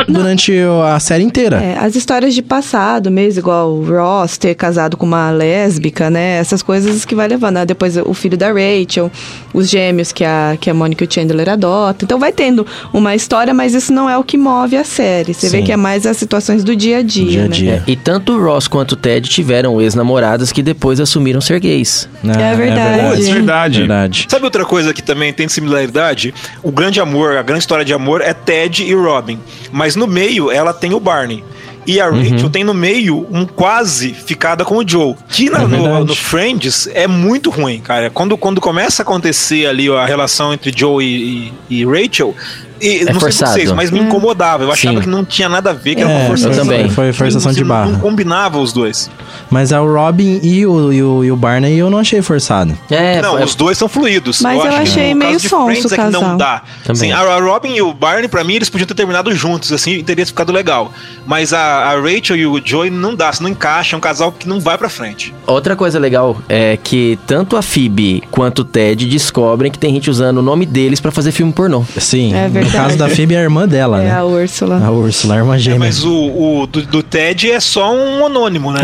durante 0.09 0.53
a 0.92 0.98
série 1.01 1.24
inteira. 1.24 1.57
É, 1.62 1.78
as 1.78 1.94
histórias 1.94 2.34
de 2.34 2.42
passado 2.42 3.11
mesmo, 3.11 3.40
igual 3.40 3.70
o 3.72 3.84
Ross 3.84 4.36
ter 4.38 4.55
casado 4.55 4.96
com 4.96 5.07
uma 5.07 5.30
lésbica, 5.30 6.11
né? 6.11 6.36
Essas 6.38 6.62
coisas 6.62 7.05
que 7.05 7.14
vai 7.14 7.28
levando. 7.28 7.55
né? 7.55 7.66
Depois 7.66 7.96
o 7.96 8.14
filho 8.14 8.36
da 8.36 8.48
Rachel, 8.48 9.11
os 9.53 9.68
gêmeos 9.68 10.12
que 10.12 10.24
a, 10.24 10.57
que 10.61 10.68
a 10.70 10.74
Monica 10.74 11.05
e 11.05 11.07
o 11.07 11.12
Chandler 11.12 11.48
adotam. 11.48 12.05
Então 12.05 12.18
vai 12.18 12.32
tendo 12.32 12.66
uma 12.92 13.14
história, 13.14 13.53
mas 13.55 13.74
isso 13.74 13.92
não 13.92 14.09
é 14.09 14.16
o 14.16 14.24
que 14.24 14.36
move 14.36 14.76
a 14.76 14.84
série. 14.84 15.34
Você 15.34 15.48
vê 15.48 15.59
Sim. 15.59 15.64
que 15.64 15.72
é 15.72 15.76
mais 15.76 16.07
as 16.07 16.16
situações 16.16 16.62
do 16.64 16.74
dia 16.76 16.98
a 16.98 17.03
dia, 17.03 17.24
Dia 17.30 17.40
a 17.40 17.48
né? 17.48 17.48
dia. 17.48 17.82
É, 17.86 17.90
e 17.90 17.96
tanto 17.96 18.32
o 18.34 18.42
Ross 18.44 18.68
quanto 18.68 18.92
o 18.92 18.96
Ted 18.96 19.28
tiveram 19.28 19.80
ex-namoradas 19.80 20.53
que 20.53 20.62
depois 20.62 20.80
assumiram 21.01 21.41
ser 21.41 21.61
gays. 21.61 22.09
Ah, 22.24 22.41
É 22.41 22.55
verdade. 22.57 23.09
Putz, 23.16 23.28
verdade. 23.28 23.78
verdade. 23.81 24.26
Sabe 24.28 24.45
outra 24.45 24.64
coisa 24.64 24.95
que 24.95 25.03
também 25.03 25.33
tem 25.33 25.49
similaridade? 25.49 26.33
O 26.62 26.72
grande 26.72 27.01
amor, 27.01 27.37
a 27.37 27.43
grande 27.43 27.61
história 27.62 27.85
de 27.85 27.93
amor 27.93 28.20
é 28.22 28.33
Ted 28.33 28.83
e 28.83 28.95
Robin. 28.95 29.39
Mas 29.70 29.95
no 29.95 30.07
meio 30.07 30.51
ela 30.51 30.72
tem 30.72 30.95
o 30.95 31.01
Barney. 31.01 31.45
E 31.87 31.99
a 32.01 32.09
Rachel 32.11 32.51
tem 32.51 32.62
no 32.62 32.74
meio 32.74 33.26
um 33.31 33.47
quase 33.47 34.12
ficada 34.12 34.64
com 34.64 34.76
o 34.76 34.87
Joe. 34.87 35.14
Que 35.28 35.49
na- 35.49 35.62
É 35.62 35.66
no, 35.66 36.05
no 36.05 36.14
Friends 36.14 36.87
é 36.93 37.07
muito 37.07 37.49
ruim, 37.51 37.81
cara. 37.81 38.11
Quando, 38.11 38.37
quando 38.37 38.61
começa 38.61 39.03
a 39.03 39.05
acontecer 39.05 39.66
ali 39.66 39.89
a 39.91 40.05
relação 40.05 40.53
entre 40.53 40.72
Joe 40.76 41.03
e, 41.05 41.53
e- 41.70 41.81
e 41.81 41.85
Rachel. 41.87 42.35
E, 42.81 43.01
não 43.05 43.12
sei 43.12 43.20
forçado. 43.20 43.53
vocês, 43.53 43.72
mas 43.72 43.91
me 43.91 44.01
incomodava. 44.01 44.64
Eu 44.64 44.72
achava 44.72 44.97
Sim. 44.97 45.03
que 45.03 45.09
não 45.09 45.24
tinha 45.24 45.49
nada 45.49 45.70
a 45.70 45.72
ver, 45.72 45.95
que 45.95 46.01
É, 46.03 46.05
era 46.05 46.11
uma 46.12 46.20
eu 46.22 46.26
forçação. 46.28 46.64
também. 46.64 46.89
Foi 46.91 47.12
forçação 47.12 47.51
Não- 47.51 47.55
de 47.55 47.61
não- 47.61 47.68
barra. 47.68 47.91
Não 47.91 48.01
combinava 48.01 48.59
os 48.59 48.72
dois. 48.72 49.11
Mas 49.51 49.72
a 49.72 49.78
Robin 49.81 50.41
e 50.43 50.64
o, 50.66 50.93
e 50.93 51.03
o, 51.03 51.24
e 51.24 51.33
o 51.33 51.37
Barney 51.37 51.76
eu 51.76 51.91
não 51.91 51.99
achei 51.99 52.22
forçado. 52.22 52.76
É, 52.91 53.20
não, 53.20 53.39
é- 53.39 53.45
os 53.45 53.55
dois 53.55 53.76
são 53.76 53.89
fluidos. 53.89 54.41
Mas 54.41 54.57
eu 54.64 54.70
que 54.70 54.76
achei 54.76 55.14
meio 55.14 55.39
sonso 55.41 55.89
o 55.89 55.93
é 55.95 55.97
que 55.97 56.03
não 56.11 56.20
casal. 56.20 56.37
dá. 56.37 56.62
Também. 56.85 57.11
Sim, 57.11 57.12
a, 57.12 57.39
Robin 57.41 57.74
e 57.74 57.83
o 57.83 57.93
Barney, 57.93 58.28
pra 58.28 58.43
mim, 58.45 58.55
eles 58.55 58.68
podiam 58.70 58.87
ter 58.87 58.95
terminado 58.95 59.35
juntos, 59.35 59.72
assim, 59.72 60.03
teria 60.03 60.24
ficado 60.26 60.53
legal. 60.53 60.93
Mas 61.26 61.53
a, 61.53 61.61
a 61.61 62.01
Rachel 62.01 62.37
e 62.37 62.47
o 62.47 62.61
Joey 62.64 62.91
não 62.91 63.14
dá, 63.14 63.33
se 63.33 63.43
não 63.43 63.49
encaixa, 63.51 63.95
é 63.95 63.99
um 63.99 64.01
casal 64.01 64.33
que 64.33 64.49
não 64.49 64.61
vai 64.61 64.76
pra 64.78 64.89
frente. 64.89 65.35
Outra 65.47 65.76
coisa 65.76 65.99
legal 65.99 66.37
é 66.49 66.78
que 66.83 67.18
tanto 67.26 67.57
a 67.57 67.62
Phoebe 67.62 68.22
quanto 68.31 68.61
o 68.61 68.64
Ted 68.64 69.07
descobrem 69.07 69.70
que 69.70 69.78
tem 69.78 69.93
gente 69.95 70.09
usando 70.11 70.39
o 70.39 70.43
nome 70.43 70.64
deles 70.66 71.01
pra 71.01 71.11
fazer 71.11 71.33
filme 71.33 71.53
pornô. 71.53 71.85
Sim, 71.99 72.35
É 72.35 72.49
no 72.72 72.78
caso 72.78 72.96
da 72.96 73.08
Phoebe 73.08 73.34
é 73.34 73.38
a 73.38 73.42
irmã 73.42 73.66
dela, 73.66 74.00
É 74.00 74.04
né? 74.06 74.12
a 74.12 74.24
Úrsula. 74.24 74.80
A 74.84 74.90
Úrsula, 74.90 75.34
a 75.34 75.38
irmã 75.38 75.56
É, 75.56 75.58
gêmea. 75.58 75.78
mas 75.80 76.04
o, 76.04 76.12
o 76.62 76.66
do, 76.66 76.82
do 76.82 77.02
Ted 77.02 77.50
é 77.50 77.58
só 77.60 77.92
um 77.92 78.24
anônimo, 78.26 78.72
né? 78.72 78.80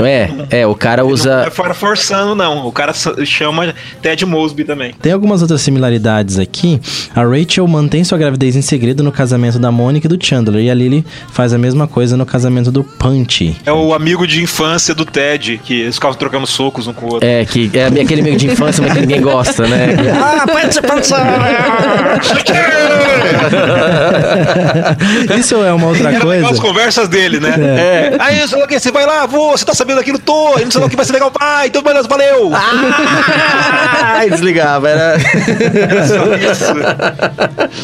É, 0.51 0.61
é, 0.62 0.66
o 0.66 0.74
cara 0.74 1.03
ele 1.03 1.09
Não 1.09 1.14
usa. 1.14 1.45
é 1.47 1.51
fora 1.51 1.74
forçando, 1.74 2.34
não. 2.34 2.66
O 2.66 2.72
cara 2.72 2.93
chama 3.24 3.74
Ted 4.03 4.24
Mosby 4.26 4.64
também. 4.64 4.93
Tem 5.01 5.12
algumas 5.12 5.43
outras 5.43 5.61
similaridades 5.62 6.39
aqui. 6.39 6.80
A 7.14 7.22
Rachel 7.22 7.66
mantém 7.66 8.03
sua 8.05 8.18
gravidez 8.18 8.57
em 8.57 8.62
segredo 8.62 9.03
no 9.03 9.12
casamento 9.12 9.59
da 9.59 9.70
Mônica 9.70 10.07
e 10.07 10.09
do 10.09 10.18
Chandler. 10.24 10.64
E 10.64 10.70
a 10.70 10.74
Lily 10.74 11.05
faz 11.32 11.53
a 11.53 11.59
mesma 11.59 11.87
coisa 11.87 12.16
no 12.16 12.26
casamento 12.26 12.70
do 12.72 12.82
Punch. 12.82 13.57
É 13.64 13.72
o 13.72 13.95
amigo 13.95 14.26
de 14.26 14.43
infância 14.43 14.95
do 14.95 15.05
Ted, 15.05 15.61
que 15.64 15.80
eles 15.82 15.95
ficavam 15.97 16.16
trocando 16.16 16.47
socos 16.47 16.87
um 16.89 16.93
com 16.93 17.07
o 17.07 17.12
outro. 17.14 17.28
É, 17.28 17.45
que 17.45 17.70
é 17.74 17.87
aquele 17.87 18.20
amigo 18.20 18.37
de 18.37 18.47
infância, 18.49 18.82
mas 18.82 18.93
que 18.95 19.01
ninguém 19.01 19.20
gosta, 19.20 19.66
né? 19.66 19.97
Ah, 20.16 20.47
Punch, 20.47 20.80
Punch! 20.82 21.11
Isso 25.39 25.55
é 25.57 25.72
uma 25.72 25.87
outra 25.89 26.11
Era 26.11 26.24
legal 26.24 26.51
as 26.51 26.59
coisa. 26.59 26.62
conversas 26.62 27.09
dele, 27.09 27.41
né? 27.41 27.55
É. 27.59 28.16
Aí, 28.18 28.39
lá 28.51 28.64
o 28.64 28.68
que, 28.68 28.79
você 28.79 28.91
vai 28.91 29.07
lá, 29.07 29.27
vou, 29.27 29.57
você 29.57 29.64
tá 29.64 29.74
sabendo 29.74 29.97
daquilo, 29.99 30.18
tô, 30.18 30.59
e 30.59 30.64
não 30.64 30.70
sei 30.70 30.81
lá 30.81 30.87
o 30.87 30.91
que 30.91 30.97
vai 30.97 31.05
ser 31.05 31.12
legal, 31.12 31.31
pai, 31.31 31.68
então 31.68 31.83
beleza, 31.83 32.09
valeu! 32.09 32.53
Ai, 34.03 34.31
desligava. 34.31 34.89
Era... 34.89 35.16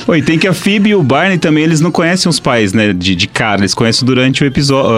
Pô, 0.07 0.15
e 0.15 0.23
tem 0.23 0.39
que 0.39 0.47
a 0.47 0.53
Phoebe 0.53 0.91
e 0.91 0.95
o 0.95 1.03
Barney 1.03 1.39
também, 1.39 1.65
eles 1.65 1.81
não 1.81 1.91
conhecem 1.91 2.29
os 2.29 2.39
pais, 2.41 2.73
né, 2.73 2.93
de, 2.93 3.15
de 3.15 3.27
cara, 3.27 3.61
eles 3.61 3.75
conhecem 3.75 4.05
durante 4.05 4.43
o 4.43 4.47
episódio, 4.47 4.93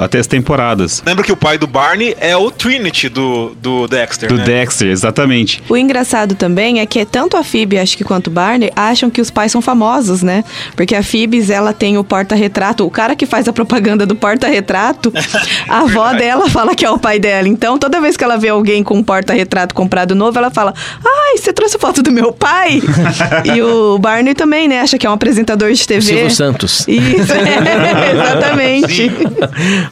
até 0.00 0.18
as 0.18 0.26
temporadas. 0.26 1.02
Lembra 1.06 1.24
que 1.24 1.32
o 1.32 1.36
pai 1.36 1.58
do 1.58 1.66
Barney 1.66 2.16
é 2.20 2.36
o 2.36 2.50
Trinity 2.50 3.08
do, 3.08 3.54
do 3.60 3.86
Dexter, 3.86 4.28
Do 4.28 4.36
né? 4.36 4.44
Dexter, 4.44 4.88
exatamente. 4.88 5.62
O 5.68 5.76
engraçado 5.76 6.34
também 6.34 6.80
é 6.80 6.86
que 6.86 7.04
tanto 7.04 7.36
a 7.36 7.44
Phoebe, 7.44 7.78
acho 7.78 7.96
que 7.96 8.04
quanto 8.04 8.28
o 8.28 8.30
Barney, 8.30 8.70
acham 8.74 9.10
que 9.10 9.20
os 9.20 9.30
pais 9.30 9.52
são 9.52 9.60
famosos, 9.62 10.22
né? 10.22 10.37
Porque 10.76 10.94
a 10.94 11.02
Phoebe, 11.02 11.50
ela 11.52 11.72
tem 11.72 11.98
o 11.98 12.04
porta-retrato. 12.04 12.84
O 12.86 12.90
cara 12.90 13.14
que 13.16 13.26
faz 13.26 13.48
a 13.48 13.52
propaganda 13.52 14.04
do 14.06 14.14
porta-retrato, 14.16 15.12
a 15.68 15.80
avó 15.80 16.12
dela 16.14 16.48
fala 16.48 16.74
que 16.74 16.84
é 16.84 16.90
o 16.90 16.98
pai 16.98 17.18
dela. 17.18 17.48
Então, 17.48 17.78
toda 17.78 18.00
vez 18.00 18.16
que 18.16 18.24
ela 18.24 18.36
vê 18.36 18.48
alguém 18.48 18.82
com 18.82 18.96
um 18.96 19.02
porta-retrato 19.02 19.74
comprado 19.74 20.14
novo, 20.14 20.38
ela 20.38 20.50
fala: 20.50 20.74
Ai, 21.04 21.38
você 21.38 21.52
trouxe 21.52 21.78
foto 21.78 22.02
do 22.02 22.10
meu 22.10 22.32
pai? 22.32 22.80
e 23.54 23.62
o 23.62 23.98
Barney 23.98 24.34
também, 24.34 24.68
né? 24.68 24.80
Acha 24.80 24.98
que 24.98 25.06
é 25.06 25.10
um 25.10 25.14
apresentador 25.14 25.72
de 25.72 25.86
TV. 25.86 26.02
Silvio 26.02 26.30
Santos. 26.30 26.84
Isso, 26.88 27.32
é, 27.32 28.12
exatamente. 28.12 29.10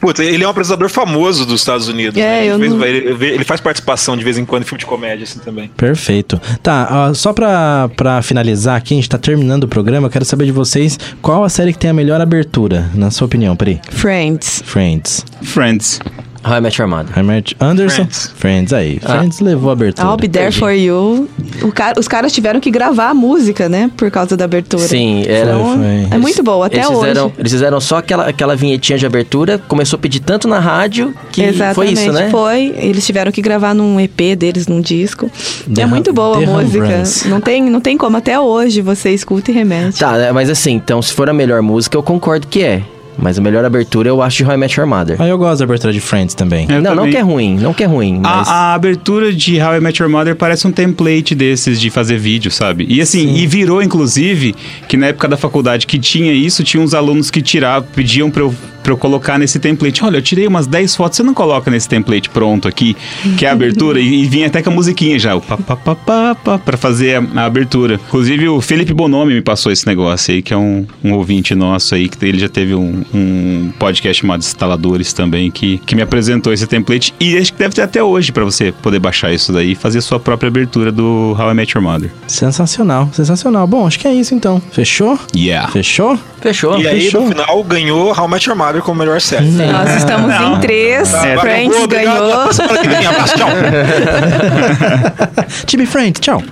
Puta, 0.00 0.22
ele 0.24 0.44
é 0.44 0.46
um 0.46 0.50
apresentador 0.50 0.88
famoso 0.88 1.44
dos 1.46 1.60
Estados 1.60 1.88
Unidos. 1.88 2.16
É, 2.18 2.20
né? 2.22 2.46
eu 2.46 2.54
ele, 2.54 2.60
fez- 2.62 2.72
não- 2.72 2.84
ele- 2.84 3.26
ele 3.34 3.44
faz 3.44 3.60
participação 3.60 4.16
de 4.16 4.24
vez 4.24 4.38
em 4.38 4.44
quando 4.44 4.62
em 4.62 4.66
filme 4.66 4.78
de 4.80 4.86
comédia, 4.86 5.24
assim 5.24 5.38
também. 5.40 5.70
Perfeito. 5.76 6.40
Tá, 6.62 6.88
ó, 6.90 7.14
só 7.14 7.32
pra, 7.32 7.90
pra 7.96 8.22
finalizar 8.22 8.76
aqui, 8.76 8.94
a 8.94 8.96
gente 8.96 9.08
tá 9.08 9.18
terminando 9.18 9.64
o 9.64 9.68
programa, 9.68 10.06
eu 10.06 10.10
quero 10.10 10.24
saber 10.26 10.46
de 10.46 10.52
vocês 10.52 10.98
qual 11.22 11.44
a 11.44 11.48
série 11.48 11.72
que 11.72 11.78
tem 11.78 11.90
a 11.90 11.94
melhor 11.94 12.20
abertura, 12.20 12.90
na 12.94 13.10
sua 13.10 13.26
opinião, 13.26 13.56
Pri? 13.56 13.80
Friends. 13.90 14.62
Friends. 14.64 15.24
Friends. 15.42 16.00
How 16.46 16.58
I 16.58 16.60
Met 16.60 16.78
Your 16.80 16.88
Mother. 16.88 17.12
I 17.18 17.22
Met 17.22 17.54
Anderson? 17.60 18.04
Friends. 18.06 18.32
Friends, 18.36 18.72
aí. 18.72 19.00
Ah. 19.04 19.18
Friends 19.18 19.40
levou 19.40 19.70
a 19.70 19.72
abertura. 19.72 20.06
I'll 20.08 20.16
be 20.16 20.28
there 20.28 20.52
for 20.52 20.70
you. 20.70 21.28
Cara- 21.74 21.98
os 21.98 22.06
caras 22.06 22.32
tiveram 22.32 22.60
que 22.60 22.70
gravar 22.70 23.10
a 23.10 23.14
música, 23.14 23.68
né? 23.68 23.90
Por 23.96 24.10
causa 24.12 24.36
da 24.36 24.44
abertura. 24.44 24.86
Sim, 24.86 25.24
era. 25.26 25.50
Então, 25.50 25.76
foi. 25.76 26.16
É 26.16 26.18
muito 26.18 26.42
boa, 26.44 26.66
até 26.66 26.76
eles 26.76 26.88
hoje. 26.90 27.00
fizeram, 27.00 27.32
Eles 27.36 27.52
fizeram 27.52 27.80
só 27.80 27.96
aquela, 27.96 28.28
aquela 28.28 28.54
vinhetinha 28.54 28.96
de 28.96 29.04
abertura, 29.04 29.58
começou 29.58 29.96
a 29.96 30.00
pedir 30.00 30.20
tanto 30.20 30.46
na 30.46 30.60
rádio 30.60 31.12
que 31.32 31.42
Exatamente. 31.42 31.74
foi 31.74 31.88
isso, 31.88 32.12
né? 32.12 32.30
Foi. 32.30 32.74
Eles 32.78 33.04
tiveram 33.04 33.32
que 33.32 33.42
gravar 33.42 33.74
num 33.74 33.98
EP 33.98 34.36
deles, 34.36 34.68
num 34.68 34.80
disco. 34.80 35.28
The 35.74 35.82
é 35.82 35.86
muito 35.86 36.12
boa 36.12 36.38
The 36.38 36.44
a 36.44 36.48
música. 36.48 37.02
Não 37.26 37.40
tem, 37.40 37.62
não 37.68 37.80
tem 37.80 37.96
como. 37.98 38.16
Até 38.16 38.38
hoje 38.38 38.80
você 38.82 39.10
escuta 39.10 39.50
e 39.50 39.54
remete. 39.54 39.98
Tá, 39.98 40.12
né, 40.12 40.30
mas 40.30 40.48
assim, 40.48 40.74
então 40.74 41.02
se 41.02 41.12
for 41.12 41.28
a 41.28 41.32
melhor 41.32 41.60
música, 41.60 41.96
eu 41.96 42.02
concordo 42.04 42.46
que 42.46 42.62
é. 42.62 42.82
Mas 43.18 43.38
a 43.38 43.40
melhor 43.40 43.64
abertura 43.64 44.08
eu 44.08 44.22
acho 44.22 44.38
de 44.38 44.44
How 44.44 44.54
I 44.54 44.56
Met 44.56 44.78
Your 44.78 44.88
Mother. 44.88 45.20
Aí 45.20 45.30
eu 45.30 45.38
gosto 45.38 45.58
da 45.58 45.64
abertura 45.64 45.92
de 45.92 46.00
Friends 46.00 46.34
também. 46.34 46.66
Eu 46.68 46.82
não, 46.82 46.90
não 46.90 46.96
também. 46.96 47.12
que 47.12 47.16
é 47.16 47.22
ruim, 47.22 47.56
não 47.56 47.72
que 47.72 47.82
é 47.82 47.86
ruim, 47.86 48.20
mas... 48.22 48.48
A, 48.48 48.52
a 48.52 48.74
abertura 48.74 49.32
de 49.32 49.60
How 49.60 49.76
I 49.76 49.80
Met 49.80 50.02
Your 50.02 50.10
Mother 50.10 50.36
parece 50.36 50.66
um 50.66 50.72
template 50.72 51.34
desses 51.34 51.80
de 51.80 51.90
fazer 51.90 52.18
vídeo, 52.18 52.50
sabe? 52.50 52.86
E 52.88 53.00
assim, 53.00 53.36
e 53.36 53.46
virou 53.46 53.82
inclusive 53.82 54.54
que 54.88 54.96
na 54.96 55.06
época 55.06 55.28
da 55.28 55.36
faculdade 55.36 55.86
que 55.86 55.98
tinha 55.98 56.32
isso, 56.32 56.62
tinha 56.62 56.82
uns 56.82 56.94
alunos 56.94 57.30
que 57.30 57.40
tiravam, 57.40 57.88
pediam 57.94 58.30
pra 58.30 58.42
eu, 58.42 58.54
pra 58.86 58.92
eu 58.92 58.96
colocar 58.96 59.36
nesse 59.36 59.58
template. 59.58 60.04
Olha, 60.04 60.18
eu 60.18 60.22
tirei 60.22 60.46
umas 60.46 60.68
10 60.68 60.94
fotos, 60.94 61.16
você 61.16 61.22
não 61.24 61.34
coloca 61.34 61.68
nesse 61.68 61.88
template 61.88 62.30
pronto 62.30 62.68
aqui, 62.68 62.96
que 63.36 63.44
é 63.44 63.48
a 63.48 63.52
abertura, 63.52 63.98
e, 63.98 64.22
e 64.22 64.26
vinha 64.26 64.46
até 64.46 64.62
com 64.62 64.70
a 64.70 64.72
musiquinha 64.72 65.18
já, 65.18 65.34
o 65.34 65.40
pra 65.40 66.76
fazer 66.76 67.16
a, 67.16 67.40
a 67.40 67.44
abertura. 67.46 67.94
Inclusive 68.06 68.48
o 68.48 68.60
Felipe 68.60 68.94
Bonomi 68.94 69.34
me 69.34 69.42
passou 69.42 69.72
esse 69.72 69.84
negócio 69.88 70.32
aí, 70.32 70.40
que 70.40 70.54
é 70.54 70.56
um, 70.56 70.86
um 71.02 71.14
ouvinte 71.14 71.52
nosso 71.52 71.96
aí, 71.96 72.08
que 72.08 72.24
ele 72.24 72.38
já 72.38 72.48
teve 72.48 72.76
um, 72.76 73.02
um 73.12 73.72
podcast 73.76 74.20
chamado 74.20 74.40
Instaladores 74.40 75.12
também, 75.12 75.50
que, 75.50 75.78
que 75.78 75.96
me 75.96 76.02
apresentou 76.02 76.52
esse 76.52 76.66
template. 76.68 77.12
E 77.18 77.36
acho 77.36 77.52
que 77.52 77.58
deve 77.58 77.74
ter 77.74 77.82
até 77.82 78.00
hoje 78.00 78.30
pra 78.30 78.44
você 78.44 78.70
poder 78.70 79.00
baixar 79.00 79.32
isso 79.32 79.52
daí 79.52 79.72
e 79.72 79.74
fazer 79.74 80.00
sua 80.00 80.20
própria 80.20 80.46
abertura 80.46 80.92
do 80.92 81.36
How 81.36 81.50
I 81.50 81.54
Met 81.54 81.76
Your 81.76 81.82
Mother. 81.82 82.12
Sensacional, 82.28 83.10
sensacional. 83.12 83.66
Bom, 83.66 83.84
acho 83.84 83.98
que 83.98 84.06
é 84.06 84.14
isso 84.14 84.32
então. 84.32 84.62
Fechou? 84.70 85.18
Yeah. 85.34 85.72
Fechou? 85.72 86.16
Fechou. 86.40 86.78
E 86.78 86.86
aí, 86.86 87.00
fechou. 87.02 87.22
no 87.22 87.28
final, 87.28 87.64
ganhou 87.64 88.12
How 88.16 88.26
I 88.26 88.30
Met 88.30 88.48
Your 88.48 88.56
Mother 88.56 88.75
como 88.82 88.98
melhor 88.98 89.20
série. 89.20 89.50
Nós 89.50 89.96
estamos 89.96 90.34
em 90.34 90.60
três. 90.60 91.10
Tá, 91.10 91.20
Friends 91.40 91.72
valeu, 91.72 91.84
obrigado, 91.84 92.18
ganhou. 92.18 92.46
Time 95.66 95.86
Friends, 95.86 96.20
tchau. 96.20 96.42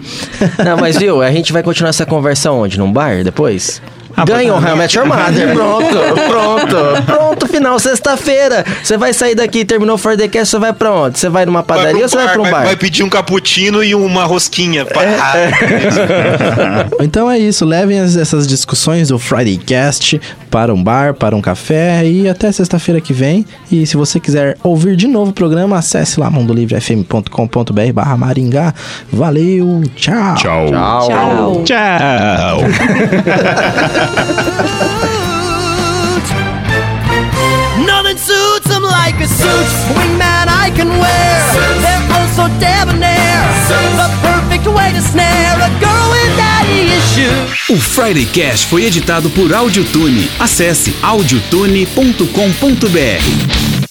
Não, 0.65 0.77
mas 0.77 0.97
viu, 0.97 1.23
a 1.23 1.31
gente 1.31 1.53
vai 1.53 1.63
continuar 1.63 1.91
essa 1.91 2.07
conversa 2.07 2.51
onde? 2.51 2.79
Num 2.79 2.93
bar 2.93 3.23
depois? 3.25 3.81
Ah, 4.17 4.25
How 4.29 4.75
I 4.75 4.77
Met 4.77 4.97
Your 4.97 5.07
Mother. 5.07 5.53
Pronto, 5.53 5.87
pronto. 6.29 7.03
Pronto, 7.05 7.47
final, 7.49 7.79
sexta-feira. 7.79 8.65
Você 8.83 8.97
vai 8.97 9.13
sair 9.13 9.35
daqui, 9.35 9.65
terminou 9.65 9.97
o 9.97 9.99
Fordecast, 9.99 10.51
você 10.51 10.59
vai 10.59 10.73
pra 10.73 10.93
onde? 10.93 11.19
Você 11.19 11.29
vai 11.29 11.45
numa 11.47 11.63
padaria 11.63 12.03
ou 12.03 12.09
você 12.09 12.17
vai 12.17 12.29
pra 12.33 12.43
um 12.43 12.51
bar? 12.51 12.65
Vai 12.65 12.77
pedir 12.77 13.03
um 13.03 13.09
cappuccino 13.09 13.83
e 13.83 13.95
uma 13.95 14.25
rosquinha. 14.25 14.85
Pá. 14.85 15.01
Então 17.01 17.31
é 17.31 17.39
isso, 17.39 17.65
levem 17.65 17.99
as- 18.01 18.17
essas 18.17 18.47
discussões 18.47 19.09
do 19.09 19.19
Friday 19.19 19.57
Cast 19.57 20.21
para 20.51 20.73
um 20.73 20.83
bar, 20.83 21.15
para 21.15 21.35
um 21.37 21.41
café 21.41 22.05
e 22.07 22.29
até 22.29 22.51
sexta-feira 22.53 23.01
que 23.01 23.13
vem. 23.13 23.45
E 23.71 23.87
se 23.87 23.97
você 23.97 24.21
quiser 24.21 24.57
ouvir 24.63 24.97
de 24.97 25.07
novo 25.07 25.31
o 25.31 25.35
programa, 25.35 25.77
acesse 25.79 26.19
lá 26.21 26.31
mondolivrefm.com.br 26.31 27.93
barra 27.93 28.17
Maringá. 28.17 28.73
Valeu, 29.13 29.83
tchau. 29.97 30.35
Tchau. 30.37 30.67
Tchau. 31.07 31.63
Tchau. 31.65 32.59
Nothing 37.87 38.19
suits 38.19 38.67
them 38.69 38.83
like 38.83 39.19
a 39.21 39.27
suit 39.27 39.67
wingman 39.97 40.49
I 40.49 40.71
can 40.75 40.89
wear. 40.89 41.55
They're 41.83 42.03
oh 42.17 42.27
so 42.35 42.49
debonair. 42.59 43.45
The 43.69 44.09
perfect 44.23 44.67
way 44.67 44.93
to 44.93 45.01
snare 45.01 45.57
a 45.57 45.69
girl 45.81 46.11
with 46.11 46.37
daddy 46.37 46.91
issues. 46.93 47.71
O 47.71 47.77
Friday 47.77 48.27
Cash 48.27 48.67
foi 48.67 48.85
editado 48.85 49.31
por 49.31 49.53
Audiotune. 49.53 50.29
Acesse 50.39 50.95
audiotune.com.br. 51.03 53.84